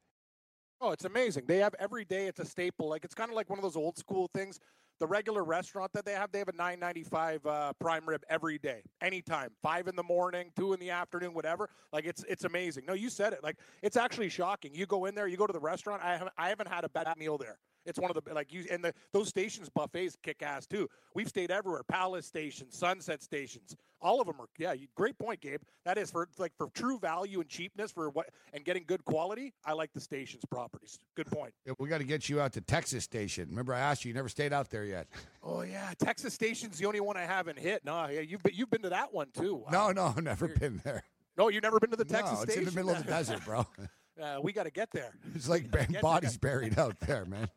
Oh, 0.81 0.91
it's 0.91 1.05
amazing. 1.05 1.45
They 1.47 1.59
have 1.59 1.75
every 1.79 2.05
day. 2.05 2.27
It's 2.27 2.41
a 2.41 2.45
staple. 2.45 2.89
Like 2.89 3.05
it's 3.05 3.15
kind 3.15 3.31
of 3.31 3.37
like 3.37 3.49
one 3.49 3.59
of 3.59 3.63
those 3.63 3.77
old 3.77 3.97
school 3.99 4.29
things. 4.35 4.59
The 4.99 5.07
regular 5.07 5.45
restaurant 5.45 5.93
that 5.93 6.05
they 6.05 6.13
have, 6.13 6.33
they 6.33 6.39
have 6.39 6.49
a 6.49 6.57
nine 6.57 6.81
ninety 6.81 7.05
five 7.05 7.45
uh, 7.45 7.73
prime 7.79 8.07
rib 8.07 8.23
every 8.31 8.59
day, 8.59 8.83
anytime, 9.03 9.51
five 9.63 9.89
in 9.89 9.97
the 9.97 10.03
morning, 10.03 10.51
two 10.57 10.73
in 10.73 10.81
the 10.81 10.91
afternoon, 10.91 11.35
whatever. 11.35 11.69
Like 11.93 12.07
it's 12.07 12.25
it's 12.29 12.45
amazing. 12.45 12.85
No, 12.87 12.95
you 12.95 13.11
said 13.11 13.33
it. 13.33 13.43
Like 13.43 13.57
it's 13.83 13.97
actually 13.97 14.31
shocking. 14.31 14.75
You 14.75 14.87
go 14.87 15.05
in 15.05 15.15
there, 15.15 15.29
you 15.29 15.37
go 15.37 15.47
to 15.47 15.53
the 15.53 15.61
restaurant. 15.61 16.03
I 16.03 16.13
haven't 16.13 16.33
I 16.39 16.49
haven't 16.49 16.69
had 16.69 16.85
a 16.85 16.89
bad 16.89 17.17
meal 17.19 17.37
there. 17.37 17.59
It's 17.85 17.99
one 17.99 18.11
of 18.11 18.23
the 18.23 18.35
like 18.35 18.53
you 18.53 18.65
and 18.71 18.83
the 18.83 18.93
those 19.13 19.29
stations 19.29 19.69
buffets 19.69 20.17
kick 20.23 20.43
ass 20.43 20.67
too. 20.67 20.89
We've 21.15 21.29
stayed 21.29 21.51
everywhere. 21.51 21.83
Palace 21.85 22.27
stations, 22.27 22.77
Sunset 22.77 23.23
stations, 23.23 23.77
all 24.07 24.21
of 24.21 24.27
them 24.27 24.37
are. 24.41 24.47
Yeah, 24.57 24.75
great 24.95 25.19
point, 25.19 25.41
Gabe. 25.41 25.61
That 25.85 25.99
is 25.99 26.11
for 26.11 26.29
like 26.39 26.53
for 26.57 26.69
true 26.75 26.99
value 26.99 27.41
and 27.41 27.49
cheapness 27.49 27.91
for 27.91 28.09
what 28.11 28.27
and 28.53 28.65
getting 28.65 28.85
good 28.87 29.05
quality. 29.05 29.53
I 29.65 29.73
like 29.73 29.93
the 29.93 30.01
stations 30.01 30.45
properties. 30.51 31.01
Good 31.17 31.27
point. 31.27 31.53
Yeah, 31.67 31.73
We 31.79 31.89
got 31.89 31.99
to 31.99 32.05
get 32.05 32.29
you 32.29 32.41
out 32.41 32.53
to 32.53 32.61
Texas 32.61 33.03
Station. 33.05 33.49
Remember, 33.51 33.75
I 33.75 33.81
asked 33.81 34.05
you, 34.05 34.11
you 34.11 34.15
never 34.15 34.29
stayed 34.29 34.53
out 34.53 34.71
there 34.71 34.85
yet. 34.85 35.09
Oh 35.49 35.63
yeah, 35.63 35.93
Texas 36.01 36.35
Station's 36.35 36.77
the 36.79 36.87
only 36.87 36.99
one 36.99 37.17
I 37.17 37.23
haven't 37.23 37.57
hit. 37.59 37.85
No, 37.85 38.09
yeah, 38.09 38.19
you've 38.21 38.43
been, 38.43 38.53
you've 38.55 38.69
been 38.69 38.83
to 38.83 38.89
that 38.89 39.15
one 39.15 39.29
too. 39.33 39.63
Wow. 39.71 39.93
No, 39.93 40.13
no, 40.15 40.21
never 40.21 40.49
been 40.49 40.81
there. 40.85 41.05
no, 41.39 41.49
you've 41.51 41.63
never 41.63 41.79
been 41.79 41.91
to 41.91 41.97
the 41.97 42.05
Texas 42.05 42.33
no, 42.39 42.43
it's 42.43 42.53
Station. 42.53 42.69
in 42.69 42.75
the 42.75 42.81
middle 42.81 42.91
of 42.91 42.99
the 43.05 43.11
desert, 43.11 43.45
bro. 43.45 43.65
Uh, 44.21 44.39
we 44.43 44.51
got 44.51 44.63
to 44.63 44.71
get 44.71 44.91
there. 44.93 45.13
It's 45.35 45.47
like 45.47 45.65
gotta 45.71 45.77
band 45.85 45.93
get- 45.93 46.01
bodies 46.03 46.39
buried 46.39 46.79
out 46.79 46.99
there, 47.01 47.27
man. 47.27 47.49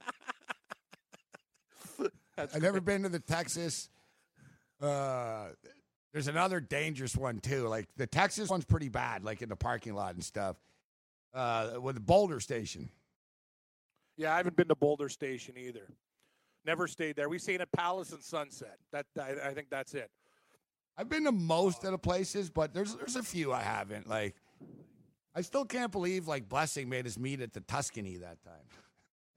I've 2.38 2.62
never 2.62 2.82
been 2.82 3.04
to 3.04 3.10
the 3.10 3.20
Texas. 3.20 3.90
Uh, 4.82 5.48
there's 6.14 6.28
another 6.28 6.60
dangerous 6.60 7.16
one 7.16 7.40
too. 7.40 7.68
Like 7.68 7.88
the 7.98 8.08
Texas 8.08 8.50
one's 8.50 8.66
pretty 8.66 8.90
bad, 8.90 9.24
like 9.24 9.42
in 9.42 9.50
the 9.50 9.56
parking 9.56 9.94
lot 9.94 10.16
and 10.16 10.24
stuff. 10.24 10.58
Uh, 11.34 11.74
with 11.82 11.96
the 11.96 12.02
Boulder 12.02 12.40
Station. 12.40 12.90
Yeah, 14.18 14.34
I 14.34 14.38
haven't 14.38 14.56
been 14.56 14.68
to 14.68 14.76
Boulder 14.76 15.10
Station 15.10 15.56
either. 15.58 15.88
Never 16.66 16.88
stayed 16.88 17.16
there. 17.16 17.30
We've 17.30 17.42
seen 17.42 17.62
a 17.62 17.68
Palace 17.68 18.12
and 18.12 18.22
Sunset. 18.24 18.78
That 18.92 19.06
I, 19.20 19.50
I 19.50 19.54
think 19.54 19.70
that's 19.70 19.94
it. 19.94 20.10
I've 20.98 21.08
been 21.08 21.24
to 21.26 21.32
most 21.32 21.86
of 21.86 21.92
the 21.92 21.98
places, 21.98 22.50
but 22.50 22.74
there's 22.74 22.96
there's 22.96 23.16
a 23.16 23.24
few 23.24 23.54
I 23.54 23.62
haven't. 23.62 24.10
Like, 24.10 24.36
I 25.34 25.42
still 25.42 25.64
can't 25.66 25.92
believe 25.92 26.28
like 26.28 26.50
Blessing 26.50 26.90
made 26.90 27.06
us 27.08 27.18
meet 27.18 27.42
at 27.42 27.54
the 27.54 27.62
Tuscany 27.62 28.18
that 28.18 28.38
time. 28.44 28.56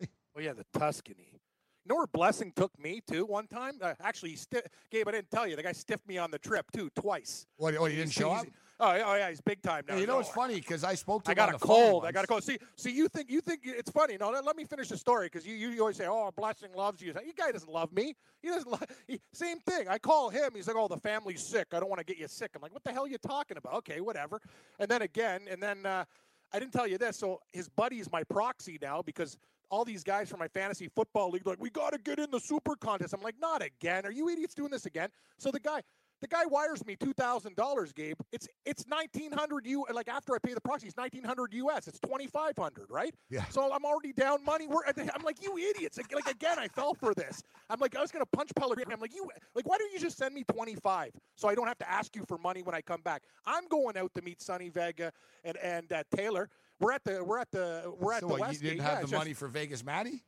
Oh 0.35 0.41
yeah, 0.41 0.55
the 0.55 0.65
Tuscany. 0.79 1.42
You 1.85 1.89
know 1.89 1.97
where 1.97 2.07
Blessing 2.07 2.53
took 2.55 2.79
me 2.79 3.03
too 3.07 3.27
one 3.27 3.49
time? 3.49 3.79
Uh, 3.81 3.95
actually, 4.01 4.31
he 4.31 4.37
sti- 4.37 4.63
Gabe, 4.91 5.09
I 5.09 5.13
didn't 5.13 5.31
tell 5.31 5.49
you. 5.49 5.57
The 5.57 5.65
guy 5.65 5.73
stiffed 5.73 6.07
me 6.07 6.17
on 6.17 6.31
the 6.31 6.39
trip 6.39 6.71
too, 6.71 6.91
twice. 6.95 7.47
What? 7.57 7.75
Oh, 7.77 7.87
you 7.87 7.97
didn't 7.97 8.13
show 8.13 8.31
up? 8.31 8.47
Oh, 8.79 8.95
yeah, 8.95 9.05
oh 9.07 9.15
yeah, 9.15 9.29
he's 9.29 9.41
big 9.41 9.63
time 9.63 9.85
now. 9.87 9.95
Yeah, 9.95 10.01
you 10.01 10.07
know 10.07 10.15
No, 10.15 10.19
what's 10.19 10.31
funny? 10.31 10.57
Because 10.57 10.83
I 10.83 10.95
spoke 10.95 11.25
to 11.25 11.31
him. 11.31 11.33
I 11.33 11.35
got 11.35 11.55
a 11.55 11.59
cold. 11.59 12.05
I 12.05 12.11
got 12.11 12.25
a 12.25 12.27
cold. 12.27 12.43
See, 12.43 12.59
see, 12.77 12.91
you 12.91 13.09
think 13.09 13.31
you 13.31 13.41
think 13.41 13.61
it's 13.65 13.91
funny? 13.91 14.17
No, 14.17 14.31
let, 14.31 14.45
let 14.45 14.57
me 14.57 14.65
finish 14.65 14.89
the 14.89 14.97
story 14.97 15.27
because 15.27 15.47
you, 15.47 15.55
you 15.55 15.81
always 15.81 15.97
say, 15.97 16.07
"Oh, 16.09 16.31
blessing 16.37 16.71
loves 16.75 17.01
you." 17.01 17.15
You 17.25 17.33
guy 17.33 17.53
doesn't 17.53 17.71
love 17.71 17.93
me. 17.93 18.15
He 18.43 18.49
doesn't. 18.49 18.71
Lo- 18.71 18.79
he, 19.07 19.21
same 19.33 19.59
thing. 19.61 19.87
I 19.89 19.99
call 19.99 20.31
him. 20.31 20.51
He's 20.55 20.67
like, 20.67 20.77
"Oh, 20.77 20.89
the 20.89 20.97
family's 20.97 21.43
sick. 21.43 21.69
I 21.73 21.81
don't 21.81 21.89
want 21.89 22.01
to 22.01 22.05
get 22.05 22.19
you 22.19 22.27
sick." 22.27 22.51
I'm 22.57 22.63
like, 22.63 22.73
"What 22.73 22.83
the 22.83 22.93
hell 22.93 23.05
are 23.05 23.09
you 23.09 23.19
talking 23.19 23.57
about?" 23.57 23.75
Okay, 23.75 24.01
whatever. 24.01 24.41
And 24.81 24.89
then 24.89 25.03
again, 25.03 25.43
and 25.49 25.63
then 25.63 25.87
uh, 25.87 26.05
I 26.53 26.59
didn't 26.59 26.73
tell 26.73 26.87
you 26.87 26.99
this. 26.99 27.17
So 27.17 27.41
his 27.53 27.69
buddy 27.69 27.99
is 27.99 28.11
my 28.11 28.25
proxy 28.25 28.79
now 28.83 29.01
because 29.03 29.39
all 29.73 29.85
these 29.85 30.05
guys 30.05 30.29
from 30.29 30.39
my 30.39 30.49
fantasy 30.49 30.89
football 30.95 31.31
league 31.31 31.47
like, 31.47 31.61
"We 31.61 31.71
got 31.71 31.95
to 31.95 31.99
get 31.99 32.19
in 32.21 32.31
the 32.31 32.39
super 32.39 32.77
contest." 32.77 33.15
I'm 33.15 33.23
like, 33.23 33.41
"Not 33.41 33.63
again. 33.63 34.07
Are 34.07 34.13
you 34.13 34.29
idiots 34.29 34.55
doing 34.55 34.71
this 34.71 34.87
again?" 34.87 35.09
So 35.39 35.51
the 35.51 35.59
guy. 35.59 35.83
The 36.21 36.29
guy 36.29 36.47
wires 36.47 36.87
me 36.87 36.95
two 36.95 37.13
thousand 37.13 37.57
dollars, 37.57 37.93
Gabe. 37.93 38.17
It's 38.31 38.47
it's 38.65 38.87
nineteen 38.87 39.33
hundred 39.33 39.67
U. 39.67 39.85
Like 39.93 40.07
after 40.07 40.37
I 40.37 40.39
pay 40.39 40.55
the 40.55 40.61
proxy, 40.61 40.87
it's 40.87 40.97
nineteen 40.97 41.25
hundred 41.25 41.53
US. 41.53 41.89
It's 41.89 41.99
twenty 41.99 42.29
five 42.29 42.53
hundred, 42.57 42.87
right? 42.91 43.13
Yeah. 43.29 43.45
So 43.47 43.73
I'm 43.73 43.85
already 43.85 44.13
down 44.13 44.45
money. 44.45 44.69
We're, 44.69 44.85
I'm 44.87 45.23
like, 45.25 45.43
you 45.43 45.59
idiots! 45.59 45.97
Like, 45.97 46.15
like, 46.15 46.31
again, 46.31 46.61
I 46.61 46.69
fell 46.69 46.95
for 46.95 47.13
this. 47.13 47.43
I'm 47.69 47.81
like, 47.81 47.97
I 47.97 48.01
was 48.01 48.13
gonna 48.13 48.25
punch 48.27 48.51
Pellegrino. 48.55 48.93
I'm 48.93 49.01
like, 49.01 49.13
you 49.13 49.29
like, 49.57 49.69
why 49.69 49.79
don't 49.79 49.93
you 49.93 49.99
just 49.99 50.17
send 50.17 50.33
me 50.33 50.45
twenty 50.45 50.77
five 50.77 51.11
so 51.35 51.49
I 51.49 51.57
don't 51.57 51.67
have 51.67 51.79
to 51.79 51.91
ask 51.91 52.15
you 52.15 52.23
for 52.29 52.39
money 52.39 52.63
when 52.63 52.77
I 52.77 52.83
come 52.83 53.01
back? 53.03 53.25
I'm 53.45 53.67
going 53.67 53.97
out 53.97 54.15
to 54.15 54.23
meet 54.23 54.41
Sonny 54.41 54.69
Vega 54.69 55.13
and 55.43 55.57
and 55.57 55.93
uh, 55.93 56.05
Taylor, 56.15 56.49
we're 56.81 56.93
at 56.93 57.05
the 57.05 57.23
we're 57.25 57.39
at 57.39 57.51
the 57.51 57.93
we're 57.99 58.13
at 58.15 58.21
so 58.21 58.27
the 58.27 58.33
what, 58.33 58.41
Westgate. 58.41 58.63
you 58.63 58.69
didn't 58.71 58.83
yeah, 58.83 58.91
have 58.91 58.99
it's 59.03 59.11
the 59.11 59.15
just- 59.17 59.21
money 59.21 59.35
for 59.35 59.49
Vegas 59.49 59.85
Matty? 59.85 60.23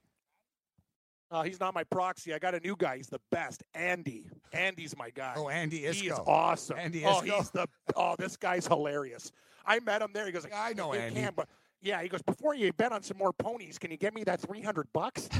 Uh, 1.31 1.43
he's 1.43 1.59
not 1.59 1.75
my 1.75 1.83
proxy. 1.85 2.33
I 2.33 2.39
got 2.39 2.55
a 2.55 2.61
new 2.61 2.77
guy. 2.77 2.97
He's 2.99 3.09
the 3.09 3.19
best. 3.33 3.65
Andy. 3.75 4.27
Andy's 4.53 4.97
my 4.97 5.11
guy. 5.11 5.35
Oh, 5.37 5.49
Andy 5.49 5.79
He 5.79 5.85
is 5.87 6.01
Isco. 6.01 6.23
awesome. 6.29 6.79
Andy 6.79 7.03
oh, 7.05 7.23
he's 7.23 7.51
the. 7.51 7.67
Oh, 7.97 8.15
this 8.19 8.37
guy's 8.37 8.69
hilarious. 8.69 9.33
I 9.67 9.81
met 9.81 10.01
him 10.01 10.11
there. 10.15 10.27
He 10.27 10.33
goes, 10.33 10.47
Yeah, 10.49 10.63
I 10.63 10.75
know 10.75 10.93
Andy." 10.93 11.23
Cam, 11.23 11.33
but 11.35 11.49
yeah, 11.81 12.01
he 12.03 12.09
goes, 12.09 12.23
before 12.23 12.55
you 12.55 12.73
bet 12.75 12.93
on 12.93 13.03
some 13.03 13.19
more 13.19 13.33
ponies, 13.33 13.79
can 13.79 13.91
you 13.91 13.97
get 13.97 14.15
me 14.15 14.23
that 14.25 14.41
three 14.41 14.63
hundred 14.63 14.87
bucks? 14.93 15.29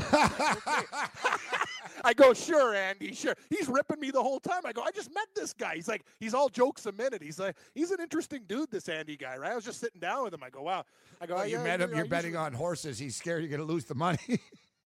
I 2.05 2.13
go, 2.15 2.35
sure, 2.35 2.75
Andy, 2.75 3.15
sure. 3.15 3.35
He's 3.51 3.67
ripping 3.69 3.99
me 3.99 4.11
the 4.11 4.23
whole 4.23 4.39
time. 4.39 4.61
I 4.67 4.73
go, 4.73 4.83
I 4.83 4.91
just 4.91 5.13
met 5.15 5.27
this 5.35 5.53
guy. 5.53 5.75
He's 5.77 5.89
like, 5.89 6.05
he's 6.21 6.35
all 6.35 6.49
jokes 6.49 6.87
a 6.87 6.93
minute. 6.93 7.23
He's 7.23 7.39
like, 7.39 7.57
he's 7.75 7.91
an 7.91 8.01
interesting 8.01 8.43
dude, 8.47 8.71
this 8.71 8.89
Andy 8.89 9.17
guy, 9.17 9.37
right? 9.39 9.53
I 9.53 9.55
was 9.57 9.65
just 9.65 9.81
sitting 9.81 10.01
down 10.01 10.25
with 10.25 10.35
him. 10.35 10.43
I 10.43 10.51
go, 10.51 10.63
wow. 10.63 10.85
I 11.21 11.27
go, 11.27 11.35
Oh, 11.37 11.39
"Oh, 11.41 11.43
you 11.45 11.57
yeah, 11.59 11.65
met 11.65 11.81
him. 11.81 11.91
I 11.95 11.97
You're 11.97 12.07
betting 12.07 12.33
usually- 12.33 12.47
on 12.47 12.53
horses. 12.53 12.99
He's 12.99 13.17
scared 13.17 13.41
you're 13.43 13.49
going 13.49 13.67
to 13.67 13.73
lose 13.73 13.87
the 13.87 13.95
money. 13.95 14.19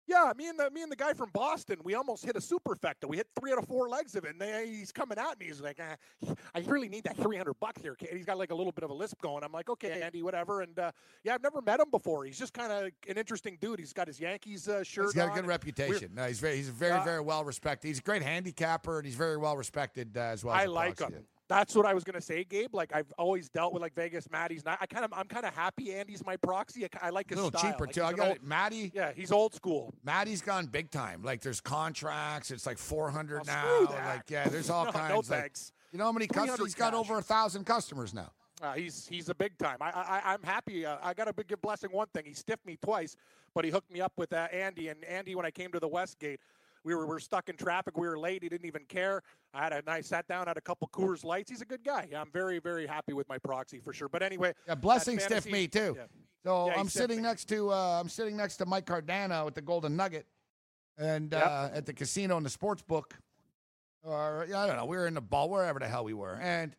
Yeah, 0.07 0.31
me 0.37 0.47
and 0.47 0.57
the 0.57 0.69
me 0.71 0.83
and 0.83 0.91
the 0.91 0.95
guy 0.95 1.13
from 1.13 1.29
Boston, 1.33 1.77
we 1.83 1.93
almost 1.93 2.23
hit 2.23 2.37
a 2.37 2.39
superfecta. 2.39 3.05
We 3.07 3.17
hit 3.17 3.27
three 3.37 3.51
out 3.51 3.57
of 3.57 3.67
four 3.67 3.89
legs 3.89 4.15
of 4.15 4.23
it, 4.23 4.31
and 4.31 4.39
they, 4.41 4.65
he's 4.67 4.91
coming 4.93 5.17
at 5.17 5.37
me. 5.37 5.47
He's 5.47 5.59
like, 5.59 5.79
ah, 5.81 6.33
"I 6.55 6.59
really 6.61 6.87
need 6.87 7.03
that 7.03 7.17
three 7.17 7.35
hundred 7.35 7.55
bucks 7.59 7.81
here." 7.81 7.93
kid." 7.95 8.09
He's 8.13 8.25
got 8.25 8.37
like 8.37 8.51
a 8.51 8.55
little 8.55 8.71
bit 8.71 8.85
of 8.85 8.89
a 8.89 8.93
lisp 8.93 9.21
going. 9.21 9.43
I'm 9.43 9.51
like, 9.51 9.69
"Okay, 9.69 10.01
Andy, 10.01 10.23
whatever." 10.23 10.61
And 10.61 10.79
uh, 10.79 10.91
yeah, 11.23 11.33
I've 11.33 11.43
never 11.43 11.61
met 11.61 11.81
him 11.81 11.89
before. 11.91 12.23
He's 12.23 12.39
just 12.39 12.53
kind 12.53 12.71
of 12.71 12.83
an 13.09 13.17
interesting 13.17 13.57
dude. 13.59 13.79
He's 13.79 13.91
got 13.91 14.07
his 14.07 14.19
Yankees 14.19 14.69
uh, 14.69 14.81
shirt. 14.83 15.07
he's 15.07 15.13
got 15.13 15.31
a 15.31 15.41
good 15.41 15.45
reputation. 15.47 16.11
No, 16.15 16.25
he's 16.25 16.39
very, 16.39 16.55
he's 16.55 16.69
very, 16.69 16.93
Uh, 16.93 17.03
very 17.03 17.21
well 17.21 17.43
respected. 17.43 17.89
He's 17.89 17.99
a 17.99 18.03
great 18.03 18.23
handicapper, 18.23 18.97
and 18.99 19.05
he's 19.05 19.15
very 19.15 19.37
well 19.37 19.57
respected 19.57 20.15
uh, 20.17 20.21
as 20.21 20.43
well. 20.45 20.55
as 20.55 20.61
I 20.61 20.65
a 20.65 20.71
like 20.71 20.97
proxy. 20.97 21.15
him. 21.15 21.23
That's 21.49 21.75
what 21.75 21.85
I 21.85 21.93
was 21.93 22.03
gonna 22.03 22.19
say, 22.21 22.43
Gabe. 22.43 22.75
Like 22.75 22.93
I've 22.93 23.11
always 23.17 23.47
dealt 23.49 23.73
with 23.73 23.81
like 23.81 23.93
Vegas 23.95 24.29
Maddie's 24.29 24.65
Not, 24.65 24.79
I 24.81 24.85
kind 24.85 25.05
of 25.05 25.13
I'm 25.13 25.27
kind 25.27 25.45
of 25.45 25.53
happy 25.55 25.93
Andy's 25.93 26.25
my 26.25 26.35
proxy. 26.35 26.85
I, 26.85 27.07
I 27.07 27.09
like 27.09 27.31
A 27.31 27.35
little 27.35 27.49
style. 27.51 27.71
cheaper 27.71 27.85
Like, 27.85 27.95
too. 27.95 28.03
I 28.03 28.11
got 28.13 28.27
old- 28.27 28.35
it. 28.37 28.43
Maddie. 28.43 28.91
Yeah, 28.93 29.11
he's 29.15 29.31
old 29.31 29.53
school. 29.55 29.93
Maddie's 30.03 30.41
gone 30.41 30.65
big 30.65 30.91
time. 30.91 31.23
Like 31.23 31.41
there's 31.41 31.61
contracts. 31.61 32.51
It's 32.51 32.65
like 32.65 32.77
400 32.77 33.41
Oh, 33.41 33.43
now. 33.47 33.81
Like 34.13 34.29
yeah, 34.29 34.49
there's 34.49 34.69
all 34.69 34.85
No, 34.87 34.91
kinds. 34.91 35.09
no 35.09 35.15
like, 35.35 35.41
thanks. 35.43 35.71
you 35.91 35.99
know 35.99 36.05
how 36.05 36.11
many 36.11 36.27
customers? 36.27 36.59
He's 36.59 36.75
got 36.75 36.91
cash. 36.91 36.99
over 36.99 37.17
a 37.17 37.21
thousand 37.23 37.65
customers 37.65 38.13
now. 38.13 38.31
Uh, 38.61 38.73
he's 38.73 39.07
he's 39.07 39.29
a 39.29 39.35
big 39.35 39.55
time. 39.57 39.77
I, 39.79 39.91
I 39.91 40.33
I'm 40.33 40.41
happy. 40.43 40.85
Uh, 40.85 40.97
I 41.01 41.13
got 41.13 41.33
to 41.33 41.43
give 41.43 41.61
blessing 41.61 41.91
one 41.91 42.07
thing. 42.13 42.23
He 42.25 42.33
stiffed 42.33 42.65
me 42.65 42.77
twice, 42.83 43.15
but 43.53 43.63
he 43.63 43.69
hooked 43.71 43.91
me 43.91 44.01
up 44.01 44.13
with 44.17 44.33
uh, 44.33 44.47
Andy. 44.51 44.87
And 44.89 45.03
Andy, 45.05 45.35
when 45.35 45.45
I 45.45 45.51
came 45.51 45.71
to 45.73 45.79
the 45.79 45.87
Westgate, 45.87 46.39
we 46.87 46.95
were, 46.95 47.05
we 47.05 47.09
were 47.13 47.19
stuck 47.19 47.49
in 47.49 47.57
traffic. 47.57 47.97
We 47.97 48.07
were 48.07 48.17
late. 48.17 48.41
He 48.41 48.47
didn't 48.47 48.65
even 48.65 48.85
care. 48.85 49.21
I 49.53 49.61
had 49.63 49.73
a 49.73 49.81
nice 49.85 50.07
sat 50.07 50.25
down, 50.29 50.47
had 50.47 50.55
a 50.57 50.61
couple 50.61 50.87
Coors 50.87 51.25
Lights. 51.25 51.49
He's 51.51 51.61
a 51.61 51.65
good 51.65 51.83
guy. 51.83 52.07
Yeah, 52.09 52.21
I'm 52.21 52.31
very 52.31 52.59
very 52.59 52.87
happy 52.87 53.11
with 53.11 53.27
my 53.27 53.37
proxy 53.37 53.79
for 53.81 53.91
sure. 53.91 54.07
But 54.07 54.23
anyway, 54.23 54.53
Yeah, 54.67 54.75
blessing 54.75 55.17
that 55.17 55.25
stiff 55.25 55.45
me 55.51 55.67
too. 55.67 55.95
yeah. 55.97 56.05
So 56.45 56.67
Yeah, 56.67 56.79
I'm 56.79 56.87
sitting 56.87 57.17
me. 57.17 57.23
next 57.23 57.45
to 57.49 57.71
uh, 57.71 57.99
I'm 57.99 58.07
sitting 58.07 58.37
next 58.37 58.55
to 58.57 58.65
Mike 58.65 58.85
Cardano 58.85 59.47
at 59.47 59.55
the 59.55 59.61
Golden 59.61 59.97
Nugget, 59.97 60.25
and 60.97 61.33
Yep. 61.33 61.45
uh, 61.45 61.69
at 61.73 61.85
the 61.85 61.93
casino 61.93 62.37
in 62.37 62.43
the 62.43 62.49
sports 62.49 62.81
book, 62.81 63.15
or 64.03 64.45
yeah, 64.49 64.59
I 64.59 64.67
don't 64.67 64.77
know. 64.77 64.85
We 64.85 64.95
were 64.95 65.07
in 65.07 65.13
the 65.13 65.21
ball 65.21 65.49
wherever 65.49 65.79
the 65.79 65.87
hell 65.89 66.05
we 66.05 66.13
were, 66.13 66.39
and 66.41 66.73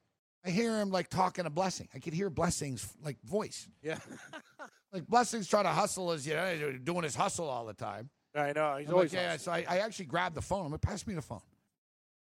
I 0.44 0.50
hear 0.50 0.80
him 0.80 0.90
like 0.90 1.08
talking 1.10 1.44
to 1.44 1.50
Blessing. 1.50 1.88
I 1.94 1.98
could 1.98 2.14
hear 2.14 2.30
Blessing's 2.30 2.88
like 3.04 3.20
voice. 3.24 3.68
Yeah, 3.82 3.98
Like 4.92 5.06
Blessing's 5.06 5.48
trying 5.48 5.64
to 5.64 5.70
hustle 5.70 6.12
as 6.12 6.26
you 6.26 6.32
know, 6.34 6.72
doing 6.82 7.02
his 7.02 7.14
hustle 7.14 7.50
all 7.50 7.66
the 7.66 7.74
time. 7.74 8.08
I 8.34 8.52
know. 8.52 8.76
He's 8.76 8.88
I'm 8.88 8.94
always 8.94 9.12
like, 9.12 9.22
yeah. 9.22 9.36
So 9.36 9.52
I, 9.52 9.64
I 9.68 9.78
actually 9.78 10.06
grabbed 10.06 10.34
the 10.36 10.42
phone. 10.42 10.66
I'm 10.66 10.72
like, 10.72 10.80
pass 10.80 11.06
me 11.06 11.14
the 11.14 11.22
phone. 11.22 11.40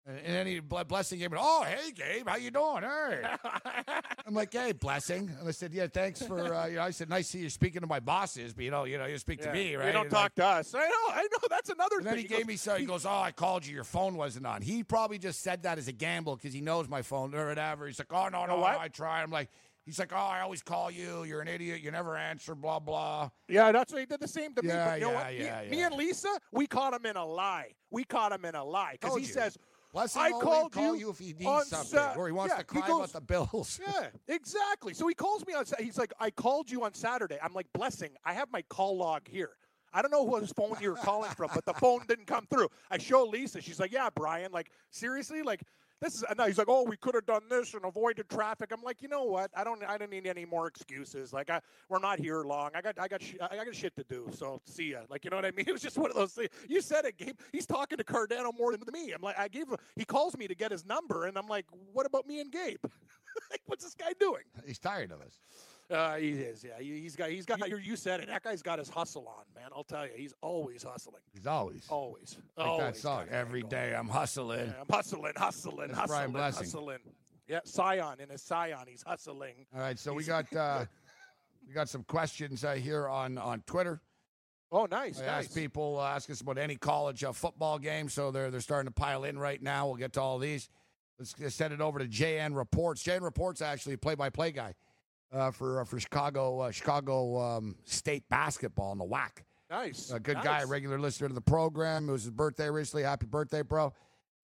And, 0.07 0.17
and 0.19 0.35
then 0.35 0.47
he 0.47 0.61
Ble- 0.61 0.85
Blessing 0.85 1.19
gave 1.19 1.31
me, 1.31 1.37
oh 1.41 1.63
hey 1.65 1.93
Gabe, 1.93 2.27
how 2.27 2.37
you 2.37 2.51
doing? 2.51 2.83
Hey. 2.83 3.23
I'm 4.27 4.33
like, 4.35 4.51
hey, 4.53 4.73
blessing. 4.73 5.31
And 5.39 5.47
I 5.47 5.51
said, 5.51 5.75
yeah, 5.75 5.89
thanks 5.93 6.23
for. 6.23 6.55
Uh, 6.55 6.67
you 6.67 6.77
know, 6.77 6.83
I 6.83 6.91
said, 6.91 7.11
nice 7.11 7.27
to 7.27 7.33
see 7.33 7.43
you 7.43 7.51
speaking 7.51 7.83
to 7.83 7.87
my 7.87 8.01
bosses, 8.01 8.55
but 8.55 8.65
you 8.65 8.71
know, 8.71 8.85
you 8.85 8.97
know, 8.97 9.05
you 9.05 9.19
speak 9.19 9.43
to 9.43 9.53
me, 9.53 9.77
right? 9.77 9.87
You 9.89 9.93
don't 9.93 10.03
And 10.03 10.11
talk 10.11 10.23
like- 10.23 10.35
to 10.37 10.47
us. 10.47 10.75
I 10.75 10.79
know. 10.79 11.15
I 11.15 11.23
know. 11.31 11.39
That's 11.51 11.69
another 11.69 11.99
and 11.99 12.07
then 12.07 12.15
thing. 12.15 12.23
he 12.23 12.29
gave 12.29 12.39
goes, 12.41 12.47
me 12.47 12.57
so 12.57 12.77
he 12.77 12.87
goes, 12.87 13.05
oh, 13.05 13.11
I 13.11 13.33
called 13.33 13.67
you. 13.67 13.75
Your 13.75 13.85
phone 13.85 14.17
wasn't 14.17 14.47
on. 14.47 14.63
He 14.63 14.83
probably 14.83 15.19
just 15.19 15.43
said 15.43 15.65
that 15.65 15.77
as 15.79 15.87
a 15.89 15.93
gamble 15.93 16.37
because 16.37 16.55
he 16.55 16.63
knows 16.63 16.89
my 16.89 17.03
phone 17.03 17.35
or 17.35 17.47
whatever. 17.49 17.87
He's 17.87 17.99
like, 17.99 18.13
oh 18.13 18.29
no, 18.29 18.41
no, 18.47 18.55
know 18.55 18.61
what? 18.63 18.79
I 18.81 18.89
tried. 18.89 19.23
I'm 19.23 19.31
like, 19.31 19.51
he's 19.91 19.99
like, 19.99 20.13
oh, 20.13 20.17
I 20.17 20.41
always 20.41 20.63
call 20.63 20.91
you. 20.91 21.25
You're 21.25 21.41
an 21.41 21.49
idiot. 21.49 21.81
You 21.81 21.91
never 21.91 22.17
answer. 22.17 22.55
Blah 22.55 22.79
blah. 22.79 23.31
Yeah, 23.49 23.73
that's 23.73 23.93
what 23.93 24.01
he 24.01 24.07
did 24.07 24.21
the 24.21 24.29
same 24.29 24.55
to 24.55 24.63
me. 24.63 24.69
Yeah, 24.69 24.87
But 24.87 25.01
you 25.01 25.07
know 25.07 25.13
yeah, 25.13 25.19
what? 25.25 25.33
Me- 25.33 25.45
yeah, 25.45 25.63
me, 25.71 25.83
and 25.83 25.95
Lisa, 25.97 26.39
we 26.53 26.67
caught 26.67 26.95
him 26.95 27.05
in 27.07 27.17
a 27.17 27.25
lie. 27.27 27.73
We 27.91 28.05
caught 28.05 28.33
him 28.33 28.45
in 28.45 28.55
a 28.55 28.65
lie 28.65 28.93
because 29.01 29.17
he 29.17 29.23
you. 29.23 29.27
says, 29.33 29.59
Blessing 29.93 30.23
I 30.23 30.31
called 30.31 30.71
call 30.73 30.95
you 30.95 31.01
you 31.01 31.11
if 31.11 31.19
he 31.19 31.33
needs 31.37 31.67
something, 31.67 31.89
Sa- 31.99 32.15
or 32.17 32.27
he 32.27 32.33
wants 32.33 32.53
Yeah, 32.55 32.59
to 32.59 32.65
cry 32.65 32.87
goes- 32.87 33.11
about 33.11 33.13
the 33.13 33.21
bills. 33.21 33.81
Yeah, 33.87 34.07
exactly. 34.29 34.95
So 34.95 35.09
he 35.09 35.15
calls 35.15 35.45
me 35.47 35.55
on. 35.55 35.65
He's 35.81 35.99
like, 35.99 36.13
I 36.21 36.31
called 36.31 36.71
you 36.71 36.85
on 36.85 36.95
Saturday. 36.95 37.39
I'm 37.43 37.53
like, 37.53 37.67
blessing. 37.75 38.11
I 38.25 38.33
have 38.33 38.51
my 38.53 38.63
call 38.63 38.97
log 38.97 39.27
here. 39.27 39.51
I 39.93 40.01
don't 40.03 40.13
know 40.13 40.25
whose 40.29 40.53
phone 40.53 40.77
you 40.81 40.91
were 40.91 40.97
calling 40.97 41.31
from, 41.33 41.51
but 41.53 41.65
the 41.65 41.75
phone 41.75 42.03
didn't 42.07 42.27
come 42.29 42.47
through. 42.47 42.69
I 42.93 42.99
show 42.99 43.25
Lisa. 43.25 43.61
She's 43.61 43.81
like, 43.81 43.91
Yeah, 43.93 44.09
Brian. 44.15 44.53
Like, 44.53 44.71
seriously, 44.91 45.43
like. 45.43 45.63
This 46.01 46.15
is 46.15 46.25
now 46.37 46.47
he's 46.47 46.57
like, 46.57 46.69
oh, 46.71 46.85
we 46.85 46.97
could 46.97 47.15
have 47.15 47.27
done 47.27 47.43
this 47.51 47.75
and 47.75 47.85
avoided 47.85 48.29
traffic. 48.31 48.71
I'm 48.73 48.83
like, 48.83 49.03
you 49.03 49.09
know 49.09 49.25
what? 49.25 49.51
I 49.55 49.65
don't, 49.65 49.83
I 49.85 49.99
don't 49.99 50.11
need 50.11 50.27
any 50.27 50.47
more 50.47 50.67
excuses. 50.67 51.33
Like, 51.33 51.51
I, 51.51 51.61
we're 51.91 51.99
not 51.99 52.19
here 52.19 52.43
long. 52.43 52.71
I 52.75 52.81
got, 52.81 52.99
I 52.99 53.07
got, 53.07 53.23
sh- 53.23 53.37
I 53.41 53.57
got 53.57 53.75
shit 53.75 53.95
to 53.97 54.05
do. 54.05 54.29
So 54.35 54.63
see 54.65 54.93
ya. 54.93 55.01
Like, 55.11 55.25
you 55.25 55.31
know 55.31 55.37
what 55.37 55.45
I 55.45 55.51
mean? 55.51 55.67
It 55.71 55.73
was 55.73 55.83
just 55.83 55.99
one 55.99 56.11
of 56.11 56.17
those 56.17 56.33
things. 56.33 56.49
You 56.69 56.81
said 56.81 57.05
it, 57.05 57.17
Gabe. 57.17 57.37
He's 57.53 57.67
talking 57.67 57.97
to 57.99 58.03
Cardano 58.05 58.51
more 58.59 58.77
than 58.77 58.89
me. 58.93 59.13
I'm 59.13 59.23
like, 59.23 59.39
I 59.39 59.47
gave 59.47 59.69
him. 59.69 59.77
He 59.95 60.05
calls 60.05 60.37
me 60.37 60.49
to 60.49 60.55
get 60.55 60.73
his 60.73 60.85
number, 60.85 61.27
and 61.27 61.39
I'm 61.39 61.47
like, 61.47 61.67
what 61.93 62.07
about 62.07 62.27
me 62.27 62.41
and 62.41 62.51
Gabe? 62.51 62.79
like, 63.51 63.61
what's 63.67 63.85
this 63.85 63.95
guy 63.95 64.13
doing? 64.19 64.43
He's 64.67 64.79
tired 64.79 65.13
of 65.13 65.21
us. 65.21 65.39
Uh, 65.91 66.15
he 66.17 66.31
is, 66.31 66.63
yeah. 66.63 66.79
He, 66.79 67.01
he's 67.01 67.17
got, 67.17 67.31
he's 67.31 67.45
got. 67.45 67.69
You, 67.69 67.77
you 67.77 67.97
said 67.97 68.21
it. 68.21 68.29
That 68.29 68.45
guy's 68.45 68.63
got 68.63 68.79
his 68.79 68.89
hustle 68.89 69.27
on, 69.27 69.45
man. 69.61 69.71
I'll 69.75 69.83
tell 69.83 70.07
you, 70.07 70.13
he's 70.15 70.33
always 70.41 70.85
hustling. 70.85 71.23
He's 71.35 71.47
always 71.47 71.85
Always, 71.89 72.37
like 72.57 72.67
always 72.67 72.85
that 72.87 72.97
song. 72.97 73.25
Every 73.31 73.63
day 73.63 73.95
I'm 73.95 74.09
hustling. 74.09 74.69
Yeah, 74.69 74.81
I'm 74.81 74.87
hustling, 74.89 75.33
hustling, 75.37 75.89
That's 75.89 76.13
hustling, 76.13 76.35
hustling. 76.35 76.99
Yeah, 77.49 77.59
Scion 77.65 78.21
in 78.21 78.29
his 78.29 78.41
Scion, 78.41 78.85
he's 78.87 79.03
hustling. 79.03 79.67
All 79.75 79.81
right, 79.81 79.99
so 79.99 80.15
we 80.15 80.23
got 80.23 80.55
uh, 80.57 80.85
we 81.67 81.75
got 81.75 81.89
some 81.89 82.05
questions 82.05 82.65
uh, 82.65 82.75
here 82.75 83.09
on 83.09 83.37
on 83.37 83.63
Twitter. 83.67 84.01
Oh, 84.71 84.87
nice, 84.89 85.21
I 85.21 85.27
nice. 85.27 85.47
asked 85.47 85.57
people 85.57 85.99
uh, 85.99 86.07
ask 86.07 86.31
us 86.31 86.41
about 86.41 86.57
any 86.57 86.77
college 86.77 87.25
uh, 87.25 87.33
football 87.33 87.81
game, 87.81 88.09
so 88.09 88.31
they're 88.31 88.53
they're 88.53 88.61
starting 88.61 88.87
to 88.87 88.95
pile 88.95 89.25
in 89.25 89.37
right 89.37 89.61
now. 89.61 89.89
We'll 89.89 89.97
get 89.97 90.13
to 90.13 90.21
all 90.21 90.39
these. 90.39 90.69
Let's 91.19 91.55
send 91.55 91.75
it 91.75 91.81
over 91.81 91.99
to 91.99 92.07
JN 92.07 92.57
Reports. 92.57 93.03
JN 93.03 93.23
Reports 93.23 93.61
actually 93.61 93.97
play 93.97 94.15
by 94.15 94.31
play 94.31 94.53
guy 94.53 94.75
uh, 95.33 95.51
for 95.51 95.81
uh, 95.81 95.85
for 95.85 95.99
Chicago 96.01 96.61
uh, 96.61 96.71
Chicago 96.71 97.39
um, 97.39 97.77
State 97.85 98.25
basketball 98.29 98.93
in 98.93 98.99
the 98.99 99.05
WAC. 99.05 99.43
Nice. 99.71 100.11
A 100.11 100.19
good 100.19 100.35
nice. 100.37 100.45
guy, 100.45 100.63
regular 100.65 100.99
listener 100.99 101.29
to 101.29 101.35
the 101.35 101.41
program. 101.41 102.09
It 102.09 102.13
was 102.13 102.23
his 102.25 102.33
birthday 102.33 102.69
recently. 102.71 103.05
Happy 103.05 103.27
birthday, 103.27 103.63
bro. 103.63 103.93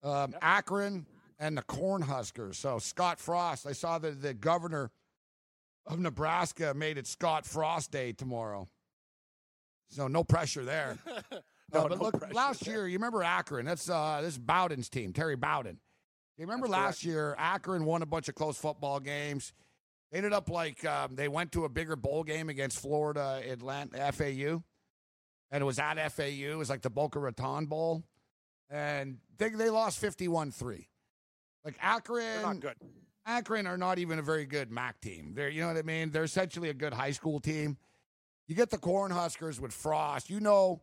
Um, 0.01 0.33
Akron 0.41 1.05
and 1.39 1.57
the 1.57 1.63
Cornhuskers. 1.63 2.55
So 2.55 2.79
Scott 2.79 3.19
Frost. 3.19 3.67
I 3.67 3.73
saw 3.73 3.97
that 3.99 4.21
the 4.21 4.33
governor 4.33 4.89
of 5.85 5.99
Nebraska 5.99 6.73
made 6.73 6.97
it 6.97 7.07
Scott 7.07 7.45
Frost 7.45 7.91
Day 7.91 8.13
tomorrow. 8.13 8.69
So 9.89 10.07
no 10.07 10.23
pressure 10.23 10.63
there. 10.63 10.97
No, 11.73 11.81
Uh, 11.81 11.87
but 11.89 11.97
no 11.97 12.03
look, 12.05 12.33
last 12.33 12.63
there. 12.63 12.75
year, 12.75 12.87
you 12.87 12.93
remember 12.97 13.23
Akron? 13.23 13.65
That's 13.65 13.89
uh, 13.89 14.19
this 14.21 14.35
is 14.35 14.39
Bowden's 14.39 14.87
team, 14.87 15.11
Terry 15.11 15.35
Bowden. 15.35 15.79
You 16.37 16.45
remember 16.45 16.65
That's 16.69 16.79
last 16.81 17.03
year, 17.03 17.35
Akron 17.37 17.83
won 17.83 18.01
a 18.01 18.05
bunch 18.05 18.29
of 18.29 18.35
close 18.35 18.57
football 18.57 19.01
games. 19.01 19.51
They 20.11 20.17
ended 20.17 20.33
up 20.33 20.49
like 20.49 20.85
um, 20.85 21.15
they 21.15 21.27
went 21.27 21.51
to 21.53 21.65
a 21.65 21.69
bigger 21.69 21.95
bowl 21.95 22.23
game 22.23 22.49
against 22.49 22.79
Florida 22.79 23.41
Atlantic 23.49 23.99
FAU, 24.13 24.63
and 25.51 25.61
it 25.61 25.65
was 25.65 25.79
at 25.79 25.95
FAU. 26.11 26.23
It 26.51 26.57
was 26.57 26.69
like 26.69 26.81
the 26.81 26.89
Boca 26.89 27.19
Raton 27.19 27.65
Bowl, 27.65 28.03
and 28.69 29.17
they 29.37 29.49
they 29.49 29.69
lost 29.69 29.99
fifty 29.99 30.27
one 30.27 30.51
three. 30.51 30.87
Like 31.65 31.75
They're 31.81 31.89
Akron, 31.91 32.41
not 32.41 32.59
good. 32.61 32.75
Akron 33.25 33.67
are 33.67 33.77
not 33.77 33.99
even 33.99 34.19
a 34.19 34.21
very 34.21 34.45
good 34.45 34.71
MAC 34.71 35.01
team. 35.01 35.33
They're, 35.35 35.49
you 35.49 35.59
know 35.59 35.67
what 35.67 35.75
I 35.77 35.81
mean? 35.81 36.11
They're 36.11 36.23
essentially 36.23 36.69
a 36.69 36.73
good 36.73 36.93
high 36.93 37.11
school 37.11 37.41
team. 37.41 37.77
You 38.47 38.55
get 38.55 38.69
the 38.69 38.77
Cornhuskers 38.77 39.59
with 39.59 39.73
Frost. 39.73 40.29
You 40.29 40.39
know, 40.39 40.81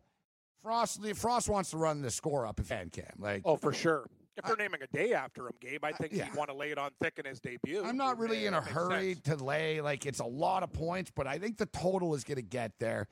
Frost. 0.61 1.03
Frost 1.15 1.49
wants 1.49 1.71
to 1.71 1.77
run 1.77 2.03
the 2.03 2.11
score 2.11 2.45
up 2.45 2.59
if 2.59 2.67
fan 2.67 2.91
can. 2.91 3.11
Like, 3.17 3.41
Oh, 3.45 3.55
for 3.55 3.73
sure. 3.73 4.07
If 4.37 4.45
they're 4.45 4.55
naming 4.57 4.81
a 4.81 4.87
day 4.87 5.13
after 5.13 5.47
him, 5.47 5.53
Gabe, 5.61 5.83
I 5.83 5.91
uh, 5.91 5.97
think 5.97 6.13
yeah. 6.13 6.25
he'd 6.25 6.35
want 6.35 6.49
to 6.49 6.55
lay 6.55 6.71
it 6.71 6.77
on 6.77 6.91
thick 7.01 7.19
in 7.19 7.25
his 7.25 7.39
debut. 7.39 7.83
I'm 7.83 7.95
not 7.97 8.17
really 8.19 8.41
Yeah, 8.41 8.49
in 8.49 8.53
a 8.55 8.61
hurry 8.61 9.13
sense. 9.13 9.25
to 9.39 9.43
lay. 9.43 9.79
Like, 9.81 10.05
it's 10.05 10.19
a 10.19 10.25
lot 10.25 10.63
of 10.63 10.73
points, 10.73 11.11
but 11.15 11.25
I 11.27 11.37
think 11.37 11.57
the 11.57 11.67
total 11.67 12.15
is 12.15 12.23
going 12.23 12.35
to 12.37 12.41
get 12.41 12.73
there. 12.79 13.07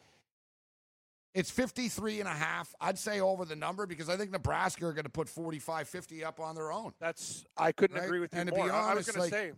It's 1.33 1.49
53 1.49 2.19
and 2.19 2.29
a 2.29 2.33
half. 2.33 2.75
I'd 2.79 2.99
say 2.99 3.19
over 3.19 3.43
the 3.45 3.55
number 3.55 3.87
because 3.87 4.07
I 4.09 4.17
think 4.17 4.31
Nebraska 4.31 4.85
are 4.85 4.93
going 4.93 5.05
to 5.05 5.09
put 5.09 5.27
45, 5.27 5.87
50 5.87 6.23
up 6.23 6.39
on 6.39 6.53
their 6.55 6.71
own. 6.71 6.93
That's 6.99 7.43
I 7.57 7.71
couldn't 7.71 7.97
Right? 7.97 8.05
agree 8.05 8.19
with 8.19 8.33
you 8.33 8.39
And 8.41 8.49
to 8.49 8.53
be 8.53 8.59
more. 8.61 8.71
I- 8.71 8.91
I 8.91 8.93
was 8.93 9.07
honest, 9.09 9.15
going 9.17 9.29
to 9.29 9.35
say 9.35 9.51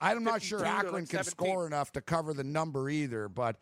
I'm 0.00 0.24
not 0.24 0.42
sure 0.42 0.58
52 0.58 0.76
Akron 0.76 0.94
like, 0.94 1.08
can 1.08 1.24
score 1.24 1.66
enough 1.66 1.92
to 1.92 2.00
cover 2.00 2.34
the 2.34 2.44
number 2.44 2.90
either, 2.90 3.28
but 3.28 3.56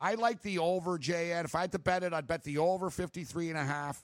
I 0.00 0.14
like 0.14 0.42
the 0.42 0.58
over, 0.58 0.98
JN. 0.98 1.44
If 1.44 1.54
I 1.54 1.60
had 1.60 1.72
to 1.72 1.78
bet 1.78 2.02
it, 2.02 2.12
I'd 2.12 2.26
bet 2.26 2.42
the 2.42 2.58
over 2.58 2.90
53 2.90 3.50
and 3.50 3.58
a 3.58 3.64
half. 3.64 4.02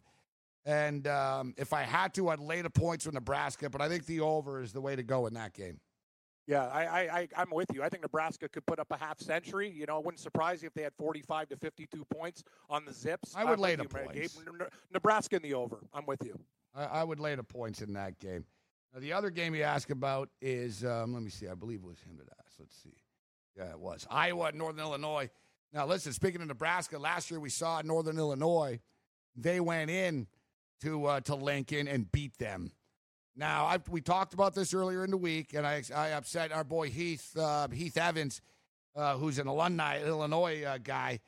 And 0.69 1.07
um, 1.07 1.55
if 1.57 1.73
I 1.73 1.81
had 1.81 2.13
to, 2.15 2.29
I'd 2.29 2.41
lay 2.41 2.61
the 2.61 2.69
points 2.69 3.07
with 3.07 3.15
Nebraska, 3.15 3.71
but 3.71 3.81
I 3.81 3.89
think 3.89 4.05
the 4.05 4.21
over 4.21 4.61
is 4.61 4.71
the 4.71 4.83
way 4.83 4.95
to 4.95 5.03
go 5.03 5.27
in 5.27 5.33
that 5.33 5.55
game. 5.55 5.81
Yeah, 6.47 6.67
I, 6.67 6.85
I, 6.85 7.29
I, 7.35 7.43
am 7.43 7.49
with 7.51 7.69
you. 7.73 7.83
I 7.83 7.89
think 7.89 8.03
Nebraska 8.03 8.51
could 8.51 8.67
put 8.67 8.79
up 8.79 8.89
a 8.91 8.99
half 8.99 9.19
century. 9.19 9.71
You 9.71 9.87
know, 9.87 9.99
it 9.99 10.05
wouldn't 10.05 10.21
surprise 10.21 10.63
you 10.63 10.67
if 10.67 10.75
they 10.75 10.83
had 10.83 10.93
45 10.99 11.49
to 11.49 11.57
52 11.57 12.05
points 12.15 12.45
on 12.69 12.85
the 12.85 12.93
Zips. 12.93 13.35
I 13.35 13.45
would 13.45 13.55
I'm 13.55 13.61
lay 13.61 13.77
the 13.77 13.85
you, 13.85 13.89
points. 13.89 14.39
Nebraska 14.93 15.37
in 15.37 15.43
the 15.43 15.55
over. 15.55 15.79
I'm 15.95 16.05
with 16.05 16.23
you. 16.23 16.39
I, 16.75 16.85
I, 16.85 17.05
would 17.05 17.19
lay 17.19 17.35
the 17.35 17.43
points 17.43 17.81
in 17.81 17.95
that 17.95 18.19
game. 18.19 18.45
Now, 18.93 19.01
the 19.01 19.15
other 19.15 19.31
game 19.31 19.55
you 19.55 19.63
ask 19.63 19.89
about 19.89 20.29
is, 20.43 20.85
um, 20.85 21.15
let 21.15 21.23
me 21.23 21.31
see, 21.31 21.49
I 21.49 21.55
believe 21.55 21.81
it 21.81 21.87
was 21.87 22.01
him 22.01 22.19
that 22.19 22.29
asked. 22.45 22.61
Let's 22.61 22.77
see. 22.83 22.97
Yeah, 23.57 23.71
it 23.71 23.81
was. 23.81 24.07
Iowa 24.11 24.53
Northern 24.53 24.81
Illinois. 24.81 25.31
Now, 25.73 25.87
listen, 25.87 26.13
speaking 26.13 26.43
of 26.43 26.49
Nebraska, 26.49 26.99
last 26.99 27.31
year 27.31 27.41
we 27.41 27.51
saw 27.51 27.81
Northern 27.83 28.19
Illinois. 28.19 28.81
They 29.35 29.61
went 29.61 29.91
in 29.91 30.27
to, 30.83 31.07
uh, 31.07 31.21
to 31.21 31.35
Lincoln 31.35 31.89
and 31.89 32.11
beat 32.11 32.37
them. 32.39 32.73
Now, 33.37 33.67
I, 33.67 33.79
we 33.89 34.01
talked 34.01 34.35
about 34.35 34.55
this 34.55 34.75
earlier 34.75 35.05
in 35.05 35.13
the 35.13 35.17
week, 35.17 35.55
and 35.55 35.65
I, 35.65 35.83
I 35.95 36.09
upset 36.09 36.51
our 36.51 36.65
boy 36.65 36.91
Heath 36.91 37.37
uh, 37.37 37.69
Heath 37.69 37.97
Evans, 37.97 38.41
uh, 38.97 39.17
who's 39.17 39.39
an 39.39 39.47
alumni 39.47 40.03
Illinois 40.03 40.65
uh, 40.65 40.79
guy. 40.79 41.21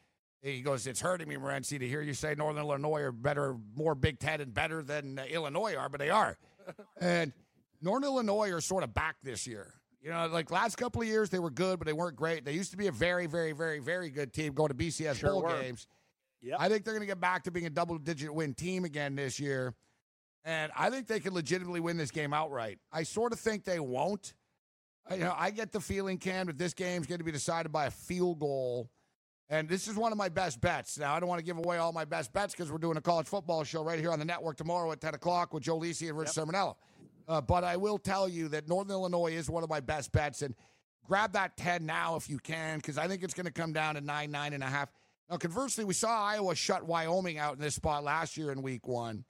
He 0.43 0.61
goes, 0.61 0.89
"It's 0.89 1.01
hurting 1.01 1.29
me, 1.29 1.37
Morency, 1.37 1.79
to 1.79 1.87
hear 1.87 2.03
you 2.03 2.15
say 2.15 2.35
Northern 2.35 2.65
Illinois 2.65 3.03
are 3.03 3.13
better, 3.13 3.57
more 3.77 3.95
Big 3.95 4.19
Ten 4.19 4.41
and 4.41 4.53
better 4.53 4.83
than 4.83 5.21
uh, 5.21 5.25
Illinois 5.31 5.77
are, 5.77 5.89
but 5.89 6.01
they 6.01 6.11
are." 6.11 6.37
and 7.01 7.33
Northern 7.81 8.09
Illinois 8.09 8.51
are 8.51 8.61
sort 8.61 8.83
of 8.83 8.93
back 8.93 9.15
this 9.23 9.47
year. 9.47 9.73
You 10.03 10.11
know, 10.11 10.27
like 10.33 10.51
last 10.51 10.77
couple 10.77 11.03
of 11.03 11.07
years 11.07 11.31
they 11.31 11.39
were 11.39 11.51
good, 11.51 11.79
but 11.79 11.87
they 11.87 11.93
weren't 11.93 12.17
great. 12.17 12.45
They 12.45 12.55
used 12.55 12.73
to 12.73 12.77
be 12.77 12.89
a 12.89 12.93
very, 12.93 13.27
very, 13.27 13.53
very, 13.53 13.79
very 13.79 14.11
good 14.11 14.33
team 14.33 14.53
going 14.53 14.71
to 14.71 14.75
BCS 14.75 15.17
sure 15.17 15.31
bowl 15.31 15.43
were. 15.43 15.61
games. 15.61 15.87
Yep. 16.43 16.57
I 16.59 16.69
think 16.69 16.85
they're 16.85 16.95
going 16.95 17.03
to 17.03 17.07
get 17.07 17.21
back 17.21 17.45
to 17.45 17.51
being 17.51 17.67
a 17.67 17.71
double-digit 17.71 18.33
win 18.33 18.55
team 18.55 18.85
again 18.85 19.15
this 19.15 19.39
year. 19.39 19.75
And 20.45 20.73
I 20.77 20.89
think 20.89 21.07
they 21.07 21.21
could 21.21 21.35
legitimately 21.35 21.81
win 21.81 21.97
this 21.97 22.11
game 22.11 22.33
outright. 22.33 22.79
I 22.93 23.03
sort 23.03 23.33
of 23.33 23.41
think 23.41 23.65
they 23.65 23.81
won't. 23.81 24.35
I, 25.09 25.15
you 25.15 25.25
know, 25.25 25.35
I 25.37 25.51
get 25.51 25.73
the 25.73 25.81
feeling, 25.81 26.17
Cam, 26.19 26.47
that 26.47 26.57
this 26.57 26.73
game's 26.73 27.07
going 27.07 27.19
to 27.19 27.25
be 27.25 27.33
decided 27.33 27.73
by 27.73 27.87
a 27.87 27.91
field 27.91 28.41
goal. 28.41 28.91
And 29.51 29.69
this 29.69 29.89
is 29.89 29.97
one 29.97 30.13
of 30.13 30.19
my 30.19 30.29
best 30.29 30.61
bets. 30.61 30.99
Now, 30.99 31.15
I 31.15 31.21
don't 31.21 31.29
want 31.29 31.41
to 31.41 31.45
give 31.45 31.59
away 31.59 31.79
all 31.79 31.93
my 31.93 32.05
best 32.05 32.33
bets 32.33 32.55
because 32.55 32.71
we're 32.71 32.79
doing 32.79 32.97
a 32.97 33.01
college 33.01 33.27
football 33.27 33.65
show 33.65 33.83
right 33.83 33.99
here 33.99 34.13
on 34.13 34.19
the 34.19 34.25
network 34.25 34.57
tomorrow 34.57 34.93
at 34.93 35.01
10 35.01 35.15
o'clock 35.15 35.53
with 35.53 35.65
Joe 35.65 35.79
Lisi 35.79 36.09
and 36.09 36.17
Rich 36.17 36.37
yep. 36.37 36.47
Cirminiello. 36.47 36.77
Uh, 37.29 37.41
but 37.41 37.65
I 37.65 37.77
will 37.77 37.99
tell 37.99 38.29
you 38.29 38.49
that 38.49 38.69
Northern 38.69 38.93
Illinois 38.93 39.33
is 39.33 39.51
one 39.51 39.65
of 39.65 39.69
my 39.69 39.81
best 39.81 40.13
bets. 40.13 40.43
And 40.43 40.55
grab 41.05 41.33
that 41.33 41.57
10 41.57 41.85
now 41.85 42.15
if 42.17 42.31
you 42.31 42.39
can 42.39 42.79
because 42.79 42.97
I 42.97 43.09
think 43.09 43.25
it's 43.25 43.35
going 43.35 43.47
to 43.47 43.53
come 43.53 43.73
down 43.73 43.97
to 43.97 44.01
9, 44.01 44.33
9.5. 44.33 44.87
Now, 45.31 45.37
conversely, 45.37 45.85
we 45.85 45.95
saw 45.95 46.25
Iowa 46.25 46.57
shut 46.57 46.85
Wyoming 46.85 47.39
out 47.39 47.55
in 47.55 47.61
this 47.61 47.77
spot 47.77 48.03
last 48.03 48.37
year 48.37 48.51
in 48.51 48.63
week 48.63 48.89
one. 48.89 49.25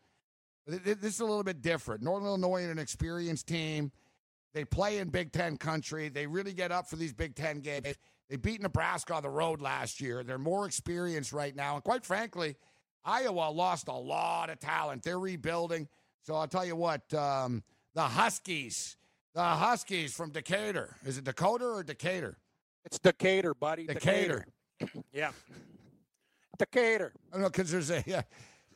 This 0.67 1.15
is 1.15 1.21
a 1.21 1.27
little 1.27 1.45
bit 1.45 1.61
different. 1.61 2.03
Northern 2.03 2.29
Illinois 2.29 2.65
are 2.65 2.71
an 2.71 2.79
experienced 2.79 3.47
team. 3.47 3.93
They 4.55 4.65
play 4.65 4.99
in 4.99 5.11
Big 5.11 5.31
Ten 5.31 5.59
country. 5.59 6.09
They 6.09 6.27
really 6.27 6.55
get 6.55 6.73
up 6.73 6.89
for 6.89 6.97
these 6.97 7.13
Big 7.13 7.35
Ten 7.35 7.61
games. 7.61 7.87
They 8.31 8.37
beat 8.37 8.63
Nebraska 8.63 9.15
on 9.15 9.23
the 9.23 9.29
road 9.29 9.61
last 9.61 10.01
year. 10.01 10.23
They're 10.23 10.39
more 10.39 10.65
experienced 10.65 11.33
right 11.33 11.55
now. 11.55 11.75
And 11.75 11.85
quite 11.85 12.07
frankly, 12.07 12.57
Iowa 13.05 13.51
lost 13.51 13.89
a 13.89 13.93
lot 13.93 14.49
of 14.49 14.59
talent. 14.59 15.03
They're 15.03 15.19
rebuilding. 15.19 15.89
So 16.23 16.35
I'll 16.35 16.49
tell 16.49 16.65
you 16.65 16.77
what, 16.77 17.13
um, 17.13 17.63
the 17.95 18.03
Huskies, 18.03 18.97
the 19.35 19.43
Huskies 19.43 20.15
from 20.15 20.31
Decatur. 20.31 20.97
Is 21.05 21.19
it 21.19 21.25
Dakota 21.25 21.67
or 21.67 21.83
Decatur? 21.83 22.39
It's 22.85 22.99
Decatur, 22.99 23.55
buddy. 23.55 23.87
Decatur. 23.87 24.47
Decatur. 24.79 25.05
yeah. 25.13 25.33
Decatur. 26.61 27.13
I 27.31 27.33
don't 27.33 27.43
know 27.43 27.49
because 27.49 27.71
there's 27.71 27.91
a 27.91 28.05
yeah. 28.07 28.23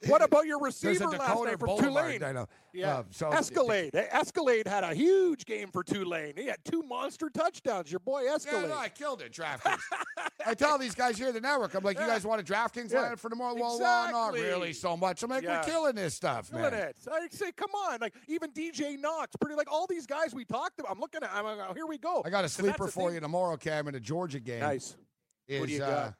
What 0.07 0.22
about 0.22 0.47
your 0.47 0.61
receiver 0.61 1.07
last 1.07 1.43
night 1.45 1.59
from 1.59 1.66
Boulevard, 1.66 1.85
Tulane? 1.85 2.22
I 2.22 2.32
know. 2.32 2.47
Yeah. 2.72 2.99
Uh, 2.99 3.03
so 3.11 3.30
Encalade. 3.30 3.93
Encalade 4.11 4.66
had 4.66 4.85
a 4.85 4.95
huge 4.95 5.45
game 5.45 5.68
for 5.68 5.82
Tulane. 5.82 6.35
He 6.37 6.47
had 6.47 6.59
two 6.64 6.82
monster 6.82 7.30
touchdowns. 7.30 7.91
Your 7.91 8.01
boy 8.01 8.24
Encalade. 8.24 8.62
Yeah, 8.62 8.66
no, 8.66 8.76
I 8.76 8.89
killed 8.89 9.22
it. 9.22 9.32
DraftKings. 9.32 9.80
I 10.47 10.55
tell 10.55 10.78
these 10.78 10.95
guys 10.95 11.16
here 11.16 11.28
at 11.28 11.35
the 11.35 11.41
network, 11.41 11.74
I'm 11.74 11.82
like, 11.82 11.99
you 11.99 12.07
guys 12.07 12.26
want 12.26 12.41
a 12.41 12.45
DraftKings 12.45 12.93
yeah. 12.93 13.03
line 13.03 13.16
for 13.16 13.30
tomorrow? 13.30 13.55
Well, 13.55 13.76
exactly. 13.76 14.12
well, 14.12 14.32
not 14.32 14.35
really 14.35 14.72
so 14.72 14.97
much. 14.97 15.22
I'm 15.22 15.30
like, 15.30 15.43
yeah. 15.43 15.61
we're 15.61 15.64
killing 15.72 15.95
this 15.95 16.14
stuff, 16.14 16.51
killing 16.51 16.72
man. 16.72 16.74
it. 16.74 16.97
I 17.11 17.28
say, 17.30 17.53
come 17.53 17.70
on. 17.70 18.01
Like 18.01 18.14
even 18.28 18.51
DJ 18.51 18.99
Knox, 18.99 19.37
pretty 19.41 19.57
like 19.57 19.72
all 19.72 19.87
these 19.87 20.07
guys 20.07 20.35
we 20.35 20.45
talked 20.45 20.78
about. 20.80 20.93
I'm 20.93 21.01
looking 21.01 21.22
at. 21.22 21.30
I'm 21.32 21.45
like, 21.45 21.74
here 21.74 21.87
we 21.87 21.99
go. 21.99 22.22
I 22.24 22.30
got 22.30 22.45
a 22.45 22.49
sleeper 22.49 22.89
for 22.89 23.12
you 23.12 23.20
tomorrow, 23.20 23.57
Cam, 23.57 23.89
in 23.89 23.95
a 23.95 24.01
Georgia 24.01 24.41
game. 24.41 24.61
Nice. 24.61 24.97
Is, 25.47 25.61
what 25.61 25.68
do 25.68 25.74
you 25.74 25.82
uh, 25.82 26.05
got? 26.07 26.14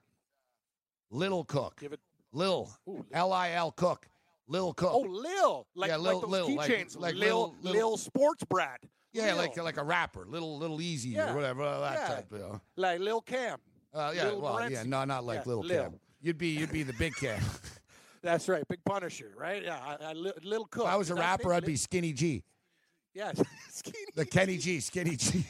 Little 1.11 1.45
Cook. 1.45 1.79
Give 1.81 1.93
it. 1.93 2.01
Lil. 2.33 2.71
L 3.13 3.33
I 3.33 3.53
L 3.53 3.71
Cook. 3.71 4.09
Lil 4.49 4.75
Cook. 4.75 4.91
Oh, 4.93 5.01
Lil. 5.01 5.67
Like, 5.75 5.89
yeah, 5.91 5.97
Lil, 5.97 6.21
like 6.21 6.23
those 6.23 6.31
Lil, 6.31 6.49
keychains. 6.49 6.95
like, 6.97 7.03
like 7.03 7.15
Lil, 7.15 7.57
Lil, 7.63 7.73
Lil, 7.73 7.97
Sports 7.97 8.45
Brat. 8.45 8.81
Yeah, 9.13 9.27
Lil. 9.29 9.37
like 9.37 9.57
like 9.57 9.77
a 9.77 9.85
rapper, 9.85 10.27
little 10.27 10.59
little 10.59 10.81
easy 10.81 11.11
Yeah. 11.11 11.33
or 11.33 11.37
whatever 11.37 11.63
that 11.65 11.95
Yeah. 11.99 12.09
type. 12.15 12.27
You 12.33 12.39
know. 12.39 12.61
Like 12.77 13.01
Lil 13.01 13.21
Cam. 13.21 13.59
Uh, 13.93 14.13
yeah, 14.15 14.25
Lil 14.25 14.41
well, 14.41 14.71
yeah, 14.71 14.83
no, 14.83 15.05
not 15.05 15.25
like 15.25 15.39
Yeah, 15.39 15.43
little 15.47 15.63
Lil. 15.63 15.83
Cam. 15.85 16.01
You'd 16.21 16.39
be 16.39 16.49
you'd 16.49 16.73
be 16.73 16.83
the 16.83 16.93
big 16.95 17.15
Cam. 17.15 17.41
That's 18.23 18.49
right. 18.49 18.67
Big 18.69 18.81
Punisher, 18.85 19.33
right? 19.37 19.63
Yeah. 19.63 19.79
I, 19.79 20.07
I, 20.07 20.13
Lil, 20.15 20.33
Lil 20.43 20.65
Cook. 20.65 20.85
if 20.85 20.89
I 20.89 20.97
was 20.97 21.11
a 21.11 21.13
Is 21.15 21.19
that 21.19 21.39
his 21.39 21.45
rapper. 21.45 21.55
I'd 21.55 21.65
be 21.65 21.77
Skinny 21.77 22.13
G. 22.13 22.43
Yeah. 23.15 23.33
Skinny. 23.71 23.97
The 24.17 24.25
Kenny 24.27 24.57
G, 24.59 24.81
Skinny 24.81 25.15
G. 25.17 25.45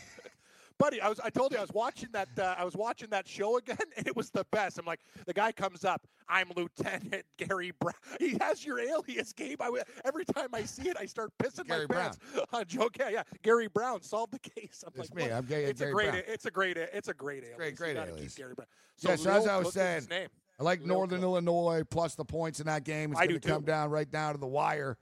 buddy 0.79 1.01
i 1.01 1.09
was 1.09 1.21
i 1.21 1.31
told 1.31 1.53
you 1.53 1.59
i 1.59 1.61
was 1.61 1.73
watching 1.73 2.09
that 2.13 2.29
uh, 2.39 2.55
i 2.59 2.65
was 2.65 2.75
watching 2.77 3.09
that 3.11 3.27
show 3.29 3.57
again 3.59 3.77
and 3.97 4.07
it 4.07 4.17
was 4.17 4.31
the 4.31 4.45
best 4.51 4.79
i'm 4.79 4.85
like 4.85 5.01
the 5.27 5.33
guy 5.33 5.53
comes 5.53 5.85
up 5.85 6.07
i'm 6.29 6.51
lieutenant 6.57 7.23
gary 7.39 7.73
brown 7.81 7.95
he 8.19 8.37
has 8.41 8.65
your 8.65 8.79
alias 8.81 9.33
gabe 9.33 9.61
I, 9.63 9.71
every 10.05 10.25
time 10.25 10.49
i 10.53 10.65
see 10.65 10.89
it 10.89 10.97
i 10.99 11.07
start 11.07 11.31
pissing 11.43 11.67
Gary 11.67 11.87
my 11.89 11.95
pants 11.95 12.19
on 12.53 12.65
joe 12.67 12.89
yeah, 12.99 13.09
yeah 13.09 13.23
gary 13.43 13.69
brown 13.69 14.03
solved 14.03 14.33
the 14.33 14.39
case 14.51 14.83
i'm 14.87 14.93
It's 15.01 15.11
like 15.15 15.27
me. 15.29 15.33
I'm 15.33 15.45
Gary- 15.45 15.65
it's 15.65 15.81
Gary 15.81 15.91
a 15.91 15.95
great 15.95 16.11
Brown. 16.11 16.23
it's 16.27 16.45
a 16.47 16.51
great 16.51 16.77
it's 16.77 17.09
a 17.09 17.15
great 17.15 17.43
alias 17.45 17.57
Great, 17.57 17.77
great 17.77 17.89
you 17.91 17.95
gotta 17.95 18.11
alias. 18.13 18.35
keep 18.35 18.37
gary 18.45 18.55
brown 18.55 18.67
so 18.97 19.11
Yeah, 19.11 19.17
so 19.17 19.31
as 19.31 19.47
I 19.47 19.57
was 19.59 19.73
saying, 19.73 20.07
name. 20.09 20.29
I 20.61 20.63
like 20.63 20.79
Lil 20.81 20.89
Northern. 20.89 21.23
Illinois 21.23 21.83
plus 21.89 22.15
the 22.15 22.25
points 22.25 22.61
in 22.61 22.67
that 22.67 22.85
game. 22.85 23.11
It's 23.11 23.21
going 23.21 23.41
to 23.41 23.49
come 23.49 23.65
down 23.65 23.91
right 23.91 24.09
down 24.09 24.35
to 24.35 24.39
the 24.41 24.47
wire. 24.47 24.97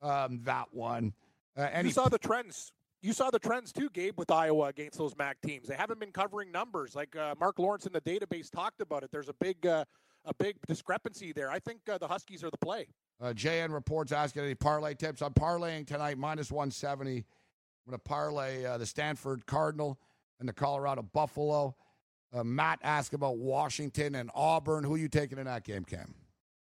Um, 0.00 0.38
that 0.44 0.66
one. 0.72 1.14
Uh, 1.56 1.66
any 1.72 1.88
you 1.88 1.92
saw 1.92 2.08
the 2.08 2.16
trends. 2.18 2.72
You 3.04 3.12
saw 3.12 3.28
the 3.28 3.38
trends 3.38 3.70
too, 3.70 3.90
Gabe, 3.90 4.16
with 4.16 4.30
Iowa 4.30 4.68
against 4.68 4.96
those 4.96 5.14
MAC 5.18 5.38
teams. 5.42 5.68
They 5.68 5.74
haven't 5.74 6.00
been 6.00 6.10
covering 6.10 6.50
numbers 6.50 6.96
like 6.96 7.14
uh, 7.14 7.34
Mark 7.38 7.58
Lawrence 7.58 7.84
in 7.84 7.92
the 7.92 8.00
database 8.00 8.50
talked 8.50 8.80
about 8.80 9.02
it. 9.02 9.10
There's 9.12 9.28
a 9.28 9.34
big, 9.34 9.66
uh, 9.66 9.84
a 10.24 10.32
big 10.32 10.56
discrepancy 10.66 11.30
there. 11.30 11.50
I 11.50 11.58
think 11.58 11.80
uh, 11.86 11.98
the 11.98 12.08
Huskies 12.08 12.42
are 12.42 12.50
the 12.50 12.56
play. 12.56 12.86
Uh, 13.20 13.34
JN 13.34 13.74
reports 13.74 14.10
asking 14.10 14.44
any 14.44 14.54
parlay 14.54 14.94
tips. 14.94 15.20
I'm 15.20 15.34
parlaying 15.34 15.86
tonight 15.86 16.16
minus 16.16 16.50
170. 16.50 17.18
I'm 17.18 17.24
going 17.86 17.98
to 17.98 17.98
parlay 17.98 18.64
uh, 18.64 18.78
the 18.78 18.86
Stanford 18.86 19.44
Cardinal 19.44 20.00
and 20.40 20.48
the 20.48 20.54
Colorado 20.54 21.02
Buffalo. 21.02 21.76
Uh, 22.32 22.42
Matt 22.42 22.78
asked 22.82 23.12
about 23.12 23.36
Washington 23.36 24.14
and 24.14 24.30
Auburn. 24.34 24.82
Who 24.82 24.94
are 24.94 24.98
you 24.98 25.08
taking 25.08 25.36
in 25.36 25.44
that 25.44 25.64
game, 25.64 25.84
Cam? 25.84 26.14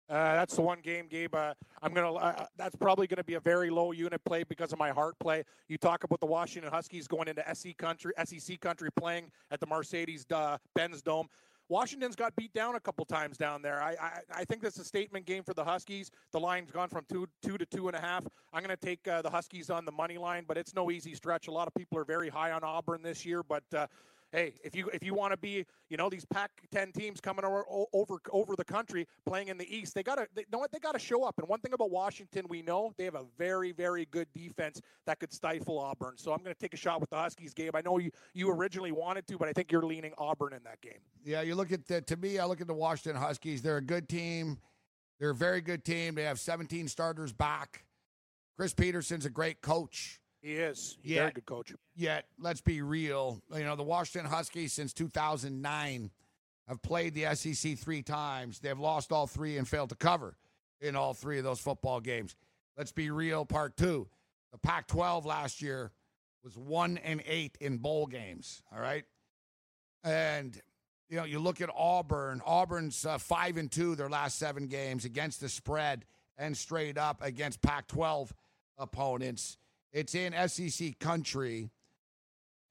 Uh, 0.09 0.35
that's 0.35 0.57
the 0.57 0.63
one 0.63 0.81
game, 0.81 1.07
Gabe. 1.07 1.35
Uh, 1.35 1.53
I'm 1.83 1.93
gonna. 1.93 2.15
Uh, 2.15 2.47
that's 2.57 2.75
probably 2.77 3.07
to 3.07 3.23
be 3.25 3.35
a 3.35 3.41
very 3.41 3.69
low 3.69 3.93
unit 3.93 4.25
play 4.25 4.43
because 4.43 4.73
of 4.73 4.79
my 4.79 4.91
heart 4.91 5.19
play. 5.19 5.45
You 5.69 5.77
talk 5.77 6.05
about 6.05 6.21
the 6.21 6.27
Washington 6.27 6.73
Huskies 6.73 7.07
going 7.07 7.29
into 7.29 7.45
SEC 7.55 7.77
country, 7.77 8.13
SEC 8.25 8.59
country, 8.61 8.91
playing 8.91 9.31
at 9.51 9.61
the 9.61 9.67
Mercedes 9.67 10.25
uh, 10.33 10.57
Benz 10.75 11.03
Dome. 11.03 11.29
Washington's 11.69 12.17
got 12.17 12.35
beat 12.37 12.55
down 12.55 12.77
a 12.77 12.81
couple 12.81 13.05
times 13.05 13.37
down 13.37 13.61
there. 13.61 13.83
I, 13.83 13.91
I 14.01 14.21
I 14.37 14.45
think 14.45 14.63
that's 14.63 14.79
a 14.79 14.85
statement 14.85 15.27
game 15.27 15.43
for 15.43 15.53
the 15.53 15.65
Huskies. 15.65 16.11
The 16.33 16.41
line's 16.41 16.71
gone 16.71 16.89
from 16.89 17.05
two 17.11 17.29
two 17.43 17.59
to 17.59 17.67
two 17.67 17.89
and 17.89 17.97
a 17.97 18.01
half. 18.01 18.27
I'm 18.55 18.63
going 18.65 18.75
to 18.75 18.83
take 18.83 19.07
uh, 19.07 19.21
the 19.21 19.31
Huskies 19.31 19.69
on 19.69 19.85
the 19.85 19.93
money 19.93 20.17
line, 20.17 20.45
but 20.49 20.57
it's 20.57 20.75
no 20.75 20.91
easy 20.91 21.15
stretch. 21.15 21.49
A 21.49 21.53
lot 21.53 21.69
of 21.69 21.75
people 21.75 21.99
are 21.99 22.05
very 22.05 22.31
high 22.31 22.53
on 22.53 22.65
Auburn 22.65 23.03
this 23.03 23.27
year, 23.27 23.43
but. 23.43 23.65
Uh, 23.75 23.87
Hey, 24.31 24.55
if 24.63 24.77
you 24.77 24.91
if 24.93 25.03
you 25.03 25.15
want 25.15 25.33
to 25.33 25.39
be, 25.39 25.65
you 25.89 25.97
know, 25.97 26.11
these 26.11 26.27
Pac-10 26.27 26.93
teams 26.93 27.21
coming 27.21 27.45
over 27.45 27.65
over 27.93 28.19
over 28.31 28.57
the 28.57 28.65
country 28.65 29.07
playing 29.25 29.49
in 29.49 29.57
the 29.57 29.75
East, 29.75 29.95
they 29.95 30.03
gotta, 30.03 30.27
they, 30.35 30.45
know 30.53 30.59
what, 30.59 30.71
they 30.71 30.79
gotta 30.79 30.99
show 30.99 31.25
up. 31.25 31.39
And 31.39 31.49
one 31.49 31.61
thing 31.61 31.73
about 31.73 31.91
Washington, 31.91 32.45
we 32.49 32.61
know 32.61 32.93
they 32.99 33.05
have 33.05 33.15
a 33.15 33.25
very 33.39 33.73
very 33.73 34.05
good 34.11 34.29
defense 34.35 34.83
that 35.07 35.19
could 35.19 35.33
stifle 35.33 35.79
Auburn. 35.79 36.15
So 36.17 36.33
I'm 36.33 36.43
going 36.43 36.55
to 36.55 36.59
take 36.59 36.75
a 36.75 36.77
shot 36.77 37.01
with 37.01 37.09
the 37.09 37.17
Huskies, 37.17 37.55
Gabe. 37.55 37.75
I 37.75 37.81
know 37.81 37.99
you 37.99 38.11
you 38.35 38.51
originally 38.51 38.93
wanted 38.93 39.27
to, 39.29 39.39
but 39.39 39.49
I 39.49 39.53
think 39.53 39.73
you're 39.73 39.87
leaning 39.87 40.13
Auburn 40.19 40.53
in 40.53 40.63
that 40.65 40.81
game. 40.83 41.01
Yeah, 41.25 41.41
you 41.41 41.55
look 41.55 41.73
at 41.73 41.87
the, 41.87 42.03
to 42.03 42.17
me, 42.17 42.39
I 42.39 42.45
look 42.45 42.61
at 42.61 42.67
the 42.67 42.75
Washington 42.75 43.21
Huskies. 43.21 43.63
They're 43.63 43.79
a 43.79 43.83
good 43.83 44.09
team. 44.09 44.59
They're 45.19 45.31
a 45.31 45.35
very 45.35 45.61
good 45.61 45.85
team. 45.85 46.15
They 46.15 46.25
have 46.25 46.39
17 46.39 46.89
starters 46.89 47.33
back. 47.33 47.85
Chris 48.57 48.75
Petersen's 48.75 49.25
a 49.25 49.31
great 49.31 49.63
coach. 49.63 50.21
He 50.49 50.55
is. 50.55 50.97
He's 51.03 51.13
Yeah. 51.13 51.21
Very 51.21 51.33
good 51.33 51.47
coach. 51.47 51.75
Yet, 51.95 52.27
let's 52.39 52.63
be 52.63 52.81
real. 52.81 53.43
You 53.55 53.65
know, 53.65 53.77
the 53.77 53.83
Washington 53.83 54.31
Huskies 54.31 54.73
since 54.73 54.95
2009 54.95 56.11
have 56.67 56.81
played 56.81 57.15
the 57.15 57.35
SEC 57.35 57.77
three 57.77 58.03
times. 58.03 58.59
They've 58.59 58.79
lost 58.79 59.13
all 59.13 59.27
three 59.27 59.59
and 59.59 59.69
failed 59.69 59.91
to 59.91 59.95
cover 59.95 60.39
in 60.81 60.97
all 60.97 61.13
three 61.13 61.37
of 61.37 61.45
those 61.45 61.61
football 61.61 62.01
games. 62.01 62.35
Let's 62.79 62.93
be 62.93 63.11
real. 63.11 63.45
Part 63.45 63.77
two. 63.77 64.09
The 64.53 64.59
Pac 64.59 64.87
12 64.87 65.27
last 65.27 65.61
year 65.61 65.93
was 66.43 66.57
one 66.57 66.97
and 66.97 67.23
eight 67.27 67.59
in 67.61 67.77
bowl 67.77 68.07
games. 68.07 68.63
All 68.73 68.81
right. 68.81 69.05
And, 70.03 70.59
you 71.11 71.19
know, 71.19 71.25
you 71.25 71.41
look 71.41 71.61
at 71.61 71.69
Auburn. 71.77 72.41
Auburn's 72.47 73.05
uh, 73.05 73.19
five 73.19 73.59
and 73.59 73.71
two 73.71 73.97
their 73.97 74.09
last 74.09 74.39
seven 74.39 74.67
games 74.67 75.05
against 75.05 75.43
the 75.43 75.51
spread 75.51 76.07
and 76.39 76.57
straight 76.57 76.97
up 76.97 77.21
against 77.21 77.61
Pac 77.61 77.87
12 77.89 78.33
opponents. 78.79 79.59
It's 79.93 80.15
in 80.15 80.35
SEC 80.49 80.99
country. 80.99 81.71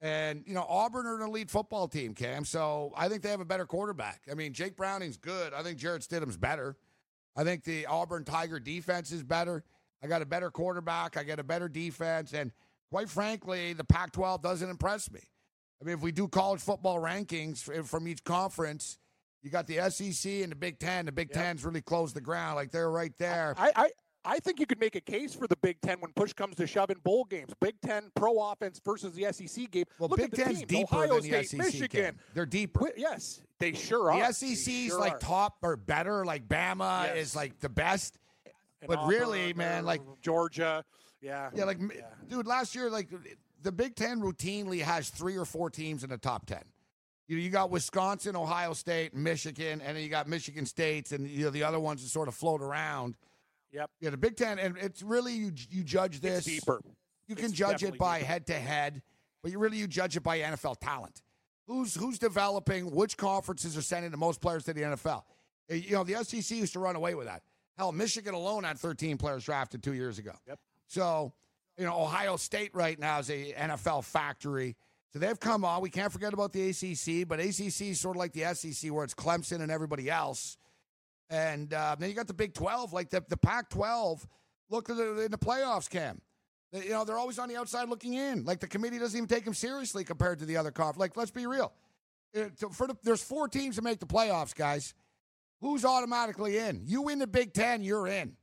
And, 0.00 0.44
you 0.46 0.54
know, 0.54 0.64
Auburn 0.68 1.06
are 1.06 1.20
an 1.20 1.28
elite 1.28 1.50
football 1.50 1.88
team, 1.88 2.14
Cam. 2.14 2.44
So 2.44 2.92
I 2.96 3.08
think 3.08 3.22
they 3.22 3.30
have 3.30 3.40
a 3.40 3.44
better 3.44 3.66
quarterback. 3.66 4.22
I 4.30 4.34
mean, 4.34 4.52
Jake 4.52 4.76
Browning's 4.76 5.16
good. 5.16 5.52
I 5.52 5.62
think 5.62 5.78
Jarrett 5.78 6.02
Stidham's 6.02 6.36
better. 6.36 6.76
I 7.36 7.44
think 7.44 7.64
the 7.64 7.86
Auburn 7.86 8.24
Tiger 8.24 8.60
defense 8.60 9.10
is 9.10 9.22
better. 9.22 9.64
I 10.02 10.06
got 10.06 10.22
a 10.22 10.26
better 10.26 10.50
quarterback. 10.50 11.16
I 11.16 11.24
got 11.24 11.40
a 11.40 11.44
better 11.44 11.68
defense. 11.68 12.32
And 12.32 12.52
quite 12.90 13.08
frankly, 13.08 13.72
the 13.72 13.84
Pac 13.84 14.12
12 14.12 14.42
doesn't 14.42 14.70
impress 14.70 15.10
me. 15.10 15.20
I 15.80 15.84
mean, 15.84 15.94
if 15.94 16.00
we 16.00 16.12
do 16.12 16.28
college 16.28 16.60
football 16.60 17.00
rankings 17.00 17.86
from 17.86 18.08
each 18.08 18.22
conference, 18.24 18.98
you 19.42 19.50
got 19.50 19.66
the 19.66 19.90
SEC 19.90 20.42
and 20.42 20.52
the 20.52 20.56
Big 20.56 20.78
Ten. 20.78 21.06
The 21.06 21.12
Big 21.12 21.28
yep. 21.32 21.44
Ten's 21.44 21.64
really 21.64 21.80
closed 21.80 22.14
the 22.14 22.20
ground. 22.20 22.56
Like 22.56 22.70
they're 22.70 22.90
right 22.90 23.12
there. 23.18 23.54
I, 23.56 23.70
I, 23.74 23.90
I 24.28 24.40
think 24.40 24.60
you 24.60 24.66
could 24.66 24.78
make 24.78 24.94
a 24.94 25.00
case 25.00 25.34
for 25.34 25.46
the 25.46 25.56
Big 25.56 25.80
Ten 25.80 26.00
when 26.00 26.12
push 26.12 26.34
comes 26.34 26.54
to 26.56 26.66
shove 26.66 26.90
in 26.90 26.98
bowl 26.98 27.24
games. 27.24 27.50
Big 27.62 27.80
Ten 27.80 28.10
pro 28.14 28.50
offense 28.50 28.78
versus 28.84 29.14
the 29.14 29.32
SEC 29.32 29.70
game. 29.70 29.84
Well, 29.98 30.10
Look 30.10 30.18
Big 30.18 30.32
Ten's 30.32 30.58
teams. 30.58 30.68
deeper 30.68 30.96
Ohio 30.96 31.14
than 31.14 31.22
State, 31.22 31.40
the 31.40 31.44
SEC. 31.44 31.58
Michigan. 31.58 32.04
Can. 32.04 32.18
They're 32.34 32.44
deeper. 32.44 32.90
Yes, 32.94 33.40
they 33.58 33.72
sure 33.72 34.12
are. 34.12 34.28
The 34.28 34.34
SEC's 34.34 34.88
sure 34.88 35.00
like 35.00 35.14
are. 35.14 35.18
top 35.18 35.56
or 35.62 35.76
better. 35.76 36.26
Like 36.26 36.46
Bama 36.46 37.06
yes. 37.06 37.16
is 37.16 37.36
like 37.36 37.58
the 37.60 37.70
best. 37.70 38.18
And 38.82 38.88
but 38.88 38.98
Auburn, 38.98 39.08
really, 39.08 39.52
uh, 39.52 39.56
man, 39.56 39.86
like 39.86 40.02
Georgia, 40.20 40.84
yeah, 41.22 41.48
yeah, 41.54 41.64
like 41.64 41.78
yeah. 41.80 42.02
dude, 42.28 42.46
last 42.46 42.74
year, 42.74 42.90
like 42.90 43.08
the 43.62 43.72
Big 43.72 43.96
Ten 43.96 44.20
routinely 44.20 44.82
has 44.82 45.08
three 45.08 45.38
or 45.38 45.46
four 45.46 45.70
teams 45.70 46.04
in 46.04 46.10
the 46.10 46.18
top 46.18 46.44
ten. 46.44 46.62
You 47.28 47.36
know, 47.36 47.42
you 47.42 47.48
got 47.48 47.70
Wisconsin, 47.70 48.36
Ohio 48.36 48.74
State, 48.74 49.14
Michigan, 49.14 49.80
and 49.80 49.96
then 49.96 50.04
you 50.04 50.10
got 50.10 50.28
Michigan 50.28 50.66
States, 50.66 51.12
and 51.12 51.26
you 51.26 51.44
know 51.44 51.50
the 51.50 51.62
other 51.62 51.80
ones 51.80 52.02
that 52.02 52.10
sort 52.10 52.28
of 52.28 52.34
float 52.34 52.60
around. 52.60 53.16
Yep. 53.72 53.90
Yeah, 54.00 54.10
the 54.10 54.16
Big 54.16 54.36
Ten, 54.36 54.58
and 54.58 54.76
it's 54.78 55.02
really 55.02 55.34
you. 55.34 55.52
You 55.70 55.82
judge 55.84 56.20
this 56.20 56.46
it's 56.46 56.46
deeper. 56.46 56.80
You 57.26 57.36
can 57.36 57.46
it's 57.46 57.54
judge 57.54 57.82
it 57.82 57.98
by 57.98 58.20
head 58.20 58.46
to 58.46 58.54
head, 58.54 59.02
but 59.42 59.52
you 59.52 59.58
really 59.58 59.76
you 59.76 59.86
judge 59.86 60.16
it 60.16 60.22
by 60.22 60.38
NFL 60.38 60.78
talent. 60.80 61.20
Who's 61.66 61.94
who's 61.94 62.18
developing? 62.18 62.90
Which 62.90 63.16
conferences 63.16 63.76
are 63.76 63.82
sending 63.82 64.10
the 64.10 64.16
most 64.16 64.40
players 64.40 64.64
to 64.64 64.72
the 64.72 64.82
NFL? 64.82 65.24
Uh, 65.70 65.74
You 65.74 65.92
know, 65.92 66.04
the 66.04 66.24
SEC 66.24 66.56
used 66.56 66.72
to 66.72 66.78
run 66.78 66.96
away 66.96 67.14
with 67.14 67.26
that. 67.26 67.42
Hell, 67.76 67.92
Michigan 67.92 68.34
alone 68.34 68.64
had 68.64 68.78
13 68.78 69.18
players 69.18 69.44
drafted 69.44 69.82
two 69.82 69.92
years 69.92 70.18
ago. 70.18 70.32
Yep. 70.48 70.58
So, 70.88 71.32
you 71.76 71.84
know, 71.84 72.00
Ohio 72.00 72.36
State 72.36 72.70
right 72.74 72.98
now 72.98 73.18
is 73.18 73.30
a 73.30 73.52
NFL 73.52 74.04
factory. 74.04 74.76
So 75.12 75.18
they've 75.18 75.38
come 75.38 75.64
on. 75.64 75.80
We 75.80 75.90
can't 75.90 76.12
forget 76.12 76.32
about 76.32 76.52
the 76.52 76.70
ACC, 76.70 77.28
but 77.28 77.38
ACC 77.38 77.82
is 77.82 78.00
sort 78.00 78.16
of 78.16 78.20
like 78.20 78.32
the 78.32 78.52
SEC, 78.54 78.90
where 78.90 79.04
it's 79.04 79.14
Clemson 79.14 79.60
and 79.60 79.70
everybody 79.70 80.10
else. 80.10 80.56
And 81.30 81.72
uh, 81.74 81.96
then 81.98 82.08
you 82.08 82.14
got 82.14 82.26
the 82.26 82.34
Big 82.34 82.54
12, 82.54 82.92
like 82.92 83.10
the, 83.10 83.22
the 83.28 83.36
Pac 83.36 83.68
12. 83.70 84.26
Look 84.70 84.88
at 84.90 84.96
the, 84.96 85.24
in 85.24 85.30
the 85.30 85.38
playoffs, 85.38 85.88
Cam. 85.88 86.20
They, 86.72 86.84
you 86.84 86.90
know, 86.90 87.04
they're 87.04 87.18
always 87.18 87.38
on 87.38 87.48
the 87.48 87.56
outside 87.56 87.88
looking 87.88 88.14
in. 88.14 88.44
Like 88.44 88.60
the 88.60 88.66
committee 88.66 88.98
doesn't 88.98 89.16
even 89.16 89.28
take 89.28 89.44
them 89.44 89.54
seriously 89.54 90.04
compared 90.04 90.38
to 90.40 90.46
the 90.46 90.56
other 90.56 90.70
conference. 90.70 90.98
Like, 90.98 91.16
let's 91.16 91.30
be 91.30 91.46
real. 91.46 91.72
It, 92.34 92.52
for 92.72 92.86
the, 92.86 92.96
there's 93.02 93.22
four 93.22 93.48
teams 93.48 93.76
to 93.76 93.82
make 93.82 94.00
the 94.00 94.06
playoffs, 94.06 94.54
guys. 94.54 94.94
Who's 95.60 95.84
automatically 95.84 96.58
in? 96.58 96.82
You 96.84 97.02
win 97.02 97.18
the 97.18 97.26
Big 97.26 97.52
Ten, 97.52 97.82
you're 97.82 98.06
in. 98.06 98.34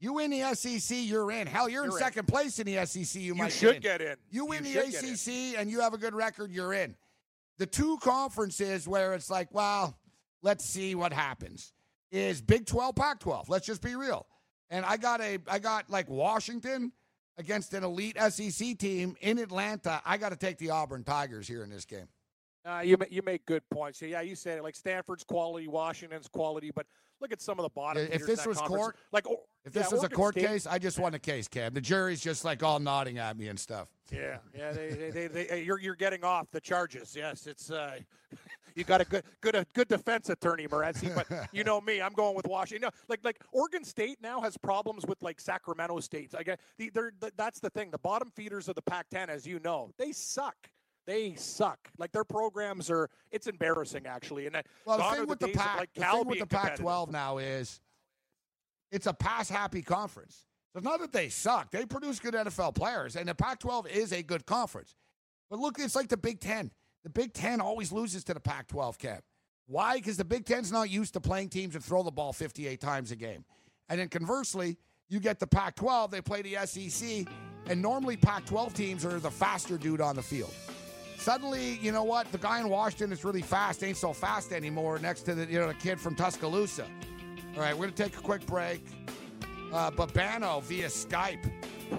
You 0.00 0.12
win 0.14 0.30
the 0.30 0.54
SEC, 0.54 0.96
you're 1.00 1.30
in. 1.32 1.46
Hell, 1.48 1.68
you're, 1.68 1.84
You're 1.84 1.92
in 1.96 1.98
in. 1.98 2.04
second 2.04 2.28
place 2.28 2.58
in 2.60 2.66
the 2.66 2.84
SEC. 2.86 3.20
You, 3.20 3.28
You 3.28 3.34
might 3.34 3.52
should 3.52 3.80
get 3.80 4.00
in. 4.00 4.06
get 4.06 4.10
in. 4.12 4.16
You 4.30 4.46
win 4.46 4.64
You 4.64 4.74
the. 4.74 5.08
ACC 5.08 5.58
and 5.60 5.68
you 5.70 5.80
have 5.80 5.92
a 5.94 5.98
good 5.98 6.14
record, 6.14 6.52
you're 6.52 6.72
in. 6.72 6.94
The 7.58 7.66
two 7.66 7.98
conferences 7.98 8.86
where 8.86 9.14
it's 9.14 9.28
like, 9.30 9.48
well, 9.52 9.98
let's 10.42 10.64
see 10.64 10.94
what 10.94 11.12
happens 11.12 11.72
is 12.10 12.40
Big 12.40 12.66
12, 12.66 12.94
Pac 12.94 13.20
12. 13.20 13.48
Let's 13.48 13.66
just 13.66 13.82
be 13.82 13.94
real. 13.94 14.26
And 14.70 14.84
I 14.84 14.96
got 14.96 15.20
a 15.20 15.38
I 15.48 15.58
got 15.58 15.88
like 15.88 16.08
Washington 16.08 16.92
against 17.38 17.72
an 17.72 17.84
elite 17.84 18.18
SEC 18.30 18.76
team 18.78 19.16
in 19.20 19.38
Atlanta. 19.38 20.02
I 20.04 20.18
got 20.18 20.30
to 20.30 20.36
take 20.36 20.58
the 20.58 20.70
Auburn 20.70 21.04
Tigers 21.04 21.48
here 21.48 21.62
in 21.62 21.70
this 21.70 21.84
game. 21.84 22.08
Uh, 22.66 22.80
you 22.80 22.98
you 23.10 23.22
make 23.22 23.46
good 23.46 23.62
points. 23.70 24.02
Yeah, 24.02 24.20
you 24.20 24.34
said 24.34 24.58
it. 24.58 24.62
Like 24.62 24.76
Stanford's 24.76 25.24
quality, 25.24 25.68
Washington's 25.68 26.28
quality, 26.28 26.70
but 26.74 26.86
look 27.20 27.32
at 27.32 27.40
some 27.40 27.58
of 27.58 27.62
the 27.64 27.68
bottom. 27.70 28.08
If 28.10 28.26
this 28.26 28.46
was 28.46 28.58
court- 28.60 28.96
like 29.12 29.28
or, 29.28 29.38
If 29.64 29.72
this 29.72 29.88
yeah, 29.90 29.94
was 29.94 30.04
a 30.04 30.08
court 30.08 30.34
State- 30.34 30.46
case, 30.46 30.66
I 30.66 30.78
just 30.78 30.98
won 30.98 31.14
a 31.14 31.18
case, 31.18 31.48
Cam. 31.48 31.74
The 31.74 31.80
jury's 31.80 32.20
just 32.20 32.44
like 32.44 32.62
all 32.62 32.78
nodding 32.78 33.18
at 33.18 33.36
me 33.36 33.48
and 33.48 33.58
stuff. 33.58 33.88
Yeah, 34.10 34.38
yeah, 34.56 34.72
they, 34.72 34.90
they, 34.90 35.10
they, 35.10 35.26
they, 35.26 35.44
hey, 35.44 35.62
you're 35.64 35.78
you're 35.78 35.94
getting 35.96 36.24
off 36.24 36.50
the 36.50 36.60
charges. 36.60 37.14
Yes, 37.14 37.46
it's 37.46 37.70
uh, 37.70 37.98
you 38.74 38.84
got 38.84 39.00
a 39.00 39.04
good 39.04 39.24
good 39.42 39.54
a 39.54 39.66
good 39.74 39.88
defense 39.88 40.30
attorney, 40.30 40.66
Morency, 40.66 41.14
but 41.14 41.26
you 41.52 41.62
know 41.64 41.80
me, 41.80 42.00
I'm 42.00 42.12
going 42.14 42.34
with 42.34 42.46
Washington. 42.46 42.88
No, 42.88 42.90
like 43.08 43.20
like 43.22 43.42
Oregon 43.52 43.84
State 43.84 44.18
now 44.22 44.40
has 44.40 44.56
problems 44.56 45.04
with 45.06 45.20
like 45.22 45.40
Sacramento 45.40 46.00
State. 46.00 46.32
Again, 46.34 46.56
the, 46.78 46.90
they're, 46.94 47.12
th- 47.20 47.32
that's 47.36 47.60
the 47.60 47.68
thing. 47.70 47.90
The 47.90 47.98
bottom 47.98 48.30
feeders 48.30 48.68
of 48.68 48.76
the 48.76 48.82
Pac-10, 48.82 49.28
as 49.28 49.46
you 49.46 49.58
know, 49.60 49.90
they 49.98 50.12
suck. 50.12 50.56
They 51.08 51.32
suck. 51.36 51.88
Like 51.96 52.12
their 52.12 52.22
programs 52.22 52.90
are. 52.90 53.08
It's 53.30 53.46
embarrassing 53.46 54.06
actually. 54.06 54.46
And 54.46 54.62
Well, 54.84 54.98
the 54.98 55.16
thing 55.16 55.26
with 55.26 55.38
the 55.38 55.48
Pac, 55.48 55.78
like 55.78 55.94
the 55.94 56.02
thing 56.02 56.26
with 56.26 56.38
the 56.38 56.46
competitive. 56.46 56.84
Pac-12 56.84 57.10
now 57.10 57.38
is 57.38 57.80
it's 58.92 59.06
a 59.06 59.14
pass-happy 59.14 59.80
conference. 59.80 60.44
So 60.70 60.78
it's 60.78 60.84
not 60.84 61.00
that 61.00 61.12
they 61.12 61.30
suck; 61.30 61.70
they 61.70 61.86
produce 61.86 62.20
good 62.20 62.34
NFL 62.34 62.74
players, 62.74 63.16
and 63.16 63.26
the 63.26 63.34
Pac-12 63.34 63.88
is 63.88 64.12
a 64.12 64.22
good 64.22 64.44
conference. 64.44 64.96
But 65.48 65.60
look, 65.60 65.78
it's 65.78 65.96
like 65.96 66.08
the 66.08 66.18
Big 66.18 66.40
Ten. 66.40 66.70
The 67.04 67.10
Big 67.10 67.32
Ten 67.32 67.62
always 67.62 67.90
loses 67.90 68.22
to 68.24 68.34
the 68.34 68.40
Pac-12. 68.40 68.98
Cap. 68.98 69.24
Why? 69.66 69.96
Because 69.96 70.18
the 70.18 70.26
Big 70.26 70.44
Ten's 70.44 70.70
not 70.70 70.90
used 70.90 71.14
to 71.14 71.20
playing 71.20 71.48
teams 71.48 71.72
that 71.72 71.82
throw 71.82 72.02
the 72.02 72.10
ball 72.10 72.34
58 72.34 72.82
times 72.82 73.12
a 73.12 73.16
game. 73.16 73.46
And 73.88 73.98
then 73.98 74.08
conversely, 74.10 74.76
you 75.08 75.20
get 75.20 75.38
the 75.38 75.46
Pac-12. 75.46 76.10
They 76.10 76.20
play 76.20 76.42
the 76.42 76.66
SEC, 76.66 77.26
and 77.66 77.80
normally 77.80 78.18
Pac-12 78.18 78.74
teams 78.74 79.06
are 79.06 79.18
the 79.18 79.30
faster 79.30 79.78
dude 79.78 80.02
on 80.02 80.14
the 80.14 80.22
field. 80.22 80.52
Suddenly, 81.18 81.78
you 81.82 81.90
know 81.90 82.04
what? 82.04 82.30
The 82.30 82.38
guy 82.38 82.60
in 82.60 82.68
Washington 82.68 83.12
is 83.12 83.24
really 83.24 83.42
fast. 83.42 83.82
Ain't 83.82 83.96
so 83.96 84.12
fast 84.12 84.52
anymore. 84.52 85.00
Next 85.00 85.22
to 85.22 85.34
the 85.34 85.46
you 85.46 85.58
know 85.58 85.66
the 85.66 85.74
kid 85.74 86.00
from 86.00 86.14
Tuscaloosa. 86.14 86.86
All 87.56 87.60
right, 87.60 87.76
we're 87.76 87.86
gonna 87.86 87.92
take 87.92 88.16
a 88.16 88.20
quick 88.20 88.46
break. 88.46 88.84
Uh, 89.72 89.90
Babano 89.90 90.62
via 90.62 90.86
Skype. 90.86 91.50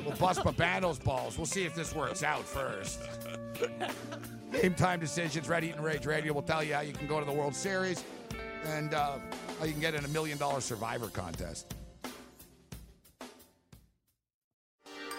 We'll 0.05 0.15
bust 0.15 0.39
Babano's 0.39 0.99
balls. 0.99 1.37
We'll 1.37 1.45
see 1.45 1.65
if 1.65 1.75
this 1.75 1.93
works 1.93 2.23
out 2.23 2.45
first. 2.45 3.01
Game 4.53 4.73
time 4.73 5.01
decisions. 5.01 5.49
Red 5.49 5.63
Heat 5.63 5.75
and 5.75 5.83
Rage 5.83 6.05
Radio 6.05 6.33
will 6.33 6.41
tell 6.41 6.63
you 6.63 6.73
how 6.73 6.81
you 6.81 6.93
can 6.93 7.07
go 7.07 7.19
to 7.19 7.25
the 7.25 7.31
World 7.31 7.53
Series 7.53 8.03
and 8.65 8.93
uh, 8.93 9.17
how 9.59 9.65
you 9.65 9.73
can 9.73 9.81
get 9.81 9.95
in 9.95 10.05
a 10.05 10.09
million 10.09 10.37
dollar 10.37 10.61
Survivor 10.61 11.09
contest. 11.09 11.75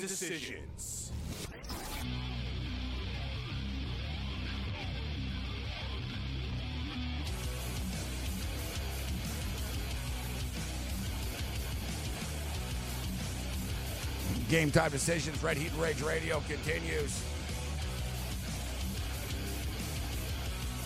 Decisions. 0.00 1.12
Game 14.48 14.70
time 14.70 14.90
decisions. 14.90 15.40
Red 15.42 15.56
Heat 15.56 15.70
Rage 15.78 16.02
Radio 16.02 16.42
continues. 16.48 17.22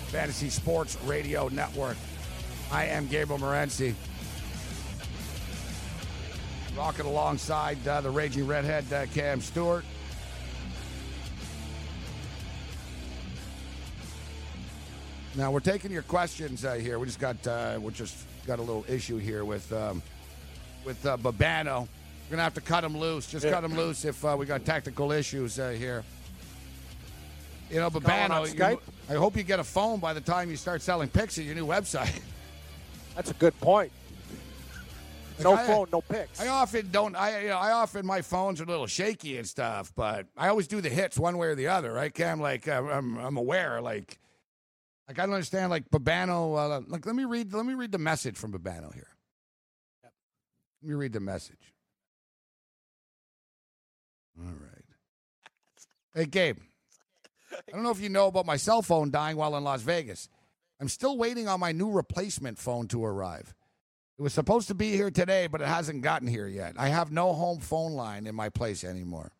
Fantasy 0.09 0.51
Sports 0.51 0.99
Radio 1.05 1.49
Network. 1.49 1.97
I 2.71 2.85
am 2.87 3.07
Gabriel 3.07 3.41
Morency. 3.41 3.95
Rocking 6.77 7.07
alongside 7.07 7.87
uh, 7.87 8.01
the 8.01 8.11
Raging 8.11 8.47
Redhead, 8.47 8.93
uh, 8.93 9.07
Cam 9.15 9.41
Stewart. 9.41 9.85
Now 15.37 15.51
we're 15.51 15.61
taking 15.61 15.91
your 15.91 16.03
questions 16.03 16.65
uh, 16.65 16.75
here. 16.75 16.99
We 16.99 17.07
just 17.07 17.19
got 17.19 17.45
uh, 17.47 17.79
we 17.81 17.93
just 17.93 18.17
got 18.47 18.59
a 18.59 18.63
little 18.63 18.85
issue 18.89 19.19
here 19.19 19.45
with 19.45 19.73
um, 19.73 20.03
with 20.85 21.05
uh, 21.05 21.17
Babano. 21.17 21.81
We're 22.27 22.31
gonna 22.31 22.43
have 22.43 22.55
to 22.55 22.61
cut 22.61 22.85
him 22.85 22.97
loose. 22.97 23.27
Just 23.27 23.45
Yeah. 23.45 23.53
cut 23.53 23.65
him 23.65 23.75
loose 23.77 24.05
if 24.05 24.25
uh, 24.25 24.37
we 24.39 24.47
got 24.47 24.65
tactical 24.65 25.13
issues 25.13 25.59
uh, 25.59 25.71
here. 25.71 26.05
You 27.71 27.81
know, 27.81 27.91
Babano. 27.91 28.47
you- 28.49 28.55
Skype? 28.55 28.81
I 29.09 29.15
hope 29.15 29.37
you 29.37 29.43
get 29.43 29.59
a 29.59 29.65
phone 29.65 29.99
by 29.99 30.13
the 30.15 30.21
time 30.21 30.51
you 30.51 30.57
start 30.57 30.83
selling 30.83 31.09
pics 31.09 31.37
at 31.39 31.45
your 31.45 31.55
new 31.55 31.67
website. 31.67 32.21
That's 33.17 33.31
a 33.31 33.35
good 33.35 33.59
point. 33.61 33.91
No 35.43 35.55
I- 35.55 35.67
phone, 35.67 35.89
no 35.93 36.01
pics. 36.01 36.41
I 36.41 36.49
often 36.49 36.91
don't. 36.91 37.17
I 37.17 37.43
you 37.43 37.49
know, 37.49 37.59
I 37.59 37.73
often 37.73 38.07
my 38.07 38.23
phone's 38.23 38.61
are 38.61 38.65
a 38.65 38.67
little 38.69 38.87
shaky 38.87 39.37
and 39.39 39.47
stuff, 39.47 39.93
but 39.95 40.27
I 40.37 40.49
always 40.49 40.67
do 40.69 40.81
the 40.81 40.89
hits 40.91 41.19
one 41.19 41.39
way 41.39 41.49
or 41.49 41.55
the 41.55 41.69
other, 41.69 41.93
right? 41.93 42.13
Cam, 42.13 42.41
like 42.41 42.69
uh, 42.69 42.83
I'm 42.91 43.17
I'm 43.19 43.37
aware, 43.37 43.81
like 43.81 44.19
like 45.09 45.19
I 45.19 45.27
don't 45.27 45.35
understand, 45.35 45.71
like 45.71 45.91
Babano. 45.91 46.57
Uh, 46.57 46.81
like 46.87 47.05
let 47.07 47.15
me 47.17 47.25
read 47.25 47.53
let 47.53 47.67
me 47.67 47.75
read 47.75 47.93
the 47.93 47.99
message 47.99 48.37
from 48.37 48.53
Babano 48.53 48.93
here. 48.95 49.09
Let 50.83 50.89
me 50.89 50.95
read 50.95 51.13
the 51.13 51.21
message. 51.21 51.73
All 54.39 54.47
right. 54.47 54.85
Hey 56.15 56.27
Gabe, 56.27 56.59
I 57.53 57.73
don't 57.73 57.83
know 57.83 57.91
if 57.91 58.01
you 58.01 58.09
know 58.09 58.29
about 58.29 58.47
my 58.47 58.57
cell 58.57 58.83
phone 58.83 59.11
dying 59.11 59.37
while 59.37 59.57
in 59.57 59.65
Las 59.65 59.83
Vegas. 59.83 60.29
I'm 60.81 60.89
still 60.89 61.17
waiting 61.17 61.49
on 61.49 61.61
my 61.61 61.73
new 61.73 61.91
replacement 61.91 62.59
phone 62.59 62.89
to 62.89 63.05
arrive. 63.05 63.55
It 64.19 64.23
was 64.23 64.33
supposed 64.33 64.69
to 64.69 64.75
be 64.75 64.93
here 64.93 65.11
today, 65.11 65.49
but 65.49 65.61
it 65.61 65.67
hasn't 65.67 66.03
gotten 66.03 66.29
here 66.29 66.47
yet. 66.47 66.75
I 66.79 66.89
have 66.89 67.11
no 67.11 67.33
home 67.33 67.59
phone 67.59 67.93
line 67.95 68.27
in 68.27 68.35
my 68.35 68.49
place 68.49 68.85
anymore. 68.85 69.33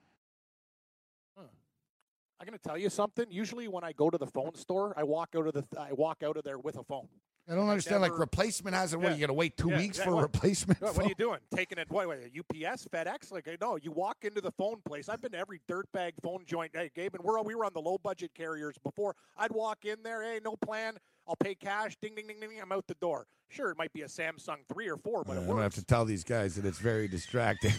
I'm 1.39 2.47
going 2.49 2.59
to 2.59 2.63
tell 2.69 2.77
you 2.77 2.91
something. 2.91 3.27
Usually, 3.31 3.69
when 3.69 3.85
I 3.85 3.93
go 3.93 4.11
to 4.11 4.19
the 4.19 4.27
phone 4.27 4.55
store, 4.55 4.93
I 4.99 5.05
walk 5.05 5.31
out 5.37 5.47
of 5.47 5.55
the 5.55 5.65
I 5.79 5.93
walk 5.93 6.23
out 6.23 6.37
of 6.37 6.43
there 6.45 6.59
with 6.59 6.77
a 6.77 6.83
phone. 6.83 7.09
I 7.49 7.55
don't 7.55 7.69
understand. 7.69 8.03
like 8.03 8.19
replacement 8.19 8.75
hasn't. 8.75 9.01
What 9.01 9.11
Yeah. 9.11 9.15
you 9.15 9.21
got 9.21 9.27
to 9.29 9.33
wait 9.35 9.57
two 9.57 9.71
Yeah, 9.71 9.79
weeks 9.79 9.99
yeah, 9.99 10.05
for 10.05 10.19
a 10.19 10.23
replacement? 10.23 10.81
What, 10.81 10.97
what 10.97 11.07
are 11.07 11.09
you 11.09 11.15
doing? 11.15 11.39
Taking 11.55 11.79
it? 11.79 11.89
What? 11.91 12.07
what 12.09 12.19
UPS, 12.19 12.87
FedEx? 12.93 13.33
Like 13.33 13.49
no, 13.61 13.77
you 13.77 13.93
walk 13.93 14.19
into 14.23 14.41
the 14.43 14.51
phone 14.59 14.81
place. 14.87 15.09
I've 15.09 15.23
been 15.23 15.33
to 15.33 15.39
every 15.39 15.61
dirtbag 15.71 16.13
phone 16.23 16.45
joint. 16.47 16.73
Hey, 16.75 16.91
Gabe, 16.95 17.15
and 17.15 17.25
we're 17.25 17.41
we 17.43 17.55
were 17.55 17.65
on 17.65 17.73
the 17.73 17.81
low 17.81 17.97
budget 17.99 18.33
carriers 18.35 18.77
before. 18.83 19.15
I'd 19.39 19.53
walk 19.53 19.85
in 19.85 20.03
there. 20.03 20.23
Hey, 20.23 20.41
no 20.45 20.57
plan. 20.57 20.97
I'll 21.27 21.37
pay 21.37 21.55
cash. 21.55 21.97
Ding, 22.03 22.15
ding, 22.15 22.27
ding, 22.27 22.39
ding. 22.41 22.51
I'm 22.61 22.73
out 22.73 22.87
the 22.87 22.95
door. 22.95 23.27
Sure, 23.49 23.71
it 23.71 23.79
might 23.79 23.93
be 23.93 24.03
a 24.03 24.07
Samsung 24.07 24.59
three 24.73 24.89
or 24.89 24.97
four, 24.97 25.25
but 25.25 25.37
Uh, 25.37 25.41
I'm 25.41 25.47
gonna 25.47 25.63
have 25.63 25.75
to 25.75 25.85
tell 25.85 26.05
these 26.05 26.25
guys 26.25 26.57
that 26.57 26.65
it's 26.65 26.79
very 26.79 27.09
distracting. 27.09 27.73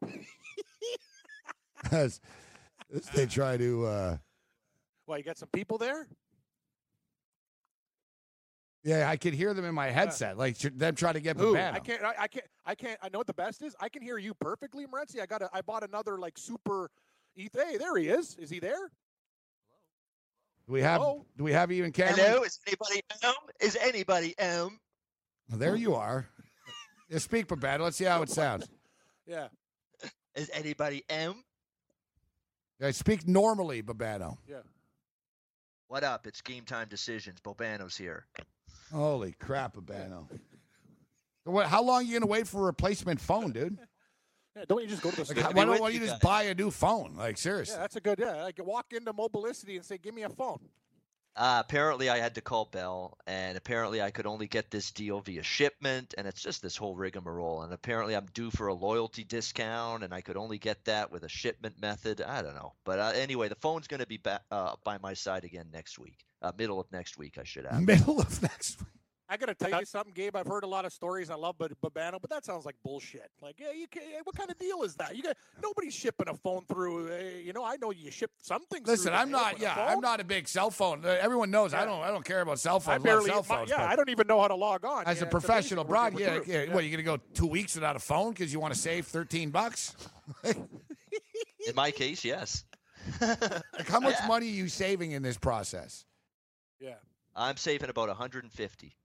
as, 1.90 2.20
as 2.94 3.06
they 3.14 3.26
try 3.26 3.56
to. 3.56 3.86
Uh, 3.86 4.16
Well, 5.06 5.18
you 5.18 5.24
got 5.24 5.38
some 5.38 5.48
people 5.52 5.78
there. 5.78 6.06
yeah, 8.84 9.08
I 9.10 9.16
could 9.16 9.34
hear 9.34 9.52
them 9.54 9.64
in 9.64 9.74
my 9.74 9.88
headset, 9.88 10.38
like 10.38 10.56
them 10.58 10.94
trying 10.94 11.14
to 11.14 11.20
get? 11.20 11.36
Babano. 11.36 11.74
I 11.74 11.78
can't. 11.80 12.02
I, 12.02 12.14
I 12.20 12.28
can't. 12.28 12.46
I 12.64 12.74
can't. 12.74 12.98
I 13.02 13.08
know 13.08 13.18
what 13.18 13.26
the 13.26 13.34
best 13.34 13.62
is. 13.62 13.74
I 13.80 13.88
can 13.88 14.02
hear 14.02 14.18
you 14.18 14.32
perfectly, 14.34 14.86
Morency. 14.86 15.20
I 15.20 15.26
got. 15.26 15.42
A, 15.42 15.50
I 15.52 15.60
bought 15.62 15.82
another 15.84 16.18
like 16.18 16.38
super. 16.38 16.90
ETH. 17.36 17.52
Hey, 17.54 17.76
there 17.76 17.96
he 17.96 18.08
is. 18.08 18.34
Is 18.36 18.48
he 18.48 18.60
there? 18.60 18.90
Do 20.66 20.72
we 20.72 20.82
have? 20.82 21.00
Hello? 21.00 21.24
Do 21.36 21.44
we 21.44 21.52
have 21.52 21.70
even 21.70 21.86
in 21.86 21.92
Cameron? 21.92 22.16
Hello, 22.18 22.42
is 22.42 22.58
anybody 22.66 23.02
um? 23.24 23.34
Is 23.60 23.76
anybody 23.80 24.38
um? 24.38 24.80
Well, 25.48 25.58
there 25.58 25.76
you 25.76 25.94
are. 25.94 26.26
Yeah, 27.08 27.18
speak, 27.18 27.46
Babano. 27.46 27.80
Let's 27.80 27.96
see 27.96 28.04
how 28.04 28.22
it 28.22 28.30
sounds. 28.30 28.68
Yeah. 29.26 29.48
Is 30.34 30.50
anybody 30.52 31.04
um? 31.08 31.44
Yeah, 32.80 32.90
speak 32.90 33.28
normally, 33.28 33.82
Babano. 33.82 34.38
Yeah. 34.48 34.56
What 35.86 36.02
up? 36.02 36.26
It's 36.26 36.40
game 36.40 36.64
time 36.64 36.88
decisions. 36.88 37.38
Bobano's 37.40 37.96
here. 37.96 38.26
Holy 38.92 39.36
crap, 39.38 39.76
Babano. 39.76 40.26
What? 41.44 41.68
How 41.68 41.82
long 41.82 42.00
are 42.00 42.02
you 42.02 42.18
gonna 42.18 42.26
wait 42.26 42.48
for 42.48 42.62
a 42.62 42.64
replacement 42.64 43.20
phone, 43.20 43.52
dude? 43.52 43.78
Yeah. 44.56 44.64
Don't 44.68 44.82
you 44.82 44.88
just 44.88 45.02
go 45.02 45.10
to 45.10 45.16
the 45.16 45.34
Like, 45.34 45.38
store? 45.38 45.52
why 45.52 45.64
don't 45.66 45.80
why 45.80 45.88
you 45.90 46.00
you 46.00 46.06
just 46.06 46.20
buy 46.22 46.44
a 46.44 46.54
new 46.54 46.70
phone? 46.70 47.14
Like 47.16 47.36
seriously. 47.36 47.74
Yeah, 47.74 47.76
seriously. 47.76 47.76
that's 47.76 47.96
a 47.96 48.00
good. 48.00 48.18
Yeah, 48.18 48.42
like 48.44 48.58
walk 48.64 48.92
into 48.92 49.12
Mobilicity 49.12 49.76
and 49.76 49.84
say, 49.84 49.98
"Give 49.98 50.14
me 50.14 50.22
a 50.22 50.30
phone." 50.30 50.60
Uh, 51.38 51.60
apparently, 51.62 52.08
I 52.08 52.18
had 52.18 52.34
to 52.36 52.40
call 52.40 52.64
Bell, 52.64 53.18
and 53.26 53.58
apparently, 53.58 54.00
I 54.00 54.10
could 54.10 54.24
only 54.24 54.46
get 54.46 54.70
this 54.70 54.90
deal 54.90 55.20
via 55.20 55.42
shipment, 55.42 56.14
and 56.16 56.26
it's 56.26 56.40
just 56.42 56.62
this 56.62 56.78
whole 56.78 56.96
rigmarole. 56.96 57.60
And 57.60 57.74
apparently, 57.74 58.16
I'm 58.16 58.24
due 58.32 58.50
for 58.50 58.68
a 58.68 58.74
loyalty 58.74 59.22
discount, 59.22 60.02
and 60.02 60.14
I 60.14 60.22
could 60.22 60.38
only 60.38 60.56
get 60.56 60.82
that 60.86 61.12
with 61.12 61.24
a 61.24 61.28
shipment 61.28 61.78
method. 61.78 62.22
I 62.22 62.40
don't 62.40 62.54
know, 62.54 62.72
but 62.86 62.98
uh, 62.98 63.12
anyway, 63.14 63.48
the 63.50 63.54
phone's 63.56 63.86
going 63.86 64.00
to 64.00 64.06
be 64.06 64.16
back 64.16 64.44
uh, 64.50 64.76
by 64.82 64.96
my 64.96 65.12
side 65.12 65.44
again 65.44 65.66
next 65.70 65.98
week, 65.98 66.24
uh, 66.40 66.52
middle 66.56 66.80
of 66.80 66.90
next 66.90 67.18
week, 67.18 67.36
I 67.38 67.44
should 67.44 67.66
add. 67.66 67.82
Middle 67.86 68.18
of 68.18 68.40
next 68.40 68.80
week. 68.80 68.88
I 69.28 69.36
gotta 69.36 69.54
tell 69.54 69.80
you 69.80 69.84
something, 69.86 70.12
Gabe. 70.14 70.36
I've 70.36 70.46
heard 70.46 70.62
a 70.62 70.68
lot 70.68 70.84
of 70.84 70.92
stories. 70.92 71.30
I 71.30 71.34
love 71.34 71.58
Bab- 71.58 71.76
Babano, 71.84 72.20
but 72.20 72.30
that 72.30 72.44
sounds 72.44 72.64
like 72.64 72.76
bullshit. 72.84 73.28
Like, 73.42 73.56
yeah, 73.58 73.72
you 73.72 73.88
can, 73.88 74.02
yeah, 74.08 74.20
what 74.22 74.36
kind 74.36 74.48
of 74.50 74.56
deal 74.58 74.82
is 74.84 74.94
that? 74.96 75.16
You 75.16 75.22
got 75.24 75.36
nobody's 75.60 75.94
shipping 75.94 76.28
a 76.28 76.34
phone 76.34 76.64
through. 76.68 77.08
Uh, 77.12 77.18
you 77.44 77.52
know, 77.52 77.64
I 77.64 77.76
know 77.76 77.90
you 77.90 78.10
ship 78.12 78.30
something. 78.40 78.84
through 78.84 78.92
Listen, 78.94 79.12
the 79.12 79.18
I'm 79.18 79.32
not. 79.32 79.58
a 79.58 79.60
Yeah. 79.62 79.74
I'm 79.88 79.98
not 80.00 80.20
a 80.20 80.24
big 80.24 80.46
cell 80.46 80.70
phone. 80.70 81.04
uh, 81.04 81.08
Everyone 81.20 81.50
knows 81.50 81.74
I 81.74 81.84
don't. 81.84 82.02
I 82.02 82.08
don't 82.12 82.24
care 82.24 82.40
about 82.40 82.60
cell 82.60 82.76
I 82.76 82.78
phones. 82.78 83.02
barely. 83.02 83.30
cell 83.30 83.42
phones. 83.42 83.68
yeah, 83.70 83.84
I 83.84 83.96
don't 83.96 84.10
even 84.10 84.28
know 84.28 84.40
how 84.40 84.46
to 84.48 84.54
log 84.54 84.84
on. 84.84 85.04
as 85.06 85.18
Yeah, 85.20 85.26
a 85.26 85.30
professional 85.30 85.80
amazing. 85.84 85.90
broad, 85.90 86.14
We're 86.14 86.42
yeah, 86.46 86.64
yeah. 86.66 86.72
What 86.74 86.84
you 86.84 86.90
gonna 86.92 87.02
go 87.02 87.16
two 87.34 87.46
weeks 87.48 87.74
without 87.74 87.96
a 87.96 88.00
phone 88.00 88.30
because 88.32 88.52
you 88.52 88.60
want 88.60 88.74
to 88.74 88.78
save 88.80 89.06
thirteen 89.06 89.50
bucks? 89.50 89.96
In 90.44 91.74
my 91.74 91.90
case, 91.90 92.24
yes. 92.24 92.64
Like, 93.20 93.88
how 93.88 93.98
much 93.98 94.14
Yeah. 94.20 94.26
money 94.28 94.46
are 94.46 94.50
you 94.54 94.68
saving 94.68 95.12
in 95.12 95.22
this 95.22 95.36
process? 95.36 96.04
Yeah. 96.78 96.94
I'm 97.34 97.56
saving 97.56 97.90
about 97.90 98.08
150. 98.08 98.96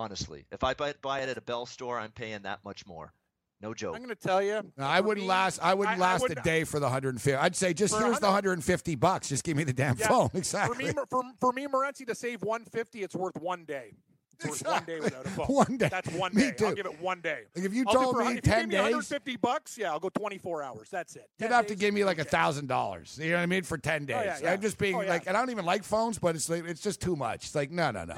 Honestly, 0.00 0.44
if 0.52 0.62
I 0.62 0.74
buy, 0.74 0.92
buy 1.00 1.20
it 1.20 1.30
at 1.30 1.38
a 1.38 1.40
Bell 1.40 1.64
store, 1.64 1.98
I'm 1.98 2.10
paying 2.12 2.42
that 2.42 2.58
much 2.64 2.86
more. 2.86 3.14
No 3.62 3.72
joke. 3.72 3.96
I'm 3.96 4.02
gonna 4.02 4.14
tell 4.14 4.42
you. 4.42 4.60
No, 4.76 4.84
I 4.84 5.00
wouldn't 5.00 5.24
me, 5.24 5.28
last. 5.30 5.58
I 5.62 5.72
wouldn't 5.72 5.96
I- 5.98 5.98
I 5.98 6.06
last 6.12 6.20
a 6.20 6.22
wouldn't- 6.24 6.44
day 6.44 6.64
for 6.64 6.78
the 6.78 6.84
150. 6.84 7.34
I'd 7.34 7.56
say 7.56 7.72
just 7.72 7.94
For 7.94 8.02
a 8.02 8.04
here's 8.04 8.20
the 8.20 8.26
150 8.26 8.94
bucks. 8.96 9.30
Just 9.30 9.42
give 9.42 9.56
me 9.56 9.64
the 9.64 9.72
damn 9.72 9.96
Yeah, 9.96 10.08
phone. 10.08 10.28
For 10.32 10.36
Exactly. 10.36 10.84
me, 10.84 10.92
for, 11.08 11.22
for 11.40 11.52
me, 11.54 11.66
Morency, 11.66 12.06
to 12.08 12.14
save 12.14 12.42
150, 12.42 13.02
it's 13.02 13.16
worth 13.16 13.36
one 13.40 13.64
day. 13.64 13.94
It's 14.34 14.46
worth 14.46 14.66
one 14.66 14.84
day 14.84 14.96
Exactly. 14.96 15.00
without 15.00 15.24
a 15.26 15.30
phone. 15.30 15.46
One 15.56 15.76
day. 15.78 15.88
That's 15.88 16.10
one 16.10 16.34
Me 16.34 16.50
day. 16.50 16.66
I'll 16.66 16.74
give 16.74 16.84
it 16.84 17.00
one 17.00 17.22
day. 17.22 17.44
Like 17.56 17.64
if 17.64 17.72
you 17.72 17.84
I'll 17.88 17.94
told 17.94 18.16
for, 18.16 18.22
me 18.24 18.28
if 18.32 18.34
you 18.34 18.40
10 18.42 18.68
me 18.68 18.72
days, 18.72 18.80
150 18.82 19.36
bucks, 19.38 19.78
yeah, 19.78 19.90
I'll 19.92 19.98
go 20.00 20.10
24 20.10 20.62
hours. 20.62 20.88
That's 20.90 21.16
it. 21.16 21.26
you'd 21.38 21.50
have 21.50 21.66
to 21.68 21.74
give 21.74 21.94
me 21.94 22.04
like 22.04 22.18
a 22.18 22.24
thousand 22.24 22.66
dollars. 22.68 23.18
You 23.18 23.30
know 23.30 23.36
what 23.38 23.42
I 23.44 23.46
mean 23.46 23.62
for 23.62 23.78
10 23.78 24.04
days. 24.04 24.16
Oh, 24.20 24.22
yeah, 24.22 24.38
yeah. 24.42 24.52
I'm 24.52 24.60
just 24.60 24.76
being 24.76 24.96
Oh, 24.96 25.00
yeah. 25.00 25.08
like, 25.08 25.26
and 25.26 25.34
I 25.34 25.40
don't 25.40 25.48
even 25.50 25.64
like 25.64 25.82
phones, 25.84 26.18
but 26.18 26.34
it's 26.34 26.50
like 26.50 26.66
it's 26.66 26.82
just 26.82 27.00
too 27.00 27.16
much. 27.16 27.46
It's 27.46 27.54
like 27.54 27.70
no, 27.70 27.90
no, 27.90 28.04
no. 28.04 28.16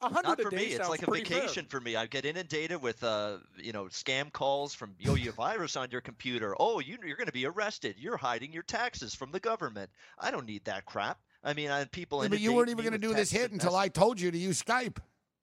Yeah, 0.00 0.08
a 0.08 0.12
hundred 0.12 0.28
Not 0.28 0.40
a 0.40 0.42
for 0.44 0.50
day 0.50 0.56
me. 0.56 0.62
It's 0.64 0.76
sounds 0.76 0.88
like 0.88 1.02
a 1.02 1.06
pretty 1.06 1.24
fair. 1.24 1.40
vacation 1.40 1.66
for 1.66 1.80
me. 1.80 1.96
I 1.96 2.06
get 2.06 2.24
inundated 2.24 2.80
with, 2.82 3.02
uh, 3.04 3.38
you 3.56 3.72
know, 3.72 3.84
scam 3.84 4.32
calls 4.32 4.74
from, 4.74 4.94
yo, 4.98 5.14
you 5.14 5.26
have 5.26 5.34
virus 5.36 5.76
on 5.76 5.90
your 5.90 6.00
computer. 6.00 6.54
Oh, 6.58 6.80
you, 6.80 6.98
you're 7.04 7.16
going 7.16 7.26
to 7.26 7.32
be 7.32 7.46
arrested. 7.46 7.96
You're 7.98 8.16
hiding 8.16 8.52
your 8.52 8.62
taxes 8.62 9.14
from 9.14 9.30
the 9.32 9.40
government. 9.40 9.90
I 10.18 10.30
don't 10.30 10.46
need 10.46 10.64
that 10.64 10.84
crap. 10.84 11.18
I 11.42 11.54
mean, 11.54 11.70
I 11.70 11.84
people. 11.86 12.22
Yeah, 12.22 12.28
but 12.28 12.40
you 12.40 12.52
weren't 12.52 12.68
even 12.68 12.84
going 12.84 12.92
to 12.92 12.98
do 12.98 13.14
this 13.14 13.30
hit 13.30 13.50
until 13.52 13.74
I 13.74 13.88
told 13.88 14.20
you 14.20 14.30
to 14.30 14.38
use 14.38 14.62
Skype. 14.62 14.98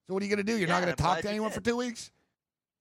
So 0.08 0.14
what 0.14 0.22
are 0.22 0.26
you 0.26 0.34
going 0.34 0.46
to 0.46 0.52
do? 0.52 0.58
You're 0.58 0.68
not 0.68 0.82
going 0.82 0.96
to 0.96 1.02
talk 1.02 1.20
to 1.20 1.24
you 1.24 1.30
anyone 1.32 1.52
for 1.52 1.60
two 1.60 1.76
weeks? 1.76 2.12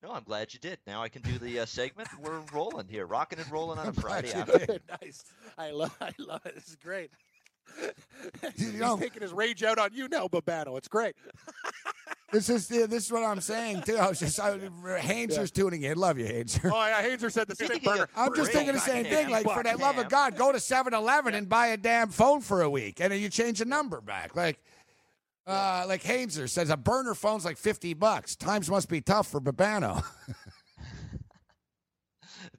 No, 0.03 0.11
I'm 0.11 0.23
glad 0.23 0.53
you 0.53 0.59
did. 0.59 0.77
Now 0.85 1.01
I 1.01 1.09
can 1.09 1.23
do 1.23 1.39
the 1.39 1.61
uh, 1.61 1.65
segment. 1.65 2.07
We're 2.21 2.41
rolling 2.53 2.87
here, 2.87 3.05
rocking 3.07 3.39
and 3.39 3.51
rolling 3.51 3.79
on 3.79 3.87
a 3.87 3.89
I'm 3.89 3.95
glad 3.95 4.01
Friday 4.03 4.27
you 4.29 4.33
afternoon. 4.35 4.79
nice. 5.01 5.23
I 5.57 5.71
love. 5.71 5.95
I 6.01 6.11
love 6.19 6.45
it. 6.45 6.55
This 6.55 6.67
is 6.67 6.75
great. 6.75 7.09
You 8.57 8.67
He's 8.67 8.95
taking 8.99 9.21
his 9.21 9.33
rage 9.33 9.63
out 9.63 9.77
on 9.77 9.89
you 9.93 10.07
now, 10.07 10.27
Babano. 10.27 10.77
It's 10.77 10.87
great. 10.87 11.15
This 12.29 12.49
is 12.49 12.69
yeah, 12.69 12.87
this 12.87 13.05
is 13.05 13.11
what 13.11 13.23
I'm 13.23 13.39
saying 13.39 13.83
too. 13.83 13.95
I 13.95 14.09
was 14.09 14.19
just 14.19 14.37
I, 14.37 14.57
Hainzer's 14.57 15.49
tuning 15.49 15.83
in. 15.83 15.97
Love 15.97 16.19
you, 16.19 16.25
Hainzer. 16.25 16.69
Oh, 16.73 16.85
yeah, 16.85 17.01
Hazer 17.01 17.29
said 17.29 17.47
the 17.47 17.55
same. 17.55 17.69
Speaking 17.69 17.89
burner. 17.89 18.09
I'm 18.17 18.35
just 18.35 18.51
thinking 18.51 18.73
the 18.73 18.81
same 18.81 19.05
thing. 19.05 19.29
Like, 19.29 19.49
for 19.49 19.63
the 19.63 19.77
love 19.77 19.97
of 19.97 20.09
God, 20.09 20.35
go 20.35 20.51
to 20.51 20.59
7 20.59 20.93
Eleven 20.93 21.35
and 21.35 21.47
buy 21.47 21.67
a 21.67 21.77
damn 21.77 22.09
phone 22.09 22.41
for 22.41 22.63
a 22.63 22.69
week. 22.69 22.99
And 22.99 23.13
then 23.13 23.21
you 23.21 23.29
change 23.29 23.59
the 23.59 23.65
number 23.65 24.01
back. 24.01 24.35
Like, 24.35 24.59
uh, 25.47 25.85
like 25.87 26.03
Hainzer 26.03 26.47
says, 26.47 26.69
a 26.69 26.75
burner 26.75 27.13
phone's 27.13 27.45
like 27.45 27.55
50 27.55 27.93
bucks. 27.93 28.35
Times 28.35 28.69
must 28.69 28.89
be 28.89 28.99
tough 28.99 29.27
for 29.27 29.39
Babano. 29.39 30.03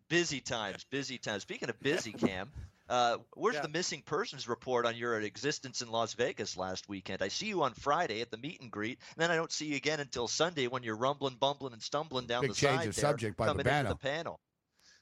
Busy 0.08 0.40
times, 0.40 0.84
busy 0.90 1.18
times. 1.18 1.42
Speaking 1.42 1.68
of 1.68 1.78
busy, 1.80 2.12
Cam, 2.12 2.50
uh, 2.88 3.18
where's 3.34 3.56
Yeah. 3.56 3.62
the 3.62 3.68
missing 3.68 4.02
persons 4.02 4.48
report 4.48 4.86
on 4.86 4.96
your 4.96 5.20
existence 5.20 5.82
in 5.82 5.90
Las 5.90 6.14
Vegas 6.14 6.56
last 6.56 6.88
weekend? 6.88 7.22
I 7.22 7.28
see 7.28 7.46
you 7.46 7.62
on 7.62 7.74
Friday 7.74 8.20
at 8.20 8.30
the 8.30 8.36
meet 8.36 8.60
and 8.60 8.70
greet, 8.70 8.98
and 9.14 9.22
then 9.22 9.30
I 9.30 9.36
don't 9.36 9.52
see 9.52 9.66
you 9.66 9.76
again 9.76 10.00
until 10.00 10.28
Sunday 10.28 10.66
when 10.66 10.82
you're 10.82 10.96
rumbling, 10.96 11.36
bumbling, 11.36 11.72
and 11.72 11.82
stumbling 11.82 12.26
down 12.26 12.42
Big 12.42 12.50
the 12.50 12.56
change 12.56 12.78
side 12.80 12.88
of 12.88 12.94
there, 12.94 13.02
subject 13.02 13.36
by 13.36 13.46
coming 13.46 13.66
into 13.66 13.88
the 13.88 13.96
panel. 13.96 14.40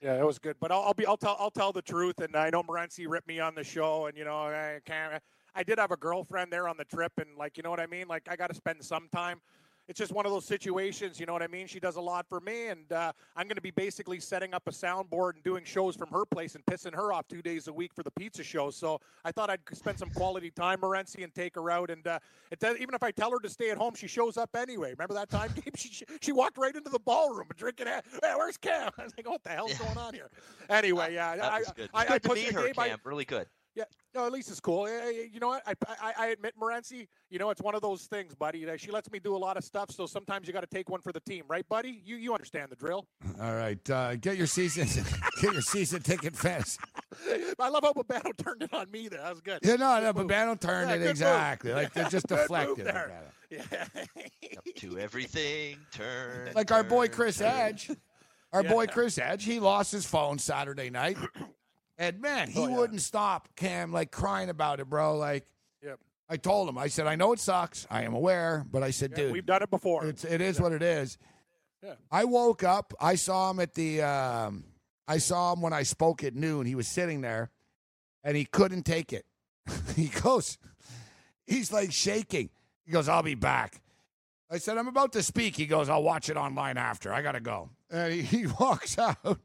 Yeah, 0.00 0.20
it 0.20 0.26
was 0.26 0.38
good. 0.38 0.56
But 0.60 0.72
I'll, 0.72 0.82
I'll 0.82 0.94
be. 0.94 1.06
I'll 1.06 1.16
tell. 1.16 1.36
I'll 1.38 1.50
tell 1.50 1.72
the 1.72 1.82
truth. 1.82 2.20
And 2.20 2.36
I 2.36 2.50
know 2.50 2.62
Morency 2.62 3.06
ripped 3.08 3.28
me 3.28 3.40
on 3.40 3.54
the 3.54 3.64
show, 3.64 4.06
and 4.06 4.16
you 4.16 4.24
know 4.24 4.36
I 4.36 4.80
can't. 4.84 5.22
I 5.54 5.62
did 5.62 5.78
have 5.78 5.90
a 5.90 5.96
girlfriend 5.96 6.52
there 6.52 6.68
on 6.68 6.76
the 6.76 6.84
trip, 6.84 7.12
and 7.18 7.36
like 7.38 7.56
you 7.56 7.62
know 7.62 7.70
what 7.70 7.80
I 7.80 7.86
mean. 7.86 8.06
Like 8.06 8.28
I 8.30 8.36
got 8.36 8.48
to 8.48 8.54
spend 8.54 8.84
some 8.84 9.08
time. 9.10 9.40
It's 9.88 9.98
just 9.98 10.10
one 10.10 10.26
of 10.26 10.32
those 10.32 10.44
situations, 10.44 11.20
you 11.20 11.26
know 11.26 11.32
what 11.32 11.42
I 11.42 11.46
mean. 11.46 11.68
She 11.68 11.78
does 11.78 11.94
a 11.94 12.00
lot 12.00 12.26
for 12.28 12.40
me, 12.40 12.66
and 12.68 12.90
uh, 12.92 13.12
I'm 13.36 13.46
going 13.46 13.54
to 13.54 13.62
be 13.62 13.70
basically 13.70 14.18
setting 14.18 14.52
up 14.52 14.64
a 14.66 14.72
soundboard 14.72 15.34
and 15.34 15.44
doing 15.44 15.62
shows 15.64 15.94
from 15.94 16.08
her 16.10 16.24
place 16.24 16.56
and 16.56 16.64
pissing 16.66 16.92
her 16.94 17.12
off 17.12 17.28
two 17.28 17.40
days 17.40 17.68
a 17.68 17.72
week 17.72 17.94
for 17.94 18.02
the 18.02 18.10
pizza 18.10 18.42
show. 18.42 18.70
So 18.70 19.00
I 19.24 19.30
thought 19.30 19.48
I'd 19.48 19.60
spend 19.72 19.96
some 19.96 20.10
quality 20.10 20.50
time, 20.50 20.80
Morency, 20.80 21.22
and 21.22 21.32
take 21.32 21.54
her 21.54 21.70
out. 21.70 21.90
And 21.90 22.04
uh, 22.04 22.18
it 22.50 22.58
does, 22.58 22.78
even 22.78 22.96
if 22.96 23.04
I 23.04 23.12
tell 23.12 23.30
her 23.30 23.38
to 23.38 23.48
stay 23.48 23.70
at 23.70 23.76
home, 23.76 23.94
she 23.94 24.08
shows 24.08 24.36
up 24.36 24.56
anyway. 24.56 24.90
Remember 24.90 25.14
that 25.14 25.30
time, 25.30 25.50
Gabe? 25.64 25.76
She, 25.76 26.04
she 26.20 26.32
walked 26.32 26.58
right 26.58 26.74
into 26.74 26.90
the 26.90 26.98
ballroom 27.00 27.46
drinking. 27.56 27.86
Hey, 27.86 28.00
where's 28.36 28.56
Cam? 28.56 28.90
I 28.98 29.04
was 29.04 29.12
like, 29.16 29.28
what 29.28 29.44
the 29.44 29.50
hell's 29.50 29.70
Yeah. 29.70 29.86
going 29.86 29.98
on 29.98 30.14
here? 30.14 30.30
Anyway, 30.68 31.14
yeah, 31.14 31.36
I. 31.40 31.62
I, 31.94 32.06
I 32.14 32.18
to 32.18 32.28
put 32.28 32.38
meet 32.38 32.50
her, 32.52 32.66
Gabe, 32.66 32.78
I- 32.78 32.96
Really 33.04 33.24
good. 33.24 33.46
Yeah, 33.76 33.84
no, 34.14 34.24
at 34.24 34.32
least 34.32 34.50
it's 34.50 34.58
cool. 34.58 34.88
You 34.88 35.38
know 35.38 35.48
what? 35.48 35.62
I, 35.66 35.74
I, 36.00 36.12
I 36.18 36.26
admit, 36.28 36.54
Morency, 36.58 37.08
you 37.28 37.38
know, 37.38 37.50
it's 37.50 37.60
one 37.60 37.74
of 37.74 37.82
those 37.82 38.04
things, 38.04 38.34
buddy. 38.34 38.66
She 38.78 38.90
lets 38.90 39.10
me 39.10 39.18
do 39.18 39.36
a 39.36 39.38
lot 39.38 39.58
of 39.58 39.64
stuff, 39.64 39.90
so 39.90 40.06
sometimes 40.06 40.46
you 40.46 40.54
got 40.54 40.62
to 40.62 40.66
take 40.66 40.88
one 40.88 41.02
for 41.02 41.12
the 41.12 41.20
team, 41.20 41.44
right, 41.46 41.68
buddy? 41.68 42.00
You 42.02 42.16
you 42.16 42.32
understand 42.32 42.70
the 42.70 42.76
drill. 42.76 43.06
All 43.40 43.54
right, 43.54 43.90
uh, 43.90 44.16
get 44.16 44.38
your 44.38 44.46
season 44.46 44.86
get 45.42 45.52
your 45.52 45.60
season 45.60 46.00
ticket 46.00 46.34
fast. 46.34 46.80
I 47.60 47.68
love 47.68 47.84
how 47.84 47.92
Babano 47.92 48.34
turned 48.42 48.62
it 48.62 48.72
on 48.72 48.90
me 48.90 49.08
there. 49.08 49.20
That 49.20 49.30
was 49.30 49.42
good. 49.42 49.58
Yeah, 49.62 49.76
no, 49.76 50.00
no, 50.00 50.14
Babano 50.14 50.58
turned 50.58 50.88
yeah, 50.88 50.96
it 50.96 51.10
exactly. 51.10 51.70
Move. 51.70 51.82
Like 51.82 51.92
they're 51.92 52.08
just 52.08 52.28
deflected. 52.28 52.86
Yeah. 53.50 53.62
Up 54.56 54.64
to 54.76 54.98
everything 54.98 55.76
turn. 55.92 56.52
Like 56.54 56.68
turn, 56.68 56.78
our 56.78 56.84
boy 56.84 57.08
Chris 57.08 57.38
turn. 57.38 57.52
Edge. 57.52 57.90
Our 58.52 58.62
yeah. 58.62 58.70
boy 58.70 58.86
Chris 58.86 59.18
Edge, 59.18 59.44
he 59.44 59.60
lost 59.60 59.92
his 59.92 60.06
phone 60.06 60.38
Saturday 60.38 60.88
night. 60.88 61.18
And 61.98 62.20
man, 62.20 62.50
he 62.50 62.60
oh, 62.60 62.68
yeah. 62.68 62.76
wouldn't 62.76 63.00
stop, 63.00 63.48
Cam, 63.56 63.92
like 63.92 64.10
crying 64.10 64.50
about 64.50 64.80
it, 64.80 64.88
bro. 64.88 65.16
Like, 65.16 65.46
yep. 65.82 65.98
I 66.28 66.36
told 66.36 66.68
him, 66.68 66.76
I 66.76 66.88
said, 66.88 67.06
I 67.06 67.16
know 67.16 67.32
it 67.32 67.40
sucks. 67.40 67.86
I 67.90 68.02
am 68.02 68.14
aware, 68.14 68.66
but 68.70 68.82
I 68.82 68.90
said, 68.90 69.12
yeah, 69.12 69.24
dude, 69.24 69.32
we've 69.32 69.46
done 69.46 69.62
it 69.62 69.70
before. 69.70 70.04
It's, 70.06 70.24
it 70.24 70.40
is 70.40 70.56
yeah. 70.56 70.62
what 70.62 70.72
it 70.72 70.82
is. 70.82 71.16
Yeah. 71.82 71.94
I 72.10 72.24
woke 72.24 72.64
up. 72.64 72.92
I 73.00 73.14
saw 73.14 73.50
him 73.50 73.60
at 73.60 73.74
the. 73.74 74.02
Um, 74.02 74.64
I 75.08 75.18
saw 75.18 75.52
him 75.52 75.62
when 75.62 75.72
I 75.72 75.84
spoke 75.84 76.24
at 76.24 76.34
noon. 76.34 76.66
He 76.66 76.74
was 76.74 76.88
sitting 76.88 77.20
there, 77.20 77.50
and 78.24 78.36
he 78.36 78.44
couldn't 78.44 78.82
take 78.82 79.12
it. 79.12 79.24
he 79.96 80.08
goes, 80.08 80.58
he's 81.46 81.72
like 81.72 81.92
shaking. 81.92 82.50
He 82.84 82.92
goes, 82.92 83.08
"I'll 83.08 83.22
be 83.22 83.34
back." 83.34 83.80
I 84.50 84.58
said, 84.58 84.78
"I'm 84.78 84.88
about 84.88 85.12
to 85.12 85.22
speak." 85.22 85.56
He 85.56 85.66
goes, 85.66 85.88
"I'll 85.88 86.02
watch 86.02 86.28
it 86.28 86.36
online 86.36 86.76
after. 86.76 87.12
I 87.12 87.22
gotta 87.22 87.40
go." 87.40 87.70
And 87.90 88.12
he, 88.12 88.22
he 88.38 88.46
walks 88.46 88.98
out 88.98 89.38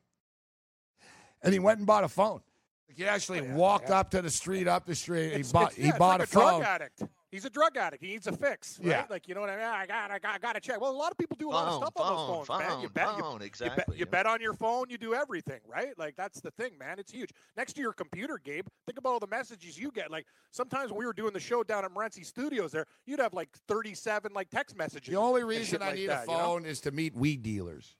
and 1.43 1.53
he 1.53 1.59
went 1.59 1.77
and 1.79 1.87
bought 1.87 2.03
a 2.03 2.09
phone. 2.09 2.41
Like 2.87 2.97
he 2.97 3.05
actually 3.05 3.39
oh, 3.39 3.43
yeah, 3.43 3.55
walked 3.55 3.89
yeah. 3.89 3.99
up 3.99 4.11
to 4.11 4.21
the 4.21 4.29
street, 4.29 4.67
up 4.67 4.85
the 4.85 4.95
street. 4.95 5.27
It's, 5.27 5.49
he 5.49 5.53
bought 5.53 5.77
yeah, 5.77 5.85
he 5.85 5.91
bought 5.97 6.19
like 6.19 6.21
a, 6.21 6.23
a 6.23 6.27
phone. 6.27 6.59
Drug 6.59 6.63
addict. 6.63 7.03
He's 7.31 7.45
a 7.45 7.49
drug 7.49 7.77
addict. 7.77 8.03
He 8.03 8.09
needs 8.09 8.27
a 8.27 8.33
fix. 8.33 8.77
Right? 8.79 8.89
Yeah. 8.89 9.05
Like 9.09 9.29
you 9.29 9.33
know 9.33 9.39
what 9.39 9.49
I 9.49 9.55
mean? 9.55 9.65
I 9.65 9.85
got 9.85 10.11
I 10.11 10.19
got 10.19 10.35
I 10.35 10.37
got 10.37 10.55
to 10.55 10.59
check. 10.59 10.81
Well, 10.81 10.91
a 10.91 10.97
lot 10.97 11.11
of 11.11 11.17
people 11.17 11.37
do 11.39 11.49
a 11.49 11.51
lot 11.51 11.67
of 11.69 11.75
stuff 11.75 11.93
phone, 11.95 12.05
on 12.05 12.17
those 12.17 12.47
phones, 12.47 12.47
phone, 12.47 12.59
man. 12.59 12.81
You 12.81 12.89
bet 12.89 13.07
phone, 13.07 13.39
you, 13.39 13.45
exactly. 13.45 13.83
You 13.85 13.85
bet, 13.87 13.99
you 13.99 14.05
bet 14.05 14.25
on 14.25 14.41
your 14.41 14.53
phone. 14.53 14.89
You 14.89 14.97
do 14.97 15.13
everything, 15.13 15.61
right? 15.65 15.97
Like 15.97 16.17
that's 16.17 16.41
the 16.41 16.51
thing, 16.51 16.77
man. 16.77 16.99
It's 16.99 17.13
huge. 17.13 17.29
Next 17.55 17.71
to 17.73 17.81
your 17.81 17.93
computer, 17.93 18.37
Gabe. 18.43 18.67
Think 18.85 18.97
about 18.97 19.11
all 19.11 19.19
the 19.19 19.27
messages 19.27 19.79
you 19.79 19.91
get. 19.91 20.11
Like 20.11 20.25
sometimes 20.51 20.91
when 20.91 20.99
we 20.99 21.05
were 21.05 21.13
doing 21.13 21.31
the 21.31 21.39
show 21.39 21.63
down 21.63 21.85
at 21.85 21.93
Morency 21.93 22.25
Studios, 22.25 22.73
there 22.73 22.85
you'd 23.05 23.21
have 23.21 23.33
like 23.33 23.47
thirty-seven 23.69 24.33
like 24.33 24.49
text 24.49 24.75
messages. 24.75 25.13
The 25.13 25.17
only 25.17 25.45
reason 25.45 25.81
I 25.81 25.85
like 25.85 25.95
need 25.95 26.09
that, 26.09 26.23
a 26.23 26.25
phone 26.25 26.63
you 26.63 26.67
know? 26.67 26.69
is 26.69 26.81
to 26.81 26.91
meet 26.91 27.15
weed 27.15 27.43
dealers. 27.43 27.95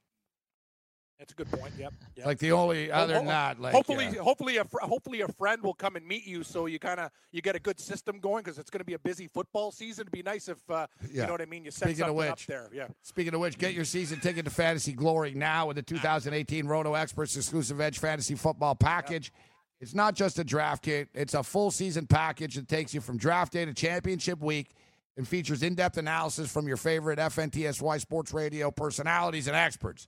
That's 1.22 1.34
a 1.34 1.36
good 1.36 1.51
point. 1.51 1.72
Yep. 1.78 1.93
yep. 2.15 2.26
Like 2.26 2.39
the 2.39 2.51
only 2.51 2.91
other 2.91 3.13
than 3.13 3.28
that, 3.28 3.61
like 3.61 3.76
hopefully, 3.76 4.07
uh, 4.07 4.24
hopefully 4.24 4.57
a 4.57 4.65
fr- 4.65 4.80
hopefully 4.82 5.22
a 5.22 5.28
friend 5.28 5.61
will 5.61 5.76
come 5.76 5.95
and 5.95 6.03
meet 6.03 6.26
you, 6.26 6.41
so 6.41 6.65
you 6.65 6.80
kind 6.80 6.99
of 6.99 7.11
you 7.32 7.43
get 7.43 7.55
a 7.55 7.59
good 7.59 7.80
system 7.80 8.19
going 8.19 8.43
because 8.43 8.57
it's 8.57 8.72
going 8.72 8.80
to 8.80 8.86
be 8.86 8.95
a 8.95 8.99
busy 8.99 9.28
football 9.28 9.72
season. 9.72 10.01
It'd 10.01 10.11
be 10.11 10.24
nice 10.24 10.49
if 10.49 10.57
uh, 10.67 10.88
yeah. 11.11 11.22
you 11.22 11.28
know 11.28 11.34
what 11.34 11.41
I 11.41 11.45
mean. 11.45 11.63
You 11.63 11.69
set 11.69 11.89
Speaking 11.89 11.97
something 11.97 12.15
which, 12.15 12.30
up 12.30 12.39
there. 12.47 12.69
Yeah. 12.74 12.88
Speaking 13.03 13.36
of 13.36 13.39
which, 13.39 13.59
get 13.59 13.76
your 13.76 13.86
season 13.86 14.19
ticket 14.19 14.45
to 14.45 14.51
Fantasy 14.51 14.93
Glory 14.93 15.36
now 15.36 15.67
with 15.67 15.76
the 15.76 15.84
2018 15.84 16.65
Roto 16.65 16.95
Experts 16.95 17.38
exclusive 17.38 17.80
Edge 17.80 17.99
Fantasy 17.99 18.34
Football 18.34 18.74
Package. 18.74 19.32
Yep. 19.32 19.45
It's 19.82 19.93
not 19.93 20.15
just 20.15 20.39
a 20.39 20.43
draft 20.43 20.82
kit; 20.82 21.07
it's 21.13 21.36
a 21.36 21.43
full 21.43 21.69
season 21.69 22.07
package 22.07 22.55
that 22.55 22.67
takes 22.67 22.95
you 22.95 23.01
from 23.01 23.17
draft 23.17 23.53
day 23.53 23.63
to 23.63 23.76
championship 23.76 24.39
week 24.41 24.72
and 25.17 25.28
features 25.28 25.61
in-depth 25.61 25.97
analysis 25.97 26.51
from 26.51 26.67
your 26.67 26.78
favorite 26.78 27.19
FNTSY 27.19 28.01
Sports 28.01 28.34
Radio 28.34 28.72
personalities 28.72 29.45
and 29.45 29.55
experts. 29.55 30.07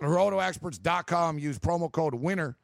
RotoExperts.com. 0.00 1.38
Use 1.38 1.58
promo 1.58 1.90
code 1.90 2.14
WINNER 2.14 2.56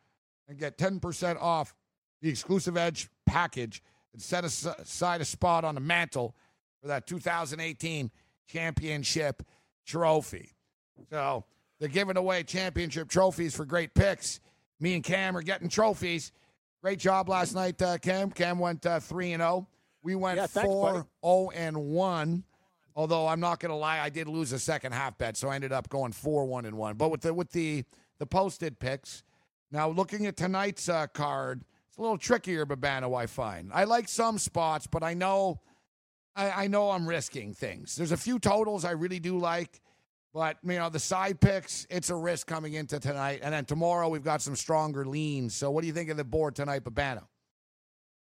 and 0.48 0.58
get 0.58 0.78
10% 0.78 1.40
off 1.40 1.74
the 2.20 2.28
exclusive 2.28 2.76
Edge 2.76 3.08
package 3.26 3.82
and 4.12 4.22
set 4.22 4.44
aside 4.44 5.20
a 5.20 5.24
spot 5.24 5.64
on 5.64 5.74
the 5.74 5.80
mantle 5.80 6.34
for 6.80 6.88
that 6.88 7.06
2018 7.06 8.10
championship 8.46 9.42
trophy. 9.86 10.52
So 11.10 11.44
they're 11.78 11.88
giving 11.88 12.16
away 12.16 12.42
championship 12.42 13.08
trophies 13.08 13.54
for 13.54 13.64
great 13.64 13.94
picks. 13.94 14.40
Me 14.80 14.94
and 14.94 15.04
Cam 15.04 15.36
are 15.36 15.42
getting 15.42 15.68
trophies. 15.68 16.32
Great 16.82 16.98
job 16.98 17.28
last 17.28 17.54
night, 17.54 17.80
uh, 17.82 17.98
Cam. 17.98 18.30
Cam 18.30 18.58
went 18.58 18.86
uh, 18.86 19.00
3 19.00 19.32
and 19.32 19.42
0. 19.42 19.68
We 20.02 20.14
went 20.14 20.38
yeah, 20.38 20.46
4 20.46 21.06
0 21.24 21.50
and 21.54 21.76
1. 21.76 22.44
Although 22.98 23.28
I'm 23.28 23.38
not 23.38 23.60
going 23.60 23.70
to 23.70 23.76
lie, 23.76 24.00
I 24.00 24.08
did 24.08 24.26
lose 24.26 24.50
a 24.50 24.58
second 24.58 24.90
half 24.90 25.16
bet, 25.18 25.36
so 25.36 25.48
I 25.48 25.54
ended 25.54 25.70
up 25.70 25.88
going 25.88 26.10
four 26.10 26.46
one 26.46 26.64
and 26.64 26.76
one. 26.76 26.96
But 26.96 27.12
with 27.12 27.20
the 27.20 27.32
with 27.32 27.52
the 27.52 27.84
the 28.18 28.26
posted 28.26 28.80
picks, 28.80 29.22
now 29.70 29.88
looking 29.88 30.26
at 30.26 30.36
tonight's 30.36 30.88
uh, 30.88 31.06
card, 31.06 31.62
it's 31.86 31.96
a 31.96 32.00
little 32.00 32.18
trickier. 32.18 32.66
Babano, 32.66 33.16
I 33.16 33.26
find 33.26 33.70
I 33.72 33.84
like 33.84 34.08
some 34.08 34.36
spots, 34.36 34.88
but 34.88 35.04
I 35.04 35.14
know 35.14 35.60
I, 36.34 36.64
I 36.64 36.66
know 36.66 36.90
I'm 36.90 37.08
risking 37.08 37.54
things. 37.54 37.94
There's 37.94 38.10
a 38.10 38.16
few 38.16 38.40
totals 38.40 38.84
I 38.84 38.90
really 38.90 39.20
do 39.20 39.38
like, 39.38 39.80
but 40.34 40.56
you 40.64 40.72
know 40.72 40.88
the 40.88 40.98
side 40.98 41.40
picks, 41.40 41.86
it's 41.90 42.10
a 42.10 42.16
risk 42.16 42.48
coming 42.48 42.74
into 42.74 42.98
tonight, 42.98 43.38
and 43.44 43.54
then 43.54 43.64
tomorrow 43.64 44.08
we've 44.08 44.24
got 44.24 44.42
some 44.42 44.56
stronger 44.56 45.06
leans. 45.06 45.54
So 45.54 45.70
what 45.70 45.82
do 45.82 45.86
you 45.86 45.92
think 45.92 46.10
of 46.10 46.16
the 46.16 46.24
board 46.24 46.56
tonight, 46.56 46.82
Babano? 46.82 47.28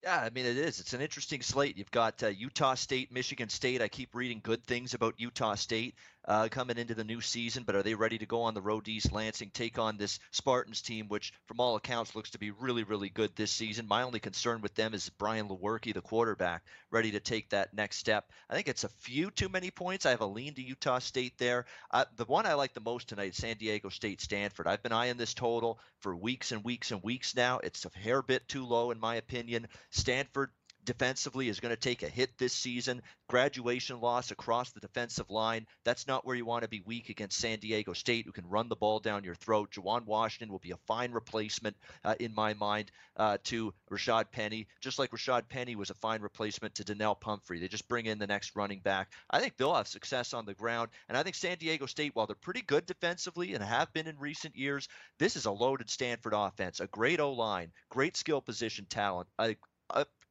Yeah, 0.02 0.18
I 0.18 0.30
mean 0.30 0.46
it 0.46 0.56
is. 0.56 0.80
It's 0.80 0.94
an 0.94 1.02
interesting 1.02 1.42
slate. 1.42 1.76
You've 1.76 1.90
got 1.90 2.22
uh, 2.22 2.28
Utah 2.28 2.74
State, 2.74 3.12
Michigan 3.12 3.50
State. 3.50 3.82
I 3.82 3.88
keep 3.88 4.14
reading 4.14 4.40
good 4.42 4.64
things 4.64 4.94
about 4.94 5.14
Utah 5.18 5.54
State 5.56 5.94
uh, 6.24 6.48
coming 6.48 6.78
into 6.78 6.94
the 6.94 7.04
new 7.04 7.20
season, 7.20 7.64
but 7.64 7.74
are 7.74 7.82
they 7.82 7.94
ready 7.94 8.18
to 8.18 8.26
go 8.26 8.42
on 8.42 8.54
the 8.54 8.62
road 8.62 8.84
to 8.84 8.92
East 8.92 9.12
Lansing, 9.12 9.50
take 9.52 9.78
on 9.78 9.96
this 9.96 10.18
Spartans 10.30 10.82
team, 10.82 11.08
which 11.08 11.32
from 11.46 11.60
all 11.60 11.76
accounts 11.76 12.14
looks 12.14 12.30
to 12.30 12.38
be 12.38 12.50
really, 12.50 12.82
really 12.82 13.08
good 13.08 13.34
this 13.34 13.50
season? 13.50 13.88
My 13.88 14.02
only 14.02 14.20
concern 14.20 14.60
with 14.60 14.74
them 14.74 14.94
is 14.94 15.10
Brian 15.10 15.48
Lewerke, 15.48 15.94
the 15.94 16.00
quarterback, 16.00 16.62
ready 16.90 17.12
to 17.12 17.20
take 17.20 17.50
that 17.50 17.74
next 17.74 17.96
step. 17.96 18.30
I 18.48 18.54
think 18.54 18.68
it's 18.68 18.84
a 18.84 18.88
few 18.88 19.30
too 19.30 19.48
many 19.48 19.70
points. 19.70 20.06
I 20.06 20.10
have 20.10 20.20
a 20.20 20.26
lean 20.26 20.54
to 20.54 20.62
Utah 20.62 20.98
State 20.98 21.38
there. 21.38 21.66
Uh, 21.90 22.04
the 22.16 22.24
one 22.24 22.46
I 22.46 22.54
like 22.54 22.74
the 22.74 22.80
most 22.80 23.08
tonight 23.08 23.34
San 23.34 23.56
Diego 23.56 23.88
State 23.88 24.20
Stanford. 24.20 24.66
I've 24.66 24.82
been 24.82 24.92
eyeing 24.92 25.16
this 25.16 25.34
total 25.34 25.78
for 26.00 26.14
weeks 26.14 26.52
and 26.52 26.64
weeks 26.64 26.90
and 26.90 27.02
weeks 27.02 27.34
now. 27.34 27.58
It's 27.58 27.84
a 27.84 27.98
hair 27.98 28.22
bit 28.22 28.46
too 28.48 28.66
low, 28.66 28.90
in 28.90 29.00
my 29.00 29.16
opinion. 29.16 29.68
Stanford 29.90 30.50
defensively 30.84 31.48
is 31.48 31.60
going 31.60 31.74
to 31.74 31.80
take 31.80 32.02
a 32.02 32.08
hit 32.08 32.36
this 32.38 32.52
season. 32.52 33.02
Graduation 33.28 34.00
loss 34.00 34.30
across 34.30 34.70
the 34.70 34.80
defensive 34.80 35.30
line. 35.30 35.66
That's 35.84 36.06
not 36.06 36.26
where 36.26 36.36
you 36.36 36.44
want 36.44 36.62
to 36.62 36.68
be 36.68 36.82
weak 36.84 37.08
against 37.08 37.38
San 37.38 37.58
Diego 37.58 37.92
State, 37.92 38.26
who 38.26 38.32
can 38.32 38.48
run 38.48 38.68
the 38.68 38.76
ball 38.76 38.98
down 38.98 39.24
your 39.24 39.34
throat. 39.34 39.70
Juwan 39.72 40.06
Washington 40.06 40.50
will 40.50 40.58
be 40.58 40.72
a 40.72 40.76
fine 40.86 41.12
replacement, 41.12 41.76
uh, 42.04 42.14
in 42.18 42.34
my 42.34 42.54
mind, 42.54 42.90
uh, 43.16 43.38
to 43.44 43.72
Rashad 43.90 44.32
Penny, 44.32 44.66
just 44.80 44.98
like 44.98 45.10
Rashad 45.10 45.48
Penny 45.48 45.76
was 45.76 45.90
a 45.90 45.94
fine 45.94 46.22
replacement 46.22 46.74
to 46.76 46.84
Donnel 46.84 47.14
Pumphrey. 47.14 47.60
They 47.60 47.68
just 47.68 47.88
bring 47.88 48.06
in 48.06 48.18
the 48.18 48.26
next 48.26 48.56
running 48.56 48.80
back. 48.80 49.12
I 49.30 49.40
think 49.40 49.56
they'll 49.56 49.74
have 49.74 49.88
success 49.88 50.34
on 50.34 50.46
the 50.46 50.54
ground. 50.54 50.90
And 51.08 51.16
I 51.16 51.22
think 51.22 51.36
San 51.36 51.58
Diego 51.58 51.86
State, 51.86 52.14
while 52.14 52.26
they're 52.26 52.36
pretty 52.36 52.62
good 52.62 52.86
defensively 52.86 53.54
and 53.54 53.62
have 53.62 53.92
been 53.92 54.06
in 54.06 54.18
recent 54.18 54.56
years, 54.56 54.88
this 55.18 55.36
is 55.36 55.46
a 55.46 55.50
loaded 55.50 55.90
Stanford 55.90 56.34
offense, 56.34 56.80
a 56.80 56.86
great 56.86 57.20
O 57.20 57.32
line, 57.32 57.72
great 57.90 58.16
skill 58.16 58.40
position 58.40 58.86
talent, 58.88 59.28
a 59.38 59.56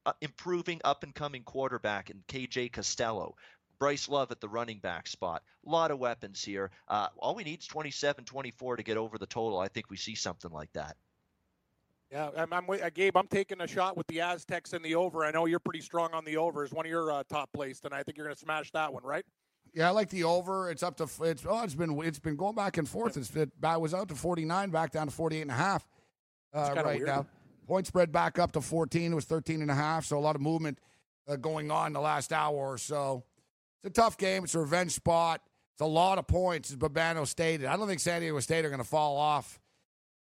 uh, 0.06 0.14
improving 0.22 0.82
up 0.84 1.04
and 1.04 1.14
coming 1.14 1.44
quarterback 1.44 2.10
in 2.10 2.24
KJ 2.28 2.72
Costello. 2.72 3.36
Bryce 3.80 4.10
Love 4.10 4.32
at 4.32 4.42
the 4.42 4.50
running 4.50 4.80
back 4.80 5.08
spot. 5.08 5.42
A 5.66 5.70
lot 5.70 5.92
of 5.92 6.00
weapons 6.00 6.44
here. 6.44 6.70
Uh, 6.90 7.08
all 7.18 7.34
we 7.34 7.44
need 7.44 7.60
is 7.60 7.68
27 7.68 8.26
24 8.26 8.78
to 8.78 8.84
get 8.84 8.98
over 8.98 9.18
the 9.18 9.26
total. 9.26 9.60
I 9.60 9.70
think 9.70 9.90
we 9.90 9.98
see 9.98 10.16
something 10.16 10.52
like 10.52 10.72
that. 10.74 10.98
Yeah, 12.12 12.30
I'm, 12.36 12.52
I'm 12.52 12.70
uh, 12.70 12.90
Gabe. 12.94 13.16
I'm 13.16 13.28
taking 13.28 13.62
a 13.62 13.68
shot 13.68 13.96
with 13.96 14.08
the 14.08 14.20
Aztecs 14.20 14.74
in 14.74 14.82
the 14.82 14.96
over. 14.96 15.26
I 15.26 15.32
know 15.32 15.46
you're 15.46 15.60
pretty 15.60 15.82
strong 15.82 16.14
on 16.14 16.26
the 16.26 16.38
over. 16.38 16.66
Is 16.66 16.72
one 16.72 16.86
of 16.86 16.90
your 16.90 17.12
uh, 17.12 17.24
top 17.30 17.50
plays 17.54 17.80
tonight. 17.80 18.00
I 18.00 18.04
think 18.04 18.18
you're 18.18 18.26
going 18.26 18.36
to 18.36 18.42
smash 18.42 18.72
that 18.72 18.92
one, 18.92 19.04
right? 19.04 19.24
Yeah, 19.74 19.90
I 19.90 19.92
like 19.92 20.10
the 20.10 20.24
over. 20.24 20.72
It's 20.72 20.82
up 20.82 20.98
to 20.98 21.08
it's 21.22 21.46
oh, 21.48 21.64
it's 21.64 21.76
been 21.76 21.98
it's 22.04 22.20
been 22.20 22.36
going 22.36 22.56
back 22.56 22.78
and 22.78 22.90
forth. 22.90 23.16
It's 23.16 23.36
it 23.36 23.52
was 23.62 23.94
out 23.94 24.10
to 24.10 24.16
49, 24.16 24.70
back 24.72 24.92
down 24.92 25.08
to 25.08 25.14
48 25.14 25.42
and 25.42 25.52
a 25.52 25.54
half 25.54 25.88
uh, 26.54 26.74
right 26.76 26.98
weird. 26.98 27.08
now. 27.08 27.28
Point 27.70 27.86
spread 27.86 28.12
back 28.12 28.40
up 28.40 28.52
to 28.54 28.62
14. 28.62 29.12
It 29.12 29.16
was 29.16 29.26
13 29.26 29.62
and 29.62 29.70
a 29.70 29.76
half. 29.76 30.04
So 30.04 30.18
a 30.18 30.20
lot 30.20 30.36
of 30.36 30.42
movement 30.42 30.80
uh, 31.28 31.36
going 31.36 31.70
on 31.70 31.86
in 31.88 31.94
the 31.94 32.02
last 32.02 32.34
hour 32.34 32.56
or 32.56 32.80
so. 32.80 33.24
It's 33.78 33.86
a 33.86 34.02
tough 34.02 34.18
game. 34.18 34.44
It's 34.44 34.56
a 34.56 34.60
revenge 34.60 34.92
spot. 34.92 35.42
It's 35.74 35.82
a 35.82 35.86
lot 35.86 36.18
of 36.18 36.26
points, 36.26 36.72
as 36.72 36.78
Babano 36.78 37.28
stated. 37.28 37.68
I 37.68 37.78
don't 37.78 37.88
think 37.88 38.00
San 38.00 38.22
Diego 38.22 38.40
State 38.40 38.66
are 38.66 38.70
going 38.70 38.82
to 38.82 38.88
fall 38.88 39.18
off. 39.18 39.60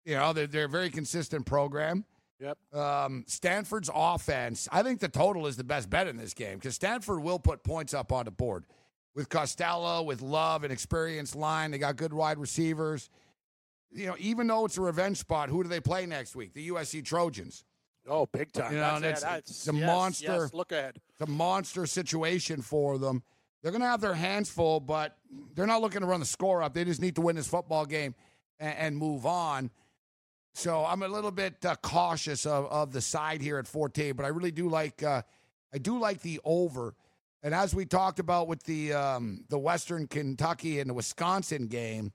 You 0.06 0.18
know, 0.18 0.34
they're, 0.34 0.46
they're 0.46 0.66
a 0.66 0.70
very 0.70 0.92
consistent 0.92 1.48
program. 1.48 2.06
Yep. 2.40 2.60
Um, 2.76 3.26
Stanford's 3.28 3.90
offense, 3.92 4.70
I 4.72 4.84
think 4.84 5.00
the 5.00 5.10
total 5.10 5.48
is 5.48 5.58
the 5.58 5.64
best 5.64 5.90
bet 5.90 6.08
in 6.08 6.18
this 6.18 6.36
game 6.36 6.60
because 6.60 6.76
Stanford 6.76 7.24
will 7.24 7.40
put 7.40 7.64
points 7.64 7.96
up 7.96 8.12
on 8.12 8.26
the 8.26 8.32
board 8.32 8.66
with 9.16 9.30
Costello, 9.30 10.04
with 10.04 10.22
Love, 10.22 10.64
and 10.64 10.72
experienced 10.72 11.36
line. 11.36 11.72
They 11.72 11.80
got 11.80 11.96
good 11.96 12.14
wide 12.14 12.38
receivers 12.38 13.10
you 13.92 14.08
know, 14.08 14.16
even 14.20 14.48
though 14.48 14.66
it's 14.66 14.78
a 14.78 14.82
revenge 14.82 15.18
spot, 15.18 15.50
who 15.50 15.64
do 15.64 15.70
they 15.70 15.80
play 15.80 16.06
next 16.06 16.36
week? 16.36 16.54
The 16.54 16.70
USC 16.70 17.04
Trojans. 17.04 17.64
Oh, 18.08 18.26
big 18.26 18.52
time! 18.52 18.74
You 18.74 18.80
know, 18.80 19.00
that's, 19.00 19.22
that's 19.22 19.66
the 19.66 19.76
yes, 19.76 19.86
monster. 19.86 20.26
Yes, 20.44 20.54
look 20.54 20.72
ahead. 20.72 20.98
The 21.20 21.28
monster 21.28 21.86
situation 21.86 22.62
for 22.62 22.98
them. 22.98 23.22
They're 23.62 23.72
going 23.72 23.82
to 23.82 23.88
have 23.88 24.02
their 24.02 24.16
hands 24.16 24.50
full, 24.50 24.80
but 24.80 25.18
they're 25.54 25.68
not 25.68 25.82
looking 25.82 26.02
to 26.02 26.08
run 26.08 26.20
the 26.20 26.26
score 26.26 26.64
up. 26.64 26.74
They 26.74 26.84
just 26.84 27.00
need 27.00 27.16
to 27.16 27.22
win 27.22 27.36
this 27.36 27.48
football 27.48 27.86
game 27.86 28.16
and, 28.60 28.76
and 28.78 28.98
move 28.98 29.28
on. 29.28 29.70
So 30.54 30.84
I'm 30.84 31.04
a 31.04 31.08
little 31.08 31.32
bit 31.32 31.64
uh, 31.64 31.76
cautious 31.76 32.46
of, 32.46 32.66
of 32.66 32.92
the 32.92 33.02
side 33.02 33.42
here 33.42 33.58
at 33.58 33.68
14, 33.68 34.16
but 34.16 34.26
I 34.26 34.30
really 34.30 34.52
do 34.52 34.68
like 34.68 35.04
uh, 35.04 35.22
I 35.74 35.78
do 35.78 36.00
like 36.00 36.22
the 36.22 36.42
over. 36.44 36.96
And 37.44 37.56
as 37.56 37.74
we 37.74 37.86
talked 37.86 38.20
about 38.20 38.48
with 38.48 38.64
the 38.64 38.94
um, 38.94 39.46
the 39.50 39.60
Western 39.60 40.08
Kentucky 40.08 40.80
and 40.80 40.90
the 40.90 40.94
Wisconsin 40.94 41.68
game, 41.68 42.12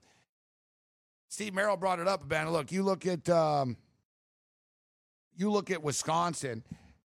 Steve 1.29 1.53
Merrill 1.53 1.77
brought 1.77 1.99
it 1.99 2.07
up. 2.07 2.27
Ben, 2.27 2.49
look, 2.49 2.71
you 2.71 2.83
look 2.83 3.05
at 3.05 3.27
um, 3.29 3.77
you 5.35 5.51
look 5.51 5.71
at 5.71 5.83
Wisconsin, 5.83 6.63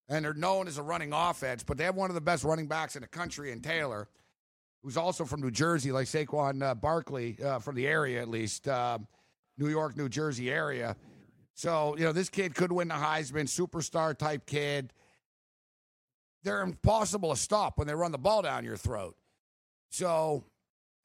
and 0.09 0.25
they're 0.25 0.35
known 0.35 0.69
as 0.69 0.79
a 0.79 0.83
running 0.83 1.13
offense, 1.13 1.63
but 1.63 1.77
they 1.77 1.85
have 1.85 1.97
one 1.97 2.11
of 2.11 2.15
the 2.15 2.21
best 2.21 2.45
running 2.45 2.67
backs 2.67 2.97
in 2.97 3.03
the 3.03 3.09
country 3.09 3.53
in 3.53 3.61
Taylor, 3.61 4.09
who's 4.83 4.97
also 4.97 5.25
from 5.25 5.41
New 5.41 5.51
Jersey, 5.51 5.93
like 5.93 6.07
Saquon 6.07 6.63
uh, 6.63 6.75
Barkley 6.75 7.37
uh, 7.45 7.59
from 7.59 7.75
the 7.75 7.87
area 7.87 8.21
at 8.23 8.29
least, 8.29 8.69
uh, 8.69 8.99
New 9.59 9.69
York, 9.69 9.97
New 9.97 10.09
Jersey 10.09 10.51
area. 10.51 10.97
So 11.55 11.97
you 11.97 12.05
know 12.05 12.13
this 12.13 12.29
kid 12.29 12.55
could 12.55 12.73
win 12.73 12.89
the 12.89 12.95
Heisman, 12.95 13.45
superstar 13.45 14.17
type 14.17 14.47
kid 14.47 14.93
they're 16.43 16.63
impossible 16.63 17.31
to 17.31 17.37
stop 17.37 17.79
when 17.79 17.87
they 17.87 17.95
run 17.95 18.13
the 18.13 18.19
ball 18.19 18.43
down 18.43 18.65
your 18.65 18.77
throat. 18.77 19.17
So 19.91 20.45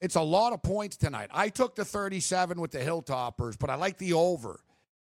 it's 0.00 0.14
a 0.14 0.22
lot 0.22 0.52
of 0.52 0.62
points 0.62 0.96
tonight. 0.96 1.28
I 1.32 1.48
took 1.48 1.74
the 1.74 1.84
37 1.84 2.60
with 2.60 2.70
the 2.70 2.78
Hilltoppers, 2.78 3.58
but 3.58 3.70
I 3.70 3.74
like 3.74 3.98
the 3.98 4.12
over 4.12 4.60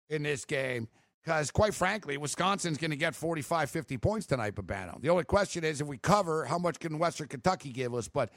in 0.10 0.24
this 0.24 0.46
game 0.46 0.88
because, 1.24 1.52
quite 1.52 1.74
frankly, 1.74 2.18
Wisconsin's 2.18 2.78
going 2.78 2.92
to 2.92 2.98
get 2.98 3.14
45, 3.14 3.70
50 3.70 3.98
points 3.98 4.26
tonight, 4.26 4.56
Babano. 4.56 5.02
The 5.02 5.10
only 5.10 5.26
question 5.26 5.64
is 5.64 5.82
if 5.82 5.88
we 5.88 5.98
cover, 5.98 6.46
how 6.46 6.58
much 6.58 6.80
can 6.80 6.98
Western 6.98 7.28
Kentucky 7.28 7.72
give 7.72 7.94
us? 7.94 8.08
But 8.08 8.32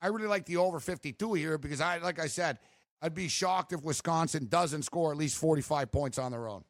I 0.00 0.08
really 0.08 0.26
like 0.26 0.44
the 0.46 0.56
over 0.56 0.80
52 0.80 1.34
here 1.34 1.56
because, 1.56 1.80
I, 1.80 1.98
like 1.98 2.18
I 2.18 2.26
said, 2.26 2.58
I'd 3.00 3.14
be 3.14 3.28
shocked 3.28 3.72
if 3.72 3.82
Wisconsin 3.82 4.46
doesn't 4.46 4.82
score 4.82 5.12
at 5.12 5.18
least 5.18 5.36
45 5.38 5.90
points 5.90 6.18
on 6.18 6.32
their 6.32 6.48
own. 6.48 6.64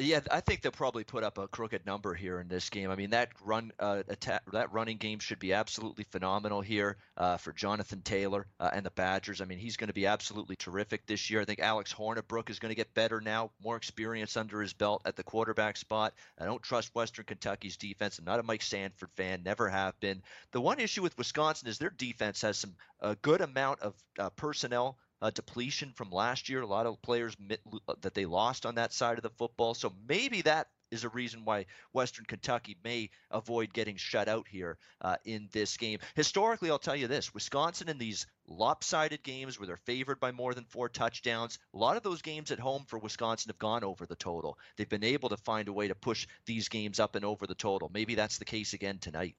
Yeah, 0.00 0.20
I 0.30 0.40
think 0.40 0.62
they'll 0.62 0.70
probably 0.70 1.02
put 1.02 1.24
up 1.24 1.38
a 1.38 1.48
crooked 1.48 1.84
number 1.84 2.14
here 2.14 2.38
in 2.38 2.46
this 2.46 2.70
game. 2.70 2.90
I 2.90 2.94
mean, 2.94 3.10
that 3.10 3.30
run 3.42 3.72
uh, 3.80 4.04
attack, 4.08 4.42
that 4.52 4.72
running 4.72 4.96
game 4.96 5.18
should 5.18 5.40
be 5.40 5.52
absolutely 5.52 6.04
phenomenal 6.04 6.60
here 6.60 6.98
uh, 7.16 7.36
for 7.36 7.52
Jonathan 7.52 8.02
Taylor 8.02 8.46
uh, 8.60 8.70
and 8.72 8.86
the 8.86 8.92
Badgers. 8.92 9.40
I 9.40 9.44
mean, 9.44 9.58
he's 9.58 9.76
going 9.76 9.88
to 9.88 9.94
be 9.94 10.06
absolutely 10.06 10.54
terrific 10.54 11.06
this 11.06 11.30
year. 11.30 11.40
I 11.40 11.44
think 11.44 11.58
Alex 11.58 11.92
Hornibrook 11.92 12.48
is 12.48 12.60
going 12.60 12.70
to 12.70 12.76
get 12.76 12.94
better 12.94 13.20
now, 13.20 13.50
more 13.62 13.76
experience 13.76 14.36
under 14.36 14.60
his 14.60 14.72
belt 14.72 15.02
at 15.04 15.16
the 15.16 15.24
quarterback 15.24 15.76
spot. 15.76 16.14
I 16.38 16.44
don't 16.44 16.62
trust 16.62 16.94
Western 16.94 17.24
Kentucky's 17.24 17.76
defense. 17.76 18.20
I'm 18.20 18.24
not 18.24 18.38
a 18.38 18.44
Mike 18.44 18.62
Sanford 18.62 19.10
fan, 19.16 19.42
never 19.42 19.68
have 19.68 19.98
been. 19.98 20.22
The 20.52 20.60
one 20.60 20.78
issue 20.78 21.02
with 21.02 21.18
Wisconsin 21.18 21.68
is 21.68 21.78
their 21.78 21.90
defense 21.90 22.42
has 22.42 22.56
some 22.58 22.74
a 23.00 23.14
good 23.16 23.40
amount 23.40 23.80
of 23.80 23.94
uh, 24.18 24.30
personnel 24.30 24.98
uh, 25.22 25.30
depletion 25.30 25.92
from 25.92 26.10
last 26.10 26.48
year. 26.48 26.62
A 26.62 26.66
lot 26.66 26.86
of 26.86 27.00
players 27.02 27.36
uh, 27.50 27.94
that 28.00 28.14
they 28.14 28.26
lost 28.26 28.66
on 28.66 28.76
that 28.76 28.92
side 28.92 29.18
of 29.18 29.22
the 29.22 29.30
football. 29.30 29.74
So 29.74 29.92
maybe 30.08 30.42
that 30.42 30.68
is 30.90 31.04
a 31.04 31.08
reason 31.08 31.44
why 31.44 31.66
Western 31.92 32.24
Kentucky 32.24 32.76
may 32.82 33.10
avoid 33.30 33.72
getting 33.72 33.96
shut 33.96 34.28
out 34.28 34.46
here 34.48 34.78
uh, 35.00 35.16
in 35.24 35.48
this 35.52 35.76
game. 35.76 35.98
Historically, 36.14 36.70
I'll 36.70 36.78
tell 36.78 36.96
you 36.96 37.08
this 37.08 37.34
Wisconsin 37.34 37.88
in 37.88 37.98
these 37.98 38.26
lopsided 38.46 39.22
games 39.22 39.58
where 39.58 39.66
they're 39.66 39.76
favored 39.76 40.20
by 40.20 40.32
more 40.32 40.54
than 40.54 40.64
four 40.64 40.88
touchdowns, 40.88 41.58
a 41.74 41.76
lot 41.76 41.96
of 41.96 42.02
those 42.02 42.22
games 42.22 42.50
at 42.50 42.58
home 42.58 42.84
for 42.86 42.98
Wisconsin 42.98 43.50
have 43.50 43.58
gone 43.58 43.84
over 43.84 44.06
the 44.06 44.16
total. 44.16 44.58
They've 44.76 44.88
been 44.88 45.04
able 45.04 45.28
to 45.28 45.36
find 45.36 45.68
a 45.68 45.72
way 45.72 45.88
to 45.88 45.94
push 45.94 46.26
these 46.46 46.68
games 46.68 47.00
up 47.00 47.14
and 47.14 47.24
over 47.24 47.46
the 47.46 47.54
total. 47.54 47.90
Maybe 47.92 48.14
that's 48.14 48.38
the 48.38 48.44
case 48.44 48.72
again 48.72 48.98
tonight. 48.98 49.36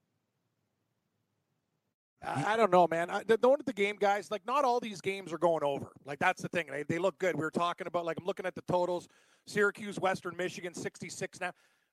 I 2.22 2.58
don't 2.58 2.72
know, 2.72 2.86
man. 2.90 3.10
I, 3.10 3.24
knowing 3.42 3.60
the 3.66 3.74
game, 3.74 3.96
guys, 3.98 4.30
like 4.30 4.46
not 4.46 4.66
all 4.66 4.80
these 4.80 5.00
games 5.00 5.32
are 5.32 5.38
going 5.38 5.64
over. 5.64 5.88
Like 6.06 6.20
that's 6.20 6.42
the 6.42 6.50
thing. 6.50 6.66
They, 6.70 6.84
they 6.84 7.00
look 7.00 7.18
good. 7.18 7.36
We 7.36 7.42
were 7.42 7.52
talking 7.52 7.88
about 7.88 8.06
like 8.06 8.18
I'm 8.20 8.26
looking 8.26 8.46
at 8.46 8.56
the 8.56 8.64
totals. 8.68 9.08
Syracuse, 9.48 10.00
Western 10.00 10.36
Michigan, 10.36 10.74
66 10.74 11.40
now. 11.40 11.52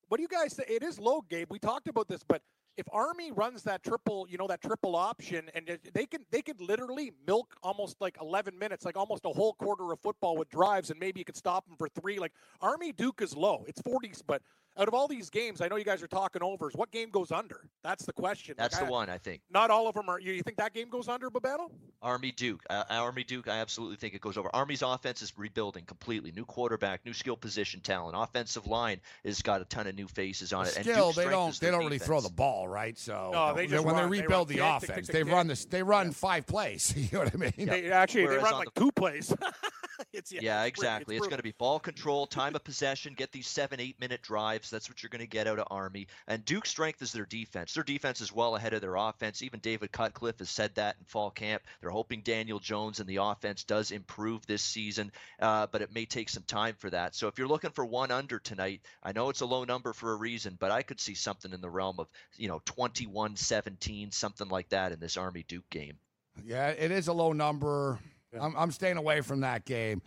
What 0.08 0.18
do 0.18 0.22
you 0.22 0.28
guys 0.28 0.54
say? 0.54 0.64
It 0.68 0.82
is 0.82 0.98
low, 0.98 1.22
Gabe. 1.28 1.48
We 1.50 1.58
talked 1.58 1.88
about 1.88 2.08
this, 2.08 2.22
but 2.26 2.42
if 2.76 2.86
Army 2.92 3.32
runs 3.32 3.62
that 3.62 3.82
triple, 3.82 4.26
you 4.28 4.36
know, 4.36 4.46
that 4.46 4.60
triple 4.60 4.94
option, 4.96 5.50
and 5.54 5.78
they 5.94 6.06
can 6.06 6.24
they 6.30 6.42
could 6.42 6.60
literally 6.60 7.12
milk 7.26 7.54
almost 7.62 8.00
like 8.00 8.16
11 8.20 8.58
minutes, 8.58 8.84
like 8.84 8.96
almost 8.96 9.24
a 9.24 9.30
whole 9.30 9.54
quarter 9.54 9.92
of 9.92 10.00
football 10.00 10.36
with 10.36 10.50
drives, 10.50 10.90
and 10.90 11.00
maybe 11.00 11.20
you 11.20 11.24
could 11.24 11.36
stop 11.36 11.66
them 11.66 11.76
for 11.76 11.88
three. 11.88 12.18
Like 12.18 12.32
Army 12.60 12.92
Duke 12.92 13.22
is 13.22 13.36
low. 13.36 13.64
It's 13.66 13.80
40s, 13.80 14.22
but 14.26 14.42
out 14.78 14.88
of 14.88 14.94
all 14.94 15.08
these 15.08 15.30
games, 15.30 15.60
I 15.60 15.68
know 15.68 15.76
you 15.76 15.84
guys 15.84 16.02
are 16.02 16.08
talking 16.08 16.42
overs. 16.42 16.74
What 16.74 16.90
game 16.90 17.10
goes 17.10 17.32
under? 17.32 17.68
That's 17.82 18.04
the 18.04 18.12
question. 18.12 18.54
That's 18.58 18.74
like, 18.74 18.84
the 18.84 18.88
I, 18.88 18.90
one, 18.90 19.10
I 19.10 19.18
think. 19.18 19.42
Not 19.50 19.70
all 19.70 19.88
of 19.88 19.94
them 19.94 20.08
are. 20.08 20.20
You 20.20 20.42
think 20.42 20.56
that 20.58 20.74
game 20.74 20.88
goes 20.88 21.08
under, 21.08 21.30
Babano? 21.30 21.70
Army 22.02 22.32
Duke. 22.32 22.62
Uh, 22.68 22.84
Army 22.90 23.24
Duke, 23.24 23.48
I 23.48 23.58
absolutely 23.58 23.96
think 23.96 24.14
it 24.14 24.20
goes 24.20 24.36
over. 24.36 24.50
Army's 24.54 24.82
offense 24.82 25.22
is 25.22 25.32
rebuilding 25.36 25.84
completely. 25.84 26.32
New 26.32 26.44
quarterback, 26.44 27.04
new 27.04 27.12
skill 27.12 27.36
position 27.36 27.80
talent. 27.80 28.16
Offensive 28.18 28.66
line 28.66 29.00
has 29.24 29.42
got 29.42 29.60
a 29.60 29.64
ton 29.64 29.86
of 29.86 29.94
new 29.94 30.06
faces 30.06 30.52
on 30.52 30.66
it. 30.66 30.70
Still, 30.70 31.12
they 31.12 31.28
don't 31.28 31.58
they 31.58 31.70
don't 31.70 31.84
really 31.84 31.98
throw 31.98 32.20
the 32.20 32.30
ball, 32.30 32.68
right? 32.68 32.98
So 32.98 33.30
no, 33.32 33.54
they 33.54 33.66
just 33.66 33.84
when 33.84 33.94
run, 33.94 34.10
they 34.10 34.20
rebuild 34.20 34.48
they 34.48 34.56
the 34.56 34.76
offense, 34.76 35.08
they 35.08 35.22
run 35.22 35.46
this. 35.46 35.64
They 35.64 35.82
run 35.82 36.06
yeah. 36.06 36.12
five 36.12 36.46
plays. 36.46 36.94
you 36.96 37.08
know 37.12 37.24
what 37.24 37.34
I 37.34 37.38
mean? 37.38 37.52
Yeah. 37.56 37.64
They, 37.66 37.90
actually, 37.90 38.24
Whereas 38.24 38.42
they 38.42 38.44
run 38.44 38.58
like 38.58 38.74
the, 38.74 38.80
two 38.80 38.92
plays. 38.92 39.34
it's, 40.16 40.32
yeah, 40.32 40.40
yeah 40.42 40.62
it's 40.62 40.68
exactly. 40.68 41.16
It's, 41.16 41.24
it's 41.24 41.28
going 41.28 41.38
to 41.38 41.42
be 41.42 41.54
ball 41.58 41.78
control, 41.78 42.26
time 42.26 42.54
of 42.54 42.64
possession, 42.64 43.14
get 43.14 43.32
these 43.32 43.46
seven, 43.46 43.80
eight 43.80 44.00
minute 44.00 44.22
drives. 44.22 44.70
That's 44.70 44.88
what 44.88 45.02
you're 45.02 45.10
going 45.10 45.20
to 45.20 45.26
get 45.26 45.46
out 45.46 45.58
of 45.58 45.66
Army. 45.70 46.06
And 46.26 46.44
Duke's 46.44 46.70
strength 46.70 47.02
is 47.02 47.12
their 47.12 47.26
defense. 47.26 47.74
Their 47.74 47.84
defense 47.84 48.20
is 48.20 48.32
well 48.32 48.56
ahead 48.56 48.72
of 48.72 48.80
their 48.80 48.96
offense. 48.96 49.42
Even 49.42 49.60
David 49.60 49.92
Cutcliffe 49.92 50.38
has 50.38 50.50
said 50.50 50.74
that 50.76 50.96
in 50.98 51.04
fall 51.04 51.30
camp. 51.30 51.62
They're 51.80 51.90
hoping 51.90 52.22
Daniel 52.22 52.58
Jones 52.58 53.00
and 53.00 53.08
the 53.08 53.16
offense 53.16 53.64
does 53.64 53.90
improve 53.90 54.46
this 54.46 54.62
season, 54.62 55.12
uh, 55.40 55.66
but 55.70 55.82
it 55.82 55.94
may 55.94 56.06
take 56.06 56.28
some 56.28 56.44
time 56.44 56.74
for 56.78 56.90
that. 56.90 57.14
So 57.14 57.28
if 57.28 57.38
you're 57.38 57.48
looking 57.48 57.70
for 57.70 57.84
one 57.84 58.10
under 58.10 58.38
tonight, 58.38 58.80
I 59.02 59.12
know 59.12 59.28
it's 59.28 59.42
a 59.42 59.46
low 59.46 59.64
number 59.64 59.92
for 59.92 60.12
a 60.12 60.16
reason, 60.16 60.56
but 60.58 60.70
I 60.70 60.82
could 60.82 61.00
see 61.00 61.14
something 61.14 61.52
in 61.52 61.60
the 61.60 61.70
realm 61.70 61.96
of, 61.98 62.08
you 62.36 62.48
know, 62.48 62.62
21 62.64 63.36
17, 63.36 64.10
something 64.10 64.48
like 64.48 64.70
that 64.70 64.92
in 64.92 65.00
this 65.00 65.16
Army 65.16 65.44
Duke 65.46 65.68
game. 65.70 65.98
Yeah, 66.44 66.68
it 66.68 66.90
is 66.90 67.08
a 67.08 67.12
low 67.12 67.32
number. 67.32 67.98
Yeah. 68.32 68.44
I'm, 68.44 68.56
I'm 68.56 68.70
staying 68.70 68.96
away 68.96 69.20
from 69.20 69.40
that 69.40 69.64
game. 69.64 70.02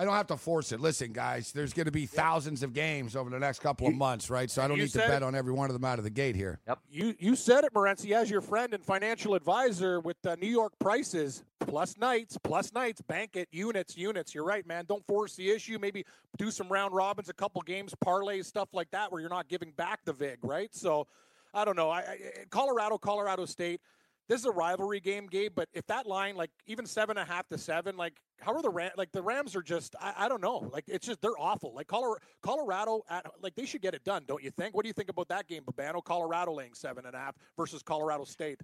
I 0.00 0.04
don't 0.04 0.14
have 0.14 0.28
to 0.28 0.36
force 0.36 0.70
it. 0.70 0.78
Listen, 0.78 1.12
guys, 1.12 1.50
there's 1.50 1.72
going 1.72 1.86
to 1.86 1.92
be 1.92 2.06
thousands 2.06 2.62
of 2.62 2.72
games 2.72 3.16
over 3.16 3.30
the 3.30 3.38
next 3.40 3.58
couple 3.58 3.88
of 3.88 3.94
months, 3.94 4.30
right? 4.30 4.48
So 4.48 4.62
I 4.62 4.68
don't 4.68 4.78
need 4.78 4.92
to 4.92 4.98
bet 4.98 5.10
it. 5.10 5.22
on 5.24 5.34
every 5.34 5.52
one 5.52 5.68
of 5.68 5.74
them 5.74 5.84
out 5.84 5.98
of 5.98 6.04
the 6.04 6.10
gate 6.10 6.36
here. 6.36 6.60
Yep. 6.68 6.78
You 6.88 7.14
you 7.18 7.34
said 7.34 7.64
it, 7.64 7.74
Morency, 7.74 8.12
as 8.12 8.30
your 8.30 8.40
friend 8.40 8.72
and 8.74 8.84
financial 8.84 9.34
advisor 9.34 9.98
with 9.98 10.16
uh, 10.24 10.36
New 10.40 10.46
York 10.46 10.72
prices 10.78 11.42
plus 11.58 11.98
nights, 11.98 12.38
plus 12.44 12.72
nights, 12.72 13.00
bank 13.00 13.34
it, 13.34 13.48
units, 13.50 13.96
units. 13.96 14.36
You're 14.36 14.44
right, 14.44 14.64
man. 14.68 14.84
Don't 14.88 15.04
force 15.04 15.34
the 15.34 15.50
issue. 15.50 15.80
Maybe 15.80 16.04
do 16.36 16.52
some 16.52 16.68
round 16.68 16.94
robins, 16.94 17.28
a 17.28 17.34
couple 17.34 17.60
games, 17.62 17.92
parlays, 18.04 18.44
stuff 18.44 18.68
like 18.72 18.92
that, 18.92 19.10
where 19.10 19.20
you're 19.20 19.28
not 19.28 19.48
giving 19.48 19.72
back 19.72 20.04
the 20.04 20.12
vig, 20.12 20.38
right? 20.44 20.72
So 20.72 21.08
I 21.52 21.64
don't 21.64 21.76
know. 21.76 21.90
I, 21.90 21.98
I 21.98 22.18
Colorado, 22.50 22.98
Colorado 22.98 23.46
State 23.46 23.80
this 24.28 24.40
is 24.40 24.46
a 24.46 24.50
rivalry 24.50 25.00
game, 25.00 25.26
Gabe. 25.26 25.52
But 25.54 25.68
if 25.72 25.86
that 25.86 26.06
line, 26.06 26.36
like 26.36 26.50
even 26.66 26.86
seven 26.86 27.16
and 27.16 27.28
a 27.28 27.32
half 27.32 27.48
to 27.48 27.58
seven, 27.58 27.96
like 27.96 28.14
how 28.40 28.54
are 28.54 28.62
the 28.62 28.70
Rams? 28.70 28.92
Like 28.96 29.10
the 29.12 29.22
Rams 29.22 29.56
are 29.56 29.62
just, 29.62 29.96
I, 30.00 30.14
I, 30.16 30.28
don't 30.28 30.42
know. 30.42 30.68
Like 30.72 30.84
it's 30.86 31.06
just 31.06 31.20
they're 31.20 31.38
awful. 31.38 31.74
Like 31.74 31.86
Colorado, 31.86 32.20
Colorado, 32.42 33.02
at, 33.08 33.26
like 33.42 33.54
they 33.54 33.66
should 33.66 33.82
get 33.82 33.94
it 33.94 34.04
done, 34.04 34.24
don't 34.26 34.42
you 34.42 34.50
think? 34.50 34.74
What 34.74 34.84
do 34.84 34.88
you 34.88 34.92
think 34.92 35.08
about 35.08 35.28
that 35.28 35.48
game, 35.48 35.62
Babano? 35.62 36.04
Colorado 36.04 36.52
laying 36.52 36.74
seven 36.74 37.06
and 37.06 37.14
a 37.14 37.18
half 37.18 37.34
versus 37.56 37.82
Colorado 37.82 38.24
State. 38.24 38.60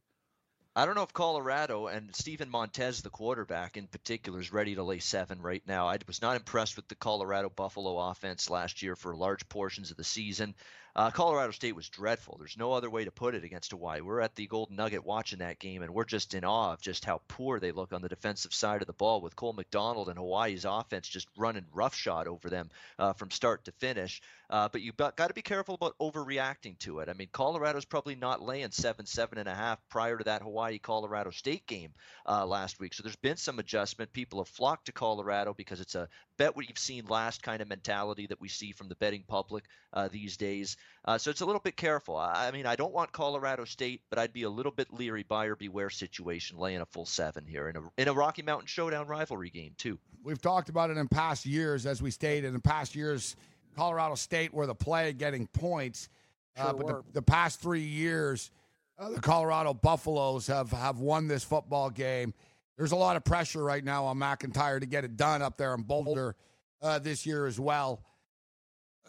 I 0.76 0.86
don't 0.86 0.96
know 0.96 1.04
if 1.04 1.12
Colorado 1.12 1.86
and 1.86 2.14
Steven 2.16 2.50
Montez, 2.50 3.00
the 3.00 3.10
quarterback 3.10 3.76
in 3.76 3.86
particular, 3.86 4.40
is 4.40 4.52
ready 4.52 4.74
to 4.74 4.82
lay 4.82 4.98
seven 4.98 5.40
right 5.40 5.62
now. 5.68 5.86
I 5.86 5.98
was 6.08 6.20
not 6.20 6.34
impressed 6.34 6.74
with 6.74 6.88
the 6.88 6.96
Colorado 6.96 7.48
Buffalo 7.48 7.96
offense 7.96 8.50
last 8.50 8.82
year 8.82 8.96
for 8.96 9.14
large 9.14 9.48
portions 9.48 9.92
of 9.92 9.96
the 9.96 10.02
season. 10.02 10.56
Uh, 10.96 11.10
Colorado 11.10 11.50
State 11.50 11.74
was 11.74 11.88
dreadful. 11.88 12.36
There's 12.38 12.56
no 12.56 12.72
other 12.72 12.88
way 12.88 13.04
to 13.04 13.10
put 13.10 13.34
it 13.34 13.42
against 13.42 13.72
Hawaii. 13.72 14.00
We're 14.00 14.20
at 14.20 14.36
the 14.36 14.46
Golden 14.46 14.76
Nugget 14.76 15.04
watching 15.04 15.40
that 15.40 15.58
game, 15.58 15.82
and 15.82 15.92
we're 15.92 16.04
just 16.04 16.34
in 16.34 16.44
awe 16.44 16.72
of 16.72 16.80
just 16.80 17.04
how 17.04 17.20
poor 17.26 17.58
they 17.58 17.72
look 17.72 17.92
on 17.92 18.00
the 18.00 18.08
defensive 18.08 18.54
side 18.54 18.80
of 18.80 18.86
the 18.86 18.92
ball 18.92 19.20
with 19.20 19.34
Cole 19.34 19.52
McDonald 19.54 20.08
and 20.08 20.18
Hawaii's 20.18 20.64
offense 20.64 21.08
just 21.08 21.26
running 21.36 21.66
roughshod 21.72 22.28
over 22.28 22.48
them 22.48 22.70
uh, 22.98 23.12
from 23.12 23.32
start 23.32 23.64
to 23.64 23.72
finish. 23.72 24.22
Uh, 24.50 24.68
but 24.68 24.82
you've 24.82 24.96
got, 24.96 25.16
to 25.16 25.34
be 25.34 25.42
careful 25.42 25.74
about 25.74 25.96
overreacting 25.98 26.78
to 26.78 27.00
it. 27.00 27.08
I 27.08 27.14
mean, 27.14 27.28
Colorado's 27.32 27.84
probably 27.84 28.14
not 28.14 28.42
laying 28.42 28.70
seven, 28.70 29.06
seven 29.06 29.38
and 29.38 29.48
a 29.48 29.54
half 29.54 29.78
prior 29.88 30.18
to 30.18 30.24
that 30.24 30.42
Hawaii 30.42 30.78
Colorado 30.78 31.30
State 31.30 31.66
game 31.66 31.92
uh, 32.28 32.44
last 32.46 32.78
week. 32.78 32.94
So 32.94 33.02
there's 33.02 33.16
been 33.16 33.36
some 33.36 33.58
adjustment. 33.58 34.12
People 34.12 34.40
have 34.40 34.48
flocked 34.48 34.86
to 34.86 34.92
Colorado 34.92 35.54
because 35.54 35.80
it's 35.80 35.94
a 35.94 36.08
bet 36.36 36.56
what 36.56 36.68
you've 36.68 36.78
seen 36.78 37.06
last 37.06 37.42
kind 37.42 37.62
of 37.62 37.68
mentality 37.68 38.26
that 38.26 38.40
we 38.40 38.48
see 38.48 38.72
from 38.72 38.88
the 38.88 38.96
betting 38.96 39.24
public 39.26 39.64
uh, 39.92 40.08
these 40.08 40.36
days. 40.36 40.76
Uh, 41.04 41.18
so 41.18 41.30
it's 41.30 41.40
a 41.40 41.46
little 41.46 41.60
bit 41.60 41.76
careful. 41.76 42.16
I, 42.16 42.48
I, 42.48 42.50
mean, 42.50 42.66
I 42.66 42.76
don't 42.76 42.92
want 42.92 43.12
Colorado 43.12 43.64
State, 43.64 44.02
but 44.10 44.18
I'd 44.18 44.32
be 44.32 44.42
a 44.42 44.50
little 44.50 44.72
bit 44.72 44.92
leery 44.92 45.22
buyer 45.22 45.56
beware 45.56 45.90
situation 45.90 46.58
laying 46.58 46.80
a 46.80 46.86
full 46.86 47.06
seven 47.06 47.46
here 47.46 47.68
in 47.68 47.76
a 47.76 47.80
in 47.98 48.08
a 48.08 48.12
Rocky 48.12 48.42
Mountain 48.42 48.66
Showdown 48.66 49.06
rivalry 49.06 49.50
game 49.50 49.74
too. 49.78 49.98
We've 50.22 50.40
talked 50.40 50.68
about 50.68 50.90
it 50.90 50.96
in 50.96 51.08
past 51.08 51.46
years, 51.46 51.86
as 51.86 52.02
we 52.02 52.10
stated 52.10 52.54
in 52.54 52.60
past 52.60 52.94
years. 52.94 53.36
Colorado 53.74 54.14
State 54.14 54.52
were 54.54 54.66
the 54.66 54.74
play 54.74 55.12
getting 55.12 55.46
points, 55.46 56.08
uh, 56.56 56.72
but 56.72 56.86
the, 56.86 57.02
the, 57.12 57.22
past 57.22 57.60
three 57.60 57.82
years, 57.82 58.50
uh, 58.98 59.10
the 59.10 59.20
Colorado 59.20 59.74
Buffaloes 59.74 60.46
have 60.46 60.70
have 60.70 60.98
won 60.98 61.26
this 61.28 61.44
football 61.44 61.90
game. 61.90 62.32
There's 62.76 62.92
a 62.92 62.96
lot 62.96 63.16
of 63.16 63.24
pressure 63.24 63.62
right 63.62 63.84
now 63.84 64.06
on 64.06 64.18
MacIntyre 64.18 64.80
to 64.80 64.86
get 64.86 65.04
it 65.04 65.16
done 65.16 65.42
up 65.42 65.56
there 65.56 65.74
in 65.74 65.82
Boulder. 65.82 66.36
uh, 66.82 66.98
this 66.98 67.24
year 67.24 67.46
as 67.46 67.58
well. 67.58 68.02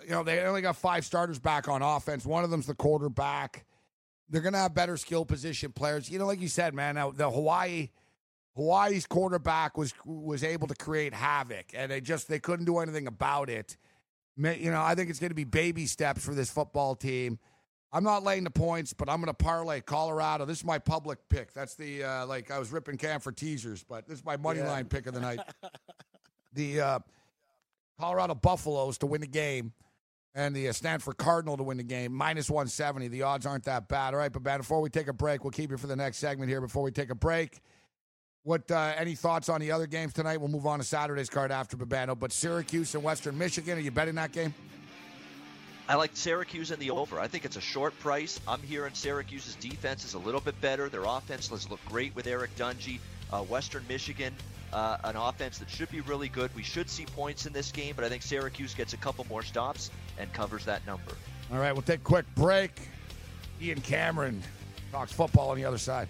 You 0.04 0.12
know, 0.12 0.24
they 0.24 0.42
only 0.42 0.62
got 0.62 0.78
five 0.78 1.06
starters 1.06 1.40
back 1.40 1.68
on 1.68 1.82
offense. 1.82 2.26
One 2.26 2.44
of 2.44 2.50
them's 2.50 2.68
the 2.68 2.76
quarterback. 2.76 3.66
They're 4.30 4.42
going 4.42 4.54
to 4.54 4.60
have 4.60 4.74
better 4.74 4.98
skill 4.98 5.26
position 5.26 5.72
players. 5.72 6.10
You 6.10 6.20
know, 6.20 6.26
like 6.26 6.42
you 6.42 6.48
said, 6.48 6.74
man, 6.74 6.96
now 6.96 7.12
the 7.12 7.30
Hawaii 7.30 7.90
Hawaii's 8.56 9.06
quarterback 9.06 9.78
was 9.78 9.94
was 10.06 10.44
able 10.44 10.68
to 10.68 10.76
create 10.76 11.14
havoc, 11.14 11.66
and 11.74 11.92
they 11.92 12.02
just 12.02 12.28
they 12.28 12.40
couldn't 12.40 12.66
do 12.66 12.80
anything 12.80 13.08
about 13.08 13.50
it. 13.50 13.78
You 14.38 14.72
know, 14.72 14.82
I 14.82 14.96
think 14.96 15.10
it's 15.10 15.20
going 15.20 15.30
to 15.30 15.36
be 15.36 15.46
baby 15.46 15.86
steps 15.86 16.24
for 16.24 16.34
this 16.34 16.50
football 16.50 16.96
team. 16.96 17.40
I'm 17.94 18.04
not 18.04 18.24
laying 18.24 18.44
the 18.44 18.52
points, 18.52 18.92
but 18.92 19.10
I'm 19.10 19.22
going 19.22 19.28
to 19.28 19.34
parlay 19.34 19.80
Colorado. 19.80 20.44
This 20.44 20.58
is 20.58 20.66
my 20.66 20.80
public 20.80 21.18
pick. 21.30 21.54
That's 21.54 21.76
the 21.76 22.04
uh, 22.04 22.26
like 22.26 22.52
I 22.52 22.60
was 22.60 22.72
ripping 22.72 22.98
Cam 22.98 23.22
for 23.22 23.32
teasers, 23.32 23.84
but 23.84 24.06
this 24.08 24.20
is 24.20 24.26
my 24.26 24.36
money 24.36 24.60
yeah. 24.60 24.70
line 24.70 24.86
pick 24.86 25.08
of 25.08 25.14
the 25.14 25.22
night. 25.22 25.40
the 26.54 26.82
uh, 26.82 27.00
Colorado 27.98 28.36
Buffaloes 28.36 28.98
to 28.98 29.06
win 29.06 29.22
the 29.22 29.28
game, 29.28 29.72
and 30.34 30.54
the 30.54 30.68
uh, 30.68 30.74
Stanford 30.74 31.16
Cardinal 31.16 31.56
to 31.56 31.64
win 31.64 31.78
the 31.78 31.84
game 31.84 32.12
minus 32.12 32.50
170. 32.50 33.08
The 33.08 33.22
odds 33.22 33.46
aren't 33.46 33.64
that 33.64 33.88
bad. 33.88 34.14
All 34.14 34.20
right, 34.20 34.32
but 34.32 34.44
before 34.44 34.82
we 34.82 34.90
take 34.90 35.08
a 35.08 35.14
break, 35.14 35.46
we'll 35.46 35.52
keep 35.52 35.72
you 35.72 35.78
for 35.78 35.88
the 35.88 35.96
next 35.96 36.18
segment 36.18 36.50
here. 36.50 36.60
Before 36.60 36.84
we 36.84 36.92
take 36.92 37.12
a 37.12 37.16
break. 37.16 37.62
What 38.46 38.70
uh, 38.70 38.94
any 38.96 39.16
thoughts 39.16 39.50
on 39.50 39.60
the 39.60 39.72
other 39.72 39.88
games 39.88 40.14
tonight? 40.14 40.38
We'll 40.38 40.50
move 40.50 40.68
on 40.68 40.78
to 40.78 40.86
Saturday's 40.86 41.32
card 41.32 41.52
after 41.52 41.76
Babano. 41.76 42.18
But 42.18 42.32
Syracuse 42.32 42.94
and 42.94 43.04
Western 43.04 43.36
Michigan, 43.36 43.80
are 43.80 43.82
you 43.82 43.90
betting 43.90 44.14
that 44.16 44.32
game? 44.34 44.54
I 45.90 45.96
like 45.96 46.12
Syracuse 46.14 46.70
in 46.70 46.80
the 46.80 46.92
over. 46.92 47.20
I 47.20 47.28
think 47.28 47.44
it's 47.44 47.58
a 47.58 47.62
short 47.62 47.98
price. 48.00 48.40
I'm 48.48 48.62
hearing 48.62 48.94
Syracuse's 48.94 49.56
defense 49.56 50.06
is 50.06 50.14
a 50.14 50.20
little 50.20 50.42
bit 50.42 50.60
better. 50.62 50.90
Their 50.90 51.06
offense 51.06 51.48
has 51.50 51.68
looked 51.72 51.86
great 51.88 52.16
with 52.16 52.28
Eric 52.28 52.56
Dungey. 52.56 53.00
Uh, 53.34 53.42
Western 53.42 53.84
Michigan, 53.90 54.32
uh, 54.72 54.98
an 55.06 55.16
offense 55.16 55.58
that 55.58 55.68
should 55.68 55.90
be 55.90 56.02
really 56.02 56.30
good. 56.30 56.56
We 56.56 56.62
should 56.62 56.88
see 56.88 57.08
points 57.08 57.48
in 57.48 57.54
this 57.54 57.72
game, 57.72 57.96
but 57.96 58.06
I 58.06 58.10
think 58.10 58.22
Syracuse 58.22 58.76
gets 58.76 58.94
a 58.94 58.98
couple 58.98 59.26
more 59.28 59.42
stops 59.42 59.90
and 60.20 60.32
covers 60.34 60.64
that 60.66 60.86
number. 60.86 61.14
All 61.52 61.58
right, 61.58 61.72
we'll 61.72 61.82
take 61.82 62.02
a 62.02 62.04
quick 62.04 62.26
break. 62.36 62.90
Ian 63.60 63.82
Cameron 63.82 64.44
talks 64.92 65.12
football 65.12 65.50
on 65.50 65.58
the 65.58 65.66
other 65.66 65.80
side. 65.80 66.10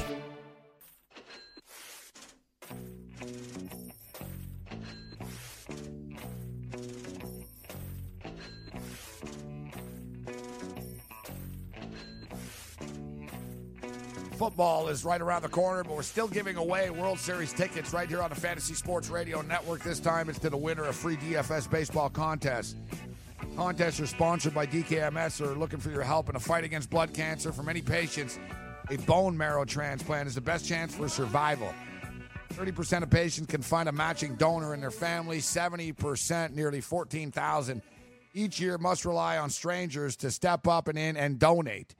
Football 14.41 14.87
is 14.87 15.05
right 15.05 15.21
around 15.21 15.43
the 15.43 15.49
corner, 15.49 15.83
but 15.83 15.95
we're 15.95 16.01
still 16.01 16.27
giving 16.27 16.55
away 16.55 16.89
World 16.89 17.19
Series 17.19 17.53
tickets 17.53 17.93
right 17.93 18.09
here 18.09 18.23
on 18.23 18.31
the 18.31 18.35
Fantasy 18.35 18.73
Sports 18.73 19.07
Radio 19.07 19.43
Network. 19.43 19.83
This 19.83 19.99
time 19.99 20.29
it's 20.29 20.39
to 20.39 20.49
the 20.49 20.57
winner 20.57 20.83
of 20.85 20.95
free 20.95 21.15
DFS 21.17 21.69
baseball 21.69 22.09
contest. 22.09 22.75
Contests 23.55 23.99
are 23.99 24.07
sponsored 24.07 24.55
by 24.55 24.65
DKMS 24.65 25.45
or 25.45 25.53
looking 25.53 25.77
for 25.77 25.91
your 25.91 26.01
help 26.01 26.27
in 26.27 26.35
a 26.35 26.39
fight 26.39 26.63
against 26.63 26.89
blood 26.89 27.13
cancer. 27.13 27.51
For 27.51 27.61
many 27.61 27.83
patients, 27.83 28.39
a 28.89 28.97
bone 28.97 29.37
marrow 29.37 29.63
transplant 29.63 30.27
is 30.27 30.33
the 30.33 30.41
best 30.41 30.67
chance 30.67 30.95
for 30.95 31.07
survival. 31.07 31.71
30% 32.55 33.03
of 33.03 33.11
patients 33.11 33.45
can 33.45 33.61
find 33.61 33.87
a 33.89 33.91
matching 33.91 34.37
donor 34.37 34.73
in 34.73 34.81
their 34.81 34.89
family. 34.89 35.37
70%, 35.37 36.55
nearly 36.55 36.81
14,000 36.81 37.79
each 38.33 38.59
year, 38.59 38.79
must 38.79 39.05
rely 39.05 39.37
on 39.37 39.51
strangers 39.51 40.15
to 40.15 40.31
step 40.31 40.65
up 40.65 40.87
and 40.87 40.97
in 40.97 41.15
and 41.15 41.37
donate. 41.37 41.93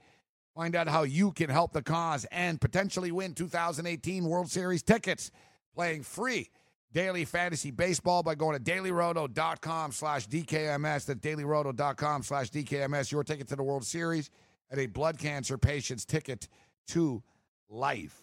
Find 0.54 0.76
out 0.76 0.86
how 0.86 1.04
you 1.04 1.32
can 1.32 1.48
help 1.48 1.72
the 1.72 1.82
cause 1.82 2.26
and 2.30 2.60
potentially 2.60 3.10
win 3.10 3.34
2018 3.34 4.24
World 4.24 4.50
Series 4.50 4.82
tickets. 4.82 5.30
Playing 5.74 6.02
free 6.02 6.50
daily 6.92 7.24
fantasy 7.24 7.70
baseball 7.70 8.22
by 8.22 8.34
going 8.34 8.62
to 8.62 8.62
dailyroto.com 8.62 9.92
slash 9.92 10.28
DKMS. 10.28 11.06
That's 11.06 11.20
dailyroto.com 11.20 12.22
slash 12.22 12.50
DKMS. 12.50 13.10
Your 13.10 13.24
ticket 13.24 13.48
to 13.48 13.56
the 13.56 13.62
World 13.62 13.84
Series 13.84 14.30
and 14.70 14.78
a 14.78 14.86
blood 14.86 15.18
cancer 15.18 15.56
patient's 15.56 16.04
ticket 16.04 16.48
to 16.88 17.22
life. 17.70 18.22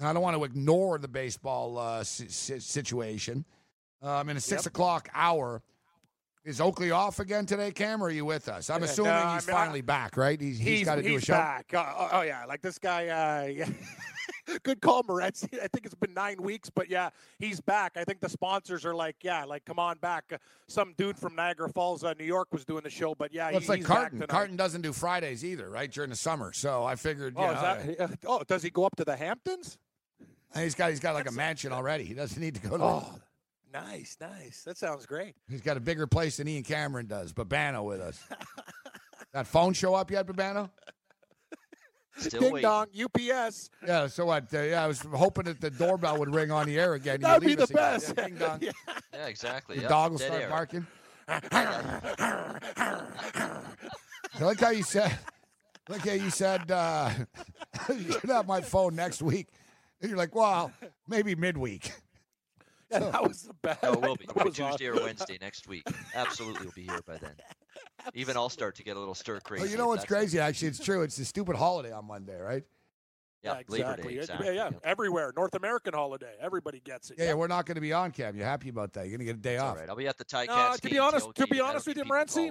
Now, 0.00 0.10
I 0.10 0.12
don't 0.12 0.22
want 0.22 0.36
to 0.36 0.44
ignore 0.44 0.98
the 0.98 1.08
baseball 1.08 1.78
uh, 1.78 2.02
situation. 2.02 3.44
Um, 4.02 4.30
in 4.30 4.36
a 4.38 4.40
six 4.40 4.62
yep. 4.62 4.68
o'clock 4.68 5.10
hour, 5.14 5.62
is 6.44 6.60
Oakley 6.60 6.90
off 6.90 7.18
again 7.18 7.46
today, 7.46 7.70
Cam? 7.70 8.02
Or 8.02 8.06
are 8.06 8.10
you 8.10 8.24
with 8.24 8.48
us? 8.48 8.70
I'm 8.70 8.82
assuming 8.82 9.12
no, 9.12 9.34
he's 9.34 9.48
I 9.48 9.52
mean, 9.52 9.60
finally 9.60 9.78
I, 9.80 9.82
back, 9.82 10.16
right? 10.16 10.40
He's, 10.40 10.58
he's, 10.58 10.66
he's 10.66 10.84
got 10.84 10.96
to 10.96 11.02
do 11.02 11.16
a 11.16 11.20
show. 11.20 11.34
back. 11.34 11.72
Uh, 11.74 11.92
oh, 11.96 12.08
oh, 12.12 12.20
yeah, 12.22 12.44
like 12.46 12.62
this 12.62 12.78
guy. 12.78 13.08
Uh, 13.08 13.46
yeah. 13.48 13.68
Good 14.62 14.80
call, 14.80 15.02
Moretz. 15.04 15.44
I 15.62 15.68
think 15.68 15.84
it's 15.84 15.94
been 15.94 16.14
nine 16.14 16.42
weeks, 16.42 16.70
but 16.70 16.88
yeah, 16.88 17.10
he's 17.38 17.60
back. 17.60 17.92
I 17.96 18.04
think 18.04 18.20
the 18.20 18.28
sponsors 18.28 18.84
are 18.84 18.94
like, 18.94 19.16
yeah, 19.22 19.44
like 19.44 19.64
come 19.64 19.78
on 19.78 19.98
back. 19.98 20.24
Uh, 20.32 20.38
some 20.66 20.94
dude 20.96 21.16
from 21.16 21.36
Niagara 21.36 21.68
Falls, 21.68 22.02
uh, 22.02 22.14
New 22.18 22.24
York, 22.24 22.48
was 22.52 22.64
doing 22.64 22.82
the 22.82 22.90
show, 22.90 23.14
but 23.14 23.32
yeah, 23.32 23.48
well, 23.48 23.58
it's 23.58 23.66
he, 23.66 23.72
like 23.72 23.84
Carton. 23.84 24.20
Carton 24.28 24.56
doesn't 24.56 24.80
do 24.80 24.92
Fridays 24.92 25.44
either, 25.44 25.68
right? 25.68 25.90
During 25.90 26.10
the 26.10 26.16
summer, 26.16 26.52
so 26.52 26.84
I 26.84 26.96
figured. 26.96 27.34
Oh, 27.36 27.52
that, 27.52 28.18
oh, 28.26 28.42
does 28.46 28.62
he 28.62 28.70
go 28.70 28.84
up 28.84 28.96
to 28.96 29.04
the 29.04 29.16
Hamptons? 29.16 29.78
He's 30.56 30.74
got 30.74 30.90
he's 30.90 31.00
got 31.00 31.14
like 31.14 31.24
That's 31.24 31.36
a 31.36 31.38
mansion 31.38 31.72
already. 31.72 32.04
He 32.04 32.14
doesn't 32.14 32.40
need 32.40 32.56
to 32.56 32.60
go 32.60 32.76
to. 32.76 32.82
Oh. 32.82 33.20
Nice, 33.72 34.16
nice. 34.20 34.62
That 34.64 34.76
sounds 34.76 35.06
great. 35.06 35.34
He's 35.48 35.60
got 35.60 35.76
a 35.76 35.80
bigger 35.80 36.06
place 36.06 36.38
than 36.38 36.48
Ian 36.48 36.64
Cameron 36.64 37.06
does. 37.06 37.32
Babano 37.32 37.84
with 37.84 38.00
us. 38.00 38.20
that 39.32 39.46
phone 39.46 39.72
show 39.74 39.94
up 39.94 40.10
yet, 40.10 40.26
Babano? 40.26 40.70
Still 42.16 42.40
Ding 42.40 42.52
waiting. 42.52 42.68
dong, 42.68 42.86
UPS. 42.88 43.70
Yeah, 43.86 44.06
so 44.08 44.26
what? 44.26 44.52
Uh, 44.52 44.62
yeah, 44.62 44.84
I 44.84 44.86
was 44.86 45.00
hoping 45.00 45.44
that 45.44 45.60
the 45.60 45.70
doorbell 45.70 46.18
would 46.18 46.34
ring 46.34 46.50
on 46.50 46.66
the 46.66 46.78
air 46.78 46.94
again. 46.94 47.20
That'd 47.20 47.46
be 47.46 47.54
the 47.54 47.66
best. 47.68 48.12
Yeah, 48.16 48.24
ding 48.24 48.34
dong. 48.36 48.58
yeah. 48.62 48.72
yeah, 49.14 49.26
exactly. 49.26 49.76
The 49.76 49.82
yep. 49.82 49.90
dog 49.90 50.12
will 50.12 50.18
Dead 50.18 50.26
start 50.26 50.42
air. 50.42 50.48
barking. 50.50 50.86
I 54.34 54.44
like 54.44 54.60
how 54.60 54.70
you 54.70 54.82
said. 54.82 55.16
Look 55.88 56.06
how 56.06 56.12
you 56.12 56.30
said 56.30 56.70
uh, 56.70 57.10
you 57.88 58.12
should 58.12 58.30
have 58.30 58.46
my 58.46 58.60
phone 58.60 58.94
next 58.96 59.22
week. 59.22 59.48
And 60.00 60.10
you're 60.10 60.18
like, 60.18 60.34
well, 60.34 60.72
maybe 61.08 61.34
midweek. 61.34 61.92
Yeah, 62.90 62.98
that 63.12 63.26
was 63.26 63.42
the 63.42 63.54
best. 63.54 63.82
No, 63.82 63.92
it 63.92 64.00
will 64.00 64.16
be. 64.16 64.24
It'll 64.24 64.44
be 64.44 64.50
Tuesday 64.50 64.86
or 64.86 64.94
Wednesday 64.94 65.38
next 65.40 65.68
week. 65.68 65.86
Absolutely, 66.14 66.66
we'll 66.66 66.74
be 66.74 66.82
here 66.82 67.00
by 67.06 67.16
then. 67.18 67.34
Even 68.14 68.36
I'll 68.36 68.48
start 68.48 68.76
to 68.76 68.82
get 68.82 68.96
a 68.96 68.98
little 68.98 69.14
stir 69.14 69.40
crazy. 69.44 69.62
Well, 69.62 69.70
you 69.70 69.78
know 69.78 69.88
what's 69.88 70.04
crazy? 70.04 70.38
Actually, 70.38 70.68
it's 70.68 70.78
true. 70.78 71.02
It's 71.02 71.18
a 71.18 71.24
stupid 71.24 71.56
holiday 71.56 71.92
on 71.92 72.06
Monday, 72.06 72.38
right? 72.40 72.64
Yeah, 73.42 73.54
yeah 73.54 73.58
exactly. 73.58 74.14
Day, 74.14 74.20
exactly. 74.20 74.46
Yeah, 74.48 74.70
yeah, 74.70 74.70
everywhere. 74.84 75.32
North 75.36 75.54
American 75.54 75.94
holiday. 75.94 76.34
Everybody 76.40 76.80
gets 76.80 77.10
it. 77.10 77.18
Yeah, 77.18 77.26
yeah. 77.26 77.34
we're 77.34 77.46
not 77.46 77.66
going 77.66 77.76
to 77.76 77.80
be 77.80 77.92
on, 77.92 78.10
Cam. 78.10 78.36
You're 78.36 78.46
happy 78.46 78.68
about 78.68 78.92
that? 78.94 79.08
You're 79.08 79.16
going 79.16 79.26
to 79.26 79.32
get 79.32 79.36
a 79.36 79.40
day 79.40 79.54
That's 79.54 79.62
off. 79.62 79.74
All 79.74 79.80
right, 79.80 79.88
I'll 79.88 79.96
be 79.96 80.08
at 80.08 80.18
the 80.18 80.24
Ticats. 80.24 80.46
No, 80.48 80.76
to 80.80 80.88
be 80.88 80.98
honest, 80.98 81.34
to 81.34 81.46
be 81.46 81.60
honest 81.60 81.86
with 81.86 81.96
you, 81.96 82.04
Morency, 82.04 82.50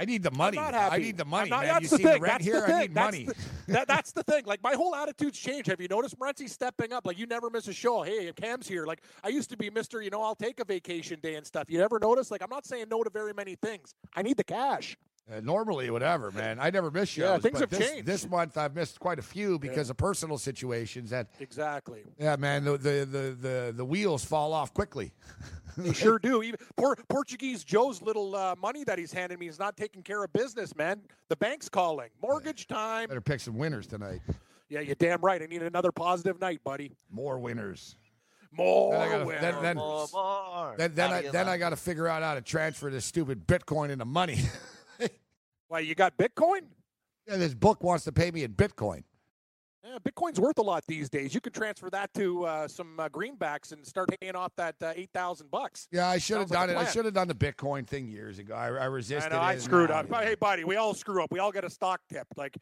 I 0.00 0.04
need 0.04 0.22
the 0.22 0.30
money. 0.30 0.58
I 0.58 0.98
need 0.98 1.16
the 1.16 1.24
money, 1.24 1.50
not, 1.50 1.64
man. 1.64 1.74
That's 1.74 1.82
you 1.82 1.88
the 1.88 1.96
see 1.96 2.02
thing. 2.04 2.22
the 2.22 2.26
that's 2.28 2.44
here? 2.44 2.60
The 2.60 2.66
thing. 2.66 2.74
I 2.74 2.80
need 2.82 2.94
that's 2.94 3.04
money. 3.12 3.24
The, 3.66 3.72
that, 3.72 3.88
that's 3.88 4.12
the 4.12 4.22
thing. 4.22 4.44
Like 4.46 4.62
my 4.62 4.74
whole 4.74 4.94
attitude's 4.94 5.38
changed. 5.38 5.68
Have 5.68 5.80
you 5.80 5.88
noticed 5.88 6.16
Morency 6.18 6.48
stepping 6.48 6.92
up? 6.92 7.04
Like 7.04 7.18
you 7.18 7.26
never 7.26 7.50
miss 7.50 7.66
a 7.66 7.72
show. 7.72 8.02
Hey, 8.02 8.32
Cam's 8.36 8.68
here. 8.68 8.86
Like 8.86 9.02
I 9.24 9.28
used 9.28 9.50
to 9.50 9.56
be 9.56 9.70
Mister. 9.70 10.00
You 10.00 10.10
know, 10.10 10.22
I'll 10.22 10.36
take 10.36 10.60
a 10.60 10.64
vacation 10.64 11.18
day 11.20 11.34
and 11.34 11.44
stuff. 11.44 11.64
You 11.68 11.78
never 11.78 11.98
notice? 11.98 12.30
Like 12.30 12.42
I'm 12.42 12.50
not 12.50 12.64
saying 12.64 12.86
no 12.88 13.02
to 13.02 13.10
very 13.10 13.34
many 13.34 13.56
things. 13.56 13.94
I 14.14 14.22
need 14.22 14.36
the 14.36 14.44
cash. 14.44 14.96
Uh, 15.30 15.40
normally, 15.40 15.90
whatever, 15.90 16.30
man. 16.30 16.58
I 16.58 16.70
never 16.70 16.90
miss 16.90 17.10
shows. 17.10 17.22
Yeah, 17.22 17.38
things 17.38 17.60
have 17.60 17.68
this, 17.68 17.90
changed. 17.90 18.06
This 18.06 18.28
month, 18.28 18.56
I've 18.56 18.74
missed 18.74 18.98
quite 18.98 19.18
a 19.18 19.22
few 19.22 19.58
because 19.58 19.88
yeah. 19.88 19.92
of 19.92 19.96
personal 19.98 20.38
situations. 20.38 21.10
That 21.10 21.28
exactly. 21.38 22.04
Yeah, 22.18 22.36
man. 22.36 22.64
The 22.64 22.78
the 22.78 23.08
the 23.10 23.36
the, 23.38 23.74
the 23.76 23.84
wheels 23.84 24.24
fall 24.24 24.52
off 24.52 24.72
quickly. 24.74 25.12
They 25.76 25.92
sure 25.92 26.18
do. 26.18 26.42
Even 26.42 26.58
poor 26.76 26.96
Portuguese 27.08 27.62
Joe's 27.62 28.02
little 28.02 28.34
uh, 28.34 28.56
money 28.60 28.82
that 28.82 28.98
he's 28.98 29.12
handing 29.12 29.38
me 29.38 29.46
is 29.46 29.60
not 29.60 29.76
taking 29.76 30.02
care 30.02 30.24
of 30.24 30.32
business, 30.32 30.74
man. 30.74 31.00
The 31.28 31.36
bank's 31.36 31.68
calling. 31.68 32.08
Mortgage 32.20 32.66
time. 32.66 33.06
Better 33.06 33.20
pick 33.20 33.38
some 33.38 33.56
winners 33.56 33.86
tonight. 33.86 34.20
Yeah, 34.68 34.80
you're 34.80 34.96
damn 34.96 35.20
right. 35.20 35.40
I 35.40 35.46
need 35.46 35.62
another 35.62 35.92
positive 35.92 36.40
night, 36.40 36.64
buddy. 36.64 36.96
More 37.12 37.38
winners. 37.38 37.94
More 38.50 38.92
then 38.92 39.00
I 39.00 39.08
gotta, 39.08 39.24
winners. 39.24 39.40
Then, 39.40 39.62
then, 39.62 39.76
more, 39.76 40.06
more. 40.12 40.74
then, 40.76 40.94
then 40.94 41.12
I, 41.12 41.22
then 41.22 41.48
I 41.48 41.58
got 41.58 41.70
to 41.70 41.76
figure 41.76 42.08
out 42.08 42.22
how 42.22 42.34
to 42.34 42.40
transfer 42.40 42.90
this 42.90 43.04
stupid 43.04 43.46
Bitcoin 43.46 43.90
into 43.90 44.04
money. 44.04 44.40
Why, 45.68 45.80
you 45.80 45.94
got 45.94 46.16
Bitcoin? 46.16 46.60
Yeah, 47.26 47.36
this 47.36 47.54
book 47.54 47.82
wants 47.82 48.04
to 48.04 48.12
pay 48.12 48.30
me 48.30 48.42
in 48.44 48.52
Bitcoin. 48.54 49.04
Yeah, 49.84 49.98
Bitcoin's 49.98 50.40
worth 50.40 50.58
a 50.58 50.62
lot 50.62 50.84
these 50.86 51.08
days. 51.08 51.34
You 51.34 51.40
could 51.40 51.54
transfer 51.54 51.88
that 51.90 52.12
to 52.14 52.44
uh, 52.44 52.68
some 52.68 52.98
uh, 52.98 53.08
greenbacks 53.08 53.72
and 53.72 53.86
start 53.86 54.08
paying 54.20 54.34
off 54.34 54.52
that 54.56 54.74
uh, 54.82 54.92
eight 54.96 55.10
thousand 55.14 55.50
bucks. 55.50 55.88
Yeah, 55.92 56.08
I 56.08 56.18
should 56.18 56.38
have 56.38 56.50
like 56.50 56.68
done 56.68 56.70
a 56.70 56.72
it. 56.72 56.76
I 56.78 56.90
should 56.90 57.04
have 57.04 57.14
done 57.14 57.28
the 57.28 57.34
Bitcoin 57.34 57.86
thing 57.86 58.08
years 58.08 58.38
ago. 58.38 58.54
I, 58.54 58.66
I 58.68 58.70
I 58.70 58.84
resisted. 58.86 59.32
know 59.32 59.40
I 59.40 59.56
screwed 59.56 59.90
up. 59.90 60.06
uh, 60.06 60.08
But 60.10 60.24
hey, 60.24 60.34
buddy, 60.34 60.64
we 60.64 60.76
all 60.76 60.94
screw 60.94 61.22
up. 61.22 61.30
We 61.30 61.38
all 61.38 61.52
get 61.52 61.64
a 61.64 61.70
stock 61.70 62.00
tip. 62.12 62.26
Like 62.36 62.56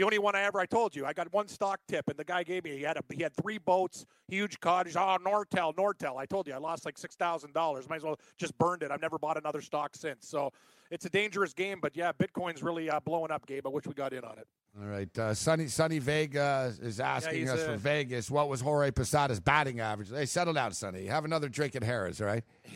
the 0.00 0.06
only 0.06 0.18
one 0.18 0.34
I 0.34 0.40
ever 0.44 0.58
I 0.58 0.64
told 0.64 0.96
you, 0.96 1.04
I 1.04 1.12
got 1.12 1.30
one 1.30 1.46
stock 1.46 1.78
tip, 1.86 2.08
and 2.08 2.16
the 2.16 2.24
guy 2.24 2.42
gave 2.42 2.64
me 2.64 2.70
he 2.70 2.80
had 2.80 2.96
a 2.96 3.02
he 3.14 3.22
had 3.22 3.34
three 3.36 3.58
boats, 3.58 4.06
huge 4.28 4.58
cottage. 4.60 4.96
Oh, 4.96 5.18
Nortel, 5.22 5.74
Nortel. 5.74 6.16
I 6.16 6.24
told 6.24 6.46
you 6.46 6.54
I 6.54 6.56
lost 6.56 6.86
like 6.86 6.96
six 6.96 7.16
thousand 7.16 7.52
dollars. 7.52 7.86
Might 7.86 7.96
as 7.96 8.04
well 8.04 8.16
just 8.38 8.56
burned 8.56 8.82
it. 8.82 8.90
I've 8.90 9.02
never 9.02 9.18
bought 9.18 9.36
another 9.36 9.60
stock 9.60 9.94
since. 9.94 10.26
So 10.26 10.54
it's 10.90 11.04
a 11.04 11.10
dangerous 11.10 11.52
game. 11.52 11.80
But 11.82 11.94
yeah, 11.94 12.12
Bitcoin's 12.12 12.62
really 12.62 12.88
uh, 12.88 13.00
blowing 13.00 13.30
up, 13.30 13.44
Gabe. 13.44 13.66
I 13.66 13.68
wish 13.68 13.86
we 13.86 13.92
got 13.92 14.14
in 14.14 14.24
on 14.24 14.38
it. 14.38 14.46
All 14.80 14.88
right, 14.88 15.18
uh, 15.18 15.34
Sunny 15.34 15.66
Sunny 15.66 15.98
Vega 15.98 16.72
is 16.80 16.98
asking 16.98 17.40
he's 17.40 17.50
us 17.50 17.60
a- 17.60 17.66
from 17.66 17.76
Vegas 17.76 18.30
what 18.30 18.48
was 18.48 18.62
Jorge 18.62 18.92
Posada's 18.92 19.38
batting 19.38 19.80
average. 19.80 20.08
Hey, 20.08 20.24
settle 20.24 20.54
down, 20.54 20.72
Sunny. 20.72 21.04
Have 21.04 21.26
another 21.26 21.50
drink 21.50 21.76
at 21.76 21.84
Harris, 21.84 22.22
all 22.22 22.26
right? 22.26 22.44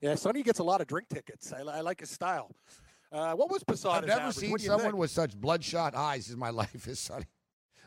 Yeah, 0.00 0.14
Sunny 0.14 0.44
gets 0.44 0.60
a 0.60 0.62
lot 0.62 0.80
of 0.80 0.86
drink 0.86 1.08
tickets. 1.08 1.52
I, 1.52 1.58
I 1.62 1.80
like 1.80 1.98
his 1.98 2.10
style. 2.10 2.52
Uh, 3.10 3.34
what 3.34 3.50
was 3.50 3.62
Posada's 3.64 3.86
I've 3.86 4.06
never 4.06 4.20
average? 4.20 4.36
seen 4.36 4.50
What 4.50 4.60
do 4.60 4.64
you 4.64 4.70
someone 4.70 4.90
think? 4.92 5.00
with 5.00 5.10
such 5.10 5.36
bloodshot 5.36 5.94
eyes 5.94 6.30
in 6.30 6.38
my 6.38 6.50
life 6.62 6.86
as 6.88 6.98
Sonny. 6.98 7.24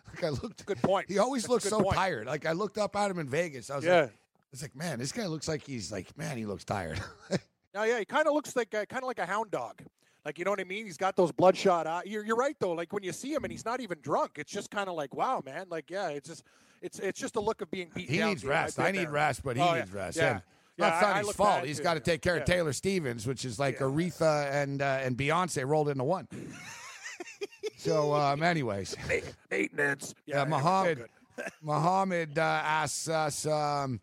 Like 0.08 0.24
I 0.24 0.30
looked, 0.30 0.66
Good 0.66 0.82
point. 0.82 1.10
he 1.10 1.20
always 1.20 1.44
That's 1.44 1.50
looks 1.52 1.70
so 1.70 1.82
point. 1.82 1.96
tired. 1.96 2.28
Like 2.28 2.46
I 2.46 2.52
looked 2.54 2.78
up 2.78 2.96
at 2.96 3.12
him 3.12 3.20
in 3.20 3.30
Vegas. 3.30 3.70
I 3.70 3.76
was 3.78 3.86
Yeah. 3.86 4.02
like, 4.02 4.10
I 4.10 4.14
was 4.52 4.62
like, 4.64 4.76
man, 4.76 5.00
this 5.00 5.12
guy 5.12 5.28
looks 5.28 5.48
like 5.48 5.64
he's 5.64 5.92
like, 5.92 6.18
man, 6.18 6.38
he 6.38 6.46
looks 6.46 6.64
tired. 6.66 7.00
No, 7.74 7.84
yeah, 7.84 8.00
he 8.00 8.04
kind 8.04 8.28
of 8.28 8.34
looks 8.34 8.54
like 8.58 8.76
uh, 8.76 8.84
kind 8.86 9.02
of 9.02 9.08
like 9.08 9.20
a 9.20 9.26
hound 9.26 9.50
dog. 9.50 9.82
Like 10.26 10.38
you 10.38 10.44
know 10.44 10.52
what 10.52 10.60
I 10.60 10.66
mean? 10.66 10.86
He's 10.86 10.98
got 10.98 11.16
those 11.16 11.32
bloodshot 11.32 11.88
eyes. 11.88 12.04
You're, 12.06 12.26
you're 12.26 12.36
right 12.36 12.58
though. 12.60 12.74
Like 12.74 12.92
when 12.92 13.02
you 13.02 13.14
see 13.14 13.34
him 13.34 13.46
and 13.46 13.52
he's 13.52 13.64
not 13.64 13.80
even 13.80 13.98
drunk, 14.02 14.32
it's 14.36 14.52
just 14.52 14.70
kind 14.70 14.90
of 14.90 14.96
like, 14.96 15.16
wow, 15.16 15.42
man. 15.46 15.68
Like 15.70 15.90
yeah, 15.90 16.10
it's 16.10 16.28
just 16.28 16.44
it's 16.82 17.00
it's 17.00 17.18
just 17.18 17.38
a 17.38 17.40
look 17.40 17.62
of 17.62 17.72
being 17.72 17.90
beat 17.96 18.10
he 18.10 18.18
down. 18.18 18.28
needs 18.28 18.44
rest. 18.44 18.78
I've 18.78 18.88
I 18.88 18.92
need 18.92 19.06
there. 19.06 19.12
rest, 19.12 19.42
but 19.42 19.56
he 19.56 19.62
Oh, 19.62 19.68
yeah. 19.74 19.80
needs 19.80 19.94
rest. 19.94 20.18
Yeah. 20.18 20.32
And 20.32 20.42
Yeah, 20.78 20.90
not 20.90 21.04
I- 21.04 21.20
I 21.20 21.24
fault. 21.24 21.66
He's 21.66 21.80
got 21.80 21.94
to 21.96 22.00
take 22.00 22.22
care 22.22 22.36
Yeah. 22.36 22.42
of 22.42 22.46
Taylor 22.48 22.74
Stevens, 22.74 23.28
which 23.28 23.46
is 23.46 23.60
like 23.60 23.76
Yeah. 23.80 23.88
Aretha 23.88 24.52
and 24.52 24.82
uh, 24.82 25.00
and 25.02 25.18
Beyonce 25.18 25.68
rolled 25.68 25.90
into 25.90 26.04
one. 26.04 26.28
so, 27.78 28.14
um, 28.14 28.44
anyways. 28.44 28.96
Maintenance. 29.52 30.14
Yeah, 30.26 30.38
Yeah, 30.40 30.46
Muhammad. 30.46 30.98
good. 30.98 31.10
Muhammad 31.62 32.38
uh, 32.38 32.42
asks 32.42 33.08
us, 33.10 33.46
um, 33.46 34.00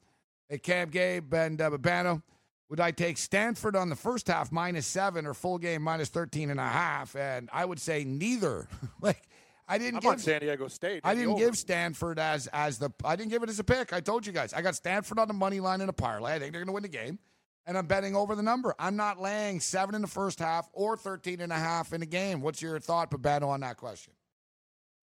hey, 0.48 0.58
Cam 0.58 0.88
Gabe 0.90 1.32
and 1.34 1.60
uh, 1.60 1.70
Babano, 1.70 2.22
would 2.68 2.80
I 2.80 2.90
take 2.90 3.16
Stanford 3.18 3.76
on 3.76 3.88
the 3.88 3.96
first 3.96 4.28
half 4.28 4.50
minus 4.52 4.86
seven 4.86 5.26
or 5.26 5.34
full 5.34 5.58
game 5.58 5.82
minus 5.82 6.08
13 6.08 6.50
and 6.50 6.60
a 6.60 6.66
half? 6.68 7.16
And 7.16 7.48
I 7.52 7.64
would 7.64 7.80
say 7.80 8.04
neither. 8.04 8.66
like, 9.00 9.22
I 9.68 9.78
didn't 9.78 10.02
I'm 10.02 10.10
on 10.10 10.14
give 10.14 10.22
San 10.22 10.40
Diego 10.40 10.68
State. 10.68 11.02
I 11.04 11.14
didn't 11.14 11.36
give 11.36 11.56
Stanford 11.56 12.18
as 12.18 12.46
as 12.48 12.78
the 12.78 12.90
I 13.04 13.16
didn't 13.16 13.30
give 13.30 13.42
it 13.42 13.50
as 13.50 13.58
a 13.58 13.64
pick. 13.64 13.92
I 13.92 14.00
told 14.00 14.26
you 14.26 14.32
guys. 14.32 14.52
I 14.54 14.62
got 14.62 14.74
Stanford 14.74 15.18
on 15.18 15.28
the 15.28 15.34
money 15.34 15.60
line 15.60 15.80
in 15.80 15.88
a 15.88 15.92
parlay. 15.92 16.34
I 16.34 16.38
think 16.38 16.52
they're 16.52 16.62
going 16.62 16.68
to 16.68 16.72
win 16.72 16.82
the 16.82 16.88
game. 16.88 17.18
And 17.66 17.76
I'm 17.76 17.86
betting 17.86 18.16
over 18.16 18.34
the 18.34 18.42
number. 18.42 18.74
I'm 18.78 18.96
not 18.96 19.20
laying 19.20 19.60
7 19.60 19.94
in 19.94 20.00
the 20.00 20.08
first 20.08 20.38
half 20.38 20.70
or 20.72 20.96
13 20.96 21.42
and 21.42 21.52
a 21.52 21.56
half 21.56 21.92
in 21.92 22.00
the 22.00 22.06
game. 22.06 22.40
What's 22.40 22.62
your 22.62 22.80
thought, 22.80 23.10
Babano, 23.10 23.48
on 23.48 23.60
that 23.60 23.76
question? 23.76 24.14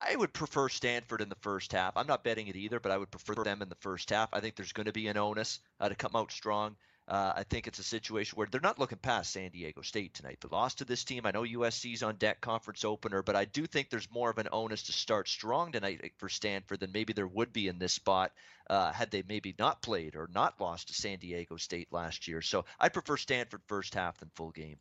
I 0.02 0.16
would 0.16 0.34
prefer 0.34 0.68
Stanford 0.68 1.22
in 1.22 1.30
the 1.30 1.38
first 1.42 1.72
half. 1.72 1.96
I'm 1.96 2.08
not 2.08 2.24
betting 2.24 2.48
it 2.48 2.56
either, 2.56 2.80
but 2.80 2.92
I 2.92 2.98
would 2.98 3.12
prefer 3.12 3.36
them 3.44 3.62
in 3.62 3.70
the 3.70 3.78
first 3.82 4.10
half. 4.10 4.30
I 4.34 4.40
think 4.40 4.56
there's 4.56 4.74
going 4.74 4.88
to 4.88 4.92
be 4.92 5.08
an 5.08 5.18
onus 5.18 5.60
uh, 5.80 5.90
to 5.90 5.96
come 5.96 6.16
out 6.16 6.32
strong. 6.32 6.76
Uh, 7.08 7.34
I 7.36 7.44
think 7.44 7.68
it's 7.68 7.78
a 7.78 7.84
situation 7.84 8.36
where 8.36 8.48
they're 8.50 8.60
not 8.62 8.80
looking 8.80 8.98
past 8.98 9.32
San 9.32 9.52
Diego 9.52 9.82
State 9.82 10.16
tonight. 10.16 10.40
The 10.42 10.48
loss 10.48 10.74
to 10.76 10.86
this 10.86 11.04
team. 11.04 11.26
I 11.26 11.32
know 11.32 11.44
USC's 11.44 12.02
on 12.02 12.16
deck 12.16 12.42
conference 12.42 12.84
opener, 12.84 13.22
but 13.22 13.36
I 13.36 13.46
do 13.46 13.68
think 13.68 13.90
there's 13.90 14.10
more 14.12 14.32
of 14.32 14.40
an 14.40 14.48
onus 14.52 14.84
to 14.84 14.92
start 14.92 15.28
strong 15.28 15.72
tonight 15.72 16.14
for 16.18 16.30
Stanford 16.30 16.80
than 16.80 16.92
maybe 16.92 17.14
there 17.14 17.28
would 17.28 17.54
be 17.54 17.68
in 17.68 17.78
this 17.78 17.94
spot 17.94 18.32
uh, 18.72 18.92
had 18.92 19.12
they 19.12 19.24
maybe 19.28 19.54
not 19.60 19.84
played 19.84 20.16
or 20.16 20.28
not 20.34 20.60
lost 20.60 20.88
to 20.88 20.96
San 20.96 21.20
Diego 21.20 21.58
State 21.58 21.90
last 21.92 22.28
year. 22.28 22.42
So 22.42 22.66
I 22.80 22.90
prefer 22.90 23.18
Stanford 23.18 23.62
first 23.68 23.94
half 23.94 24.18
than 24.18 24.32
full 24.36 24.52
game. 24.52 24.78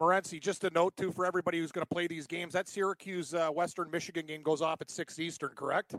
Morency, 0.00 0.40
just 0.40 0.64
a 0.64 0.70
note 0.70 0.96
too 0.96 1.12
for 1.12 1.26
everybody 1.26 1.58
who's 1.58 1.72
going 1.72 1.82
to 1.82 1.94
play 1.94 2.06
these 2.06 2.26
games. 2.26 2.52
That 2.52 2.68
Syracuse 2.68 3.32
uh, 3.32 3.48
Western 3.48 3.90
Michigan 3.90 4.26
game 4.26 4.42
goes 4.42 4.60
off 4.60 4.80
at 4.80 4.90
six 4.90 5.18
Eastern, 5.18 5.50
correct? 5.54 5.94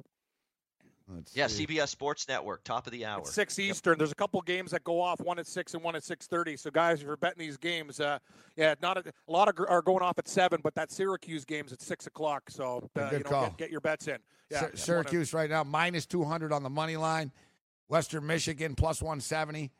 Let's 1.13 1.35
Yeah, 1.35 1.47
see. 1.47 1.65
CBS 1.65 1.89
Sports 1.89 2.27
Network, 2.27 2.63
top 2.63 2.87
of 2.87 2.93
the 2.93 3.05
hour. 3.05 3.19
It's 3.19 3.33
six 3.33 3.57
Yep. 3.59 3.69
Eastern. 3.69 3.97
There's 3.97 4.11
a 4.11 4.15
couple 4.15 4.41
games 4.41 4.71
that 4.71 4.83
go 4.83 5.01
off, 5.01 5.19
one 5.19 5.37
at 5.39 5.47
six 5.47 5.73
and 5.73 5.83
one 5.83 5.95
at 5.95 6.03
six 6.03 6.27
thirty. 6.27 6.55
So 6.57 6.71
guys, 6.71 7.01
if 7.01 7.07
you're 7.07 7.17
betting 7.17 7.39
these 7.39 7.57
games, 7.57 7.99
uh, 7.99 8.19
yeah, 8.55 8.75
not 8.81 8.97
a, 8.97 9.03
a 9.27 9.31
lot 9.31 9.47
of 9.49 9.55
gr- 9.55 9.67
are 9.67 9.81
going 9.81 10.01
off 10.03 10.17
at 10.17 10.27
seven, 10.27 10.61
but 10.63 10.73
that 10.75 10.91
Syracuse 10.91 11.43
game's 11.45 11.73
at 11.73 11.81
six 11.81 12.07
o'clock. 12.07 12.49
So 12.49 12.89
uh, 12.97 13.09
you 13.11 13.19
know, 13.19 13.29
get, 13.29 13.57
get 13.57 13.71
your 13.71 13.81
bets 13.81 14.07
in. 14.07 14.17
Yeah, 14.49 14.57
Sy- 14.59 14.59
yeah, 14.59 14.61
wanna- 14.63 14.77
Syracuse 14.77 15.33
right 15.33 15.49
now 15.49 15.63
minus 15.63 16.05
200 16.05 16.53
on 16.53 16.63
the 16.63 16.69
money 16.69 16.97
line. 16.97 17.31
Western 17.87 18.25
Michigan 18.25 18.73
plus 18.75 19.01
170. 19.01 19.71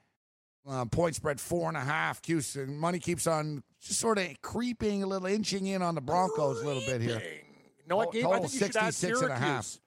Uh, 0.68 0.86
point 0.86 1.16
spread 1.16 1.40
four 1.40 1.70
and 1.70 1.78
a 1.78 1.82
half. 1.82 2.22
Cuse 2.22 2.56
and 2.56 2.78
money 2.80 3.00
keeps 3.00 3.26
on 3.26 3.64
just 3.82 4.00
sort 4.00 4.20
of 4.20 4.28
creeping 4.44 5.02
a 5.02 5.08
little, 5.08 5.28
inching 5.28 5.66
in 5.66 5.82
on 5.82 5.96
the 5.96 6.02
Broncos 6.02 6.62
a 6.62 6.66
little 6.68 6.84
bit 6.86 7.02
here. 7.02 7.18
Dang. 7.20 7.24
You 7.24 7.84
know 7.88 7.96
what, 7.98 8.14
Total- 8.14 8.22
Gabe? 8.22 8.32
I 8.32 8.40
think 8.42 8.54
you 8.54 8.60
should 8.60 8.76
add 8.78 8.94
66 8.94 9.22
and 9.22 9.32
a 9.32 9.36
half. 9.38 9.78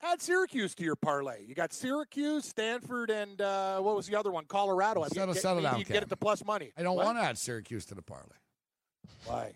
Syracuse. 0.00 0.12
Add 0.12 0.22
Syracuse 0.22 0.74
to 0.76 0.84
your 0.84 0.96
parlay. 0.96 1.44
You 1.46 1.54
got 1.54 1.72
Syracuse, 1.72 2.44
Stanford, 2.46 3.10
and 3.10 3.40
uh, 3.40 3.80
what 3.80 3.96
was 3.96 4.06
the 4.06 4.16
other 4.16 4.30
one? 4.30 4.44
Colorado. 4.46 5.00
I 5.00 5.04
mean, 5.04 5.10
Settle- 5.10 5.34
get, 5.34 5.42
settle 5.42 5.62
down, 5.62 5.78
you 5.78 5.84
can 5.84 5.94
get 5.94 6.02
it 6.02 6.08
to 6.10 6.16
plus 6.16 6.44
money. 6.44 6.72
I 6.76 6.82
don't 6.82 6.96
What? 6.96 7.06
want 7.06 7.18
to 7.18 7.22
add 7.22 7.38
Syracuse 7.38 7.84
to 7.86 7.94
the 7.94 8.02
parlay. 8.02 8.36
Why? 9.24 9.52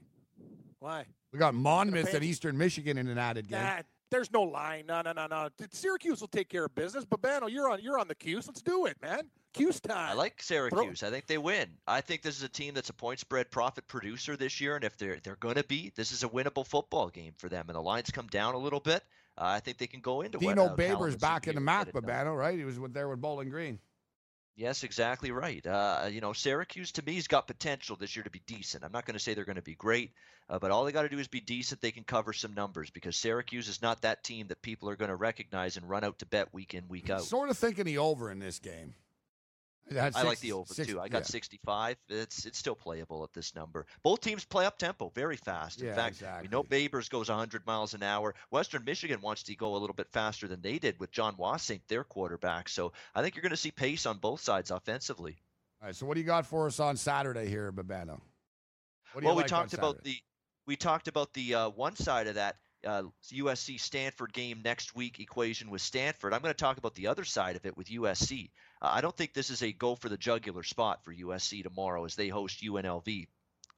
Why? 0.80 1.06
We 1.32 1.38
got 1.38 1.54
Monmouth 1.54 2.10
pay- 2.10 2.16
and 2.16 2.24
Eastern 2.24 2.58
Michigan 2.58 2.98
in 2.98 3.08
an 3.08 3.18
added 3.18 3.48
game. 3.48 3.60
Nah, 3.62 3.82
there's 4.10 4.30
no 4.32 4.42
line. 4.42 4.84
No, 4.86 5.00
no, 5.00 5.12
no, 5.12 5.26
no. 5.26 5.48
Syracuse 5.70 6.20
will 6.20 6.28
take 6.28 6.48
care 6.48 6.66
of 6.66 6.74
business. 6.74 7.04
Babano, 7.04 7.50
you're 7.50 7.70
on. 7.70 7.80
You're 7.80 7.98
on 7.98 8.08
the 8.08 8.14
Cuse. 8.14 8.46
Let's 8.46 8.60
do 8.62 8.86
it, 8.86 8.96
man. 9.00 9.22
Cuse 9.54 9.80
time. 9.80 10.10
I 10.10 10.12
like 10.14 10.42
Syracuse. 10.42 11.02
I 11.02 11.10
think 11.10 11.26
they 11.26 11.38
win. 11.38 11.68
I 11.86 12.00
think 12.00 12.22
this 12.22 12.36
is 12.36 12.42
a 12.42 12.48
team 12.48 12.74
that's 12.74 12.90
a 12.90 12.94
point 12.94 13.20
spread 13.20 13.50
profit 13.50 13.86
producer 13.86 14.36
this 14.36 14.60
year, 14.60 14.76
and 14.76 14.84
if 14.84 14.96
they're 14.98 15.18
they're 15.22 15.36
going 15.36 15.54
to 15.56 15.64
be, 15.64 15.92
this 15.94 16.10
is 16.12 16.24
a 16.24 16.28
winnable 16.28 16.66
football 16.66 17.08
game 17.08 17.32
for 17.38 17.48
them. 17.48 17.66
And 17.68 17.76
the 17.76 17.80
lines 17.82 18.10
come 18.10 18.26
down 18.26 18.54
a 18.54 18.58
little 18.58 18.80
bit. 18.80 19.02
Uh, 19.36 19.44
I 19.44 19.60
think 19.60 19.78
they 19.78 19.86
can 19.86 20.00
go 20.00 20.20
into 20.20 20.38
Dino 20.38 20.76
Babers 20.76 21.18
back 21.18 21.48
in 21.48 21.54
the 21.54 21.60
map. 21.60 21.90
Babano, 21.92 22.36
right? 22.36 22.58
He 22.58 22.64
was 22.64 22.78
with, 22.78 22.92
there 22.92 23.08
with 23.08 23.20
Bowling 23.20 23.48
Green. 23.48 23.78
Yes, 24.54 24.84
exactly 24.84 25.30
right. 25.30 25.66
Uh, 25.66 26.08
you 26.10 26.20
know, 26.20 26.34
Syracuse 26.34 26.92
to 26.92 27.02
me 27.02 27.14
has 27.14 27.26
got 27.26 27.46
potential 27.46 27.96
this 27.96 28.14
year 28.14 28.22
to 28.22 28.30
be 28.30 28.42
decent. 28.46 28.84
I'm 28.84 28.92
not 28.92 29.06
going 29.06 29.14
to 29.14 29.18
say 29.18 29.32
they're 29.32 29.46
going 29.46 29.56
to 29.56 29.62
be 29.62 29.74
great, 29.74 30.12
uh, 30.50 30.58
but 30.58 30.70
all 30.70 30.84
they 30.84 30.92
got 30.92 31.02
to 31.02 31.08
do 31.08 31.18
is 31.18 31.26
be 31.26 31.40
decent. 31.40 31.80
They 31.80 31.90
can 31.90 32.04
cover 32.04 32.34
some 32.34 32.52
numbers 32.52 32.90
because 32.90 33.16
Syracuse 33.16 33.68
is 33.68 33.80
not 33.80 34.02
that 34.02 34.22
team 34.22 34.48
that 34.48 34.60
people 34.60 34.90
are 34.90 34.96
going 34.96 35.08
to 35.08 35.16
recognize 35.16 35.78
and 35.78 35.88
run 35.88 36.04
out 36.04 36.18
to 36.18 36.26
bet 36.26 36.52
week 36.52 36.74
in, 36.74 36.86
week 36.88 37.08
out. 37.08 37.22
Sort 37.22 37.48
of 37.48 37.56
thinking 37.56 37.86
the 37.86 37.96
over 37.96 38.30
in 38.30 38.40
this 38.40 38.58
game. 38.58 38.94
I 39.98 40.22
like 40.22 40.40
the 40.40 40.52
over 40.52 40.72
six- 40.72 40.88
too. 40.88 41.00
I 41.00 41.08
got 41.08 41.18
yeah. 41.18 41.26
65. 41.26 41.96
It's 42.08 42.46
it's 42.46 42.58
still 42.58 42.74
playable 42.74 43.22
at 43.24 43.32
this 43.32 43.54
number. 43.54 43.86
Both 44.02 44.20
teams 44.20 44.44
play 44.44 44.66
up 44.66 44.78
tempo, 44.78 45.10
very 45.14 45.36
fast. 45.36 45.80
In 45.80 45.88
Yeah, 45.88 45.94
fact, 45.94 46.22
we 46.42 46.48
know 46.48 46.62
Babers 46.62 47.08
goes 47.08 47.28
100 47.28 47.66
miles 47.66 47.94
an 47.94 48.02
hour. 48.02 48.34
Western 48.50 48.84
Michigan 48.84 49.20
wants 49.20 49.42
to 49.44 49.54
go 49.56 49.74
a 49.74 49.78
little 49.78 49.94
bit 49.94 50.08
faster 50.10 50.48
than 50.48 50.60
they 50.60 50.78
did 50.78 50.98
with 51.00 51.10
Jon 51.10 51.36
Wassink, 51.36 51.80
their 51.88 52.04
quarterback. 52.04 52.68
So 52.68 52.92
I 53.14 53.22
think 53.22 53.34
you're 53.34 53.42
going 53.42 53.50
to 53.50 53.56
see 53.56 53.70
pace 53.70 54.06
on 54.06 54.18
both 54.18 54.40
sides 54.40 54.70
offensively. 54.70 55.36
All 55.80 55.86
right, 55.88 55.96
so 55.96 56.06
what 56.06 56.14
do 56.14 56.20
you 56.20 56.26
got 56.26 56.46
for 56.46 56.66
us 56.66 56.78
on 56.78 56.96
Saturday 56.96 57.48
here, 57.48 57.72
Babano? 57.72 58.20
What 59.12 59.20
do 59.20 59.22
you 59.22 59.26
well, 59.26 59.36
we 59.36 59.42
like 59.42 59.52
on 59.52 59.60
talked 59.60 59.74
about 59.74 60.02
the 60.04 60.16
we 60.66 60.76
talked 60.76 61.08
about 61.08 61.32
the 61.34 61.54
uh, 61.54 61.68
one 61.70 61.96
side 61.96 62.28
of 62.28 62.36
that 62.36 62.56
uh, 62.86 63.02
USC 63.32 63.80
Stanford 63.80 64.32
game 64.32 64.60
next 64.64 64.94
week 64.94 65.20
equation 65.20 65.70
with 65.70 65.82
Stanford. 65.82 66.32
I'm 66.34 66.42
going 66.42 66.54
to 66.54 66.58
talk 66.58 66.78
about 66.78 66.94
the 66.94 67.08
other 67.08 67.24
side 67.24 67.56
of 67.56 67.66
it 67.66 67.76
with 67.76 67.88
USC. 67.88 68.50
Uh, 68.80 68.90
I 68.92 69.00
don't 69.00 69.16
think 69.16 69.34
this 69.34 69.50
is 69.50 69.62
a 69.62 69.72
go 69.72 69.94
for 69.94 70.08
the 70.08 70.16
jugular 70.16 70.62
spot 70.62 71.04
for 71.04 71.14
USC 71.14 71.62
tomorrow 71.62 72.04
as 72.04 72.16
they 72.16 72.28
host 72.28 72.62
UNLV. 72.62 73.26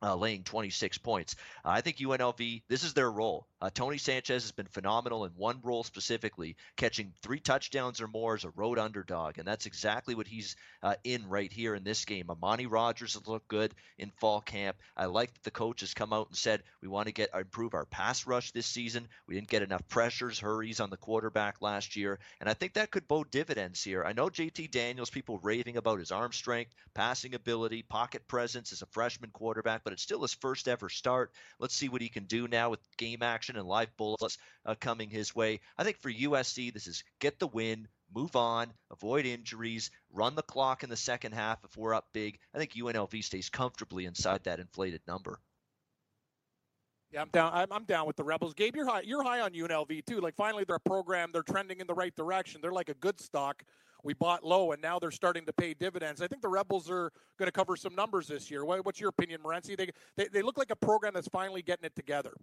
Uh, 0.05 0.15
laying 0.15 0.43
26 0.43 0.99
points. 0.99 1.35
Uh, 1.65 1.71
I 1.71 1.81
think 1.81 1.97
UNLV, 1.97 2.63
this 2.69 2.85
is 2.85 2.93
their 2.93 3.11
role. 3.11 3.47
Uh, 3.59 3.71
Tony 3.73 3.97
Sanchez 3.97 4.43
has 4.43 4.53
been 4.53 4.67
phenomenal 4.67 5.25
in 5.25 5.33
one 5.33 5.61
role 5.63 5.83
specifically, 5.83 6.57
catching 6.77 7.15
three 7.23 7.41
touchdowns 7.41 8.03
or 8.03 8.07
more 8.07 8.35
as 8.35 8.45
a 8.45 8.51
road 8.51 8.79
underdog. 8.79 9.39
And 9.39 9.49
that's 9.49 9.65
exactly 9.65 10.15
what 10.15 10.27
he's 10.27 10.57
uh, 10.83 10.97
in 11.05 11.27
right 11.31 11.51
here 11.51 11.75
in 11.75 11.85
this 11.85 12.05
game. 12.05 12.27
Armani 12.27 12.71
Rogers 12.71 13.15
has 13.15 13.27
looked 13.27 13.49
good 13.49 13.75
in 13.97 14.11
fall 14.21 14.43
camp. 14.43 14.77
I 14.95 15.07
like 15.07 15.33
that 15.33 15.43
the 15.45 15.51
coach 15.51 15.81
has 15.81 15.95
come 15.95 16.13
out 16.13 16.29
and 16.29 16.37
said 16.37 16.63
we 16.83 16.89
want 16.89 17.07
to 17.07 17.15
get 17.15 17.31
improve 17.35 17.73
our 17.73 17.87
pass 17.87 18.27
rush 18.27 18.51
this 18.51 18.67
season. 18.67 19.09
We 19.27 19.37
didn't 19.37 19.49
get 19.49 19.63
enough 19.63 19.89
pressures, 19.89 20.39
hurries 20.39 20.81
on 20.81 20.91
the 20.91 20.99
quarterback 20.99 21.63
last 21.63 21.97
year, 21.97 22.19
and 22.41 22.51
I 22.51 22.53
think 22.53 22.75
that 22.75 22.91
could 22.91 23.09
bode 23.09 23.31
dividends 23.31 23.83
here. 23.83 24.05
I 24.05 24.13
know 24.13 24.29
JT 24.29 24.71
Daniels, 24.71 25.09
people 25.09 25.39
raving 25.43 25.79
about 25.79 26.01
his 26.01 26.13
arm 26.13 26.33
strength, 26.33 26.75
passing 26.93 27.35
ability, 27.35 27.83
pocket 27.83 28.29
presence 28.29 28.71
as 28.71 28.83
a 28.83 28.87
freshman 28.87 29.31
quarterback, 29.31 29.83
but 29.85 29.94
it's 29.95 30.03
still 30.03 30.23
his 30.23 30.35
first 30.35 30.69
ever 30.69 30.89
start. 30.89 31.33
Let's 31.59 31.75
see 31.75 31.89
what 31.89 32.03
he 32.03 32.09
can 32.09 32.25
do 32.25 32.47
now 32.47 32.69
with 32.71 32.81
game 32.99 33.23
action 33.23 33.57
and 33.57 33.67
live 33.67 33.97
bullets 33.97 34.37
uh, 34.67 34.75
coming 34.79 35.09
his 35.09 35.35
way. 35.35 35.61
I 35.79 35.85
think 35.85 35.97
for 35.97 36.11
USC, 36.11 36.73
this 36.73 36.87
is 36.87 37.03
get 37.21 37.39
the 37.39 37.47
win, 37.47 37.89
move 38.15 38.37
on, 38.37 38.73
avoid 38.91 39.25
injuries, 39.25 39.91
run 40.13 40.35
the 40.35 40.43
clock 40.43 40.83
in 40.83 40.91
the 40.91 40.97
second 40.97 41.33
half 41.33 41.65
if 41.65 41.77
we're 41.77 41.95
up 41.95 42.09
big. 42.13 42.39
I 42.55 42.59
think 42.59 42.73
UNLV 42.73 43.25
stays 43.25 43.49
comfortably 43.49 44.05
inside 44.05 44.45
that 44.45 44.61
inflated 44.61 45.01
number. 45.07 45.41
Yeah, 47.15 47.23
I'm 47.23 47.29
down. 47.29 47.53
I'm, 47.55 47.69
I'm 47.71 47.85
down 47.85 48.09
with 48.09 48.17
the 48.17 48.25
Rebels. 48.25 48.55
Gabe, 48.55 48.75
you're 48.75 48.87
high. 48.87 49.03
You're 49.03 49.23
high 49.23 49.41
on 49.41 49.53
UNLV 49.53 50.05
too. 50.05 50.21
Like 50.21 50.35
finally, 50.35 50.65
they're 50.65 50.77
a 50.77 50.81
program. 50.81 51.31
They're 51.33 51.45
trending 51.45 51.79
in 51.79 51.87
the 51.87 51.95
right 51.95 52.15
direction. 52.17 52.61
They're 52.61 52.73
like 52.73 52.89
a 52.89 52.95
good 52.95 53.21
stock. 53.21 53.63
We 54.05 54.13
bought 54.13 54.45
low, 54.45 54.73
and 54.73 54.83
now 54.83 54.99
they're 54.99 55.11
starting 55.11 55.47
to 55.47 55.53
pay 55.53 55.73
dividends. 55.73 56.21
I 56.21 56.29
think 56.29 56.43
the 56.43 56.49
Rebels 56.49 56.91
are 56.91 57.11
going 57.39 57.47
to 57.47 57.53
cover 57.53 57.75
some 57.75 57.95
numbers 57.95 58.29
this 58.29 58.51
year. 58.51 58.65
What's 58.65 59.01
your 59.01 59.09
opinion, 59.09 59.41
Morency? 59.43 59.77
They, 59.77 59.91
they 60.17 60.29
they 60.29 60.43
look 60.43 60.59
like 60.59 60.71
a 60.71 60.77
program 60.77 61.15
that's 61.15 61.29
finally 61.29 61.63
getting 61.63 61.87
it 61.87 61.97
together. 61.97 62.35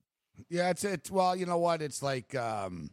Yeah, 0.50 0.72
it's 0.72 0.84
it. 0.84 1.12
Well, 1.12 1.36
you 1.36 1.46
know 1.46 1.60
what? 1.60 1.84
It's 1.84 2.02
like 2.02 2.34
um, 2.34 2.90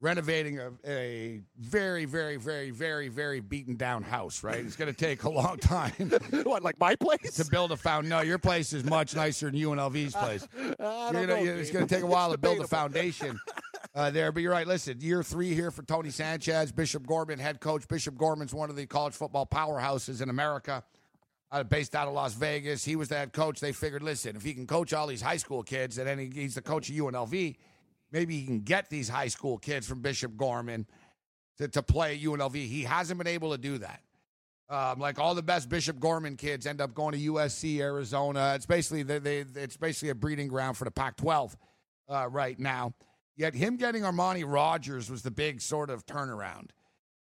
renovating 0.00 0.58
a, 0.58 0.70
a 0.86 1.42
very, 1.58 2.06
very, 2.06 2.36
very, 2.36 2.70
very, 2.70 3.08
very 3.08 3.40
beaten 3.40 3.76
down 3.76 4.02
house. 4.02 4.42
Right? 4.42 4.64
It's 4.64 4.76
going 4.76 4.90
to 4.92 4.96
take 4.96 5.24
a 5.24 5.30
long 5.30 5.58
time. 5.58 5.92
what, 6.44 6.62
like 6.62 6.78
my 6.80 6.94
place? 6.96 7.34
to 7.34 7.44
build 7.50 7.72
a 7.72 7.76
found. 7.76 8.08
No, 8.08 8.22
your 8.22 8.38
place 8.38 8.72
is 8.72 8.84
much 8.84 9.14
nicer 9.14 9.50
than 9.50 9.60
UNLV's 9.60 10.14
place. 10.14 10.48
I 10.80 11.08
You 11.08 11.12
don't 11.12 11.26
know, 11.26 11.44
know, 11.44 11.52
it's 11.52 11.70
going 11.70 11.86
to 11.86 11.94
take 11.94 12.04
a 12.04 12.06
while 12.14 12.30
to 12.32 12.38
build 12.38 12.60
a 12.60 12.66
foundation 12.66 13.38
uh, 13.94 14.10
there. 14.10 14.32
But 14.32 14.42
you're 14.42 14.52
right. 14.52 14.66
Listen, 14.66 15.00
year 15.00 15.22
three 15.22 15.54
here 15.54 15.70
for 15.70 15.82
Tony 15.82 16.10
Sanchez, 16.10 16.72
Bishop 16.72 17.06
Gorman, 17.06 17.38
head 17.38 17.60
coach. 17.60 17.86
Bishop 17.88 18.16
Gorman's 18.16 18.54
one 18.54 18.70
of 18.70 18.76
the 18.76 18.86
college 18.86 19.14
football 19.14 19.46
powerhouses 19.46 20.22
in 20.22 20.30
America, 20.30 20.82
uh, 21.50 21.62
based 21.62 21.94
out 21.94 22.08
of 22.08 22.14
Las 22.14 22.34
Vegas. 22.34 22.84
He 22.84 22.96
was 22.96 23.08
the 23.08 23.16
head 23.16 23.32
coach. 23.32 23.60
They 23.60 23.72
figured, 23.72 24.02
listen, 24.02 24.36
if 24.36 24.42
he 24.42 24.54
can 24.54 24.66
coach 24.66 24.92
all 24.92 25.06
these 25.06 25.22
high 25.22 25.36
school 25.36 25.62
kids, 25.62 25.98
and 25.98 26.06
then 26.06 26.18
he, 26.18 26.30
he's 26.32 26.54
the 26.54 26.62
coach 26.62 26.88
of 26.88 26.96
UNLV, 26.96 27.56
maybe 28.12 28.38
he 28.38 28.46
can 28.46 28.60
get 28.60 28.90
these 28.90 29.08
high 29.08 29.28
school 29.28 29.58
kids 29.58 29.86
from 29.86 30.00
Bishop 30.00 30.36
Gorman 30.36 30.86
to, 31.58 31.68
to 31.68 31.82
play 31.82 32.14
at 32.14 32.20
UNLV. 32.20 32.54
He 32.54 32.82
hasn't 32.84 33.18
been 33.18 33.26
able 33.26 33.52
to 33.52 33.58
do 33.58 33.78
that. 33.78 34.02
Um, 34.70 34.98
like 34.98 35.18
all 35.18 35.34
the 35.34 35.42
best 35.42 35.70
Bishop 35.70 35.98
Gorman 35.98 36.36
kids 36.36 36.66
end 36.66 36.82
up 36.82 36.92
going 36.92 37.12
to 37.12 37.32
USC, 37.32 37.80
Arizona. 37.80 38.52
It's 38.54 38.66
basically 38.66 39.02
they, 39.02 39.18
they 39.18 39.38
it's 39.38 39.78
basically 39.78 40.10
a 40.10 40.14
breeding 40.14 40.48
ground 40.48 40.76
for 40.76 40.84
the 40.84 40.90
Pac-12 40.90 41.54
uh, 42.08 42.28
right 42.30 42.58
now. 42.58 42.92
Yet 43.38 43.54
him 43.54 43.76
getting 43.76 44.02
Armani 44.02 44.44
Rogers 44.44 45.08
was 45.10 45.22
the 45.22 45.30
big 45.30 45.62
sort 45.62 45.88
of 45.90 46.04
turnaround. 46.04 46.70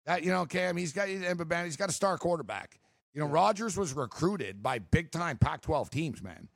That 0.05 0.23
you 0.23 0.29
know, 0.31 0.45
Cam, 0.45 0.77
he's 0.77 0.93
got 0.93 1.07
he's 1.09 1.75
got 1.77 1.89
a 1.89 1.93
star 1.93 2.17
quarterback. 2.17 2.79
You 3.13 3.21
know, 3.21 3.27
Rogers 3.27 3.75
was 3.75 3.93
recruited 3.93 4.61
by 4.63 4.79
big 4.79 5.11
time 5.11 5.37
Pac-12 5.37 5.89
teams, 5.89 6.21
man. 6.21 6.47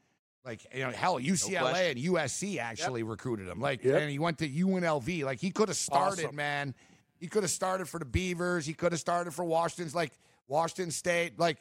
Like 0.46 0.62
you 0.74 0.82
know, 0.84 0.92
hell, 0.92 1.20
UCLA 1.20 1.60
question. 1.60 1.98
and 1.98 2.00
USC 2.00 2.58
actually 2.60 3.02
recruited 3.04 3.48
him. 3.48 3.60
Like, 3.60 3.84
Yep. 3.84 4.02
and 4.02 4.10
he 4.12 4.20
went 4.20 4.38
to 4.40 4.48
UNLV. 4.50 5.24
Like 5.26 5.40
he 5.40 5.50
could 5.52 5.70
have 5.70 5.78
started, 5.78 6.26
Awesome. 6.26 6.36
man. 6.36 6.76
He 7.20 7.28
could 7.28 7.42
have 7.44 7.52
started 7.52 7.90
for 7.90 7.98
the 8.00 8.06
Beavers. 8.06 8.66
He 8.66 8.74
could 8.74 8.92
have 8.92 9.02
started 9.02 9.34
for 9.34 9.44
Washington's, 9.44 9.96
like 9.96 10.14
Washington 10.48 10.92
State. 10.92 11.40
Like 11.40 11.58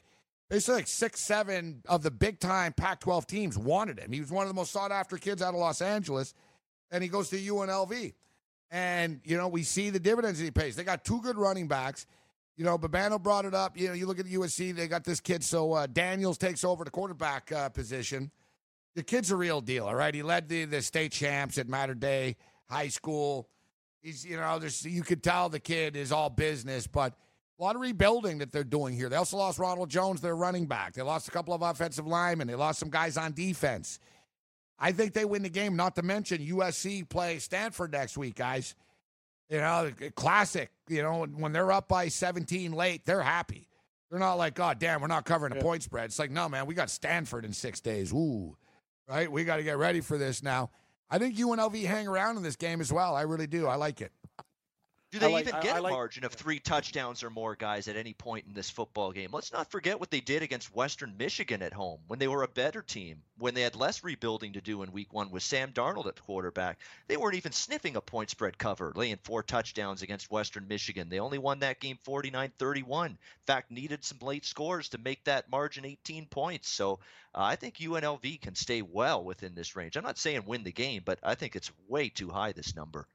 basically, 0.51 0.77
like 0.77 0.87
six, 0.87 1.21
seven 1.21 1.83
of 1.89 2.03
the 2.03 2.11
big 2.11 2.41
time 2.41 2.75
Pac-12 2.75 3.27
teams 3.27 3.57
wanted 3.57 3.99
him. 3.99 4.13
He 4.13 4.21
was 4.21 4.31
one 4.31 4.43
of 4.43 4.49
the 4.49 4.55
most 4.55 4.71
sought 4.71 4.93
after 4.93 5.17
kids 5.17 5.41
out 5.41 5.55
of 5.55 5.61
Los 5.61 5.81
Angeles, 5.81 6.35
and 6.91 7.03
he 7.03 7.09
goes 7.09 7.29
to 7.31 7.37
UNLV. 7.37 8.15
And 8.71 9.21
you 9.25 9.37
know, 9.37 9.49
we 9.49 9.63
see 9.63 9.91
the 9.91 10.01
dividends 10.01 10.39
he 10.39 10.51
pays. 10.51 10.77
They 10.77 10.85
got 10.85 11.05
two 11.05 11.21
good 11.21 11.37
running 11.37 11.69
backs. 11.69 12.07
You 12.57 12.65
know, 12.65 12.79
Babano 12.79 13.23
brought 13.23 13.45
it 13.45 13.55
up. 13.55 13.79
You 13.79 13.89
know, 13.89 13.95
you 13.95 14.07
look 14.07 14.19
at 14.19 14.27
USC, 14.27 14.75
they 14.75 14.89
got 14.89 15.05
this 15.05 15.21
kid. 15.21 15.45
So 15.45 15.73
uh, 15.75 15.87
Daniels 15.87 16.39
takes 16.39 16.65
over 16.65 16.85
the 16.85 16.91
quarterback 16.91 17.53
uh, 17.53 17.69
position. 17.69 18.31
The 18.95 19.03
kid's 19.03 19.31
a 19.31 19.37
real 19.37 19.61
deal, 19.61 19.87
all 19.87 19.95
right? 19.95 20.15
He 20.15 20.23
led 20.23 20.49
the, 20.49 20.65
the 20.65 20.81
state 20.81 21.13
champs 21.13 21.59
at 21.59 21.69
Mater 21.69 21.95
Dei 21.95 22.37
High 22.71 22.89
School. 22.89 23.47
He's, 24.03 24.25
you 24.25 24.39
know, 24.39 24.59
there's, 24.59 24.87
you 24.87 25.03
could 25.03 25.23
tell 25.23 25.51
the 25.51 25.61
kid 25.61 25.97
is 25.97 26.13
all 26.13 26.31
business, 26.31 26.87
but 26.87 27.13
a 27.59 27.63
lot 27.63 27.75
of 27.75 27.83
rebuilding 27.83 28.39
that 28.39 28.53
they're 28.53 28.65
doing 28.65 28.95
here. 28.95 29.11
They 29.11 29.17
also 29.17 29.37
lost 29.37 29.59
Ronald 29.59 29.91
Jones, 29.91 30.21
their 30.21 30.37
running 30.37 30.67
back. 30.67 30.95
They 30.95 31.03
lost 31.03 31.29
a 31.29 31.31
couple 31.31 31.53
of 31.53 31.63
offensive 31.63 32.07
linemen. 32.07 32.47
They 32.47 32.55
lost 32.55 32.79
some 32.79 32.91
guys 32.91 33.17
on 33.17 33.33
defense. 33.33 33.99
I 34.79 34.93
think 34.93 35.13
they 35.15 35.25
win 35.25 35.43
the 35.43 35.49
game, 35.49 35.75
not 35.77 35.97
to 35.97 36.03
mention 36.03 36.39
USC 36.45 37.09
play 37.09 37.39
Stanford 37.39 37.93
next 37.93 38.17
week, 38.19 38.35
guys. 38.35 38.75
You 39.49 39.59
know, 39.59 39.91
classic. 40.17 40.71
You 40.89 41.03
know, 41.03 41.25
when 41.25 41.53
they're 41.53 41.73
up 41.73 41.89
by 41.89 42.09
17 42.09 42.73
late, 42.73 43.07
they're 43.07 43.23
happy. 43.23 43.69
They're 44.11 44.19
not 44.21 44.35
like, 44.35 44.55
God 44.55 44.79
damn, 44.79 45.01
we're 45.01 45.07
not 45.07 45.25
covering 45.25 45.53
a 45.53 45.57
Yeah. 45.57 45.63
point 45.63 45.83
spread. 45.83 46.07
It's 46.07 46.19
like, 46.19 46.31
no, 46.31 46.49
man, 46.49 46.67
we 46.67 46.75
got 46.75 46.91
Stanford 46.91 47.45
in 47.45 47.53
six 47.53 47.81
days. 47.81 48.13
Ooh, 48.13 48.57
right? 49.09 49.31
We 49.31 49.45
got 49.45 49.57
to 49.57 49.63
get 49.63 49.79
ready 49.79 50.01
for 50.01 50.19
this 50.19 50.43
now. 50.43 50.71
I 51.09 51.19
think 51.19 51.37
UNLV 51.37 51.85
hang 51.87 52.09
around 52.09 52.37
in 52.37 52.43
this 52.43 52.57
game 52.57 52.81
as 52.81 52.93
well. 52.93 53.15
I 53.15 53.23
really 53.23 53.47
do. 53.47 53.67
I 53.69 53.77
like 53.77 54.01
it. 54.01 54.13
Do 55.17 55.27
they 55.27 55.33
like- 55.33 55.49
even 55.49 55.61
get 55.63 55.77
I 55.77 55.79
a 55.79 55.83
like- 55.83 55.93
margin 55.93 56.25
of 56.25 56.33
three 56.33 56.61
touchdowns 56.61 57.23
or 57.23 57.31
more, 57.31 57.57
guys, 57.57 57.89
at 57.89 57.97
any 57.97 58.13
point 58.13 58.47
in 58.47 58.53
this 58.53 58.69
football 58.69 59.13
game? 59.13 59.31
Let's 59.33 59.53
not 59.53 59.71
forget 59.71 59.99
what 59.99 60.11
they 60.11 60.21
did 60.21 60.43
against 60.43 60.75
Western 60.75 61.17
Michigan 61.17 61.63
at 61.63 61.73
home 61.73 62.01
when 62.07 62.19
they 62.19 62.29
were 62.29 62.43
a 62.43 62.49
better 62.49 62.83
team, 62.83 63.23
when 63.39 63.55
they 63.55 63.63
had 63.63 63.75
less 63.77 64.05
rebuilding 64.05 64.53
to 64.53 64.61
do 64.61 64.83
in 64.83 64.93
week 64.93 65.13
one 65.13 65.31
with 65.31 65.43
Sam 65.43 65.73
Darnold 65.73 66.07
at 66.07 66.21
quarterback. 66.21 66.79
They 67.09 67.17
weren't 67.17 67.37
even 67.37 67.53
sniffing 67.53 67.97
a 67.97 68.01
point 68.03 68.29
spread 68.31 68.59
cover, 68.59 68.93
laying 68.95 69.17
four 69.25 69.43
touchdowns 69.43 70.03
against 70.03 70.31
Western 70.31 70.69
Michigan. 70.69 71.09
They 71.09 71.21
only 71.21 71.39
won 71.39 71.61
that 71.61 71.81
game 71.81 71.99
49 72.03 72.53
31. 72.59 73.13
In 73.13 73.19
fact, 73.47 73.71
needed 73.71 74.05
some 74.05 74.19
late 74.21 74.45
scores 74.45 74.91
to 74.91 74.99
make 74.99 75.25
that 75.25 75.51
margin 75.51 75.87
18 75.87 76.27
points. 76.27 76.69
So 76.69 77.01
uh, 77.35 77.43
I 77.43 77.57
think 77.57 77.77
UNLV 77.77 78.41
can 78.41 78.55
stay 78.55 78.83
well 78.83 79.25
within 79.25 79.55
this 79.55 79.77
range. 79.77 79.97
I'm 79.97 80.05
not 80.05 80.19
saying 80.19 80.45
win 80.47 80.65
the 80.65 80.73
game, 80.73 81.03
but 81.05 81.19
I 81.23 81.35
think 81.35 81.57
it's 81.57 81.73
way 81.89 82.09
too 82.09 82.29
high, 82.29 82.53
this 82.53 82.77
number. 82.77 83.07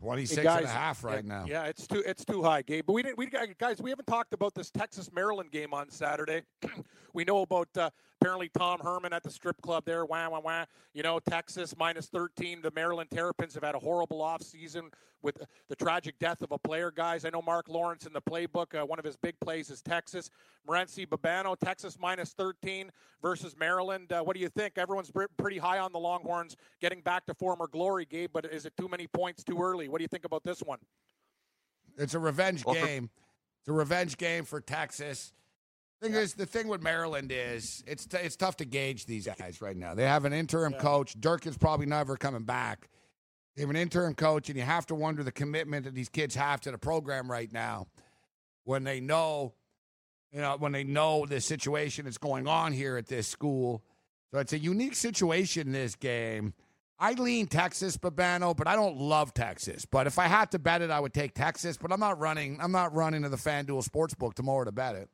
26 0.00 0.36
Hey, 0.36 0.44
guys, 0.44 0.58
and 0.58 0.66
a 0.66 0.70
half 0.70 1.02
right 1.02 1.24
yeah, 1.24 1.28
now. 1.28 1.44
Yeah, 1.46 1.64
it's 1.64 1.86
too 1.86 2.02
it's 2.06 2.24
too 2.24 2.42
high, 2.42 2.62
Gabe. 2.62 2.86
But 2.86 2.92
we 2.92 3.02
didn't. 3.02 3.18
We 3.18 3.26
guys, 3.26 3.82
we 3.82 3.90
haven't 3.90 4.06
talked 4.06 4.32
about 4.32 4.54
this 4.54 4.70
Texas 4.70 5.10
Maryland 5.12 5.50
game 5.50 5.74
on 5.74 5.90
Saturday. 5.90 6.42
we 7.12 7.24
know 7.24 7.42
about 7.42 7.68
uh, 7.76 7.90
apparently 8.20 8.50
Tom 8.56 8.80
Herman 8.80 9.12
at 9.12 9.22
the 9.22 9.30
strip 9.30 9.60
club 9.62 9.84
there. 9.84 10.04
Wah 10.04 10.28
wah 10.28 10.40
wah. 10.40 10.64
You 10.94 11.02
know, 11.02 11.18
Texas 11.18 11.74
minus 11.78 12.06
13. 12.06 12.62
The 12.62 12.70
Maryland 12.74 13.10
Terrapins 13.10 13.54
have 13.54 13.62
had 13.62 13.74
a 13.74 13.78
horrible 13.78 14.22
off 14.22 14.42
season 14.42 14.90
with 15.22 15.38
the 15.68 15.76
tragic 15.76 16.18
death 16.18 16.42
of 16.42 16.52
a 16.52 16.58
player. 16.58 16.90
Guys, 16.90 17.24
I 17.24 17.30
know 17.30 17.42
Marc 17.42 17.68
Lawrence 17.68 18.06
in 18.06 18.12
the 18.12 18.20
playbook. 18.20 18.78
Uh, 18.80 18.84
one 18.84 18.98
of 18.98 19.04
his 19.04 19.16
big 19.16 19.38
plays 19.40 19.70
is 19.70 19.82
Texas. 19.82 20.30
Morency 20.68 21.06
Babano, 21.06 21.56
Texas 21.58 21.96
minus 22.00 22.32
13 22.32 22.90
versus 23.22 23.56
Maryland. 23.58 24.12
Uh, 24.12 24.22
what 24.22 24.34
do 24.34 24.40
you 24.40 24.48
think? 24.48 24.78
Everyone's 24.78 25.10
pretty 25.36 25.58
high 25.58 25.78
on 25.78 25.92
the 25.92 25.98
Longhorns 25.98 26.56
getting 26.80 27.00
back 27.00 27.26
to 27.26 27.34
former 27.34 27.66
glory, 27.66 28.04
Gabe. 28.04 28.30
But 28.32 28.46
is 28.46 28.66
it 28.66 28.74
too 28.78 28.88
many 28.88 29.06
points 29.06 29.44
too 29.44 29.60
early? 29.60 29.88
What 29.88 29.98
do 29.98 30.04
you 30.04 30.08
think 30.08 30.24
about 30.24 30.44
this 30.44 30.60
one? 30.60 30.78
It's 31.96 32.14
a 32.14 32.18
revenge 32.18 32.64
game. 32.64 33.10
It's 33.60 33.68
a 33.68 33.72
revenge 33.72 34.16
game 34.16 34.44
for 34.44 34.60
Texas. 34.60 35.32
Thing 36.00 36.14
is, 36.14 36.34
the 36.34 36.46
thing 36.46 36.68
with 36.68 36.80
Maryland 36.82 37.32
is 37.34 37.82
it's 37.86 38.06
t- 38.06 38.18
it's 38.18 38.36
tough 38.36 38.56
to 38.58 38.64
gauge 38.64 39.06
these 39.06 39.26
guys 39.26 39.60
right 39.60 39.76
now. 39.76 39.94
They 39.94 40.04
have 40.04 40.24
an 40.24 40.32
interim 40.32 40.72
Yeah. 40.74 40.78
coach. 40.80 41.14
Dirk 41.18 41.46
is 41.46 41.58
probably 41.58 41.86
never 41.86 42.16
coming 42.16 42.44
back. 42.44 42.88
They 43.56 43.62
have 43.62 43.70
an 43.70 43.76
interim 43.76 44.14
coach, 44.14 44.48
and 44.48 44.56
you 44.56 44.62
have 44.64 44.86
to 44.86 44.94
wonder 44.94 45.24
the 45.24 45.32
commitment 45.32 45.84
that 45.86 45.94
these 45.94 46.08
kids 46.08 46.36
have 46.36 46.60
to 46.60 46.70
the 46.70 46.78
program 46.78 47.28
right 47.28 47.52
now 47.52 47.88
when 48.62 48.84
they 48.84 49.00
know, 49.00 49.54
you 50.30 50.40
know, 50.40 50.56
when 50.56 50.70
they 50.70 50.84
know 50.84 51.26
the 51.26 51.40
situation 51.40 52.04
that's 52.04 52.18
going 52.18 52.46
on 52.46 52.72
here 52.72 52.96
at 52.96 53.06
this 53.08 53.26
school. 53.26 53.82
So 54.30 54.38
it's 54.38 54.52
a 54.52 54.58
unique 54.58 54.94
situation. 54.94 55.72
This 55.72 55.96
game. 55.96 56.54
I 57.00 57.12
lean 57.12 57.46
Texas, 57.48 57.96
Babano, 57.96 58.56
but 58.56 58.66
I 58.68 58.74
don't 58.76 58.96
love 58.98 59.32
Texas. 59.34 59.84
But 59.84 60.06
if 60.06 60.18
I 60.18 60.26
had 60.26 60.50
to 60.52 60.58
bet 60.60 60.82
it, 60.82 60.90
I 60.90 60.98
would 61.00 61.14
take 61.14 61.34
Texas. 61.34 61.76
But 61.76 61.92
I'm 61.92 62.00
not 62.00 62.20
running. 62.20 62.58
I'm 62.60 62.72
not 62.72 62.94
running 62.94 63.22
to 63.22 63.28
the 63.28 63.36
FanDuel 63.36 63.88
Sportsbook 63.88 64.34
tomorrow 64.34 64.64
to 64.64 64.72
bet 64.72 64.94
it. 64.94 65.08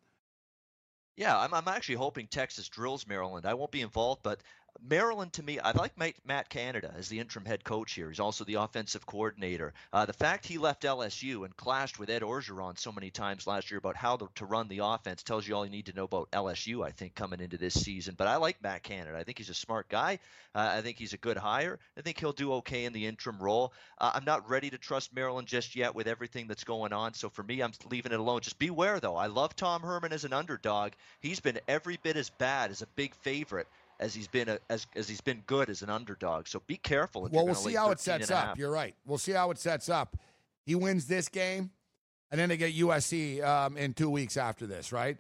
Yeah, 1.17 1.39
I'm, 1.39 1.55
I'm 1.55 1.69
actually 1.69 1.97
hoping 1.97 2.27
Texas 2.27 2.69
drills 2.69 3.07
Maryland. 3.07 3.47
I 3.47 3.55
won't 3.55 3.71
be 3.71 3.83
involved, 3.83 4.23
but 4.23 4.43
Maryland 4.83 5.33
to 5.35 5.43
me, 5.43 5.59
I 5.59 5.73
like 5.73 5.97
Matt, 6.27 6.49
Canada 6.49 6.93
as 6.97 7.09
the 7.09 7.19
interim 7.19 7.45
head 7.45 7.65
coach 7.65 7.93
here. 7.93 8.09
He's 8.09 8.21
also 8.21 8.45
the 8.45 8.55
offensive 8.55 9.07
coordinator. 9.07 9.73
Uh, 9.93 10.05
the 10.05 10.13
fact 10.13 10.47
he 10.47 10.59
left 10.59 10.83
LSU 10.83 11.45
and 11.45 11.57
clashed 11.57 11.99
with 11.99 12.11
Ed 12.11 12.23
Orgeron 12.23 12.79
so 12.79 12.93
many 12.93 13.11
times 13.11 13.47
last 13.47 13.71
year 13.71 13.79
about 13.79 13.97
how 13.97 14.17
to, 14.17 14.29
to 14.37 14.45
run 14.45 14.69
the 14.69 14.81
offense 14.83 15.23
tells 15.23 15.47
you 15.47 15.55
all 15.55 15.65
you 15.65 15.71
need 15.71 15.87
to 15.87 15.95
know 15.95 16.05
about 16.05 16.31
LSU, 16.33 16.85
I 16.85 16.91
think, 16.91 17.15
coming 17.15 17.41
into 17.41 17.57
this 17.57 17.75
season. 17.75 18.15
But 18.17 18.27
I 18.27 18.37
like 18.37 18.63
Matt 18.63 18.83
Canada. 18.83 19.17
I 19.17 19.25
think 19.25 19.39
he's 19.39 19.51
a 19.51 19.55
smart 19.55 19.89
guy. 19.89 20.19
Uh, 20.55 20.75
I 20.77 20.83
think 20.83 20.99
he's 20.99 21.13
a 21.13 21.19
good 21.19 21.37
hire. 21.37 21.79
I 21.97 22.03
think 22.03 22.21
he'll 22.21 22.33
do 22.33 22.55
okay 22.55 22.85
in 22.85 22.93
the 22.93 23.07
interim 23.07 23.39
role. 23.39 23.73
Uh, 23.99 24.13
I'm 24.15 24.25
not 24.25 24.49
ready 24.49 24.71
to 24.71 24.79
trust 24.79 25.15
Maryland 25.15 25.49
just 25.49 25.77
yet 25.77 25.95
with 25.95 26.07
everything 26.07 26.47
that's 26.47 26.65
going 26.65 26.93
on. 26.93 27.15
So 27.15 27.29
for 27.31 27.43
me, 27.43 27.63
I'm 27.63 27.73
leaving 27.91 28.13
it 28.13 28.21
alone. 28.21 28.41
Just 28.41 28.59
beware, 28.59 29.01
though. 29.01 29.17
I 29.17 29.27
love 29.27 29.57
Tom 29.57 29.83
Herman 29.83 30.13
as 30.13 30.25
an 30.25 30.33
underdog. 30.33 30.93
He's 31.21 31.41
been 31.41 31.59
every 31.67 31.99
bit 32.03 32.17
as 32.17 32.31
bad 32.31 32.71
as 32.71 32.83
a 32.83 32.87
big 32.89 33.15
favorite 33.17 33.67
as 34.05 34.15
he's 34.15 34.29
been 34.29 34.51
a, 34.51 34.59
as 34.69 34.87
as 34.95 35.09
he's 35.09 35.23
been 35.23 35.43
good 35.47 35.71
as 35.71 35.81
an 35.81 35.89
underdog. 35.89 36.47
So 36.47 36.63
be 36.67 36.77
careful. 36.77 37.27
If 37.27 37.33
Well, 37.33 37.47
we'll 37.47 37.55
see 37.55 37.75
how 37.75 37.91
it 37.91 37.99
sets 38.01 38.31
up. 38.31 38.59
You're 38.59 38.71
right. 38.71 38.95
We'll 39.07 39.19
see 39.19 39.33
how 39.33 39.51
it 39.51 39.59
sets 39.59 39.89
up. 39.89 40.17
He 40.67 40.75
wins 40.75 41.07
this 41.07 41.29
game, 41.29 41.71
and 42.31 42.39
then 42.39 42.51
they 42.51 42.59
get 42.59 42.75
USC 42.75 43.43
um, 43.43 43.79
in 43.79 43.95
two 43.95 44.11
weeks 44.11 44.37
after 44.37 44.67
this, 44.67 44.93
right? 44.93 45.17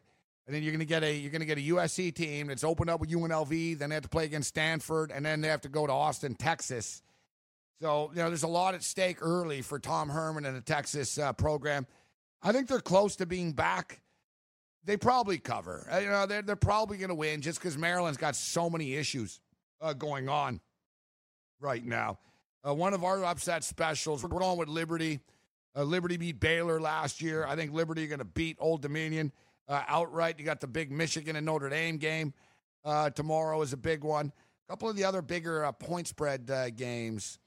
And 0.47 0.55
then 0.55 0.63
you're 0.63 0.73
gonna 0.73 0.85
get 0.85 1.03
a 1.03 1.15
you're 1.15 1.33
gonna 1.33 1.47
get 1.47 1.57
a 1.57 1.63
USC 1.63 2.15
team 2.15 2.49
that's 2.49 2.63
opened 2.63 2.91
up 2.91 3.01
with 3.01 3.11
UNLV. 3.11 3.79
Then 3.79 3.89
they 3.89 3.95
have 3.95 4.03
to 4.03 4.09
play 4.11 4.27
against 4.27 4.51
Stanford, 4.51 5.11
and 5.11 5.25
then 5.25 5.41
they 5.41 5.49
have 5.49 5.63
to 5.63 5.71
go 5.71 5.87
to 5.87 5.93
Austin, 5.93 6.35
Texas. 6.35 7.03
So 7.81 8.11
you 8.13 8.19
know, 8.19 8.29
there's 8.29 8.43
a 8.43 8.49
lot 8.49 8.75
at 8.75 8.83
stake 8.83 9.23
early 9.23 9.63
for 9.63 9.79
Tom 9.79 10.11
Herman 10.11 10.45
and 10.45 10.55
the 10.55 10.61
Texas 10.61 11.17
uh, 11.17 11.33
program. 11.33 11.87
I 12.43 12.53
think 12.53 12.69
they're 12.69 12.81
close 12.81 13.17
to 13.17 13.27
being 13.27 13.53
back. 13.53 14.03
They 14.85 14.97
probably 14.97 15.39
cover. 15.39 15.87
Uh, 15.91 15.99
You 15.99 16.09
know, 16.09 16.27
they're 16.27 16.43
they're 16.43 16.57
probably 16.57 16.99
going 16.99 17.09
to 17.09 17.15
win 17.15 17.41
just 17.41 17.59
because 17.59 17.77
Maryland's 17.79 18.19
got 18.19 18.37
so 18.37 18.69
many 18.69 18.95
issues 18.95 19.41
uh, 19.81 19.93
going 19.95 20.29
on. 20.29 20.61
right 21.61 21.85
now. 21.85 22.19
Uh, 22.67 22.75
one 22.75 22.95
of 22.95 23.05
our 23.05 23.25
upset 23.25 23.65
specials, 23.65 24.23
we're 24.23 24.29
going 24.39 24.59
with 24.59 24.69
Liberty. 24.69 25.21
Uh, 25.77 25.83
Liberty 25.83 26.17
beat 26.17 26.41
Baylor 26.41 26.81
last 26.81 27.21
year. 27.21 27.47
I 27.47 27.57
think 27.57 27.73
Liberty 27.73 28.05
are 28.05 28.09
going 28.09 28.19
to 28.21 28.25
beat 28.25 28.57
Old 28.61 28.81
Dominion 28.83 29.33
uh, 29.69 29.83
outright. 29.89 30.39
You 30.39 30.45
got 30.45 30.61
the 30.61 30.67
big 30.67 30.91
Michigan 30.93 31.37
and 31.37 31.45
Notre 31.47 31.69
Dame 31.69 31.97
game 31.99 32.33
uh, 32.85 33.11
tomorrow 33.11 33.61
is 33.63 33.73
a 33.73 33.77
big 33.77 34.05
one. 34.05 34.33
A 34.69 34.73
couple 34.73 34.89
of 34.89 34.97
the 34.97 35.05
other 35.05 35.21
bigger 35.23 35.65
uh, 35.65 35.73
point 35.73 36.09
spread 36.09 36.51
uh, 36.51 36.71
games. 36.71 37.39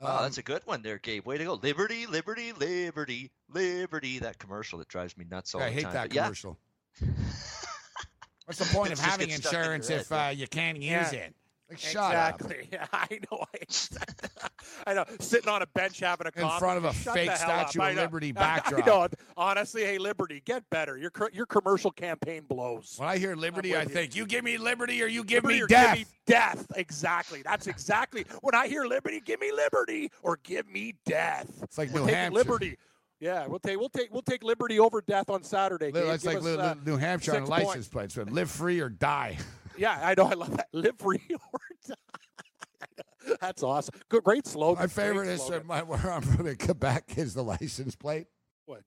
Oh, 0.00 0.16
Um, 0.16 0.22
that's 0.22 0.38
a 0.38 0.42
good 0.42 0.62
one 0.66 0.82
there, 0.82 0.98
Gabe. 0.98 1.26
Way 1.26 1.38
to 1.38 1.44
go. 1.44 1.54
Liberty, 1.54 2.06
Liberty, 2.06 2.52
Liberty, 2.52 3.30
Liberty. 3.48 4.18
That 4.18 4.38
commercial 4.38 4.78
that 4.80 4.88
drives 4.88 5.16
me 5.16 5.24
nuts 5.30 5.54
all 5.54 5.60
I 5.62 5.66
the 5.66 5.72
hate 5.72 5.82
time. 5.84 5.92
that 5.92 6.08
But 6.08 6.14
yeah, 6.16 6.22
commercial. 6.24 6.58
What's 8.46 8.58
the 8.58 8.64
point 8.74 8.88
of 8.88 8.92
It's 8.92 9.00
just 9.02 9.10
having 9.12 9.28
gets 9.28 9.40
stuck 9.48 9.52
in 9.52 9.58
your 9.60 9.74
insurance 9.74 9.88
head, 9.88 10.00
if 10.00 10.10
yeah. 10.10 10.26
uh, 10.26 10.30
you 10.30 10.46
can't 10.48 10.78
use 10.78 11.12
Yeah. 11.12 11.12
it? 11.12 11.34
Like, 11.68 11.78
shut 11.78 12.16
up. 12.16 12.40
exactly. 12.40 12.68
Yeah, 12.72 12.86
I 12.92 13.20
know. 13.30 13.44
I 14.88 14.94
know. 14.94 15.04
Sitting 15.20 15.48
on 15.48 15.62
a 15.62 15.66
bench 15.68 16.00
having 16.00 16.26
a 16.26 16.32
In 16.34 16.42
coffee. 16.42 16.58
front 16.58 16.78
of 16.78 16.84
a 16.84 16.92
Shut 16.92 17.14
fake 17.14 17.30
hell 17.30 17.50
up. 17.50 17.70
statue 17.70 17.80
of 17.90 17.94
know. 17.94 18.02
Liberty 18.02 18.28
I 18.30 18.32
backdrop. 18.32 18.86
know. 18.86 19.08
Honestly, 19.36 19.84
hey, 19.84 19.98
Liberty, 19.98 20.42
get 20.44 20.68
better. 20.70 20.96
Your 20.96 21.10
cr- 21.10 21.30
your 21.32 21.46
commercial 21.46 21.92
campaign 21.92 22.42
blows. 22.48 22.94
When 22.96 23.08
I 23.08 23.18
hear 23.18 23.36
Liberty, 23.36 23.76
I 23.76 23.80
with 23.84 23.90
you. 23.90 23.94
think 23.94 24.16
you 24.16 24.26
give 24.26 24.42
me 24.44 24.58
liberty 24.58 25.00
or 25.00 25.06
you 25.06 25.22
give 25.22 25.44
Liberty 25.44 25.58
me 25.58 25.62
or 25.62 25.66
death. 25.68 25.96
Give 25.98 26.08
me 26.08 26.12
death. 26.26 26.66
Exactly. 26.74 27.42
That's 27.42 27.68
exactly 27.68 28.24
when 28.40 28.56
I 28.56 28.66
hear 28.66 28.84
Liberty. 28.86 29.20
Give 29.24 29.40
me 29.40 29.52
liberty 29.52 30.10
or 30.24 30.40
give 30.42 30.68
me 30.68 30.94
death. 31.06 31.48
It's 31.62 31.78
like 31.78 31.90
New 31.92 32.00
taking 32.00 32.14
Hampshire. 32.16 32.34
Liberty. 32.36 32.76
Yeah, 33.20 33.46
we'll 33.46 33.58
take 33.58 33.78
we'll 33.78 33.90
take 33.90 34.12
we'll 34.12 34.22
take 34.22 34.42
liberty 34.42 34.80
over 34.80 35.02
death 35.02 35.28
on 35.28 35.42
Saturday. 35.42 35.92
It's 35.94 36.24
like 36.24 36.38
us, 36.38 36.46
uh, 36.46 36.74
New 36.86 36.96
Hampshire 36.96 37.36
on 37.36 37.46
license 37.46 37.86
plates. 37.86 38.14
So 38.14 38.22
live 38.22 38.50
free 38.50 38.80
or 38.80 38.88
die. 38.88 39.38
Yeah, 39.78 39.98
I 40.02 40.14
know. 40.14 40.26
I 40.26 40.34
love 40.34 40.54
that. 40.58 40.66
Live 40.72 40.98
free 40.98 41.22
or 41.30 41.60
die. 41.88 43.34
That's 43.40 43.62
awesome. 43.62 43.94
Good, 44.10 44.24
great 44.24 44.46
slogan. 44.46 44.82
My 44.82 44.88
favorite 44.88 45.24
Great 45.24 45.34
is 45.34 45.50
uh, 45.50 45.60
my, 45.64 45.82
where 45.82 46.12
I'm 46.12 46.20
from 46.20 46.46
in 46.46 46.56
Quebec 46.56 47.14
is 47.16 47.32
the 47.32 47.42
license 47.42 47.94
plate. 47.94 48.26
What? 48.70 48.82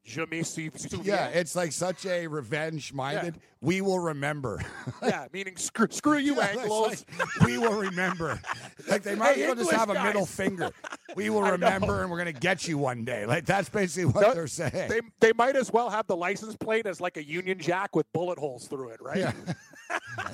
Yeah, 1.04 1.28
it's 1.28 1.56
like 1.56 1.74
such 1.74 2.06
a 2.06 2.26
revenge 2.28 2.94
minded. 2.94 3.40
We 3.62 3.82
will 3.82 4.00
remember. 4.00 4.62
yeah, 5.04 5.28
meaning 5.34 5.58
screw, 5.58 5.88
screw 5.90 6.18
you, 6.18 6.36
Yeah, 6.38 6.54
Anglos. 6.54 7.06
like, 7.20 7.46
we 7.46 7.58
will 7.58 7.74
remember. 7.74 8.40
Like 8.88 9.04
they 9.04 9.16
might 9.16 9.36
Hey, 9.36 9.44
as 9.44 9.48
well 9.48 9.56
just 9.56 9.72
have 9.72 9.90
a 9.90 10.04
middle 10.04 10.26
finger. 10.26 10.72
We 11.16 11.30
will 11.30 11.44
remember, 11.44 12.02
and 12.02 12.10
we're 12.10 12.18
gonna 12.18 12.32
get 12.34 12.68
you 12.68 12.80
one 12.80 13.06
day. 13.06 13.28
Like 13.28 13.46
that's 13.46 13.70
basically 13.70 14.06
what 14.06 14.22
No, 14.22 14.34
they're 14.34 14.48
saying. 14.48 14.90
They 14.90 15.02
they 15.20 15.32
might 15.34 15.56
as 15.56 15.72
well 15.72 15.92
have 15.92 16.08
the 16.08 16.16
license 16.16 16.56
plate 16.56 16.88
as 16.88 17.00
like 17.00 17.18
a 17.18 17.24
Union 17.24 17.60
Jack 17.60 17.96
with 17.96 18.12
bullet 18.14 18.40
holes 18.40 18.68
through 18.68 18.90
it, 18.90 19.00
right? 19.00 19.18
Yeah. 19.18 19.32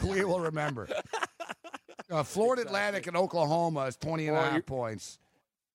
we 0.05 0.23
will 0.23 0.39
remember. 0.39 0.87
Uh, 2.09 2.23
Florida 2.23 2.61
Atlantic 2.61 3.07
and 3.07 3.17
Oklahoma 3.17 3.81
is 3.87 3.97
20 3.97 4.29
and 4.29 4.37
a 4.37 4.41
half 4.51 4.65
points. 4.65 5.19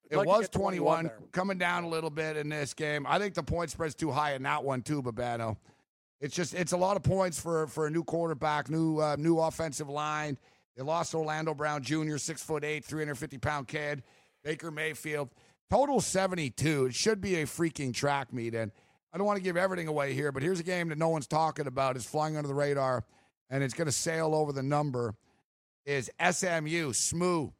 I'd 0.07 0.15
It 0.15 0.19
like 0.19 0.27
was 0.27 0.49
21 0.49 1.05
21, 1.05 1.29
coming 1.33 1.59
down 1.59 1.85
a 1.85 1.89
little 1.89 2.11
bit 2.11 2.37
in 2.37 2.49
this 2.49 2.75
game. 2.75 3.07
I 3.09 3.19
think 3.19 3.35
the 3.35 3.43
point 3.43 3.71
spread's 3.71 3.95
too 3.95 4.11
high 4.11 4.35
in 4.35 4.43
that 4.45 4.63
one 4.65 4.83
too, 4.83 5.03
Babano. 5.03 5.57
It's 6.21 6.35
just 6.35 6.55
it's 6.55 6.73
a 6.73 6.77
lot 6.77 6.97
of 6.97 7.03
points 7.03 7.41
for 7.41 7.67
for 7.67 7.87
a 7.87 7.91
new 7.91 8.05
quarterback, 8.05 8.71
new 8.71 8.99
uh, 8.99 9.17
new 9.19 9.39
offensive 9.39 9.89
line. 9.89 10.39
They 10.77 10.83
lost 10.83 11.15
Orlando 11.15 11.55
Brown 11.55 11.83
Jr., 11.83 12.17
six 12.17 12.43
foot 12.43 12.65
eight, 12.65 12.85
350 12.85 13.39
pound 13.39 13.69
kid. 13.69 14.03
Baker 14.43 14.71
Mayfield, 14.71 15.31
total 15.71 16.01
72. 16.01 16.87
It 16.87 16.95
should 16.95 17.21
be 17.21 17.37
a 17.37 17.47
freaking 17.47 17.95
track 17.95 18.33
meet. 18.33 18.55
And 18.55 18.71
I 19.13 19.19
don't 19.19 19.27
want 19.27 19.39
to 19.39 19.43
give 19.43 19.57
everything 19.57 19.89
away 19.89 20.13
here, 20.13 20.33
but 20.33 20.43
here's 20.43 20.61
a 20.61 20.65
game 20.65 20.89
that 20.89 20.99
no 20.99 21.09
one's 21.09 21.27
talking 21.27 21.67
about. 21.67 21.97
It's 21.97 22.05
flying 22.05 22.37
under 22.37 22.49
the 22.49 22.55
radar, 22.55 23.05
and 23.49 23.63
it's 23.63 23.73
going 23.75 23.87
to 23.87 23.93
sail 23.93 24.35
over 24.35 24.53
the 24.53 24.63
number. 24.63 25.15
Is 25.87 26.11
SMU, 26.19 26.93
SMU, 26.93 27.51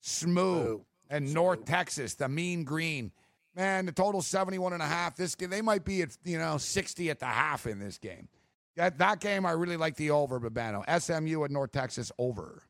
SMU, 0.00 0.80
and 1.10 1.32
North 1.32 1.64
Texas, 1.64 2.14
the 2.14 2.28
Mean 2.28 2.64
Green. 2.64 3.12
Man, 3.54 3.86
the 3.86 3.92
total 3.92 4.22
71 4.22 4.72
and 4.72 4.82
a 4.82 4.86
half. 4.86 5.16
This 5.16 5.34
game, 5.34 5.50
they 5.50 5.62
might 5.62 5.84
be 5.84 6.02
at, 6.02 6.16
you 6.24 6.38
know, 6.38 6.58
60 6.58 7.10
at 7.10 7.18
the 7.18 7.26
half 7.26 7.66
in 7.66 7.80
this 7.80 7.98
game. 7.98 8.28
That 8.76 8.98
that 8.98 9.18
game, 9.18 9.44
I 9.44 9.50
really 9.52 9.76
like 9.76 9.96
the 9.96 10.12
over, 10.12 10.38
Babano. 10.38 10.84
SMU 11.00 11.42
at 11.44 11.50
North 11.50 11.72
Texas 11.72 12.12
over. 12.18 12.62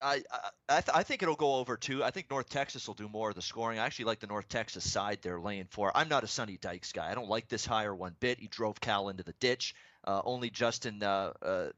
I 0.00 0.24
I, 0.32 0.48
I, 0.68 0.80
th- 0.80 0.96
I 0.96 1.02
think 1.04 1.22
it'll 1.22 1.36
go 1.36 1.54
over 1.54 1.76
too. 1.76 2.02
I 2.02 2.10
think 2.10 2.28
North 2.28 2.48
Texas 2.48 2.88
will 2.88 2.94
do 2.94 3.08
more 3.08 3.28
of 3.28 3.36
the 3.36 3.42
scoring. 3.42 3.78
I 3.78 3.86
actually 3.86 4.06
like 4.06 4.18
the 4.18 4.26
North 4.26 4.48
Texas 4.48 4.90
side 4.90 5.20
they're 5.22 5.40
laying 5.40 5.68
for. 5.70 5.96
I'm 5.96 6.08
not 6.08 6.24
a 6.24 6.26
Sonny 6.26 6.56
Dykes 6.56 6.90
guy. 6.92 7.08
I 7.08 7.14
don't 7.14 7.28
like 7.28 7.48
this 7.48 7.64
hire 7.64 7.94
one 7.94 8.16
bit. 8.18 8.40
He 8.40 8.48
drove 8.48 8.80
Cal 8.80 9.08
into 9.08 9.22
the 9.22 9.34
ditch. 9.34 9.76
Uh, 10.04 10.20
only 10.24 10.50
Justin, 10.50 11.02
uh, 11.02 11.32
uh, 11.42 11.68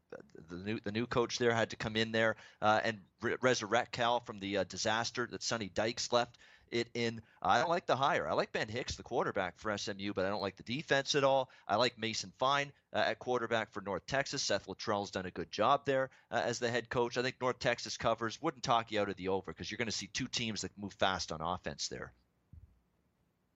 the 0.48 0.56
new 0.56 0.80
the 0.82 0.92
new 0.92 1.06
coach 1.06 1.38
there, 1.38 1.52
had 1.52 1.70
to 1.70 1.76
come 1.76 1.96
in 1.96 2.12
there 2.12 2.36
uh, 2.62 2.80
and 2.82 2.98
re- 3.20 3.36
resurrect 3.42 3.92
Cal 3.92 4.20
from 4.20 4.40
the 4.40 4.58
uh, 4.58 4.64
disaster 4.64 5.28
that 5.30 5.42
Sonny 5.42 5.70
Dykes 5.74 6.12
left 6.12 6.38
it 6.70 6.88
in. 6.94 7.20
I 7.42 7.60
don't 7.60 7.68
like 7.68 7.86
the 7.86 7.96
hire. 7.96 8.28
I 8.28 8.32
like 8.32 8.52
Ben 8.52 8.68
Hicks, 8.68 8.96
the 8.96 9.02
quarterback 9.02 9.58
for 9.58 9.76
SMU, 9.76 10.12
but 10.14 10.24
I 10.24 10.28
don't 10.28 10.42
like 10.42 10.56
the 10.56 10.62
defense 10.62 11.14
at 11.14 11.24
all. 11.24 11.48
I 11.68 11.76
like 11.76 11.98
Mason 11.98 12.32
Fine 12.38 12.72
uh, 12.92 12.98
at 12.98 13.18
quarterback 13.18 13.72
for 13.72 13.80
North 13.80 14.06
Texas. 14.06 14.42
Seth 14.42 14.66
Littrell's 14.66 15.10
done 15.10 15.26
a 15.26 15.30
good 15.30 15.50
job 15.50 15.82
there 15.86 16.10
uh, 16.30 16.42
as 16.44 16.58
the 16.58 16.70
head 16.70 16.88
coach. 16.88 17.16
I 17.16 17.22
think 17.22 17.36
North 17.40 17.58
Texas 17.58 17.96
covers. 17.96 18.40
Wouldn't 18.42 18.64
talk 18.64 18.90
you 18.90 19.00
out 19.00 19.08
of 19.08 19.16
the 19.16 19.28
over 19.28 19.52
because 19.52 19.70
you're 19.70 19.78
going 19.78 19.86
to 19.86 19.92
see 19.92 20.08
two 20.08 20.26
teams 20.26 20.62
that 20.62 20.72
move 20.76 20.92
fast 20.94 21.32
on 21.32 21.40
offense 21.40 21.88
there. 21.88 22.12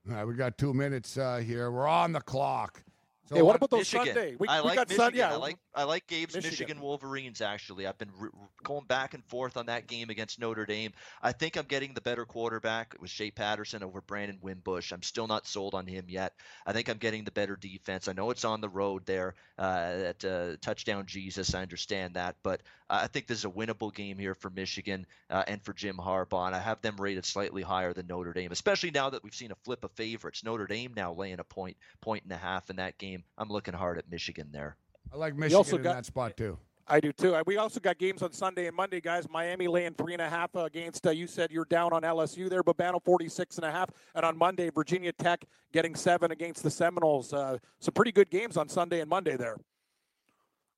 All 0.08 0.14
right, 0.14 0.24
we 0.24 0.34
got 0.34 0.56
two 0.56 0.72
minutes 0.72 1.18
uh, 1.18 1.38
here. 1.38 1.70
We're 1.70 1.88
on 1.88 2.12
the 2.12 2.20
clock. 2.20 2.82
So 3.28 3.36
Hey, 3.36 3.42
what 3.42 3.56
about 3.56 3.70
those 3.70 3.80
Michigan. 3.80 4.06
Sunday? 4.06 4.36
We, 4.38 4.48
I 4.48 4.60
we 4.60 4.68
like 4.68 4.76
got 4.76 4.88
Michigan. 4.88 5.04
Sun, 5.06 5.14
yeah, 5.14 5.32
I 5.32 5.36
like 5.36 5.58
I 5.74 5.84
like 5.84 6.06
Gabe's 6.06 6.34
Michigan. 6.34 6.50
Michigan. 6.50 6.80
Wolverines. 6.80 7.40
Actually, 7.40 7.86
I've 7.86 7.98
been 7.98 8.10
re- 8.18 8.30
going 8.64 8.86
back 8.86 9.14
and 9.14 9.24
forth 9.24 9.56
on 9.56 9.66
that 9.66 9.86
game 9.86 10.08
against 10.10 10.40
Notre 10.40 10.64
Dame. 10.64 10.92
I 11.22 11.32
think 11.32 11.56
I'm 11.56 11.66
getting 11.66 11.92
the 11.92 12.00
better 12.00 12.24
quarterback. 12.24 12.94
It 12.94 13.00
was 13.00 13.10
Shea 13.10 13.30
Patterson 13.30 13.82
over 13.82 14.00
Brandon 14.00 14.38
Wimbush. 14.40 14.92
I'm 14.92 15.02
still 15.02 15.26
not 15.26 15.46
sold 15.46 15.74
on 15.74 15.86
him 15.86 16.06
yet. 16.08 16.32
I 16.66 16.72
think 16.72 16.88
I'm 16.88 16.98
getting 16.98 17.24
the 17.24 17.30
better 17.30 17.56
defense. 17.56 18.08
I 18.08 18.12
know 18.12 18.30
it's 18.30 18.44
on 18.44 18.60
the 18.60 18.68
road 18.68 19.04
there 19.04 19.34
uh, 19.58 19.94
at 20.06 20.24
uh, 20.24 20.56
touchdown 20.62 21.04
Jesus. 21.06 21.54
I 21.54 21.62
understand 21.62 22.14
that, 22.14 22.36
but 22.42 22.62
I 22.90 23.06
think 23.06 23.26
this 23.26 23.38
is 23.38 23.44
a 23.44 23.50
winnable 23.50 23.94
game 23.94 24.16
here 24.18 24.34
for 24.34 24.48
Michigan 24.48 25.06
uh, 25.28 25.44
and 25.46 25.62
for 25.62 25.74
Jim 25.74 25.96
Harbaugh. 25.96 26.46
And 26.46 26.56
I 26.56 26.58
have 26.58 26.80
them 26.80 26.96
rated 26.98 27.26
slightly 27.26 27.62
higher 27.62 27.92
than 27.92 28.06
Notre 28.06 28.32
Dame, 28.32 28.52
especially 28.52 28.90
now 28.90 29.10
that 29.10 29.22
we've 29.22 29.34
seen 29.34 29.52
a 29.52 29.56
flip 29.64 29.84
of 29.84 29.92
favorites. 29.92 30.42
Notre 30.42 30.66
Dame 30.66 30.94
now 30.96 31.12
laying 31.12 31.40
a 31.40 31.44
point, 31.44 31.76
point 32.00 32.24
and 32.24 32.32
a 32.32 32.36
half 32.36 32.70
in 32.70 32.76
that 32.76 32.96
game. 32.96 33.17
I'm 33.36 33.48
looking 33.48 33.74
hard 33.74 33.98
at 33.98 34.10
Michigan 34.10 34.48
there. 34.52 34.76
I 35.12 35.16
like 35.16 35.34
Michigan 35.34 35.56
also 35.56 35.76
in 35.76 35.82
got- 35.82 35.94
that 35.94 36.06
spot 36.06 36.36
too. 36.36 36.58
I 36.90 37.00
do 37.00 37.12
too. 37.12 37.36
We 37.46 37.58
also 37.58 37.80
got 37.80 37.98
games 37.98 38.22
on 38.22 38.32
Sunday 38.32 38.66
and 38.66 38.74
Monday, 38.74 39.02
guys. 39.02 39.28
Miami 39.28 39.68
laying 39.68 39.92
three 39.92 40.14
and 40.14 40.22
a 40.22 40.28
half 40.28 40.54
against. 40.54 41.06
Uh, 41.06 41.10
you 41.10 41.26
said 41.26 41.50
you're 41.50 41.66
down 41.66 41.92
on 41.92 42.00
LSU 42.00 42.48
there, 42.48 42.62
but 42.62 42.78
Babano 42.78 43.02
46 43.04 43.56
and 43.58 43.66
a 43.66 43.70
half, 43.70 43.90
and 44.14 44.24
on 44.24 44.38
Monday 44.38 44.70
Virginia 44.70 45.12
Tech 45.12 45.44
getting 45.70 45.94
seven 45.94 46.30
against 46.30 46.62
the 46.62 46.70
Seminoles. 46.70 47.34
Uh, 47.34 47.58
some 47.78 47.92
pretty 47.92 48.10
good 48.12 48.30
games 48.30 48.56
on 48.56 48.70
Sunday 48.70 49.00
and 49.00 49.10
Monday 49.10 49.36
there. 49.36 49.58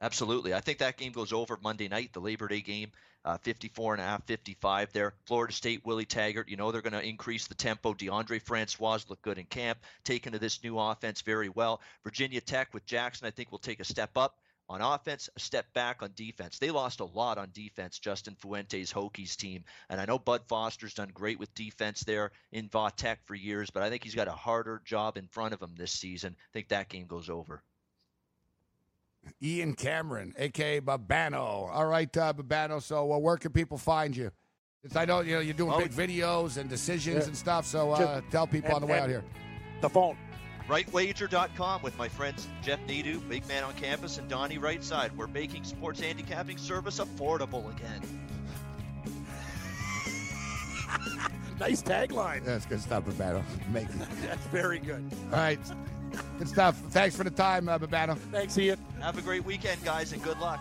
Absolutely. 0.01 0.55
I 0.55 0.61
think 0.61 0.79
that 0.79 0.97
game 0.97 1.13
goes 1.13 1.33
over 1.33 1.59
Monday 1.63 1.89
night, 1.89 2.13
the 2.13 2.21
Labor 2.21 2.49
Day 2.49 2.63
game, 2.63 2.91
uh, 3.25 3.37
54 3.39 3.95
and 3.95 4.03
a 4.03 4.07
half, 4.07 4.25
55 4.25 4.93
there. 4.93 5.13
Florida 5.27 5.53
State, 5.53 5.85
Willie 5.85 6.07
Taggart, 6.07 6.49
you 6.49 6.57
know 6.57 6.73
they're 6.73 6.81
going 6.81 6.95
to 6.95 7.07
increase 7.07 7.47
the 7.47 7.55
tempo. 7.55 7.93
Deondre 7.93 8.41
Francois 8.41 9.01
looked 9.09 9.23
good 9.23 9.39
in 9.39 9.45
camp, 9.45 9.79
taken 10.05 10.33
to 10.33 10.39
this 10.39 10.63
new 10.65 10.79
offense 10.79 11.21
very 11.21 11.51
well. 11.51 11.83
Virginia 12.03 12.41
Tech 12.41 12.73
with 12.73 12.87
Jackson, 12.87 13.27
I 13.27 13.31
think, 13.31 13.51
will 13.51 13.59
take 13.59 13.81
a 13.81 13.85
step 13.85 14.17
up 14.17 14.39
on 14.71 14.81
offense, 14.81 15.29
a 15.37 15.41
step 15.41 15.71
back 15.75 16.03
on 16.03 16.13
defense. 16.15 16.59
They 16.59 16.71
lost 16.71 17.01
a 17.01 17.05
lot 17.05 17.39
on 17.39 17.51
defense, 17.53 17.99
Justin 17.99 18.37
Fuente's 18.37 18.93
Hokies 18.93 19.37
team. 19.37 19.65
And 19.91 20.01
I 20.01 20.07
know 20.07 20.19
Bud 20.19 20.43
Foster's 20.49 20.95
done 20.95 21.11
great 21.13 21.41
with 21.41 21.53
defense 21.55 22.05
there 22.05 22.31
in 22.53 22.69
Va 22.69 22.91
Tech 22.97 23.27
for 23.27 23.35
years, 23.35 23.69
but 23.69 23.83
I 23.83 23.91
think 23.91 24.05
he's 24.05 24.15
got 24.15 24.29
a 24.29 24.33
harder 24.33 24.81
job 24.85 25.19
in 25.19 25.27
front 25.27 25.53
of 25.53 25.61
him 25.61 25.75
this 25.77 25.93
season. 25.93 26.37
I 26.39 26.53
think 26.53 26.69
that 26.69 26.89
game 26.89 27.07
goes 27.07 27.29
over. 27.29 27.63
Ian 29.43 29.75
Cameron, 29.75 30.35
aka 30.39 30.81
Babano. 30.81 31.69
All 31.73 31.87
right, 31.87 32.15
uh, 32.17 32.33
Babano. 32.33 32.83
So 32.83 33.13
uh, 33.13 33.19
where 33.19 33.37
can 33.37 33.53
people 33.53 33.79
find 33.79 34.17
you? 34.17 34.31
It's, 34.83 34.97
I 34.97 35.05
know 35.05 35.21
you 35.21 35.35
know 35.35 35.41
you're 35.41 35.55
doing 35.55 35.73
Oh, 35.75 35.79
big 35.81 35.93
videos 35.93 36.57
and 36.57 36.69
decisions 36.71 37.25
Yeah. 37.25 37.29
and 37.29 37.37
stuff. 37.37 37.67
So 37.67 37.93
uh, 37.93 37.99
Just- 38.21 38.31
tell 38.31 38.47
people 38.47 38.75
on 38.75 38.81
the 38.81 38.87
way 38.87 38.99
out 38.99 39.09
here. 39.09 39.25
The 39.81 39.89
phone. 39.91 40.17
RightWager.com 40.69 41.83
with 41.83 41.99
my 41.99 42.09
friends 42.09 42.47
Jeff 42.63 42.79
Nadu, 42.87 43.27
Big 43.29 43.47
Man 43.49 43.65
on 43.65 43.75
Campus, 43.75 44.19
and 44.19 44.29
Donnie 44.29 44.59
Rightside. 44.59 45.15
We're 45.17 45.27
making 45.27 45.65
sports 45.65 45.99
handicapping 46.01 46.59
service 46.59 47.01
affordable 47.01 47.71
again. 47.77 48.01
Nice 51.59 51.83
tagline. 51.83 52.43
That's 52.43 52.65
good 52.65 52.81
stuff, 52.81 53.05
Babano. 53.05 53.43
Make 53.71 53.85
it. 53.91 53.99
That's 54.23 54.47
very 54.47 54.79
good. 54.79 55.05
All 55.31 55.39
right, 55.39 55.59
good 56.39 56.49
stuff. 56.49 56.79
Thanks 56.91 57.17
for 57.17 57.25
the 57.25 57.31
time, 57.31 57.69
uh, 57.69 57.79
Babano. 57.79 58.17
Thanks, 58.31 58.57
Ian. 58.59 58.79
Have 59.01 59.19
a 59.19 59.23
great 59.23 59.45
weekend, 59.45 59.83
guys, 59.85 60.13
and 60.13 60.23
good 60.23 60.39
luck. 60.39 60.61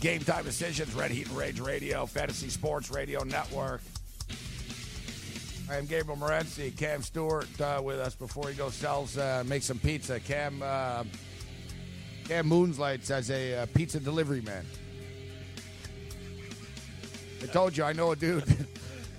Game 0.00 0.20
time 0.20 0.44
decisions, 0.44 0.94
Red 0.94 1.10
Heat 1.10 1.26
and 1.26 1.36
Rage 1.36 1.58
Radio, 1.58 2.06
Fantasy 2.06 2.48
Sports 2.50 2.90
Radio 2.90 3.24
Network. 3.24 3.80
I 5.68 5.76
am 5.76 5.86
Gabriel 5.86 6.16
Morency. 6.16 6.74
Cam 6.76 7.02
Stewart 7.02 7.48
uh, 7.60 7.80
with 7.82 7.98
us 7.98 8.14
before 8.14 8.48
he 8.48 8.54
goes 8.54 8.74
sells 8.74 9.18
uh, 9.18 9.42
make 9.44 9.64
some 9.64 9.78
pizza. 9.80 10.20
Cam 10.20 10.62
uh, 10.62 11.02
Cam 12.26 12.48
Moonslights 12.48 13.10
as 13.10 13.30
a 13.32 13.56
uh, 13.56 13.66
pizza 13.74 13.98
delivery 13.98 14.40
man. 14.40 14.64
I 17.42 17.46
told 17.46 17.76
you 17.76 17.82
I 17.82 17.92
know 17.92 18.12
a 18.12 18.16
dude. 18.16 18.44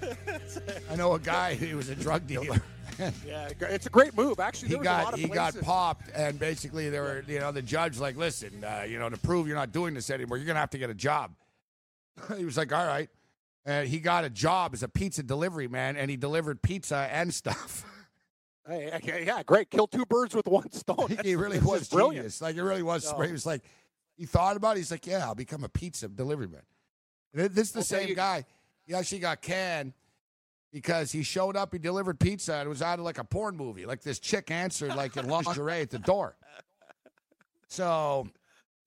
I 0.89 0.95
know 0.95 1.13
a 1.13 1.19
guy 1.19 1.55
who 1.55 1.75
was 1.75 1.89
a 1.89 1.95
drug 1.95 2.25
dealer. 2.25 2.61
Yeah, 3.25 3.49
it's 3.61 3.85
a 3.85 3.89
great 3.89 4.15
move. 4.15 4.39
Actually, 4.39 4.69
he 4.69 4.73
there 4.75 4.79
was 4.79 4.87
a 4.87 4.91
lot 4.91 5.11
got 5.11 5.19
he 5.19 5.27
got 5.27 5.59
popped, 5.61 6.09
and 6.13 6.37
basically 6.37 6.89
they 6.89 6.99
were 6.99 7.23
you 7.27 7.39
know 7.39 7.51
the 7.51 7.61
judge 7.61 7.99
like, 7.99 8.17
listen, 8.17 8.63
uh, 8.63 8.85
you 8.87 8.99
know 8.99 9.09
to 9.09 9.17
prove 9.17 9.47
you're 9.47 9.55
not 9.55 9.71
doing 9.71 9.93
this 9.93 10.09
anymore, 10.09 10.37
you're 10.37 10.45
gonna 10.47 10.59
have 10.59 10.69
to 10.71 10.77
get 10.77 10.89
a 10.89 10.93
job. 10.95 11.31
he 12.37 12.45
was 12.45 12.57
like, 12.57 12.73
all 12.73 12.85
right, 12.85 13.09
and 13.65 13.87
he 13.87 13.99
got 13.99 14.23
a 14.25 14.29
job 14.29 14.73
as 14.73 14.83
a 14.83 14.87
pizza 14.89 15.23
delivery 15.23 15.67
man, 15.67 15.95
and 15.95 16.11
he 16.11 16.17
delivered 16.17 16.61
pizza 16.61 17.07
and 17.11 17.33
stuff. 17.33 17.85
Hey, 18.67 18.91
okay, 18.97 19.23
yeah, 19.25 19.41
great. 19.41 19.71
Kill 19.71 19.87
two 19.87 20.05
birds 20.05 20.35
with 20.35 20.45
one 20.47 20.71
stone. 20.71 21.17
he 21.23 21.35
really 21.35 21.57
was 21.57 21.89
brilliant. 21.89 22.17
genius. 22.17 22.39
Like 22.39 22.55
it 22.55 22.61
really 22.61 22.83
was. 22.83 23.11
Oh. 23.11 23.19
He 23.21 23.31
was 23.31 23.43
like, 23.43 23.63
he 24.15 24.27
thought 24.27 24.57
about 24.57 24.75
it. 24.75 24.81
He's 24.81 24.91
like, 24.91 25.07
yeah, 25.07 25.25
I'll 25.25 25.33
become 25.33 25.63
a 25.63 25.69
pizza 25.69 26.07
delivery 26.07 26.47
man. 26.47 26.61
This 27.33 27.69
is 27.69 27.71
the 27.71 27.79
Okay, 27.79 27.85
same 27.87 28.09
you- 28.09 28.15
guy. 28.15 28.45
He 28.85 28.93
actually 28.93 29.19
got 29.19 29.41
canned 29.41 29.93
because 30.71 31.11
he 31.11 31.23
showed 31.23 31.55
up, 31.55 31.73
he 31.73 31.79
delivered 31.79 32.19
pizza, 32.19 32.55
and 32.55 32.67
it 32.67 32.69
was 32.69 32.81
out 32.81 32.99
of 32.99 33.05
like 33.05 33.17
a 33.17 33.23
porn 33.23 33.57
movie. 33.57 33.85
Like 33.85 34.01
this 34.01 34.19
chick 34.19 34.51
answered 34.51 34.95
like 34.95 35.17
in 35.17 35.27
lingerie 35.27 35.81
at 35.81 35.89
the 35.89 35.99
door. 35.99 36.35
So 37.67 38.27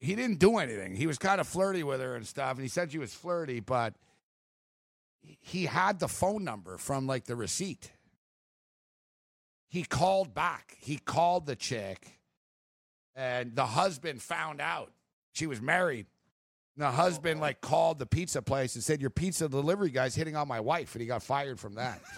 he 0.00 0.14
didn't 0.14 0.38
do 0.38 0.58
anything. 0.58 0.94
He 0.94 1.06
was 1.06 1.18
kind 1.18 1.40
of 1.40 1.46
flirty 1.46 1.82
with 1.82 2.00
her 2.00 2.16
and 2.16 2.26
stuff, 2.26 2.52
and 2.54 2.62
he 2.62 2.68
said 2.68 2.92
she 2.92 2.98
was 2.98 3.14
flirty, 3.14 3.60
but 3.60 3.94
he 5.22 5.66
had 5.66 5.98
the 5.98 6.08
phone 6.08 6.44
number 6.44 6.78
from 6.78 7.06
like 7.06 7.24
the 7.24 7.36
receipt. 7.36 7.92
He 9.68 9.84
called 9.84 10.34
back. 10.34 10.76
He 10.80 10.98
called 10.98 11.46
the 11.46 11.56
chick, 11.56 12.18
and 13.14 13.54
the 13.56 13.66
husband 13.66 14.20
found 14.20 14.60
out 14.60 14.92
she 15.32 15.46
was 15.46 15.62
married. 15.62 16.06
And 16.76 16.84
the 16.84 16.90
husband 16.90 17.40
like 17.40 17.60
called 17.60 17.98
the 17.98 18.06
pizza 18.06 18.40
place 18.40 18.74
and 18.74 18.82
said, 18.82 19.00
"Your 19.00 19.10
pizza 19.10 19.48
delivery 19.48 19.90
guy's 19.90 20.14
hitting 20.14 20.36
on 20.36 20.48
my 20.48 20.60
wife," 20.60 20.94
and 20.94 21.02
he 21.02 21.06
got 21.06 21.22
fired 21.22 21.60
from 21.60 21.74
that. 21.74 22.00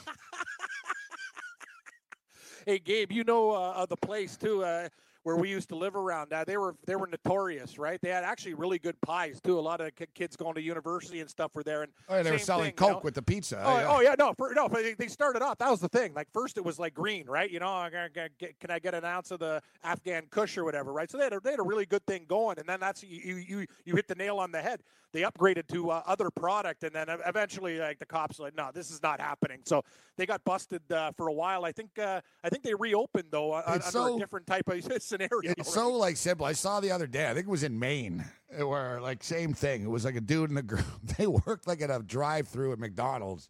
Hey, 2.67 2.79
Gabe, 2.79 3.13
you 3.13 3.25
know 3.25 3.51
uh, 3.51 3.85
the 3.85 3.97
place 3.97 4.39
too 4.39 4.65
uh, 4.65 4.89
where 5.25 5.37
we 5.37 5.49
used 5.51 5.69
to 5.71 5.75
live 5.77 5.97
around. 5.97 6.33
Uh, 6.33 6.45
they 6.47 6.57
were 6.57 6.77
they 6.87 6.95
were 6.97 7.07
notorious, 7.09 7.79
right? 7.79 8.01
They 8.01 8.11
had 8.11 8.25
actually 8.25 8.55
really 8.55 8.79
good 8.79 8.99
pies 9.01 9.41
too. 9.43 9.59
A 9.59 9.61
lot 9.61 9.81
of 9.81 9.95
ki- 9.97 10.07
kids 10.15 10.37
going 10.37 10.55
to 10.55 10.63
university 10.63 11.21
and 11.21 11.29
stuff 11.29 11.51
were 11.55 11.63
there. 11.65 11.83
And 11.83 11.93
Oh, 12.09 12.17
yeah, 12.17 12.23
they 12.23 12.31
were 12.31 12.39
selling 12.39 12.65
thing, 12.67 12.73
you 12.73 12.77
coke 12.77 12.91
know? 12.91 13.01
with 13.03 13.15
the 13.15 13.23
pizza. 13.23 13.61
Oh, 13.65 13.79
yeah. 13.79 13.87
oh 13.89 14.01
yeah, 14.01 14.15
no, 14.19 14.35
for, 14.35 14.53
no, 14.55 14.69
but 14.69 14.83
they- 14.83 14.95
they 14.95 15.09
started 15.09 15.43
off. 15.43 15.59
That 15.59 15.71
was 15.71 15.81
the 15.81 15.89
thing. 15.89 16.15
Like 16.15 16.29
first, 16.33 16.57
it 16.59 16.65
was 16.65 16.79
like 16.79 16.95
green, 16.95 17.27
right? 17.27 17.51
You 17.51 17.59
know, 17.59 17.69
I 17.69 17.91
gotta 17.91 18.11
get- 18.11 18.39
get- 18.39 18.61
can 18.61 18.71
I 18.71 18.79
get 18.79 18.95
an 18.95 19.05
ounce 19.05 19.31
of 19.31 19.41
the 19.41 19.61
Afghan 19.83 20.25
Kush 20.31 20.57
or 20.59 20.65
whatever, 20.65 20.93
right? 20.93 21.11
So 21.11 21.19
they 21.19 21.25
had 21.25 21.33
a, 21.33 21.41
they 21.41 21.51
had 21.51 21.61
a 21.61 21.65
really 21.65 21.87
good 21.87 22.05
thing 22.07 22.27
going, 22.29 22.59
and 22.59 22.69
then 22.69 22.79
that's 22.81 23.03
you 23.03 23.19
you 23.19 23.37
you, 23.37 23.67
you 23.85 23.97
hit 23.97 24.07
the 24.09 24.15
nail 24.15 24.39
on 24.39 24.53
the 24.53 24.61
head. 24.63 24.83
They 25.13 25.23
upgraded 25.23 25.69
to 25.69 25.91
uh, 25.91 26.03
other 26.07 26.29
product, 26.29 26.83
and 26.83 26.93
then 26.93 27.07
eventually, 27.25 27.79
like 27.79 28.01
the 28.01 28.05
cops, 28.07 28.41
were 28.41 28.47
like, 28.47 28.57
no, 28.57 28.71
this 28.75 28.91
is 28.91 29.01
not 29.01 29.21
happening. 29.21 29.61
So 29.65 29.85
they 30.17 30.27
got 30.27 30.43
busted 30.45 30.83
uh, 30.91 31.13
for 31.17 31.29
a 31.29 31.33
while. 31.33 31.65
I 31.65 31.71
think 31.71 31.97
uh, 32.01 32.21
I 32.43 32.49
think 32.49 32.65
they 32.65 32.75
reopened 32.75 33.29
though 33.31 33.53
uh, 33.53 33.63
under 33.65 33.85
so- 33.87 34.17
a 34.17 34.19
different 34.19 34.47
type 34.49 34.69
of 34.69 34.75
scenario. 35.15 35.51
It's 35.57 35.59
right? 35.59 35.67
so 35.67 35.93
like 35.93 36.17
simple. 36.17 36.47
I 36.47 36.53
saw 36.53 36.81
the 36.81 36.91
other 36.91 37.07
day. 37.07 37.29
I 37.29 37.35
think 37.35 37.47
it 37.47 37.51
was 37.51 37.63
in 37.63 37.79
Maine, 37.79 38.25
where 38.57 39.01
like 39.01 39.23
same 39.23 39.55
thing. 39.55 39.83
It 39.83 39.91
was 39.91 40.05
like 40.05 40.17
a 40.17 40.21
dude 40.21 40.51
and 40.51 40.59
a 40.59 40.63
girl. 40.75 40.85
They 41.19 41.27
worked 41.27 41.67
like 41.67 41.83
at 41.83 41.91
a 41.91 42.01
drive-through 42.03 42.73
at 42.73 42.79
McDonald's, 42.79 43.49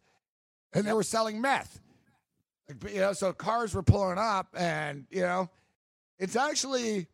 and 0.73 0.85
they 0.85 0.93
were 0.93 1.03
selling 1.03 1.41
meth. 1.41 1.79
Like, 2.67 2.93
you 2.93 2.99
know, 2.99 3.13
so 3.13 3.33
cars 3.33 3.75
were 3.75 3.83
pulling 3.83 4.17
up, 4.17 4.47
and 4.57 5.05
you 5.09 5.21
know, 5.21 5.49
it's 6.19 6.35
actually 6.35 7.07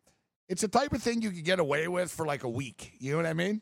it's 0.48 0.64
a 0.64 0.68
type 0.68 0.94
of 0.94 1.02
thing 1.02 1.22
you 1.22 1.32
could 1.32 1.46
get 1.46 1.60
away 1.60 1.88
with 1.88 2.12
for 2.12 2.26
like 2.26 2.44
a 2.44 2.50
week. 2.50 2.94
You 3.00 3.12
know 3.12 3.18
what 3.18 3.26
I 3.26 3.34
mean? 3.34 3.62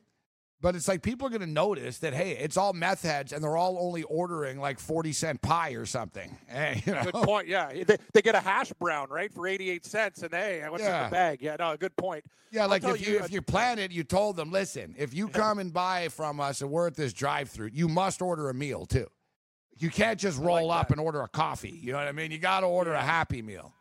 But 0.62 0.76
it's 0.76 0.90
like 0.90 1.02
people 1.02 1.26
are 1.26 1.30
going 1.30 1.40
to 1.42 1.48
notice 1.48 2.00
that 2.00 2.14
hey, 2.14 2.32
it's 2.32 2.58
all 2.58 2.74
meth 2.74 3.04
heads, 3.04 3.32
and 3.32 3.42
they're 3.42 3.56
all 3.56 3.78
only 3.80 4.04
ordering 4.04 4.60
like 4.60 4.78
forty 4.80 5.14
cent 5.14 5.42
pie 5.42 5.72
or 5.72 5.86
something. 5.86 6.38
And, 6.50 6.78
eh, 6.78 6.82
you 6.86 6.94
know, 6.94 7.04
Good 7.04 7.14
point. 7.14 7.48
Yeah, 7.48 7.72
they, 7.72 7.96
they 8.14 8.22
get 8.22 8.36
a 8.36 8.42
hash 8.42 8.74
brown 8.74 9.08
right 9.10 9.32
for 9.34 9.48
eighty-eight 9.48 9.86
cents, 9.86 10.22
and 10.22 10.34
hey, 10.34 10.62
what's 10.70 10.84
in 10.84 10.90
Yeah. 10.90 11.06
the 11.06 11.12
bag? 11.12 11.42
Yeah, 11.42 11.56
no, 11.58 11.78
good 11.78 11.96
point. 11.96 12.26
Yeah, 12.52 12.64
I'll 12.64 12.70
like 12.70 12.84
if 12.84 13.08
you, 13.08 13.14
you, 13.14 13.20
if 13.20 13.32
you 13.32 13.42
plan 13.42 13.80
it, 13.80 13.92
you 13.92 14.04
told 14.04 14.36
them, 14.36 14.52
listen, 14.52 14.96
if 14.98 15.14
you 15.14 15.28
come 15.30 15.60
and 15.60 15.72
buy 15.72 16.10
from 16.10 16.40
us 16.42 16.62
and 16.62 16.70
we're 16.72 16.88
at 16.88 16.96
this 16.96 17.14
drive-through, 17.14 17.70
you 17.74 17.88
must 17.88 18.22
order 18.22 18.50
a 18.50 18.54
meal 18.54 18.86
too. 18.86 19.08
You 19.78 19.90
can't 19.90 20.20
just 20.20 20.38
roll 20.40 20.68
like 20.68 20.82
up 20.82 20.88
that. 20.90 20.98
and 20.98 21.06
order 21.06 21.22
a 21.22 21.28
coffee. 21.30 21.70
You 21.70 21.94
know 21.94 22.00
what 22.00 22.08
I 22.08 22.12
mean? 22.12 22.32
You 22.32 22.38
got 22.38 22.62
to 22.62 22.66
order 22.66 22.92
a 22.94 23.02
happy 23.02 23.42
meal. 23.42 23.72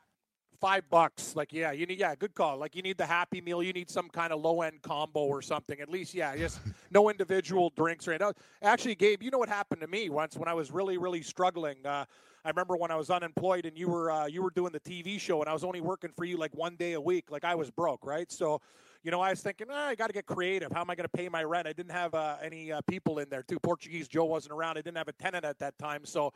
Five 0.60 0.88
bucks. 0.90 1.36
Like, 1.36 1.52
yeah, 1.52 1.72
you 1.72 1.86
need, 1.86 1.98
yeah, 1.98 2.14
good 2.14 2.34
call. 2.34 2.58
Like, 2.58 2.74
you 2.74 2.82
need 2.82 2.98
the 2.98 3.06
Happy 3.06 3.40
Meal. 3.40 3.62
You 3.62 3.72
need 3.72 3.90
some 3.90 4.08
kind 4.08 4.32
of 4.32 4.40
low 4.40 4.62
end 4.62 4.82
combo 4.82 5.20
or 5.20 5.42
something. 5.42 5.80
At 5.80 5.88
least, 5.88 6.14
yeah, 6.14 6.36
just 6.36 6.60
no 6.90 7.10
individual 7.10 7.72
drinks 7.76 8.06
or 8.08 8.16
now. 8.18 8.32
Actually, 8.62 8.94
Gabe, 8.94 9.22
you 9.22 9.30
know 9.30 9.38
what 9.38 9.48
happened 9.48 9.80
to 9.80 9.86
me 9.86 10.10
once 10.10 10.36
when 10.36 10.48
I 10.48 10.54
was 10.54 10.70
really, 10.70 10.98
really 10.98 11.22
struggling. 11.22 11.84
Uh, 11.84 12.04
I 12.44 12.50
remember 12.50 12.76
when 12.76 12.90
I 12.90 12.96
was 12.96 13.10
unemployed 13.10 13.66
and 13.66 13.76
you 13.76 13.88
were 13.88 14.10
uh, 14.10 14.26
you 14.26 14.42
were 14.42 14.50
doing 14.50 14.72
the 14.72 14.80
TV 14.80 15.20
show 15.20 15.40
and 15.40 15.50
I 15.50 15.52
was 15.52 15.64
only 15.64 15.80
working 15.80 16.10
for 16.16 16.24
you 16.24 16.36
like 16.36 16.54
one 16.54 16.76
day 16.76 16.92
a 16.94 17.00
week. 17.00 17.30
Like 17.30 17.44
I 17.44 17.54
was 17.54 17.70
broke, 17.70 18.06
right? 18.06 18.30
So, 18.30 18.60
you 19.02 19.10
know, 19.10 19.20
I 19.20 19.30
was 19.30 19.40
thinking, 19.40 19.66
ah, 19.70 19.88
I 19.88 19.94
got 19.94 20.06
to 20.06 20.12
get 20.12 20.26
creative. 20.26 20.70
How 20.72 20.80
am 20.80 20.90
I 20.90 20.94
going 20.94 21.08
to 21.08 21.16
pay 21.16 21.28
my 21.28 21.42
rent? 21.42 21.66
I 21.66 21.72
didn't 21.72 21.92
have 21.92 22.14
uh, 22.14 22.36
any 22.42 22.72
uh, 22.72 22.80
people 22.82 23.18
in 23.18 23.28
there 23.28 23.42
too. 23.42 23.58
Portuguese 23.58 24.08
Joe 24.08 24.24
wasn't 24.24 24.52
around. 24.52 24.78
I 24.78 24.82
didn't 24.82 24.96
have 24.96 25.08
a 25.08 25.12
tenant 25.12 25.44
at 25.44 25.58
that 25.58 25.78
time, 25.78 26.04
so 26.04 26.32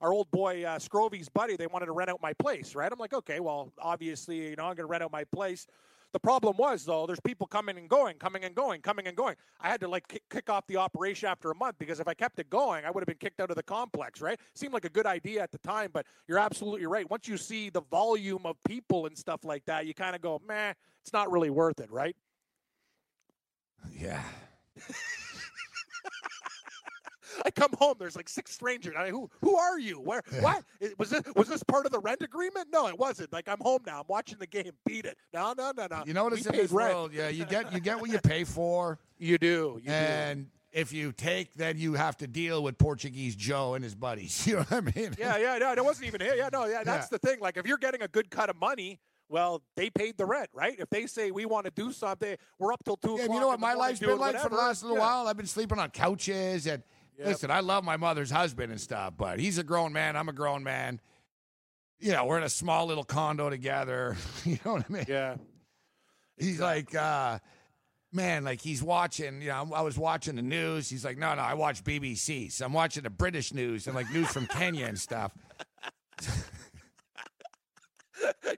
our 0.00 0.12
old 0.12 0.30
boy 0.30 0.64
uh, 0.64 0.78
Scrovey's 0.78 1.28
buddy, 1.28 1.56
they 1.56 1.66
wanted 1.66 1.86
to 1.86 1.92
rent 1.92 2.10
out 2.10 2.20
my 2.20 2.32
place, 2.34 2.74
right? 2.74 2.90
I'm 2.92 2.98
like, 2.98 3.14
okay, 3.14 3.40
well, 3.40 3.72
obviously, 3.78 4.50
you 4.50 4.56
know, 4.56 4.64
I'm 4.64 4.74
going 4.74 4.78
to 4.78 4.86
rent 4.86 5.02
out 5.02 5.12
my 5.12 5.24
place. 5.24 5.66
The 6.12 6.20
problem 6.20 6.56
was, 6.56 6.84
though, 6.84 7.06
there's 7.06 7.20
people 7.20 7.46
coming 7.46 7.76
and 7.76 7.88
going, 7.88 8.16
coming 8.16 8.44
and 8.44 8.54
going, 8.54 8.80
coming 8.80 9.06
and 9.06 9.16
going. 9.16 9.36
I 9.60 9.68
had 9.68 9.80
to 9.80 9.88
like 9.88 10.08
kick, 10.08 10.22
kick 10.30 10.48
off 10.48 10.66
the 10.66 10.76
operation 10.76 11.28
after 11.28 11.50
a 11.50 11.54
month 11.54 11.76
because 11.78 12.00
if 12.00 12.08
I 12.08 12.14
kept 12.14 12.38
it 12.38 12.48
going, 12.48 12.84
I 12.84 12.90
would 12.90 13.02
have 13.02 13.06
been 13.06 13.18
kicked 13.18 13.40
out 13.40 13.50
of 13.50 13.56
the 13.56 13.62
complex, 13.62 14.20
right? 14.20 14.38
Seemed 14.54 14.72
like 14.72 14.84
a 14.84 14.90
good 14.90 15.06
idea 15.06 15.42
at 15.42 15.52
the 15.52 15.58
time, 15.58 15.90
but 15.92 16.06
you're 16.26 16.38
absolutely 16.38 16.86
right. 16.86 17.08
Once 17.10 17.28
you 17.28 17.36
see 17.36 17.70
the 17.70 17.82
volume 17.90 18.46
of 18.46 18.56
people 18.66 19.06
and 19.06 19.18
stuff 19.18 19.44
like 19.44 19.64
that, 19.66 19.86
you 19.86 19.94
kind 19.94 20.14
of 20.14 20.22
go, 20.22 20.40
meh, 20.46 20.72
it's 21.02 21.12
not 21.12 21.30
really 21.30 21.50
worth 21.50 21.80
it, 21.80 21.90
right? 21.90 22.16
Yeah. 23.92 24.22
I 27.44 27.50
come 27.50 27.70
home, 27.78 27.94
there's 27.98 28.16
like 28.16 28.28
six 28.28 28.52
strangers. 28.52 28.94
I 28.96 29.10
who 29.10 29.30
who 29.42 29.56
are 29.56 29.78
you? 29.78 30.00
Where 30.00 30.22
what 30.40 30.64
was 30.98 31.10
this 31.10 31.22
was 31.34 31.48
this 31.48 31.62
part 31.62 31.86
of 31.86 31.92
the 31.92 31.98
rent 32.00 32.22
agreement? 32.22 32.68
No, 32.72 32.88
it 32.88 32.98
wasn't. 32.98 33.32
Like 33.32 33.48
I'm 33.48 33.58
home 33.60 33.80
now. 33.86 33.98
I'm 34.00 34.06
watching 34.08 34.38
the 34.38 34.46
game. 34.46 34.72
Beat 34.84 35.04
it. 35.04 35.16
No, 35.32 35.54
no, 35.56 35.72
no, 35.76 35.86
no. 35.90 36.02
You 36.06 36.14
know 36.14 36.24
what 36.24 36.32
it's 36.32 36.46
in 36.46 36.52
this 36.52 36.70
rent. 36.70 36.94
world? 36.94 37.12
Yeah, 37.12 37.28
you 37.28 37.44
get 37.56 37.72
you 37.72 37.80
get 37.80 38.00
what 38.00 38.10
you 38.10 38.18
pay 38.20 38.44
for, 38.44 38.98
You 39.18 39.38
do. 39.38 39.80
You 39.82 39.90
and 39.90 40.48
if 40.72 40.92
you 40.92 41.10
take, 41.12 41.54
then 41.54 41.78
you 41.78 41.94
have 41.94 42.18
to 42.18 42.26
deal 42.26 42.62
with 42.62 42.76
Portuguese 42.76 43.34
Joe 43.34 43.74
and 43.74 43.82
his 43.82 43.94
buddies. 43.94 44.46
You 44.46 44.56
know 44.56 44.62
what 44.68 44.72
I 44.72 44.80
mean? 44.80 45.14
Yeah, 45.18 45.38
yeah, 45.38 45.58
no, 45.58 45.72
it 45.72 45.84
wasn't 45.84 46.06
even 46.08 46.20
here. 46.20 46.34
Yeah, 46.34 46.50
no, 46.52 46.66
yeah, 46.66 46.84
that's 46.84 47.08
the 47.08 47.18
thing. 47.18 47.40
Like 47.40 47.56
if 47.56 47.66
you're 47.66 47.78
getting 47.78 48.02
a 48.02 48.08
good 48.08 48.30
cut 48.30 48.50
of 48.50 48.56
money. 48.56 48.98
Well, 49.28 49.60
they 49.74 49.90
paid 49.90 50.16
the 50.18 50.24
rent, 50.24 50.50
right? 50.54 50.76
If 50.78 50.88
they 50.88 51.06
say 51.08 51.32
we 51.32 51.46
want 51.46 51.64
to 51.64 51.72
do 51.72 51.90
something, 51.90 52.36
we're 52.60 52.72
up 52.72 52.84
till 52.84 52.96
two 52.96 53.16
Yeah, 53.18 53.24
you 53.24 53.40
know 53.40 53.48
what 53.48 53.58
my 53.58 53.74
life's 53.74 53.98
been 53.98 54.16
like 54.20 54.38
for 54.38 54.48
the 54.50 54.54
last 54.54 54.84
little 54.84 54.98
Yeah. 54.98 55.02
while? 55.02 55.26
I've 55.26 55.36
been 55.36 55.48
sleeping 55.48 55.80
on 55.80 55.90
couches 55.90 56.68
and 56.68 56.84
Yep. 57.18 57.26
listen, 57.28 57.50
I 57.50 57.60
love 57.60 57.84
my 57.84 57.96
mother's 57.96 58.30
husband 58.30 58.70
and 58.70 58.80
stuff, 58.80 59.14
but 59.16 59.38
he's 59.38 59.58
a 59.58 59.64
grown 59.64 59.92
man. 59.92 60.16
I'm 60.16 60.28
a 60.28 60.32
grown 60.32 60.62
man. 60.62 61.00
You 61.98 62.12
know, 62.12 62.26
we're 62.26 62.36
in 62.38 62.44
a 62.44 62.48
small 62.48 62.86
little 62.86 63.04
condo 63.04 63.48
together. 63.50 64.16
You 64.44 64.58
know 64.64 64.74
what 64.74 64.84
I 64.88 64.92
mean? 64.92 65.04
Yeah. 65.08 65.36
He's 66.36 66.60
like, 66.60 66.94
uh, 66.94 67.38
man, 68.12 68.44
like 68.44 68.60
he's 68.60 68.82
watching, 68.82 69.40
you 69.40 69.48
know, 69.48 69.70
I 69.74 69.80
was 69.80 69.98
watching 69.98 70.36
the 70.36 70.42
news. 70.42 70.88
He's 70.88 71.04
like, 71.04 71.18
no, 71.18 71.34
no, 71.34 71.42
I 71.42 71.54
watch 71.54 71.82
BBC. 71.82 72.52
So 72.52 72.64
I'm 72.66 72.72
watching 72.72 73.02
the 73.02 73.10
British 73.10 73.52
news 73.54 73.86
and 73.86 73.96
like 73.96 74.10
news 74.10 74.28
from 74.28 74.46
Kenya 74.46 74.86
and 74.86 74.98
stuff. 74.98 75.32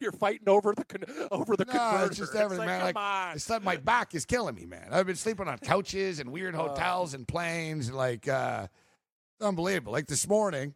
You're 0.09 0.18
fighting 0.18 0.48
over 0.48 0.74
the 0.74 0.85
con- 0.85 1.28
over 1.30 1.56
the 1.56 1.66
no, 1.66 1.72
converter. 1.72 2.06
it's 2.06 2.16
just 2.16 2.35
everything, 2.35 2.66
like, 2.66 2.66
man. 2.66 2.93
Come 2.94 3.02
Like, 3.02 3.36
it's 3.36 3.51
my 3.62 3.76
back 3.76 4.14
is 4.14 4.24
killing 4.24 4.55
me, 4.55 4.64
man. 4.64 4.89
I've 4.90 5.06
been 5.06 5.16
sleeping 5.16 5.48
on 5.48 5.59
couches 5.59 6.18
and 6.18 6.32
weird 6.32 6.55
hotels 6.55 7.14
and 7.14 7.28
planes, 7.28 7.89
and 7.89 7.97
like, 7.97 8.26
uh, 8.26 8.68
unbelievable. 9.40 9.93
Like 9.93 10.06
this 10.06 10.26
morning, 10.26 10.74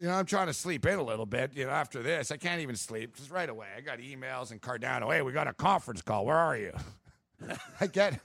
you 0.00 0.08
know, 0.08 0.14
I'm 0.14 0.26
trying 0.26 0.48
to 0.48 0.54
sleep 0.54 0.86
in 0.86 0.98
a 0.98 1.02
little 1.02 1.26
bit. 1.26 1.52
You 1.54 1.66
know, 1.66 1.70
after 1.70 2.02
this, 2.02 2.32
I 2.32 2.36
can't 2.36 2.60
even 2.60 2.74
sleep 2.74 3.12
because 3.12 3.30
right 3.30 3.48
away 3.48 3.68
I 3.76 3.80
got 3.80 3.98
emails 3.98 4.50
and 4.50 4.60
Cardano. 4.60 5.12
Hey, 5.12 5.22
we 5.22 5.32
got 5.32 5.46
a 5.46 5.54
conference 5.54 6.02
call. 6.02 6.26
Where 6.26 6.36
are 6.36 6.56
you? 6.56 6.72
I 7.80 7.86
get, 7.86 8.20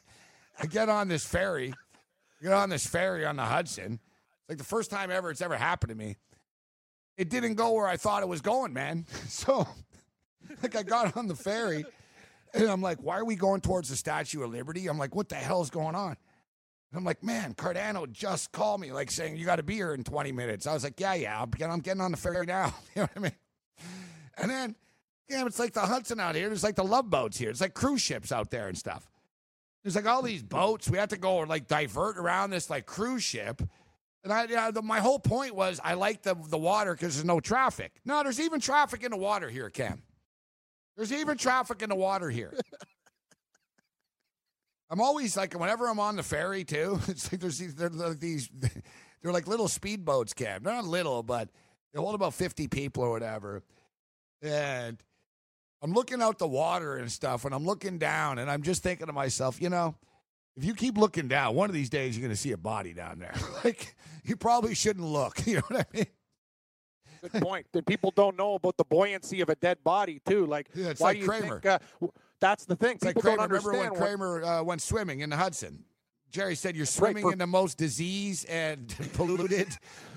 I 0.59 0.65
get 0.65 0.89
on 0.89 1.09
this 1.09 1.25
ferry, 1.25 1.73
get 2.41 2.53
on 2.53 2.69
this 2.69 2.87
ferry 2.87 3.23
on 3.25 3.35
the 3.35 3.45
Hudson. 3.45 3.93
It's 3.93 4.49
like 4.49 4.57
the 4.57 4.63
first 4.63 4.89
time 4.89 5.11
ever 5.11 5.29
it's 5.29 5.41
ever 5.41 5.57
happened 5.57 5.89
to 5.89 5.95
me. 5.95 6.17
It 7.17 7.29
didn't 7.29 7.55
go 7.55 7.73
where 7.73 7.85
I 7.85 7.97
thought 7.97 8.23
it 8.23 8.29
was 8.29 8.41
going, 8.41 8.73
man. 8.73 9.05
So, 9.27 9.67
like, 10.63 10.75
I 10.75 10.83
got 10.83 11.15
on 11.17 11.27
the 11.27 11.35
ferry. 11.35 11.85
And 12.53 12.67
I'm 12.67 12.81
like, 12.81 12.99
why 13.01 13.19
are 13.19 13.25
we 13.25 13.35
going 13.35 13.61
towards 13.61 13.89
the 13.89 13.95
Statue 13.95 14.43
of 14.43 14.51
Liberty? 14.51 14.87
I'm 14.87 14.97
like, 14.97 15.15
what 15.15 15.29
the 15.29 15.35
hell's 15.35 15.69
going 15.69 15.95
on? 15.95 16.17
And 16.91 16.97
I'm 16.97 17.03
like, 17.03 17.23
man, 17.23 17.53
Cardano 17.53 18.11
just 18.11 18.51
called 18.51 18.81
me, 18.81 18.91
like 18.91 19.11
saying, 19.11 19.37
you 19.37 19.45
got 19.45 19.57
to 19.57 19.63
be 19.63 19.75
here 19.75 19.93
in 19.93 20.03
20 20.03 20.31
minutes. 20.31 20.65
I 20.65 20.73
was 20.73 20.83
like, 20.83 20.99
yeah, 20.99 21.13
yeah, 21.13 21.41
I'm 21.41 21.51
getting, 21.51 21.71
I'm 21.71 21.81
getting 21.81 22.01
on 22.01 22.11
the 22.11 22.17
ferry 22.17 22.45
now. 22.47 22.73
you 22.95 23.01
know 23.01 23.03
what 23.03 23.11
I 23.15 23.19
mean? 23.19 23.31
And 24.37 24.49
then, 24.49 24.75
damn, 25.29 25.45
it's 25.45 25.59
like 25.59 25.73
the 25.73 25.81
Hudson 25.81 26.19
out 26.19 26.35
here. 26.35 26.47
There's 26.47 26.63
like 26.63 26.75
the 26.75 26.83
love 26.83 27.09
boats 27.09 27.37
here. 27.37 27.49
It's 27.49 27.61
like 27.61 27.75
cruise 27.75 28.01
ships 28.01 28.31
out 28.31 28.49
there 28.49 28.67
and 28.67 28.77
stuff. 28.77 29.07
There's 29.83 29.95
like 29.95 30.07
all 30.07 30.21
these 30.21 30.43
boats. 30.43 30.89
We 30.89 30.97
have 30.97 31.09
to 31.09 31.17
go 31.17 31.35
or 31.35 31.45
like 31.45 31.67
divert 31.67 32.17
around 32.17 32.49
this 32.49 32.69
like 32.69 32.85
cruise 32.85 33.23
ship. 33.23 33.61
And 34.23 34.33
I, 34.33 34.45
yeah, 34.45 34.71
the, 34.71 34.81
my 34.81 34.99
whole 34.99 35.19
point 35.19 35.55
was 35.55 35.79
I 35.83 35.93
like 35.93 36.23
the, 36.23 36.35
the 36.35 36.57
water 36.57 36.93
because 36.93 37.15
there's 37.15 37.25
no 37.25 37.39
traffic. 37.39 37.93
No, 38.03 38.23
there's 38.23 38.39
even 38.39 38.59
traffic 38.59 39.03
in 39.03 39.11
the 39.11 39.17
water 39.17 39.49
here, 39.49 39.69
Cam. 39.69 40.01
There's 40.99 41.13
even 41.13 41.37
traffic 41.37 41.81
in 41.81 41.87
the 41.87 41.95
water 41.95 42.29
here. 42.29 42.53
I'm 44.89 44.99
always 44.99 45.37
like, 45.37 45.57
whenever 45.57 45.87
I'm 45.87 45.97
on 45.97 46.17
the 46.17 46.23
ferry 46.23 46.65
too, 46.65 46.99
it's 47.07 47.31
like 47.31 47.39
there's 47.39 47.57
these, 47.57 47.73
they're 47.73 47.89
like 47.89 48.19
these, 48.19 48.49
they're 49.21 49.31
like 49.31 49.47
little 49.47 49.69
speedboats, 49.69 50.35
Cam. 50.35 50.61
They're 50.61 50.73
not 50.73 50.83
little, 50.83 51.23
but 51.23 51.47
they 51.93 52.01
hold 52.01 52.15
about 52.15 52.33
50 52.33 52.67
people 52.67 53.03
or 53.03 53.11
whatever. 53.11 53.63
And 54.41 55.01
I'm 55.81 55.93
looking 55.93 56.21
out 56.21 56.37
the 56.37 56.49
water 56.49 56.97
and 56.97 57.09
stuff, 57.09 57.45
and 57.45 57.55
I'm 57.55 57.65
looking 57.65 57.97
down, 57.97 58.37
and 58.37 58.51
I'm 58.51 58.61
just 58.61 58.83
thinking 58.83 59.07
to 59.07 59.13
myself, 59.13 59.61
you 59.61 59.69
know, 59.69 59.95
if 60.57 60.65
you 60.65 60.73
keep 60.73 60.97
looking 60.97 61.29
down, 61.29 61.55
one 61.55 61.69
of 61.69 61.73
these 61.73 61.89
days 61.89 62.17
you're 62.17 62.27
going 62.27 62.35
to 62.35 62.41
see 62.41 62.51
a 62.51 62.57
body 62.57 62.91
down 62.91 63.19
there. 63.19 63.35
like, 63.63 63.95
you 64.25 64.35
probably 64.35 64.75
shouldn't 64.75 65.05
look. 65.05 65.47
You 65.47 65.55
know 65.55 65.63
what 65.69 65.87
I 65.93 65.97
mean? 65.97 66.07
Good 67.21 67.41
point. 67.41 67.65
And 67.73 67.85
people 67.85 68.11
don't 68.15 68.37
know 68.37 68.55
about 68.55 68.77
the 68.77 68.83
buoyancy 68.85 69.41
of 69.41 69.49
a 69.49 69.55
dead 69.55 69.83
body 69.83 70.21
too. 70.27 70.45
Like, 70.45 70.69
Yeah, 70.73 70.89
it's 70.89 71.01
why 71.01 71.09
like 71.09 71.15
do 71.17 71.21
you 71.21 71.27
Kramer. 71.27 71.59
think? 71.61 71.65
Uh, 72.01 72.07
that's 72.39 72.65
the 72.65 72.75
thing. 72.75 72.95
It's 72.95 73.03
like 73.05 73.15
people 73.15 73.23
Kramer. 73.23 73.37
don't 73.37 73.43
understand. 73.45 73.75
Remember 73.95 73.99
when 74.33 74.41
Kramer 74.41 74.43
uh, 74.43 74.63
went 74.63 74.81
swimming 74.81 75.19
in 75.21 75.29
the 75.29 75.37
Hudson? 75.37 75.83
Jerry 76.31 76.53
said 76.55 76.75
you're 76.75 76.83
right, 76.83 76.87
swimming 76.89 77.23
for- 77.23 77.31
in 77.33 77.39
the 77.39 77.47
most 77.47 77.77
disease 77.77 78.45
and 78.45 78.87
polluted 79.13 79.67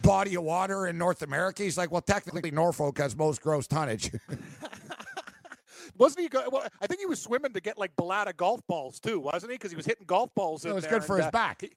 body 0.02 0.34
of 0.36 0.42
water 0.44 0.86
in 0.86 0.98
North 0.98 1.22
America. 1.22 1.62
He's 1.62 1.78
like, 1.78 1.90
well, 1.90 2.02
technically 2.02 2.50
Norfolk 2.50 2.98
has 2.98 3.16
most 3.16 3.40
gross 3.40 3.66
tonnage. 3.66 4.10
Wasn't 5.98 6.20
he? 6.20 6.28
Go- 6.28 6.48
well, 6.50 6.66
I 6.80 6.86
think 6.86 7.00
he 7.00 7.06
was 7.06 7.20
swimming 7.20 7.52
to 7.52 7.60
get 7.60 7.76
like 7.78 7.94
Balata 7.96 8.34
golf 8.36 8.60
balls 8.66 8.98
too, 8.98 9.20
wasn't 9.20 9.52
he? 9.52 9.56
Because 9.56 9.70
he 9.70 9.76
was 9.76 9.84
hitting 9.84 10.06
golf 10.06 10.34
balls. 10.34 10.64
it 10.64 10.74
was 10.74 10.86
good 10.86 11.04
for 11.04 11.16
and, 11.16 11.24
his 11.24 11.28
uh, 11.28 11.30
back. 11.32 11.60
he- 11.62 11.72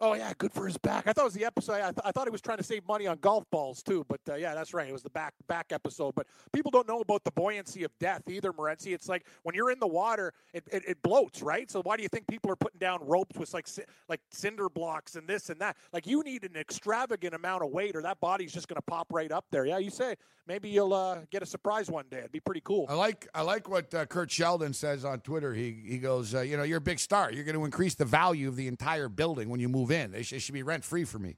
Oh 0.00 0.14
yeah, 0.14 0.32
good 0.38 0.52
for 0.52 0.66
his 0.66 0.78
back. 0.78 1.08
I 1.08 1.12
thought 1.12 1.22
it 1.22 1.24
was 1.24 1.34
the 1.34 1.44
episode. 1.44 1.74
I, 1.74 1.90
th- 1.90 2.00
I 2.04 2.12
thought 2.12 2.26
he 2.26 2.30
was 2.30 2.40
trying 2.40 2.58
to 2.58 2.64
save 2.64 2.86
money 2.86 3.08
on 3.08 3.18
golf 3.18 3.44
balls 3.50 3.82
too. 3.82 4.04
But 4.08 4.20
uh, 4.28 4.34
yeah, 4.36 4.54
that's 4.54 4.72
right. 4.72 4.88
It 4.88 4.92
was 4.92 5.02
the 5.02 5.10
back 5.10 5.34
back 5.48 5.66
episode. 5.72 6.14
But 6.14 6.28
people 6.52 6.70
don't 6.70 6.86
know 6.86 7.00
about 7.00 7.24
the 7.24 7.32
buoyancy 7.32 7.82
of 7.82 7.90
death 7.98 8.22
either, 8.28 8.52
Morency. 8.52 8.94
It's 8.94 9.08
like 9.08 9.26
when 9.42 9.56
you're 9.56 9.72
in 9.72 9.80
the 9.80 9.88
water, 9.88 10.32
it, 10.52 10.62
it, 10.70 10.84
it 10.86 11.02
bloats, 11.02 11.42
right? 11.42 11.68
So 11.68 11.82
why 11.82 11.96
do 11.96 12.04
you 12.04 12.08
think 12.08 12.28
people 12.28 12.50
are 12.50 12.56
putting 12.56 12.78
down 12.78 13.00
ropes 13.02 13.36
with 13.36 13.52
like 13.52 13.66
like 14.08 14.20
cinder 14.30 14.68
blocks 14.68 15.16
and 15.16 15.26
this 15.26 15.50
and 15.50 15.60
that? 15.60 15.76
Like 15.92 16.06
you 16.06 16.22
need 16.22 16.44
an 16.44 16.54
extravagant 16.54 17.34
amount 17.34 17.64
of 17.64 17.70
weight, 17.70 17.96
or 17.96 18.02
that 18.02 18.20
body's 18.20 18.52
just 18.52 18.68
going 18.68 18.76
to 18.76 18.82
pop 18.82 19.08
right 19.10 19.32
up 19.32 19.46
there. 19.50 19.66
Yeah, 19.66 19.78
you 19.78 19.90
say 19.90 20.14
maybe 20.46 20.68
you'll 20.68 20.94
uh, 20.94 21.18
get 21.30 21.42
a 21.42 21.46
surprise 21.46 21.90
one 21.90 22.06
day. 22.08 22.18
It'd 22.18 22.32
be 22.32 22.40
pretty 22.40 22.62
cool. 22.62 22.86
I 22.88 22.94
like 22.94 23.26
I 23.34 23.42
like 23.42 23.68
what 23.68 23.92
uh, 23.92 24.06
Kurt 24.06 24.30
Sheldon 24.30 24.72
says 24.72 25.04
on 25.04 25.20
Twitter. 25.20 25.52
He 25.54 25.76
he 25.84 25.98
goes, 25.98 26.36
uh, 26.36 26.42
you 26.42 26.56
know, 26.56 26.62
you're 26.62 26.78
a 26.78 26.80
big 26.80 27.00
star. 27.00 27.32
You're 27.32 27.44
going 27.44 27.56
to 27.56 27.64
increase 27.64 27.96
the 27.96 28.04
value 28.04 28.46
of 28.46 28.54
the 28.54 28.68
entire 28.68 29.08
building 29.08 29.48
when 29.48 29.58
you 29.58 29.68
move 29.68 29.87
in. 29.90 30.14
It 30.14 30.24
should, 30.24 30.52
be 30.52 30.62
rent 30.62 30.84
free 30.84 31.04
for 31.04 31.18
me. 31.18 31.36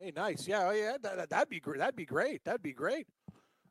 Hey, 0.00 0.12
nice. 0.14 0.46
Yeah, 0.46 0.68
oh, 0.68 0.72
yeah. 0.72 0.96
That, 1.02 1.16
that, 1.16 1.30
that'd 1.30 1.48
be 1.48 1.60
great. 1.60 1.78
That'd 1.78 1.96
be 1.96 2.04
great. 2.04 2.44
That'd 2.44 2.62
be 2.62 2.72
great. 2.72 3.06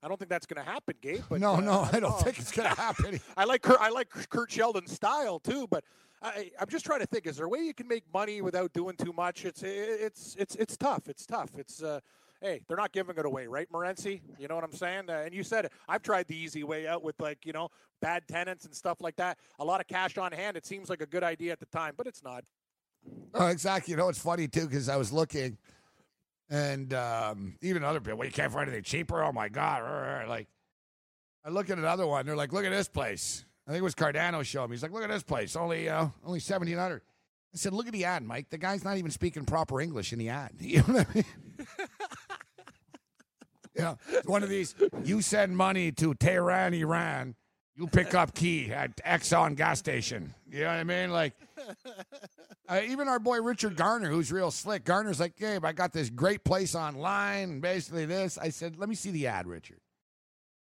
I 0.01 0.10
don't 0.10 0.18
think 0.18 0.30
that's 0.30 0.45
going 0.45 0.64
to 0.64 0.69
happen, 0.69 0.95
Gabe. 1.01 1.23
But 1.30 1.39
no, 1.39 1.53
uh, 1.53 1.61
no, 1.61 1.81
I 1.81 1.99
don't 1.99 2.03
know. 2.03 2.10
think 2.11 2.38
it's 2.38 2.51
going 2.51 2.69
to 2.76 2.76
happen. 2.76 3.22
I 3.38 3.45
like 3.45 3.61
Kurt, 3.61 3.80
I 3.80 3.89
like 3.89 4.10
Kurt 4.10 4.51
Sheldon's 4.51 4.91
style 4.91 5.39
too, 5.39 5.65
but 5.69 5.84
I, 6.22 6.51
I'm 6.60 6.68
just 6.68 6.85
trying 6.85 6.99
to 6.99 7.05
think: 7.05 7.26
is 7.26 7.38
there 7.38 7.45
a 7.45 7.49
way 7.49 7.60
you 7.60 7.73
can 7.73 7.88
make 7.88 8.03
money 8.14 8.41
without 8.41 8.73
doing 8.73 8.95
too 8.97 9.14
much? 9.14 9.45
It's 9.45 9.64
it's 9.64 10.35
it's 10.38 10.55
it's 10.55 10.77
tough. 10.77 11.07
It's 11.07 11.26
tough. 11.26 11.51
It's 11.57 11.81
uh, 11.81 11.99
hey, 12.41 12.61
they're 12.68 12.77
not 12.77 12.91
giving 12.91 13.18
it 13.18 13.26
away, 13.26 13.47
right, 13.47 13.69
Morency? 13.72 14.22
You 14.38 14.47
know 14.47 14.55
what 14.55 14.64
I'm 14.64 14.73
saying? 14.73 15.10
Uh, 15.10 15.23
and 15.26 15.34
you 15.34 15.43
said 15.43 15.65
it. 15.65 15.73
I've 15.88 16.01
tried 16.01 16.27
the 16.27 16.35
easy 16.35 16.64
way 16.64 16.88
out 16.88 17.03
with 17.03 17.19
like 17.19 17.45
you 17.45 17.53
know 17.53 17.69
bad 18.01 18.27
tenants 18.27 18.65
and 18.65 18.73
stuff 18.73 19.01
like 19.01 19.15
that. 19.18 19.38
A 19.60 19.65
lot 19.65 19.81
of 19.81 19.88
cash 19.88 20.18
on 20.18 20.31
hand. 20.31 20.57
It 20.57 20.65
seems 20.65 20.89
like 20.89 21.01
a 21.01 21.05
good 21.05 21.23
idea 21.23 21.51
at 21.51 21.60
the 21.60 21.65
time, 21.68 21.93
but 21.97 22.07
it's 22.07 22.23
not. 22.23 22.43
Oh, 23.34 23.47
exactly. 23.47 23.91
You 23.91 23.97
know, 23.97 24.09
it's 24.09 24.19
funny 24.19 24.47
too 24.47 24.67
because 24.67 24.89
I 24.89 24.95
was 24.97 25.11
looking, 25.11 25.57
and 26.49 26.93
um, 26.93 27.55
even 27.61 27.84
other 27.84 27.99
people, 27.99 28.19
well, 28.19 28.27
you 28.27 28.34
can't 28.34 28.51
find 28.51 28.67
anything 28.67 28.84
cheaper. 28.84 29.23
Oh 29.23 29.31
my 29.31 29.49
god! 29.49 30.27
Like, 30.27 30.47
I 31.43 31.49
look 31.49 31.69
at 31.69 31.77
another 31.77 32.05
one. 32.07 32.25
They're 32.25 32.35
like, 32.35 32.53
look 32.53 32.65
at 32.65 32.71
this 32.71 32.88
place. 32.88 33.45
I 33.67 33.71
think 33.71 33.80
it 33.80 33.84
was 33.84 33.95
Cardano 33.95 34.43
showing 34.43 34.69
me. 34.69 34.75
He's 34.75 34.84
like, 34.84 34.91
look 34.91 35.03
at 35.03 35.09
this 35.09 35.23
place. 35.23 35.55
Only, 35.55 35.89
uh, 35.89 36.07
only 36.25 36.39
seventeen 36.39 36.77
hundred. 36.77 37.01
I 37.53 37.57
said, 37.57 37.73
look 37.73 37.85
at 37.85 37.93
the 37.93 38.05
ad, 38.05 38.23
Mike. 38.23 38.49
The 38.49 38.57
guy's 38.57 38.84
not 38.84 38.97
even 38.97 39.11
speaking 39.11 39.45
proper 39.45 39.80
English 39.80 40.11
in 40.11 40.19
the 40.19 40.30
ad. 40.30 40.51
You 40.59 40.77
know 40.80 40.84
what 40.93 41.07
I 41.09 41.13
mean? 41.13 41.25
yeah, 43.75 43.95
one 44.25 44.43
of 44.43 44.49
these. 44.49 44.75
You 45.03 45.21
send 45.21 45.55
money 45.55 45.91
to 45.93 46.13
Tehran, 46.15 46.73
Iran. 46.73 47.35
You 47.75 47.88
pick 47.88 48.13
up 48.13 48.35
key 48.35 48.71
at 48.71 48.95
Exxon 48.97 49.55
gas 49.55 49.80
station. 49.80 50.34
You 50.49 50.61
know 50.61 50.67
what 50.67 50.75
I 50.75 50.84
mean? 50.84 51.11
Like, 51.11 51.34
uh, 52.69 52.81
even 52.88 53.07
our 53.07 53.19
boy 53.19 53.41
Richard 53.41 53.76
Garner, 53.76 54.10
who's 54.10 54.31
real 54.31 54.52
slick. 54.52 54.84
Garner's 54.85 55.19
like, 55.19 55.35
Gabe, 55.35 55.65
I 55.65 55.73
got 55.73 55.91
this 55.94 56.10
great 56.10 56.44
place 56.44 56.76
online, 56.76 57.60
basically 57.60 58.06
this. 58.06 58.38
I 58.38 58.49
said, 58.49 58.77
let 58.77 58.88
me 58.90 58.95
see 58.95 59.11
the 59.11 59.27
ad, 59.27 59.48
Richard. 59.48 59.80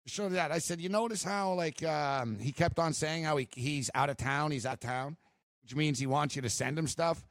Show 0.07 0.29
that. 0.29 0.51
I 0.51 0.59
said, 0.59 0.79
you 0.79 0.89
notice 0.89 1.23
how 1.23 1.53
like 1.53 1.83
um, 1.83 2.37
he 2.37 2.51
kept 2.51 2.77
on 2.77 2.93
saying 2.93 3.23
how 3.23 3.37
he, 3.37 3.47
he's 3.55 3.89
out 3.95 4.09
of 4.11 4.17
town, 4.17 4.51
he's 4.51 4.65
out 4.65 4.75
of 4.75 4.79
town, 4.81 5.17
which 5.63 5.75
means 5.75 5.97
he 5.97 6.05
wants 6.05 6.35
you 6.35 6.43
to 6.43 6.49
send 6.49 6.77
him 6.77 6.87
stuff. 6.87 7.25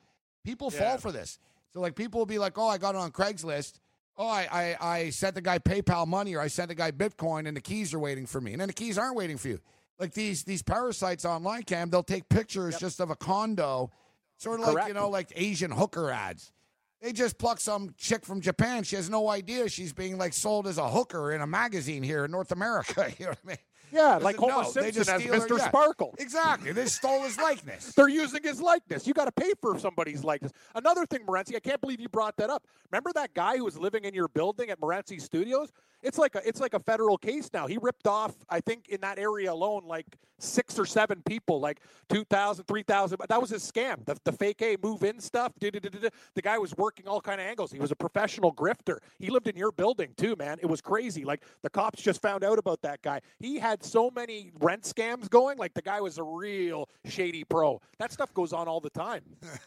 People 0.45 0.73
Yeah. 0.73 0.81
fall 0.81 0.99
for 0.99 1.13
this. 1.13 1.39
So 1.73 1.81
like 1.81 1.95
people 1.95 2.19
will 2.19 2.27
be 2.27 2.39
like, 2.39 2.59
oh, 2.59 2.67
I 2.67 2.79
got 2.79 2.97
it 2.97 2.99
on 2.99 3.13
Craigslist. 3.13 3.79
Oh, 4.17 4.27
I, 4.27 4.49
I, 4.81 4.89
I 4.89 5.11
sent 5.11 5.37
the 5.37 5.41
guy 5.41 5.59
PayPal 5.61 6.07
money 6.07 6.35
or 6.35 6.41
I 6.41 6.49
sent 6.49 6.69
the 6.69 6.75
guy 6.75 6.91
Bitcoin 6.91 7.47
and 7.47 7.57
the 7.57 7.61
keys 7.61 7.95
are 7.95 7.99
waiting 8.01 8.27
for 8.27 8.41
me. 8.41 8.53
And 8.53 8.61
then 8.61 8.69
the 8.69 8.75
keys 8.75 8.99
aren't 8.99 9.17
waiting 9.17 9.37
for 9.39 9.49
you. 9.49 9.61
Like 10.01 10.13
these 10.13 10.43
these 10.43 10.63
parasites 10.63 11.25
online, 11.25 11.63
Cam, 11.63 11.91
they'll 11.91 12.03
take 12.03 12.29
pictures 12.29 12.77
just 12.79 12.99
of 13.01 13.11
a 13.11 13.17
condo, 13.17 13.93
sort 14.37 14.61
of 14.61 14.73
like, 14.73 14.89
you 14.89 14.95
know, 14.95 15.09
like 15.09 15.33
Asian 15.37 15.71
hooker 15.71 16.11
ads. 16.11 16.53
They 17.01 17.13
just 17.13 17.37
pluck 17.37 17.61
some 17.61 17.95
chick 17.99 18.25
from 18.25 18.41
Japan. 18.41 18.83
She 18.83 18.97
has 18.97 19.11
no 19.11 19.29
idea 19.29 19.69
she's 19.69 19.93
being 19.93 20.17
like 20.17 20.33
sold 20.33 20.67
as 20.67 20.79
a 20.79 20.89
hooker 20.89 21.33
in 21.33 21.43
a 21.43 21.47
magazine 21.47 22.03
here 22.03 22.25
in 22.25 22.31
North 22.31 22.51
America. 22.51 23.13
You 23.19 23.27
know 23.27 23.31
what 23.31 23.39
I 23.45 23.49
mean? 23.49 23.57
Yeah, 23.93 24.17
like 24.17 24.37
Homer. 24.37 24.65
They 24.65 24.91
Simpson 24.91 25.15
as 25.15 25.23
her- 25.23 25.33
Mr. 25.39 25.59
yeah. 25.59 25.69
Sparkle. 25.69 26.15
Exactly. 26.19 26.73
They 26.73 26.87
stole 26.87 27.23
his 27.23 27.39
likeness. 27.39 27.93
They're 27.93 28.09
using 28.09 28.43
his 28.43 28.61
likeness. 28.61 29.07
You 29.07 29.15
got 29.15 29.27
to 29.27 29.33
pay 29.33 29.53
for 29.61 29.79
somebody's 29.79 30.25
likeness. 30.25 30.51
Another 30.75 31.07
thing, 31.07 31.21
Morency, 31.27 31.55
I 31.55 31.61
can't 31.61 31.81
believe 31.81 32.01
you 32.01 32.09
brought 32.09 32.37
that 32.39 32.51
up. 32.51 32.67
Remember 32.91 33.13
that 33.15 33.35
guy 33.35 33.57
who 33.59 33.65
was 33.65 33.79
living 33.79 34.05
in 34.05 34.15
your 34.15 34.27
building 34.29 34.71
at 34.71 34.81
Morency 34.81 35.21
Studios? 35.21 35.71
It's 36.05 36.19
like 36.19 36.35
a 36.35 36.47
it's 36.47 36.61
like 36.61 36.75
a 36.75 36.81
federal 36.81 37.17
case 37.19 37.51
now. 37.53 37.67
He 37.67 37.79
ripped 37.81 38.07
off, 38.07 38.35
I 38.49 38.61
think, 38.61 38.89
in 38.89 39.01
that 39.01 39.19
area 39.19 39.53
alone, 39.53 39.85
like 39.87 40.07
six 40.39 40.79
or 40.79 40.85
seven 40.85 41.23
people, 41.23 41.61
like 41.61 41.81
2,000, 42.11 42.65
3,000. 42.65 43.19
But 43.19 43.29
that 43.29 43.41
was 43.41 43.51
his 43.51 43.63
scam. 43.63 44.05
The, 44.05 44.17
the 44.25 44.33
fake 44.33 44.61
A 44.63 44.77
move 44.83 45.03
in 45.03 45.21
stuff. 45.21 45.53
The 45.59 46.11
guy 46.43 46.59
was 46.59 46.77
working 46.77 47.09
all 47.09 47.21
kind 47.21 47.41
of 47.41 47.47
angles. 47.47 47.73
He 47.73 47.79
was 47.79 47.91
a 47.91 47.97
professional 47.97 48.53
grifter. 48.53 48.99
He 49.19 49.31
lived 49.31 49.49
in 49.49 49.57
your 49.57 49.73
building 49.73 50.11
too, 50.17 50.37
man. 50.37 50.59
It 50.61 50.67
was 50.67 50.81
crazy. 50.81 51.25
Like 51.25 51.43
the 51.63 51.71
cops 51.71 52.03
just 52.03 52.21
found 52.21 52.45
out 52.45 52.59
about 52.59 52.83
that 52.83 53.03
guy. 53.03 53.21
He 53.39 53.59
had 53.59 53.83
so 53.83 54.11
many 54.11 54.51
rent 54.61 54.83
scams 54.83 55.31
going. 55.31 55.59
Like 55.59 55.75
the 55.75 55.83
guy 55.83 56.01
was 56.01 56.19
a 56.19 56.23
real 56.25 56.89
shady 57.07 57.45
pro. 57.45 57.81
That 57.99 58.13
stuff 58.13 58.33
goes 58.35 58.53
on 58.53 58.69
all 58.69 58.81
the 58.81 58.91
time. 58.91 59.23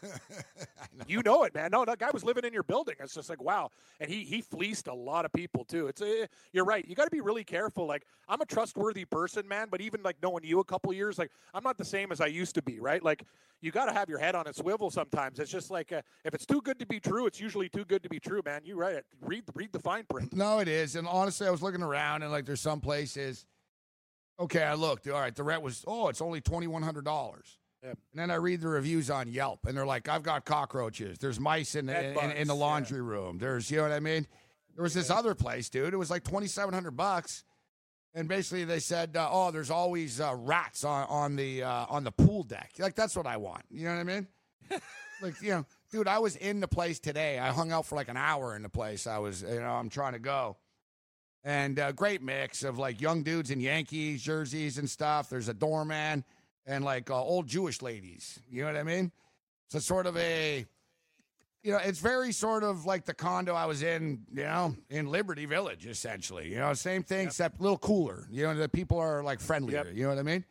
You 1.06 1.22
know 1.22 1.44
it, 1.44 1.54
man. 1.54 1.70
No, 1.70 1.84
that 1.84 1.98
guy 1.98 2.10
was 2.10 2.24
living 2.24 2.44
in 2.44 2.52
your 2.52 2.62
building. 2.62 2.96
It's 3.00 3.14
just 3.14 3.30
like 3.30 3.42
wow, 3.42 3.70
and 4.00 4.10
he 4.10 4.24
he 4.24 4.42
fleeced 4.42 4.88
a 4.88 4.94
lot 4.94 5.24
of 5.24 5.32
people 5.32 5.64
too. 5.64 5.86
It's 5.86 6.02
eh, 6.02 6.26
you're 6.52 6.64
right. 6.64 6.86
You 6.86 6.94
got 6.94 7.04
to 7.04 7.10
be 7.10 7.20
really 7.20 7.44
careful. 7.44 7.86
Like 7.86 8.06
I'm 8.28 8.40
a 8.40 8.46
trustworthy 8.46 9.04
person, 9.04 9.46
man, 9.46 9.68
but 9.70 9.80
even 9.80 10.02
like 10.02 10.16
knowing 10.22 10.44
you 10.44 10.60
a 10.60 10.64
couple 10.64 10.92
years, 10.92 11.18
like 11.18 11.30
I'm 11.54 11.62
not 11.62 11.78
the 11.78 11.84
same 11.84 12.12
as 12.12 12.20
I 12.20 12.26
used 12.26 12.54
to 12.56 12.62
be, 12.62 12.80
right? 12.80 13.02
Like 13.02 13.24
you 13.60 13.70
got 13.70 13.86
to 13.86 13.92
have 13.92 14.08
your 14.08 14.18
head 14.18 14.34
on 14.34 14.46
a 14.46 14.54
swivel 14.54 14.90
sometimes. 14.90 15.38
It's 15.38 15.50
just 15.50 15.70
like 15.70 15.92
uh, 15.92 16.02
if 16.24 16.34
it's 16.34 16.46
too 16.46 16.60
good 16.62 16.78
to 16.78 16.86
be 16.86 17.00
true, 17.00 17.26
it's 17.26 17.40
usually 17.40 17.68
too 17.68 17.84
good 17.84 18.02
to 18.02 18.08
be 18.08 18.20
true, 18.20 18.42
man. 18.44 18.62
You 18.64 18.76
right. 18.76 19.02
Read 19.20 19.44
read 19.54 19.72
the 19.72 19.80
fine 19.80 20.04
print. 20.08 20.32
No, 20.32 20.58
it 20.58 20.68
is. 20.68 20.96
And 20.96 21.06
honestly, 21.06 21.46
I 21.46 21.50
was 21.50 21.62
looking 21.62 21.82
around 21.82 22.22
and 22.22 22.32
like 22.32 22.46
there's 22.46 22.60
some 22.60 22.80
places 22.80 23.46
Okay, 24.40 24.62
I 24.62 24.74
looked. 24.74 25.08
All 25.08 25.20
right, 25.20 25.34
the 25.34 25.42
rent 25.42 25.62
was 25.62 25.84
oh, 25.86 26.08
it's 26.08 26.20
only 26.20 26.40
twenty 26.40 26.66
one 26.66 26.82
hundred 26.82 27.04
dollars. 27.04 27.58
Yep. 27.82 27.98
And 28.12 28.20
then 28.20 28.30
I 28.30 28.36
read 28.36 28.60
the 28.60 28.68
reviews 28.68 29.10
on 29.10 29.28
Yelp, 29.28 29.66
and 29.66 29.76
they're 29.76 29.86
like, 29.86 30.08
"I've 30.08 30.22
got 30.22 30.44
cockroaches. 30.44 31.18
There's 31.18 31.40
mice 31.40 31.74
in 31.74 31.86
Bed 31.86 32.16
in, 32.16 32.30
in, 32.32 32.48
the 32.48 32.54
yeah. 32.54 32.60
laundry 32.60 33.00
room. 33.00 33.38
There's, 33.38 33.70
you 33.70 33.78
know 33.78 33.84
what 33.84 33.92
I 33.92 34.00
mean? 34.00 34.26
There 34.78 34.84
was 34.84 34.94
this 34.94 35.10
other 35.10 35.34
place, 35.34 35.68
dude. 35.68 35.92
It 35.92 35.96
was 35.96 36.08
like 36.08 36.22
twenty 36.22 36.46
seven 36.46 36.72
hundred 36.72 36.92
bucks, 36.92 37.42
and 38.14 38.28
basically 38.28 38.64
they 38.64 38.78
said, 38.78 39.16
uh, 39.16 39.28
"Oh, 39.28 39.50
there's 39.50 39.72
always 39.72 40.20
uh, 40.20 40.36
rats 40.36 40.84
on 40.84 41.04
on 41.08 41.34
the 41.34 41.64
uh, 41.64 41.86
on 41.88 42.04
the 42.04 42.12
pool 42.12 42.44
deck. 42.44 42.70
Like 42.78 42.94
that's 42.94 43.16
what 43.16 43.26
I 43.26 43.38
want. 43.38 43.64
You 43.72 43.86
know 43.86 43.94
what 43.94 44.00
I 44.00 44.04
mean? 44.04 44.28
like 45.20 45.42
you 45.42 45.50
know, 45.50 45.66
dude, 45.90 46.06
I 46.06 46.20
was 46.20 46.36
in 46.36 46.60
the 46.60 46.68
place 46.68 47.00
today. 47.00 47.40
I 47.40 47.48
hung 47.48 47.72
out 47.72 47.86
for 47.86 47.96
like 47.96 48.08
an 48.08 48.16
hour 48.16 48.54
in 48.54 48.62
the 48.62 48.68
place. 48.68 49.08
I 49.08 49.18
was, 49.18 49.42
you 49.42 49.58
know, 49.58 49.72
I'm 49.72 49.90
trying 49.90 50.12
to 50.12 50.20
go." 50.20 50.56
and 51.44 51.78
a 51.78 51.92
great 51.92 52.20
mix 52.20 52.62
of 52.64 52.78
like 52.78 53.00
young 53.00 53.22
dudes 53.22 53.50
in 53.50 53.60
Yankees 53.60 54.22
jerseys 54.22 54.76
and 54.78 54.88
stuff. 54.88 55.30
There's 55.30 55.48
a 55.48 55.54
doorman 55.54 56.24
and 56.66 56.84
like 56.84 57.10
uh, 57.10 57.20
old 57.20 57.46
Jewish 57.46 57.80
ladies. 57.80 58.38
You 58.50 58.62
know 58.62 58.72
what 58.72 58.76
I 58.76 58.82
mean? 58.82 59.12
So 59.68 59.78
sort 59.78 60.06
of 60.06 60.16
a, 60.16 60.66
you 61.68 61.74
know, 61.74 61.80
it's 61.84 61.98
very 61.98 62.32
sort 62.32 62.64
of 62.64 62.86
like 62.86 63.04
the 63.04 63.12
condo 63.12 63.52
I 63.54 63.66
was 63.66 63.82
in, 63.82 64.20
you 64.32 64.44
know, 64.44 64.74
in 64.88 65.06
Liberty 65.06 65.44
Village, 65.44 65.84
essentially. 65.86 66.48
You 66.48 66.56
know, 66.56 66.72
same 66.72 67.02
thing 67.02 67.26
except 67.26 67.60
a 67.60 67.62
little 67.62 67.76
cooler. 67.76 68.26
You 68.30 68.44
know, 68.44 68.54
the 68.54 68.70
people 68.70 68.98
are 68.98 69.22
like 69.22 69.38
friendlier. 69.38 69.84
Yep. 69.84 69.94
You 69.94 70.04
know 70.04 70.08
what 70.08 70.18
I 70.18 70.22
mean? 70.22 70.46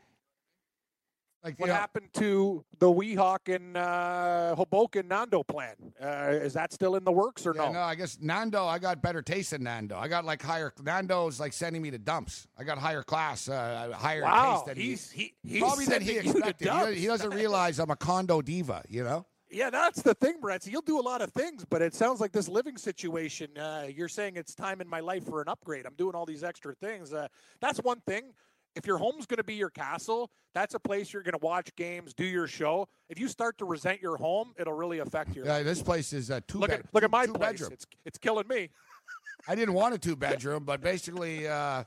Like, 1.44 1.60
What 1.60 1.70
know, 1.70 1.74
happened 1.74 2.10
to 2.14 2.64
the 2.78 2.86
Weehawken 2.86 3.76
uh, 3.76 4.54
Hoboken 4.54 5.08
Nando 5.08 5.42
plan? 5.42 5.74
Uh, 6.00 6.34
is 6.34 6.54
that 6.54 6.72
still 6.72 6.96
in 6.96 7.04
the 7.04 7.12
works 7.12 7.48
or 7.48 7.56
Yeah, 7.56 7.66
no? 7.66 7.72
no, 7.72 7.80
I 7.80 7.96
guess 7.96 8.20
Nando. 8.22 8.68
I 8.68 8.78
got 8.78 9.02
better 9.02 9.24
taste 9.24 9.50
than 9.50 9.64
Nando. 9.64 9.98
I 9.98 10.08
got 10.08 10.24
like 10.24 10.44
higher. 10.44 10.72
Nando's 10.84 11.40
like 11.40 11.54
sending 11.54 11.82
me 11.82 11.90
to 11.90 11.98
dumps. 11.98 12.48
I 12.60 12.64
got 12.64 12.78
higher 12.78 13.02
class, 13.02 13.50
uh, 13.50 13.92
higher 13.96 14.22
Wow, 14.22 14.54
taste 14.54 14.66
than 14.68 14.78
he's 14.78 15.10
he, 15.10 15.34
he's 15.42 15.62
probably 15.62 15.86
than 15.86 16.04
he 16.04 16.14
sending 16.14 16.26
you 16.28 16.42
to 16.42 16.48
expected. 16.50 16.94
He, 16.94 17.02
he 17.02 17.08
doesn't 17.08 17.32
realize 17.32 17.80
I'm 17.80 17.90
a 17.90 17.96
condo 17.96 18.44
diva. 18.44 18.84
You 18.88 19.04
know. 19.04 19.26
Yeah, 19.50 19.70
that's 19.70 20.02
the 20.02 20.14
thing, 20.14 20.36
Brett. 20.42 20.64
So 20.64 20.72
you'll 20.72 20.82
do 20.82 21.00
a 21.00 21.02
lot 21.02 21.22
of 21.22 21.32
things, 21.32 21.66
but 21.70 21.82
it 21.82 21.94
sounds 21.94 22.20
like 22.20 22.32
this 22.32 22.50
living 22.50 22.78
situation. 22.78 23.58
Uh, 23.58 23.88
you're 23.94 24.10
saying 24.10 24.36
it's 24.36 24.54
time 24.54 24.82
in 24.82 24.90
my 24.90 25.00
life 25.00 25.26
for 25.26 25.42
an 25.42 25.48
upgrade. 25.48 25.86
I'm 25.86 25.96
doing 25.96 26.16
all 26.16 26.26
these 26.26 26.44
extra 26.44 26.76
things. 26.76 27.14
Uh, 27.14 27.28
that's 27.62 27.80
one 27.80 28.02
thing. 28.02 28.34
If 28.76 28.86
your 28.86 28.98
home's 28.98 29.26
going 29.26 29.38
to 29.38 29.44
be 29.44 29.56
your 29.56 29.70
castle, 29.70 30.30
that's 30.54 30.76
a 30.76 30.80
place 30.80 31.12
you're 31.12 31.24
going 31.24 31.34
to 31.34 31.44
watch 31.44 31.74
games, 31.76 32.14
do 32.14 32.26
your 32.26 32.48
show. 32.48 32.88
If 33.10 33.20
you 33.20 33.28
start 33.28 33.58
to 33.60 33.66
resent 33.66 34.02
your 34.02 34.18
home, 34.18 34.54
it'll 34.60 34.74
really 34.74 35.00
affect 35.00 35.36
your. 35.36 35.46
Yeah, 35.46 35.64
this 35.64 35.82
place 35.82 36.14
is 36.14 36.30
a 36.30 36.42
two. 36.42 36.60
look 36.60 36.70
bed, 36.70 36.82
at 36.82 36.94
look 36.94 37.04
at 37.04 37.10
my 37.10 37.26
two 37.26 37.34
place. 37.34 37.52
bedroom. 37.52 37.72
It's 37.74 37.88
it's 38.06 38.18
killing 38.18 38.48
me. 38.48 38.70
I 39.48 39.56
didn't 39.56 39.74
want 39.74 39.96
a 39.96 39.98
two 39.98 40.16
bedroom, 40.16 40.64
but 40.64 40.82
basically, 40.82 41.48
uh, 41.48 41.86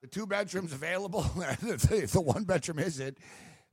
the 0.00 0.06
two 0.06 0.26
bedrooms 0.26 0.72
available. 0.72 1.22
the, 1.36 2.08
the 2.10 2.20
one 2.20 2.44
bedroom 2.44 2.78
isn't, 2.78 3.18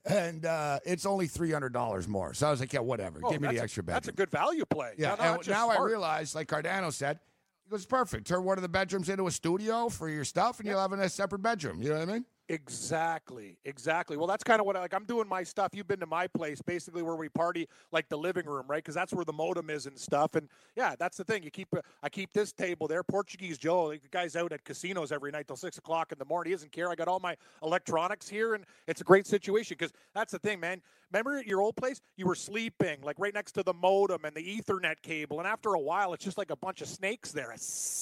and 0.07 0.45
uh, 0.45 0.79
it's 0.85 1.05
only 1.05 1.27
three 1.27 1.51
hundred 1.51 1.73
dollars 1.73 2.07
more. 2.07 2.33
So 2.33 2.47
I 2.47 2.51
was 2.51 2.59
like, 2.59 2.73
yeah, 2.73 2.79
whatever. 2.79 3.19
Oh, 3.23 3.31
Give 3.31 3.41
me 3.41 3.49
the 3.49 3.59
extra 3.59 3.83
bedroom. 3.83 3.95
That's 3.95 4.07
a 4.07 4.11
good 4.13 4.29
value 4.29 4.65
play. 4.65 4.93
Yeah, 4.97 5.15
No, 5.15 5.23
no, 5.23 5.33
and 5.35 5.47
now 5.47 5.69
I 5.69 5.79
realize, 5.79 6.35
like 6.35 6.47
Cardano 6.47 6.91
said, 6.91 7.19
it 7.65 7.71
was 7.71 7.85
perfect. 7.85 8.27
Turn 8.27 8.43
one 8.43 8.57
of 8.57 8.61
the 8.61 8.69
bedrooms 8.69 9.09
into 9.09 9.27
a 9.27 9.31
studio 9.31 9.89
for 9.89 10.09
your 10.09 10.23
stuff, 10.23 10.59
and 10.59 10.67
you'll 10.67 10.79
have 10.79 10.93
a 10.93 11.09
separate 11.09 11.41
bedroom. 11.41 11.81
You 11.81 11.89
know 11.89 11.99
what 11.99 12.09
I 12.09 12.13
mean? 12.13 12.25
Exactly, 12.49 13.57
exactly. 13.65 14.15
Well, 14.15 14.25
that's 14.25 14.43
kind 14.43 14.61
of 14.61 14.65
what 14.65 14.77
I 14.77 14.79
like. 14.79 14.93
I'm 14.93 15.03
doing 15.03 15.27
my 15.27 15.43
stuff. 15.43 15.71
You've 15.73 15.87
been 15.87 15.99
to 15.99 16.05
my 16.05 16.27
place, 16.27 16.61
basically 16.61 17.01
where 17.03 17.17
we 17.17 17.27
party, 17.27 17.67
like 17.91 18.07
the 18.07 18.17
living 18.17 18.45
room, 18.45 18.63
right? 18.69 18.77
Because 18.77 18.95
that's 18.95 19.11
where 19.11 19.25
the 19.25 19.33
modem 19.33 19.69
is 19.69 19.85
and 19.85 19.99
stuff. 19.99 20.35
And 20.35 20.47
yeah, 20.73 20.95
that's 20.97 21.17
the 21.17 21.25
thing. 21.25 21.43
You 21.43 21.51
keep, 21.51 21.67
uh, 21.75 21.81
I 22.03 22.07
keep 22.07 22.31
this 22.31 22.53
table 22.53 22.87
there. 22.87 23.03
Portuguese 23.03 23.57
Joe, 23.57 23.85
like 23.87 24.01
the 24.01 24.07
guy's 24.07 24.37
out 24.37 24.53
at 24.53 24.63
casinos 24.63 25.11
every 25.11 25.29
night 25.29 25.47
till 25.47 25.57
six 25.57 25.77
o'clock 25.77 26.13
in 26.13 26.19
the 26.19 26.25
morning. 26.25 26.51
He 26.51 26.55
doesn't 26.55 26.71
care. 26.71 26.89
I 26.89 26.95
got 26.95 27.09
all 27.09 27.19
my 27.19 27.35
electronics 27.61 28.29
here, 28.29 28.53
and 28.53 28.63
it's 28.87 29.01
a 29.01 29.03
great 29.03 29.27
situation 29.27 29.75
because 29.77 29.91
that's 30.15 30.31
the 30.31 30.39
thing, 30.39 30.61
man. 30.61 30.81
Remember 31.11 31.39
at 31.39 31.47
your 31.47 31.59
old 31.61 31.75
place, 31.75 31.99
you 32.15 32.25
were 32.25 32.35
sleeping 32.35 32.99
like 33.01 33.17
right 33.19 33.33
next 33.33 33.53
to 33.53 33.63
the 33.63 33.73
modem 33.73 34.23
and 34.23 34.33
the 34.33 34.61
Ethernet 34.61 35.01
cable, 35.01 35.39
and 35.39 35.47
after 35.47 35.73
a 35.73 35.79
while, 35.79 36.13
it's 36.13 36.23
just 36.23 36.37
like 36.37 36.51
a 36.51 36.57
bunch 36.57 36.81
of 36.81 36.87
snakes 36.87 37.33
there. 37.33 37.53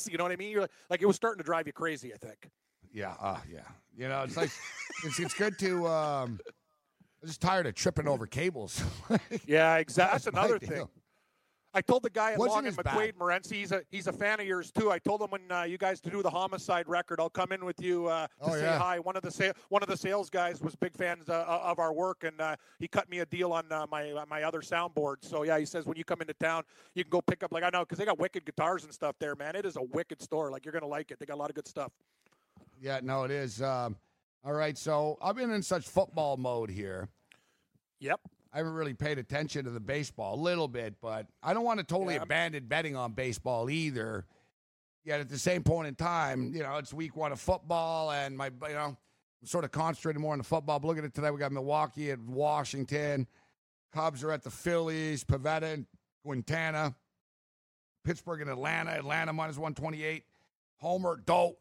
You 0.07 0.19
know 0.19 0.23
what 0.23 0.31
I 0.31 0.35
mean? 0.35 0.51
You're 0.51 0.61
like, 0.61 0.71
like 0.91 1.01
it 1.01 1.07
was 1.07 1.15
starting 1.15 1.39
to 1.39 1.43
drive 1.43 1.65
you 1.65 1.73
crazy. 1.73 2.13
I 2.13 2.17
think. 2.17 2.47
Yeah, 2.95 3.13
uh, 3.19 3.37
yeah. 3.51 3.59
You 3.97 4.07
know, 4.07 4.23
it's 4.23 4.37
like 4.37 4.49
it's 5.03 5.19
it's 5.19 5.33
good 5.33 5.59
to. 5.59 5.85
Um, 5.87 6.39
I'm 7.21 7.27
just 7.27 7.41
tired 7.41 7.65
of 7.67 7.75
tripping 7.75 8.07
over 8.07 8.25
cables. 8.25 8.81
Yeah, 9.45 9.75
exactly. 9.77 10.13
That's 10.15 10.27
another 10.27 10.57
deal. 10.59 10.69
thing. 10.69 10.87
I 11.73 11.81
told 11.81 12.03
the 12.03 12.09
guy 12.09 12.31
at 12.31 12.39
Wasn't 12.39 12.55
Long 12.55 12.67
and. 12.67 12.77
McQuade 12.77 13.15
Morency, 13.15 13.55
he's 13.55 13.73
a 13.73 13.81
he's 13.91 14.07
a 14.07 14.13
fan 14.13 14.39
of 14.39 14.45
yours 14.47 14.71
too. 14.71 14.91
I 14.91 14.99
told 14.99 15.21
him 15.21 15.29
when 15.31 15.41
uh, 15.51 15.63
you 15.63 15.77
guys 15.77 15.99
to 16.01 16.09
do 16.09 16.21
the 16.23 16.29
homicide 16.29 16.87
record, 16.87 17.19
I'll 17.19 17.29
come 17.29 17.51
in 17.51 17.65
with 17.65 17.81
you 17.81 18.07
uh, 18.07 18.27
to 18.27 18.33
Oh, 18.39 18.51
say 18.53 18.61
yeah. 18.61 18.79
hi. 18.79 18.99
One 18.99 19.17
of 19.17 19.23
the 19.23 19.31
sa- 19.31 19.51
one 19.67 19.83
of 19.83 19.89
the 19.89 19.97
sales 19.97 20.29
guys 20.29 20.61
was 20.61 20.73
big 20.77 20.95
fans 20.95 21.27
uh, 21.27 21.43
of 21.45 21.79
our 21.79 21.91
work, 21.93 22.23
and 22.23 22.39
uh, 22.39 22.55
he 22.79 22.87
cut 22.87 23.09
me 23.09 23.19
a 23.19 23.25
deal 23.25 23.51
on 23.51 23.69
uh, 23.73 23.85
my 23.91 24.09
uh, 24.11 24.23
my 24.29 24.43
other 24.43 24.61
soundboard. 24.61 25.17
So 25.21 25.43
yeah, 25.43 25.59
he 25.59 25.65
says 25.65 25.85
when 25.85 25.97
you 25.97 26.05
come 26.05 26.21
into 26.21 26.33
town, 26.35 26.63
you 26.93 27.03
can 27.03 27.09
go 27.09 27.21
pick 27.21 27.43
up 27.43 27.51
like 27.51 27.63
I 27.65 27.69
know 27.73 27.81
because 27.81 27.97
they 27.97 28.05
got 28.05 28.19
wicked 28.19 28.45
guitars 28.45 28.85
and 28.85 28.93
stuff 28.93 29.17
there, 29.19 29.35
man. 29.35 29.57
It 29.57 29.65
is 29.65 29.75
a 29.75 29.83
wicked 29.83 30.21
store. 30.21 30.51
Like 30.51 30.63
you're 30.63 30.73
gonna 30.73 30.87
like 30.87 31.11
it. 31.11 31.19
They 31.19 31.25
got 31.25 31.35
a 31.35 31.41
lot 31.43 31.49
of 31.49 31.55
good 31.55 31.67
stuff. 31.67 31.91
Yeah, 32.79 32.99
no, 33.03 33.23
it 33.23 33.31
is. 33.31 33.61
Um, 33.61 33.95
all 34.43 34.53
right, 34.53 34.77
so 34.77 35.17
I've 35.21 35.35
been 35.35 35.51
in 35.51 35.63
such 35.63 35.87
football 35.87 36.37
mode 36.37 36.69
here. 36.69 37.09
Yep. 37.99 38.19
I 38.53 38.57
haven't 38.57 38.73
really 38.73 38.93
paid 38.93 39.17
attention 39.17 39.65
to 39.65 39.71
the 39.71 39.79
baseball 39.79 40.35
a 40.35 40.41
little 40.41 40.67
bit, 40.67 40.95
but 41.01 41.27
I 41.43 41.53
don't 41.53 41.65
want 41.65 41.79
to 41.79 41.85
totally 41.85 42.15
Yeah. 42.15 42.23
abandon 42.23 42.67
betting 42.67 42.95
on 42.95 43.13
baseball 43.13 43.69
either. 43.69 44.25
Yet 45.03 45.19
at 45.19 45.29
the 45.29 45.37
same 45.37 45.63
point 45.63 45.87
in 45.87 45.95
time, 45.95 46.53
you 46.53 46.63
know, 46.63 46.77
it's 46.77 46.93
week 46.93 47.15
one 47.15 47.31
of 47.31 47.39
football, 47.39 48.11
and 48.11 48.37
my, 48.37 48.47
you 48.47 48.73
know, 48.73 48.97
I'm 49.41 49.47
sort 49.47 49.63
of 49.65 49.71
concentrating 49.71 50.21
more 50.21 50.31
on 50.33 50.37
the 50.39 50.43
football. 50.43 50.79
But 50.79 50.87
look 50.87 50.97
at 50.97 51.03
it 51.03 51.13
today. 51.13 51.29
We 51.31 51.37
got 51.39 51.51
Milwaukee 51.51 52.11
at 52.11 52.19
Washington. 52.19 53.27
Cubs 53.91 54.23
are 54.23 54.31
at 54.31 54.43
the 54.43 54.49
Phillies. 54.51 55.23
Pivetta 55.23 55.73
and 55.73 55.85
Quintana. 56.23 56.95
Pittsburgh 58.03 58.41
and 58.41 58.49
Atlanta. 58.49 58.91
Atlanta 58.91 59.31
minus 59.33 59.57
128. 59.57 60.23
Homer, 60.77 61.17
Doe. 61.17 61.57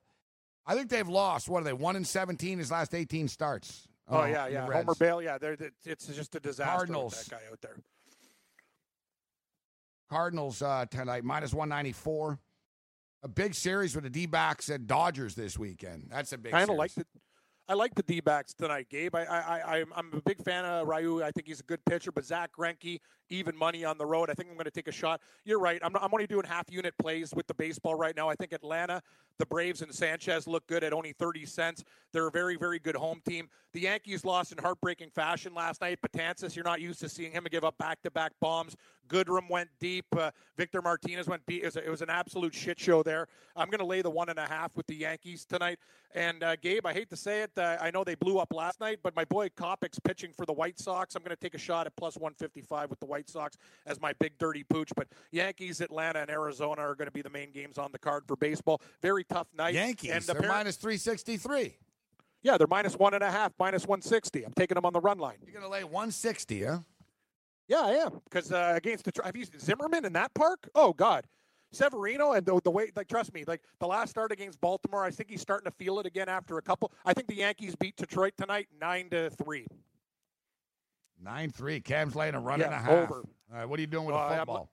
I 0.66 0.74
think 0.74 0.88
they've 0.88 1.08
lost. 1.08 1.48
What 1.48 1.60
are 1.62 1.64
they? 1.64 1.72
One 1.72 1.96
in 1.96 2.04
17 2.04 2.58
his 2.58 2.70
last 2.70 2.94
18 2.94 3.28
starts. 3.28 3.86
Oh, 4.08 4.20
uh, 4.20 4.26
yeah, 4.26 4.46
yeah. 4.48 4.66
Homer 4.70 4.94
Bailey. 4.94 5.24
Yeah, 5.24 5.38
they're, 5.38 5.56
it's 5.84 6.06
just 6.06 6.34
a 6.34 6.40
disaster. 6.40 6.76
Cardinals. 6.76 7.24
That 7.24 7.30
guy 7.30 7.42
out 7.50 7.60
there. 7.60 7.76
Cardinals 10.10 10.62
uh, 10.62 10.84
tonight, 10.90 11.24
minus 11.24 11.52
194. 11.54 12.38
A 13.22 13.28
big 13.28 13.54
series 13.54 13.94
with 13.94 14.04
the 14.04 14.10
D 14.10 14.26
backs 14.26 14.68
and 14.68 14.86
Dodgers 14.86 15.34
this 15.34 15.58
weekend. 15.58 16.08
That's 16.10 16.32
a 16.34 16.38
big 16.38 16.52
kind 16.52 16.64
of 16.64 16.66
series. 16.68 16.78
like 16.78 16.94
the 16.94 17.06
I 17.66 17.72
like 17.72 17.94
the 17.94 18.02
D 18.02 18.20
backs 18.20 18.52
tonight, 18.52 18.88
Gabe. 18.90 19.14
I, 19.14 19.24
I, 19.24 19.38
I, 19.40 19.76
I'm- 19.78 19.92
I'm 19.96 20.12
a 20.12 20.20
big 20.20 20.44
fan 20.44 20.66
of 20.66 20.86
Ryu. 20.86 21.22
I 21.22 21.30
think 21.30 21.46
he's 21.46 21.60
a 21.60 21.64
good 21.64 21.82
pitcher, 21.86 22.12
but 22.12 22.26
Zach 22.26 22.50
Greinke, 22.58 22.98
even 23.30 23.56
money 23.56 23.84
on 23.84 23.98
the 23.98 24.06
road. 24.06 24.30
I 24.30 24.34
think 24.34 24.48
I'm 24.48 24.54
going 24.54 24.64
to 24.64 24.70
take 24.70 24.88
a 24.88 24.92
shot. 24.92 25.20
You're 25.44 25.60
right. 25.60 25.80
I'm, 25.82 25.96
I'm 25.96 26.12
only 26.12 26.26
doing 26.26 26.44
half 26.44 26.70
unit 26.70 26.94
plays 26.98 27.32
with 27.34 27.46
the 27.46 27.54
baseball 27.54 27.94
right 27.94 28.16
now. 28.16 28.28
I 28.28 28.34
think 28.34 28.52
Atlanta, 28.52 29.02
the 29.38 29.46
Braves, 29.46 29.82
and 29.82 29.92
Sanchez 29.92 30.46
look 30.46 30.66
good 30.66 30.84
at 30.84 30.92
only 30.92 31.12
30 31.12 31.46
cents. 31.46 31.84
They're 32.12 32.28
a 32.28 32.30
very, 32.30 32.56
very 32.56 32.78
good 32.78 32.96
home 32.96 33.20
team. 33.26 33.48
The 33.72 33.80
Yankees 33.80 34.24
lost 34.24 34.52
in 34.52 34.58
heartbreaking 34.58 35.10
fashion 35.10 35.54
last 35.54 35.80
night. 35.80 35.98
Betances, 36.00 36.54
you're 36.54 36.64
not 36.64 36.80
used 36.80 37.00
to 37.00 37.08
seeing 37.08 37.32
him 37.32 37.46
give 37.50 37.64
up 37.64 37.76
back-to-back 37.78 38.32
bombs. 38.40 38.76
Goodrum 39.08 39.50
went 39.50 39.68
deep. 39.80 40.06
Uh, 40.16 40.30
Victor 40.56 40.80
Martinez 40.80 41.26
went 41.26 41.44
deep. 41.46 41.62
It 41.62 41.66
was, 41.66 41.76
it 41.76 41.90
was 41.90 42.02
an 42.02 42.10
absolute 42.10 42.54
shit 42.54 42.78
show 42.78 43.02
there. 43.02 43.26
I'm 43.56 43.68
going 43.68 43.80
to 43.80 43.86
lay 43.86 44.02
the 44.02 44.10
one 44.10 44.28
and 44.28 44.38
a 44.38 44.46
half 44.46 44.76
with 44.76 44.86
the 44.86 44.94
Yankees 44.94 45.44
tonight. 45.44 45.78
And 46.14 46.42
uh, 46.42 46.56
Gabe, 46.56 46.86
I 46.86 46.92
hate 46.92 47.10
to 47.10 47.16
say 47.16 47.42
it, 47.42 47.50
uh, 47.56 47.76
I 47.80 47.90
know 47.90 48.04
they 48.04 48.14
blew 48.14 48.38
up 48.38 48.52
last 48.54 48.80
night, 48.80 49.00
but 49.02 49.16
my 49.16 49.24
boy 49.24 49.48
Kopech's 49.48 49.98
pitching 49.98 50.32
for 50.32 50.46
the 50.46 50.52
White 50.52 50.78
Sox. 50.78 51.16
I'm 51.16 51.22
going 51.22 51.34
to 51.34 51.40
take 51.40 51.54
a 51.54 51.58
shot 51.58 51.86
at 51.86 51.96
plus 51.96 52.16
155 52.16 52.90
with 52.90 53.00
the 53.00 53.06
White 53.06 53.13
Sox 53.22 53.56
as 53.86 54.00
my 54.00 54.12
big 54.18 54.36
dirty 54.38 54.64
pooch. 54.64 54.90
But 54.96 55.08
Yankees, 55.30 55.80
Atlanta, 55.80 56.20
and 56.20 56.30
Arizona 56.30 56.82
are 56.82 56.94
going 56.94 57.06
to 57.06 57.12
be 57.12 57.22
the 57.22 57.30
main 57.30 57.52
games 57.52 57.78
on 57.78 57.92
the 57.92 57.98
card 57.98 58.24
for 58.26 58.36
baseball. 58.36 58.80
Very 59.02 59.24
tough 59.24 59.48
night. 59.56 59.74
Yankees, 59.74 60.10
And 60.10 60.22
they're 60.24 60.36
apparent- 60.36 60.54
minus 60.56 60.76
363. 60.76 61.76
yeah, 62.42 62.58
they're 62.58 62.66
minus 62.66 62.96
one 62.96 63.14
and 63.14 63.22
a 63.22 63.30
half, 63.30 63.52
minus 63.58 63.86
160. 63.86 64.44
I'm 64.44 64.52
taking 64.52 64.74
them 64.74 64.84
on 64.84 64.92
the 64.92 65.00
run 65.00 65.18
line. 65.18 65.36
You're 65.44 65.52
going 65.52 65.64
to 65.64 65.68
lay 65.70 65.84
160, 65.84 66.64
huh? 66.64 66.78
Yeah, 67.66 67.80
I 67.80 67.90
am 67.92 68.20
because 68.24 68.52
uh, 68.52 68.72
against 68.76 69.06
the 69.06 69.12
have 69.24 69.34
you 69.34 69.46
Zimmermann 69.58 70.04
in 70.04 70.12
that 70.12 70.34
park? 70.34 70.68
Oh 70.74 70.92
God, 70.92 71.24
Severino 71.72 72.32
and 72.32 72.44
the, 72.44 72.60
the 72.62 72.70
way 72.70 72.90
like 72.94 73.08
trust 73.08 73.32
me, 73.32 73.42
like 73.46 73.62
the 73.80 73.86
last 73.86 74.10
start 74.10 74.32
against 74.32 74.60
Baltimore, 74.60 75.02
I 75.02 75.10
think 75.10 75.30
he's 75.30 75.40
starting 75.40 75.64
to 75.64 75.70
feel 75.70 75.98
it 75.98 76.04
again 76.04 76.28
after 76.28 76.58
a 76.58 76.62
couple. 76.62 76.92
I 77.06 77.14
think 77.14 77.26
the 77.26 77.36
Yankees 77.36 77.74
beat 77.74 77.96
Detroit 77.96 78.34
tonight 78.36 78.68
nine 78.78 79.08
to 79.10 79.30
three. 79.30 79.66
9 81.24 81.50
3. 81.50 81.80
Cam's 81.80 82.14
laying 82.14 82.34
a 82.34 82.40
run 82.40 82.60
Yeah, 82.60 82.66
and 82.66 82.74
a 82.74 82.78
half. 82.78 83.10
over. 83.10 83.24
All 83.50 83.56
right, 83.58 83.64
what 83.64 83.78
are 83.78 83.80
you 83.80 83.86
doing 83.86 84.04
with 84.06 84.14
Uh, 84.14 84.28
the 84.28 84.36
football? 84.36 84.70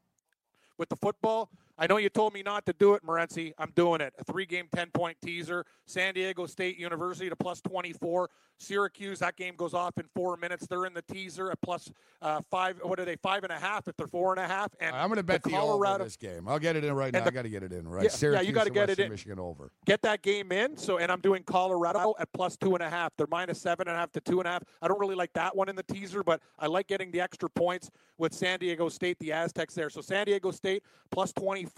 With 0.78 0.90
the 0.90 0.96
football, 0.98 1.50
I 1.82 1.88
know 1.88 1.98
you 1.98 2.10
told 2.10 2.36
me 2.36 2.44
not 2.44 2.68
to 2.68 2.74
do 2.74 2.94
it, 2.94 3.04
Morency. 3.04 3.54
I'm 3.58 3.72
doing 3.76 4.02
it. 4.02 4.14
A 4.20 4.24
three 4.24 4.46
game, 4.46 4.68
10 4.72 4.92
point 4.92 5.18
teaser. 5.20 5.66
San 5.88 6.14
Diego 6.14 6.46
State 6.46 6.78
University 6.78 7.28
to 7.28 7.36
plus 7.36 7.60
24. 7.62 8.30
Syracuse, 8.60 9.18
that 9.18 9.36
game 9.36 9.56
goes 9.56 9.74
off 9.74 9.98
in 9.98 10.06
four 10.14 10.38
minutes. 10.38 10.68
They're 10.68 10.86
in 10.86 10.94
the 10.94 11.02
teaser 11.02 11.50
at 11.50 11.60
plus, 11.62 11.92
uh, 12.22 12.42
five. 12.52 12.80
What 12.84 13.00
are 13.00 13.06
they? 13.06 13.16
Five 13.16 13.44
and 13.44 13.52
a 13.52 13.58
half 13.58 13.88
if 13.88 13.98
they're 13.98 14.06
four 14.06 14.32
and 14.32 14.40
a 14.40 14.48
half. 14.48 14.70
And 14.80 14.96
I'm 14.96 15.08
going 15.08 15.18
to 15.18 15.24
bet 15.24 15.42
the, 15.42 15.50
Colorado 15.50 16.04
this 16.04 16.16
game. 16.16 16.48
I'll 16.48 16.60
get 16.60 16.76
it 16.76 16.84
in 16.84 16.94
right 16.94 17.12
now. 17.12 17.22
the- 17.22 17.26
I 17.26 17.32
got 17.32 17.42
to 17.42 17.50
get 17.50 17.64
it 17.64 17.74
in 17.74 17.88
right. 17.88 18.04
Yeah, 18.04 18.10
Syracuse 18.10 18.44
yeah, 18.44 18.48
you 18.48 18.54
got 18.54 18.66
to 18.66 18.70
get 18.70 18.92
it 18.92 19.00
in. 19.00 19.10
Michigan 19.10 19.40
over. 19.40 19.72
Get 19.88 20.04
that 20.04 20.22
game 20.22 20.52
in. 20.52 20.78
So, 20.78 21.00
and 21.00 21.12
I'm 21.12 21.22
doing 21.22 21.42
Colorado 21.42 22.14
at 22.20 22.32
plus 22.34 22.56
two 22.58 22.76
and 22.76 22.84
a 22.84 22.90
half. 22.90 23.12
They're 23.18 23.26
minus 23.32 23.60
seven 23.60 23.88
and 23.88 23.98
a 23.98 24.00
half 24.00 24.12
to 24.12 24.22
two 24.22 24.40
and 24.40 24.48
a 24.48 24.52
half. 24.52 24.64
I 24.84 24.88
don't 24.88 25.00
really 25.00 25.16
like 25.16 25.34
that 25.34 25.56
one 25.56 25.68
in 25.68 25.76
the 25.76 25.84
teaser, 25.84 26.24
but 26.24 26.42
I 26.60 26.68
like 26.68 26.86
getting 26.86 27.10
the 27.10 27.22
extra 27.22 27.50
points 27.50 27.90
with 28.20 28.36
San 28.36 28.60
Diego 28.60 28.88
State, 28.88 29.18
the 29.18 29.32
Aztecs 29.32 29.74
there. 29.74 29.90
So 29.90 30.02
San 30.02 30.28
Diego 30.28 30.52
State 30.52 30.84
plus 31.10 31.34
24, 31.34 31.71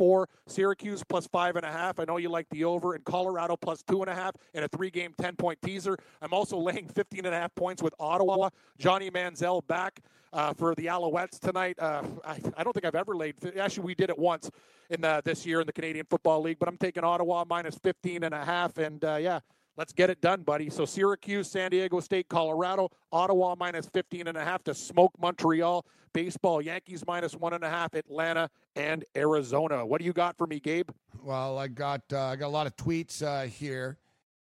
Syracuse 0.48 1.04
plus 1.04 1.28
five 1.28 1.56
and 1.56 1.66
a 1.66 1.72
half. 1.72 2.00
I 2.00 2.06
know 2.06 2.18
you 2.18 2.30
like 2.30 2.48
the 2.50 2.64
over, 2.66 2.94
and 2.94 3.04
Colorado 3.04 3.56
plus 3.56 3.84
two 3.84 4.02
and 4.02 4.10
a 4.10 4.16
half 4.16 4.36
in 4.54 4.64
a 4.64 4.68
three-game, 4.68 5.14
10-point 5.20 5.60
teaser. 5.62 5.98
I'm 6.22 6.34
also 6.34 6.58
laying 6.70 6.88
15 6.88 7.26
and 7.26 7.34
a 7.34 7.40
half 7.40 7.54
points 7.56 7.82
with 7.82 7.94
Ottawa. 8.00 8.50
Johnny 8.78 9.10
Manziel 9.10 9.66
back. 9.68 10.00
Uh, 10.32 10.52
for 10.52 10.74
the 10.74 10.88
Alouettes 10.88 11.40
tonight, 11.40 11.78
uh, 11.78 12.02
I, 12.26 12.40
I 12.58 12.64
don't 12.64 12.74
think 12.74 12.86
I've 12.86 12.96
ever 12.96 13.16
laid. 13.16 13.36
Actually, 13.56 13.84
we 13.84 13.94
did 13.94 14.10
it 14.10 14.18
once 14.18 14.50
in 14.90 15.02
the, 15.02 15.22
this 15.24 15.46
year 15.46 15.62
in 15.62 15.68
the 15.68 15.74
Canadian 15.74 16.08
Football 16.10 16.42
League, 16.42 16.58
but 16.58 16.68
I'm 16.68 16.78
taking 16.78 17.04
Ottawa 17.04 17.46
minus 17.48 17.76
15 17.76 18.24
and 18.24 18.34
a 18.34 18.44
half, 18.44 18.80
and 18.80 19.06
uh, 19.06 19.18
yeah, 19.18 19.42
let's 19.78 19.94
get 19.94 20.10
it 20.10 20.22
done, 20.22 20.42
buddy. 20.44 20.70
So 20.70 20.86
Syracuse, 20.86 21.50
San 21.50 21.72
Diego 21.72 22.00
State, 22.00 22.30
Colorado, 22.30 22.90
Ottawa 23.12 23.56
minus 23.58 23.88
15 23.88 24.28
and 24.28 24.38
a 24.38 24.44
half 24.44 24.64
to 24.66 24.74
smoke 24.74 25.12
Montreal. 25.20 25.86
Baseball, 26.14 26.62
Yankees 26.62 27.04
minus 27.08 27.34
one 27.36 27.54
and 27.54 27.64
a 27.64 27.70
half, 27.70 27.96
Atlanta 27.96 28.48
and 28.76 29.04
Arizona. 29.18 29.84
What 29.84 30.00
do 30.00 30.06
you 30.06 30.14
got 30.14 30.38
for 30.38 30.46
me, 30.46 30.60
Gabe? 30.60 30.90
Well, 31.24 31.58
I 31.58 31.68
got 31.68 32.02
uh, 32.14 32.22
I 32.26 32.36
got 32.36 32.46
a 32.46 32.50
lot 32.50 32.68
of 32.68 32.76
tweets 32.76 33.24
uh, 33.24 33.48
here 33.48 33.98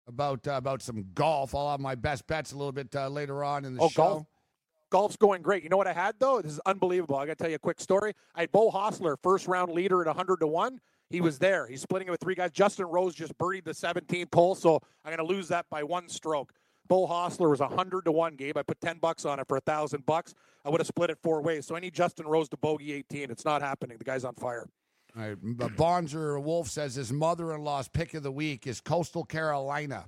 about 0.07 0.48
uh, 0.48 0.53
about 0.53 0.81
some 0.81 1.06
golf. 1.14 1.53
I'll 1.53 1.69
have 1.69 1.80
my 1.80 1.93
best 1.93 2.26
bets 2.26 2.52
a 2.52 2.57
little 2.57 2.72
bit 2.72 2.95
uh, 2.95 3.10
later 3.10 3.43
on 3.43 3.64
in 3.65 3.76
the 3.76 3.81
Oh, 3.84 3.89
show. 3.89 4.02
golf? 4.02 4.26
Golf's 4.89 5.18
going 5.18 5.43
great. 5.43 5.61
You 5.61 5.69
know 5.69 5.77
what 5.77 5.85
I 5.85 5.93
had 5.93 6.15
though? 6.18 6.41
This 6.41 6.53
is 6.53 6.60
unbelievable. 6.65 7.15
I 7.18 7.27
got 7.27 7.38
to 7.38 7.43
tell 7.43 7.49
you 7.52 7.57
a 7.57 7.60
quick 7.60 7.80
story. 7.80 8.14
I 8.34 8.41
had 8.41 8.52
Beau 8.52 8.72
Hossler, 8.72 9.15
first 9.22 9.48
round 9.48 9.72
leader 9.72 10.02
at 10.02 10.07
100 10.07 10.38
to 10.39 10.48
one. 10.48 10.81
He 11.12 11.22
was 11.22 11.40
there. 11.40 11.68
He's 11.68 11.82
splitting 11.82 12.08
it 12.08 12.12
with 12.12 12.22
three 12.22 12.36
guys. 12.36 12.52
Justin 12.52 12.86
Rose 12.86 13.14
just 13.14 13.38
birdied 13.38 13.66
the 13.66 13.72
17th 13.72 14.34
hole, 14.34 14.56
so 14.56 14.80
I'm 15.06 15.16
going 15.16 15.26
to 15.26 15.34
lose 15.34 15.48
that 15.50 15.66
by 15.70 15.84
one 15.84 16.08
stroke. 16.10 16.54
Beau 16.88 17.08
Hossler 17.08 17.50
was 17.50 17.62
a 17.62 17.68
100 17.68 18.06
to 18.06 18.12
one. 18.12 18.36
Gabe, 18.36 18.58
I 18.58 18.64
put 18.64 18.82
10 18.82 18.98
bucks 18.98 19.26
on 19.26 19.40
it 19.40 19.48
for 19.48 19.58
a 19.58 19.62
thousand 19.62 20.06
bucks. 20.06 20.34
I 20.66 20.70
would 20.70 20.82
have 20.82 20.88
split 20.88 21.10
it 21.10 21.18
four 21.22 21.42
ways. 21.42 21.66
So 21.66 21.76
I 21.76 21.80
need 21.80 21.94
Justin 21.94 22.28
Rose 22.28 22.50
to 22.50 22.58
bogey 22.58 22.94
18. 22.94 23.32
It's 23.32 23.46
not 23.46 23.62
happening. 23.62 23.98
The 23.98 24.04
guy's 24.04 24.26
on 24.26 24.36
fire. 24.36 24.68
All 25.16 25.24
right, 25.24 25.42
Bonzer 25.42 26.42
Wolf 26.42 26.70
says 26.70 26.96
his 26.96 27.12
mother-in-law's 27.12 27.90
pick 27.90 28.14
of 28.14 28.24
the 28.24 28.32
week 28.32 28.66
is 28.66 28.80
Coastal 28.80 29.26
Carolina. 29.26 30.06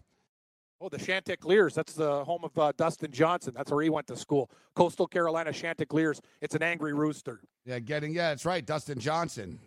Oh, 0.79 0.89
the 0.89 0.97
Chanticleers. 0.97 1.73
That's 1.73 1.93
the 1.93 2.23
home 2.25 2.43
of 2.43 2.57
uh, 2.57 2.73
Dustin 2.75 3.11
Johnson. 3.11 3.53
That's 3.55 3.71
where 3.71 3.81
he 3.81 3.89
went 3.89 4.07
to 4.07 4.17
school. 4.17 4.49
Coastal 4.75 5.07
Carolina 5.07 5.53
Chanticleers. 5.53 6.21
It's 6.41 6.55
an 6.55 6.63
angry 6.63 6.93
rooster. 6.93 7.41
Yeah, 7.65 7.79
getting 7.79 8.13
yeah, 8.13 8.29
that's 8.29 8.45
right. 8.45 8.65
Dustin 8.65 8.99
Johnson. 8.99 9.59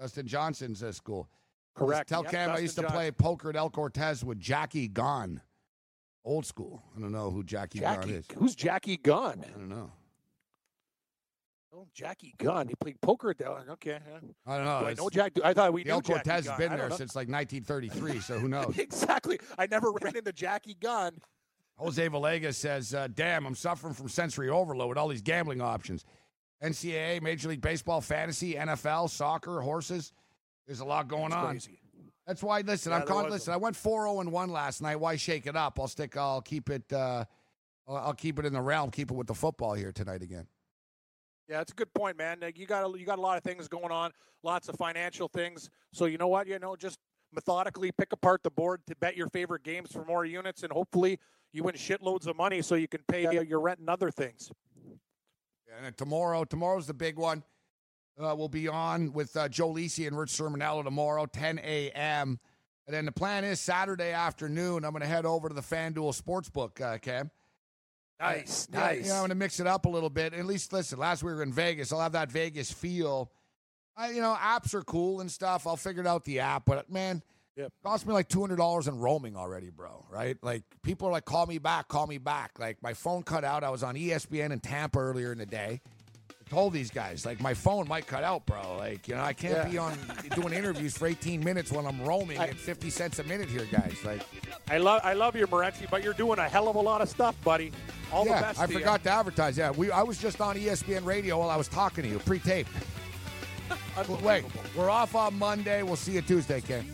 Dustin 0.00 0.26
Johnson's 0.26 0.82
at 0.82 0.94
school. 0.94 1.28
Correct. 1.74 2.08
Tell 2.08 2.22
Yep, 2.22 2.30
Cam 2.32 2.50
I 2.50 2.58
used 2.58 2.76
to 2.76 2.82
Johnson. 2.82 2.96
play 2.96 3.10
poker 3.10 3.50
at 3.50 3.56
El 3.56 3.70
Cortez 3.70 4.24
with 4.24 4.38
Jackie 4.38 4.88
Gunn. 4.88 5.40
Old 6.24 6.46
school. 6.46 6.82
I 6.96 7.00
don't 7.00 7.12
know 7.12 7.30
who 7.30 7.42
Jackie, 7.44 7.80
Gunn 7.80 8.08
is. 8.08 8.24
Who's 8.36 8.54
Jackie 8.54 8.96
Gunn? 8.96 9.44
I 9.46 9.58
don't 9.58 9.68
know. 9.68 9.90
Oh, 11.76 11.86
Jackie 11.92 12.34
Gunn. 12.38 12.68
He 12.68 12.74
played 12.76 13.00
poker 13.00 13.30
at 13.30 13.38
the. 13.38 13.48
Okay. 13.48 13.98
yeah. 14.08 14.18
I 14.46 14.56
don't 14.56 14.64
know. 14.64 14.80
Do 14.80 14.86
I 14.86 14.94
know 14.94 15.10
Jack? 15.10 15.32
I 15.44 15.52
thought 15.52 15.72
we 15.72 15.82
the 15.82 15.88
knew 15.88 15.94
El 15.94 16.00
Jackie 16.00 16.12
Cortez 16.14 16.46
Gunn. 16.46 16.58
been 16.58 16.76
there 16.76 16.88
know. 16.88 16.96
since 16.96 17.16
like 17.16 17.28
1933, 17.28 18.20
so 18.20 18.38
who 18.38 18.48
knows? 18.48 18.78
exactly. 18.78 19.38
I 19.58 19.66
never 19.66 19.90
ran 20.00 20.16
into 20.16 20.32
Jackie 20.32 20.76
Gunn. 20.80 21.18
Jose 21.76 22.08
Villegas 22.08 22.54
says, 22.54 22.94
uh, 22.94 23.08
"Damn, 23.12 23.44
I'm 23.46 23.56
suffering 23.56 23.92
from 23.94 24.08
sensory 24.08 24.48
overload 24.48 24.90
with 24.90 24.98
all 24.98 25.08
these 25.08 25.22
gambling 25.22 25.60
options. 25.60 26.04
NCAA, 26.64 27.22
Major 27.22 27.48
League 27.48 27.60
Baseball, 27.60 28.00
fantasy, 28.00 28.54
NFL, 28.54 29.10
soccer, 29.10 29.60
horses. 29.60 30.12
There's 30.66 30.80
a 30.80 30.84
lot 30.84 31.08
going 31.08 31.26
It's 31.26 31.34
on. 31.34 31.50
crazy. 31.50 31.80
That's 32.26 32.42
why. 32.42 32.62
Listen, 32.62 32.92
Yeah, 32.92 33.04
I'm 33.06 33.24
was 33.24 33.32
listen. 33.32 33.52
I 33.52 33.58
went 33.58 33.76
four 33.76 34.04
zero 34.04 34.20
and 34.20 34.32
one 34.32 34.50
last 34.50 34.80
night. 34.80 34.96
Why 34.96 35.16
shake 35.16 35.46
it 35.46 35.56
up? 35.56 35.78
I'll 35.78 35.88
stick. 35.88 36.16
I'll 36.16 36.40
keep 36.40 36.70
it. 36.70 36.90
Uh, 36.90 37.24
I'll, 37.86 38.14
keep 38.14 38.38
it 38.38 38.46
in 38.46 38.54
the 38.54 38.62
realm. 38.62 38.90
Keep 38.90 39.10
it 39.10 39.14
with 39.14 39.26
the 39.26 39.34
football 39.34 39.74
here 39.74 39.92
tonight 39.92 40.22
again. 40.22 40.46
Yeah, 41.48 41.60
it's 41.60 41.72
a 41.72 41.74
good 41.74 41.92
point, 41.92 42.16
man. 42.16 42.38
You 42.56 42.64
got 42.64 42.88
a, 42.90 42.98
you 42.98 43.04
got 43.04 43.18
a 43.18 43.22
lot 43.22 43.36
of 43.36 43.44
things 43.44 43.68
going 43.68 43.90
on, 43.90 44.12
lots 44.42 44.70
of 44.70 44.76
financial 44.76 45.28
things. 45.28 45.68
So 45.92 46.06
you 46.06 46.16
know 46.16 46.28
what? 46.28 46.46
You 46.46 46.58
know, 46.58 46.76
just 46.76 46.98
methodically 47.30 47.92
pick 47.92 48.12
apart 48.14 48.42
the 48.42 48.50
board 48.50 48.80
to 48.86 48.96
bet 48.96 49.18
your 49.18 49.28
favorite 49.28 49.62
games 49.62 49.92
for 49.92 50.06
more 50.06 50.24
units, 50.24 50.62
and 50.62 50.72
hopefully 50.72 51.18
you 51.52 51.62
win 51.62 51.74
shitloads 51.74 52.26
of 52.26 52.36
money 52.36 52.62
so 52.62 52.74
you 52.74 52.88
can 52.88 53.02
pay 53.06 53.44
your 53.44 53.60
rent 53.60 53.80
and 53.80 53.90
other 53.90 54.10
things. 54.10 54.50
And 55.82 55.96
tomorrow, 55.96 56.44
tomorrow's 56.44 56.86
the 56.86 56.94
big 56.94 57.16
one. 57.16 57.42
Uh, 58.18 58.34
we'll 58.36 58.48
be 58.48 58.68
on 58.68 59.12
with 59.12 59.36
uh, 59.36 59.48
Joe 59.48 59.70
Lisi 59.70 60.06
and 60.06 60.16
Rich 60.16 60.30
Cirminiello 60.30 60.84
tomorrow, 60.84 61.26
10 61.26 61.58
a.m. 61.58 62.38
And 62.86 62.94
then 62.94 63.06
the 63.06 63.12
plan 63.12 63.44
is 63.44 63.60
Saturday 63.60 64.12
afternoon. 64.12 64.84
I'm 64.84 64.92
going 64.92 65.02
to 65.02 65.08
head 65.08 65.26
over 65.26 65.48
to 65.48 65.54
the 65.54 65.62
FanDuel 65.62 66.20
Sportsbook, 66.20 66.80
uh, 66.80 66.98
Cam. 66.98 67.30
Nice, 68.20 68.68
Yeah, 68.72 68.80
nice. 68.80 69.06
Yeah, 69.06 69.14
I'm 69.14 69.20
going 69.20 69.30
to 69.30 69.34
mix 69.34 69.58
it 69.58 69.66
up 69.66 69.86
a 69.86 69.88
little 69.88 70.10
bit. 70.10 70.32
At 70.32 70.46
least, 70.46 70.72
listen, 70.72 70.98
last 70.98 71.22
week 71.22 71.30
we 71.30 71.36
were 71.36 71.42
in 71.42 71.52
Vegas. 71.52 71.92
I'll 71.92 72.00
have 72.00 72.12
that 72.12 72.30
Vegas 72.30 72.70
feel. 72.70 73.32
I, 73.96 74.10
you 74.10 74.20
know, 74.20 74.36
apps 74.40 74.74
are 74.74 74.82
cool 74.82 75.20
and 75.20 75.30
stuff. 75.30 75.66
I'll 75.66 75.76
figure 75.76 76.02
it 76.02 76.06
out 76.06 76.24
the 76.24 76.40
app, 76.40 76.64
but 76.66 76.90
man, 76.90 77.22
Yep. 77.56 77.66
it 77.66 77.72
cost 77.84 78.06
me 78.06 78.12
like 78.12 78.28
two 78.28 78.40
hundred 78.40 78.56
dollars 78.56 78.88
in 78.88 78.98
roaming 78.98 79.36
already, 79.36 79.70
bro. 79.70 80.04
Right? 80.10 80.36
Like 80.42 80.62
people 80.82 81.08
are 81.08 81.12
like, 81.12 81.24
"Call 81.24 81.46
me 81.46 81.58
back, 81.58 81.88
call 81.88 82.06
me 82.06 82.18
back." 82.18 82.58
Like 82.58 82.82
my 82.82 82.94
phone 82.94 83.22
cut 83.22 83.44
out. 83.44 83.62
I 83.64 83.70
was 83.70 83.82
on 83.82 83.94
ESPN 83.94 84.50
in 84.52 84.60
Tampa 84.60 84.98
earlier 84.98 85.30
in 85.32 85.38
the 85.38 85.46
day. 85.46 85.80
I 86.30 86.50
told 86.50 86.72
these 86.72 86.90
guys 86.90 87.24
like 87.24 87.40
my 87.40 87.54
phone 87.54 87.88
might 87.88 88.06
cut 88.06 88.22
out, 88.24 88.44
bro. 88.44 88.76
Like 88.76 89.06
you 89.08 89.14
know, 89.14 89.22
I 89.22 89.32
can't 89.32 89.54
Yeah. 89.54 89.68
be 89.68 89.78
on 89.78 89.96
doing 90.34 90.52
interviews 90.52 90.96
for 90.96 91.06
18 91.06 91.42
minutes 91.44 91.70
when 91.72 91.86
I'm 91.86 92.02
roaming 92.02 92.38
I- 92.38 92.48
at 92.48 92.56
50 92.56 92.90
cents 92.90 93.18
a 93.18 93.24
minute 93.24 93.48
here, 93.48 93.66
guys. 93.70 93.96
Like, 94.04 94.22
I 94.68 94.78
love 94.78 95.00
I 95.04 95.14
love 95.14 95.36
you, 95.36 95.46
Morency, 95.46 95.88
but 95.88 96.02
you're 96.02 96.12
doing 96.12 96.38
a 96.40 96.48
hell 96.48 96.68
of 96.68 96.76
a 96.76 96.80
lot 96.80 97.00
of 97.02 97.08
stuff, 97.08 97.34
buddy. 97.44 97.70
All 98.12 98.26
yeah, 98.26 98.34
the 98.36 98.40
best. 98.42 98.60
I 98.60 98.66
to 98.66 98.72
you. 98.72 98.78
forgot 98.80 99.02
to 99.04 99.10
advertise. 99.10 99.56
Yeah, 99.56 99.70
we 99.70 99.90
I 99.90 100.02
was 100.02 100.18
just 100.18 100.40
on 100.40 100.56
ESPN 100.56 101.04
radio 101.04 101.38
while 101.38 101.50
I 101.50 101.56
was 101.56 101.68
talking 101.68 102.02
to 102.04 102.10
you, 102.10 102.18
pre-taped. 102.18 102.70
Wait, 104.22 104.44
we're 104.76 104.90
off 104.90 105.14
on 105.14 105.38
Monday. 105.38 105.82
We'll 105.82 105.96
see 105.96 106.12
you 106.12 106.20
Tuesday, 106.22 106.60
Ken. 106.60 106.84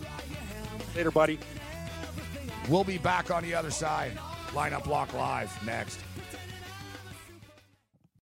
Later, 1.00 1.10
buddy. 1.10 1.38
We'll 2.68 2.84
be 2.84 2.98
back 2.98 3.30
on 3.30 3.42
the 3.42 3.54
other 3.54 3.70
side. 3.70 4.12
Lineup 4.48 4.84
Block 4.84 5.14
Live 5.14 5.50
next. 5.64 5.98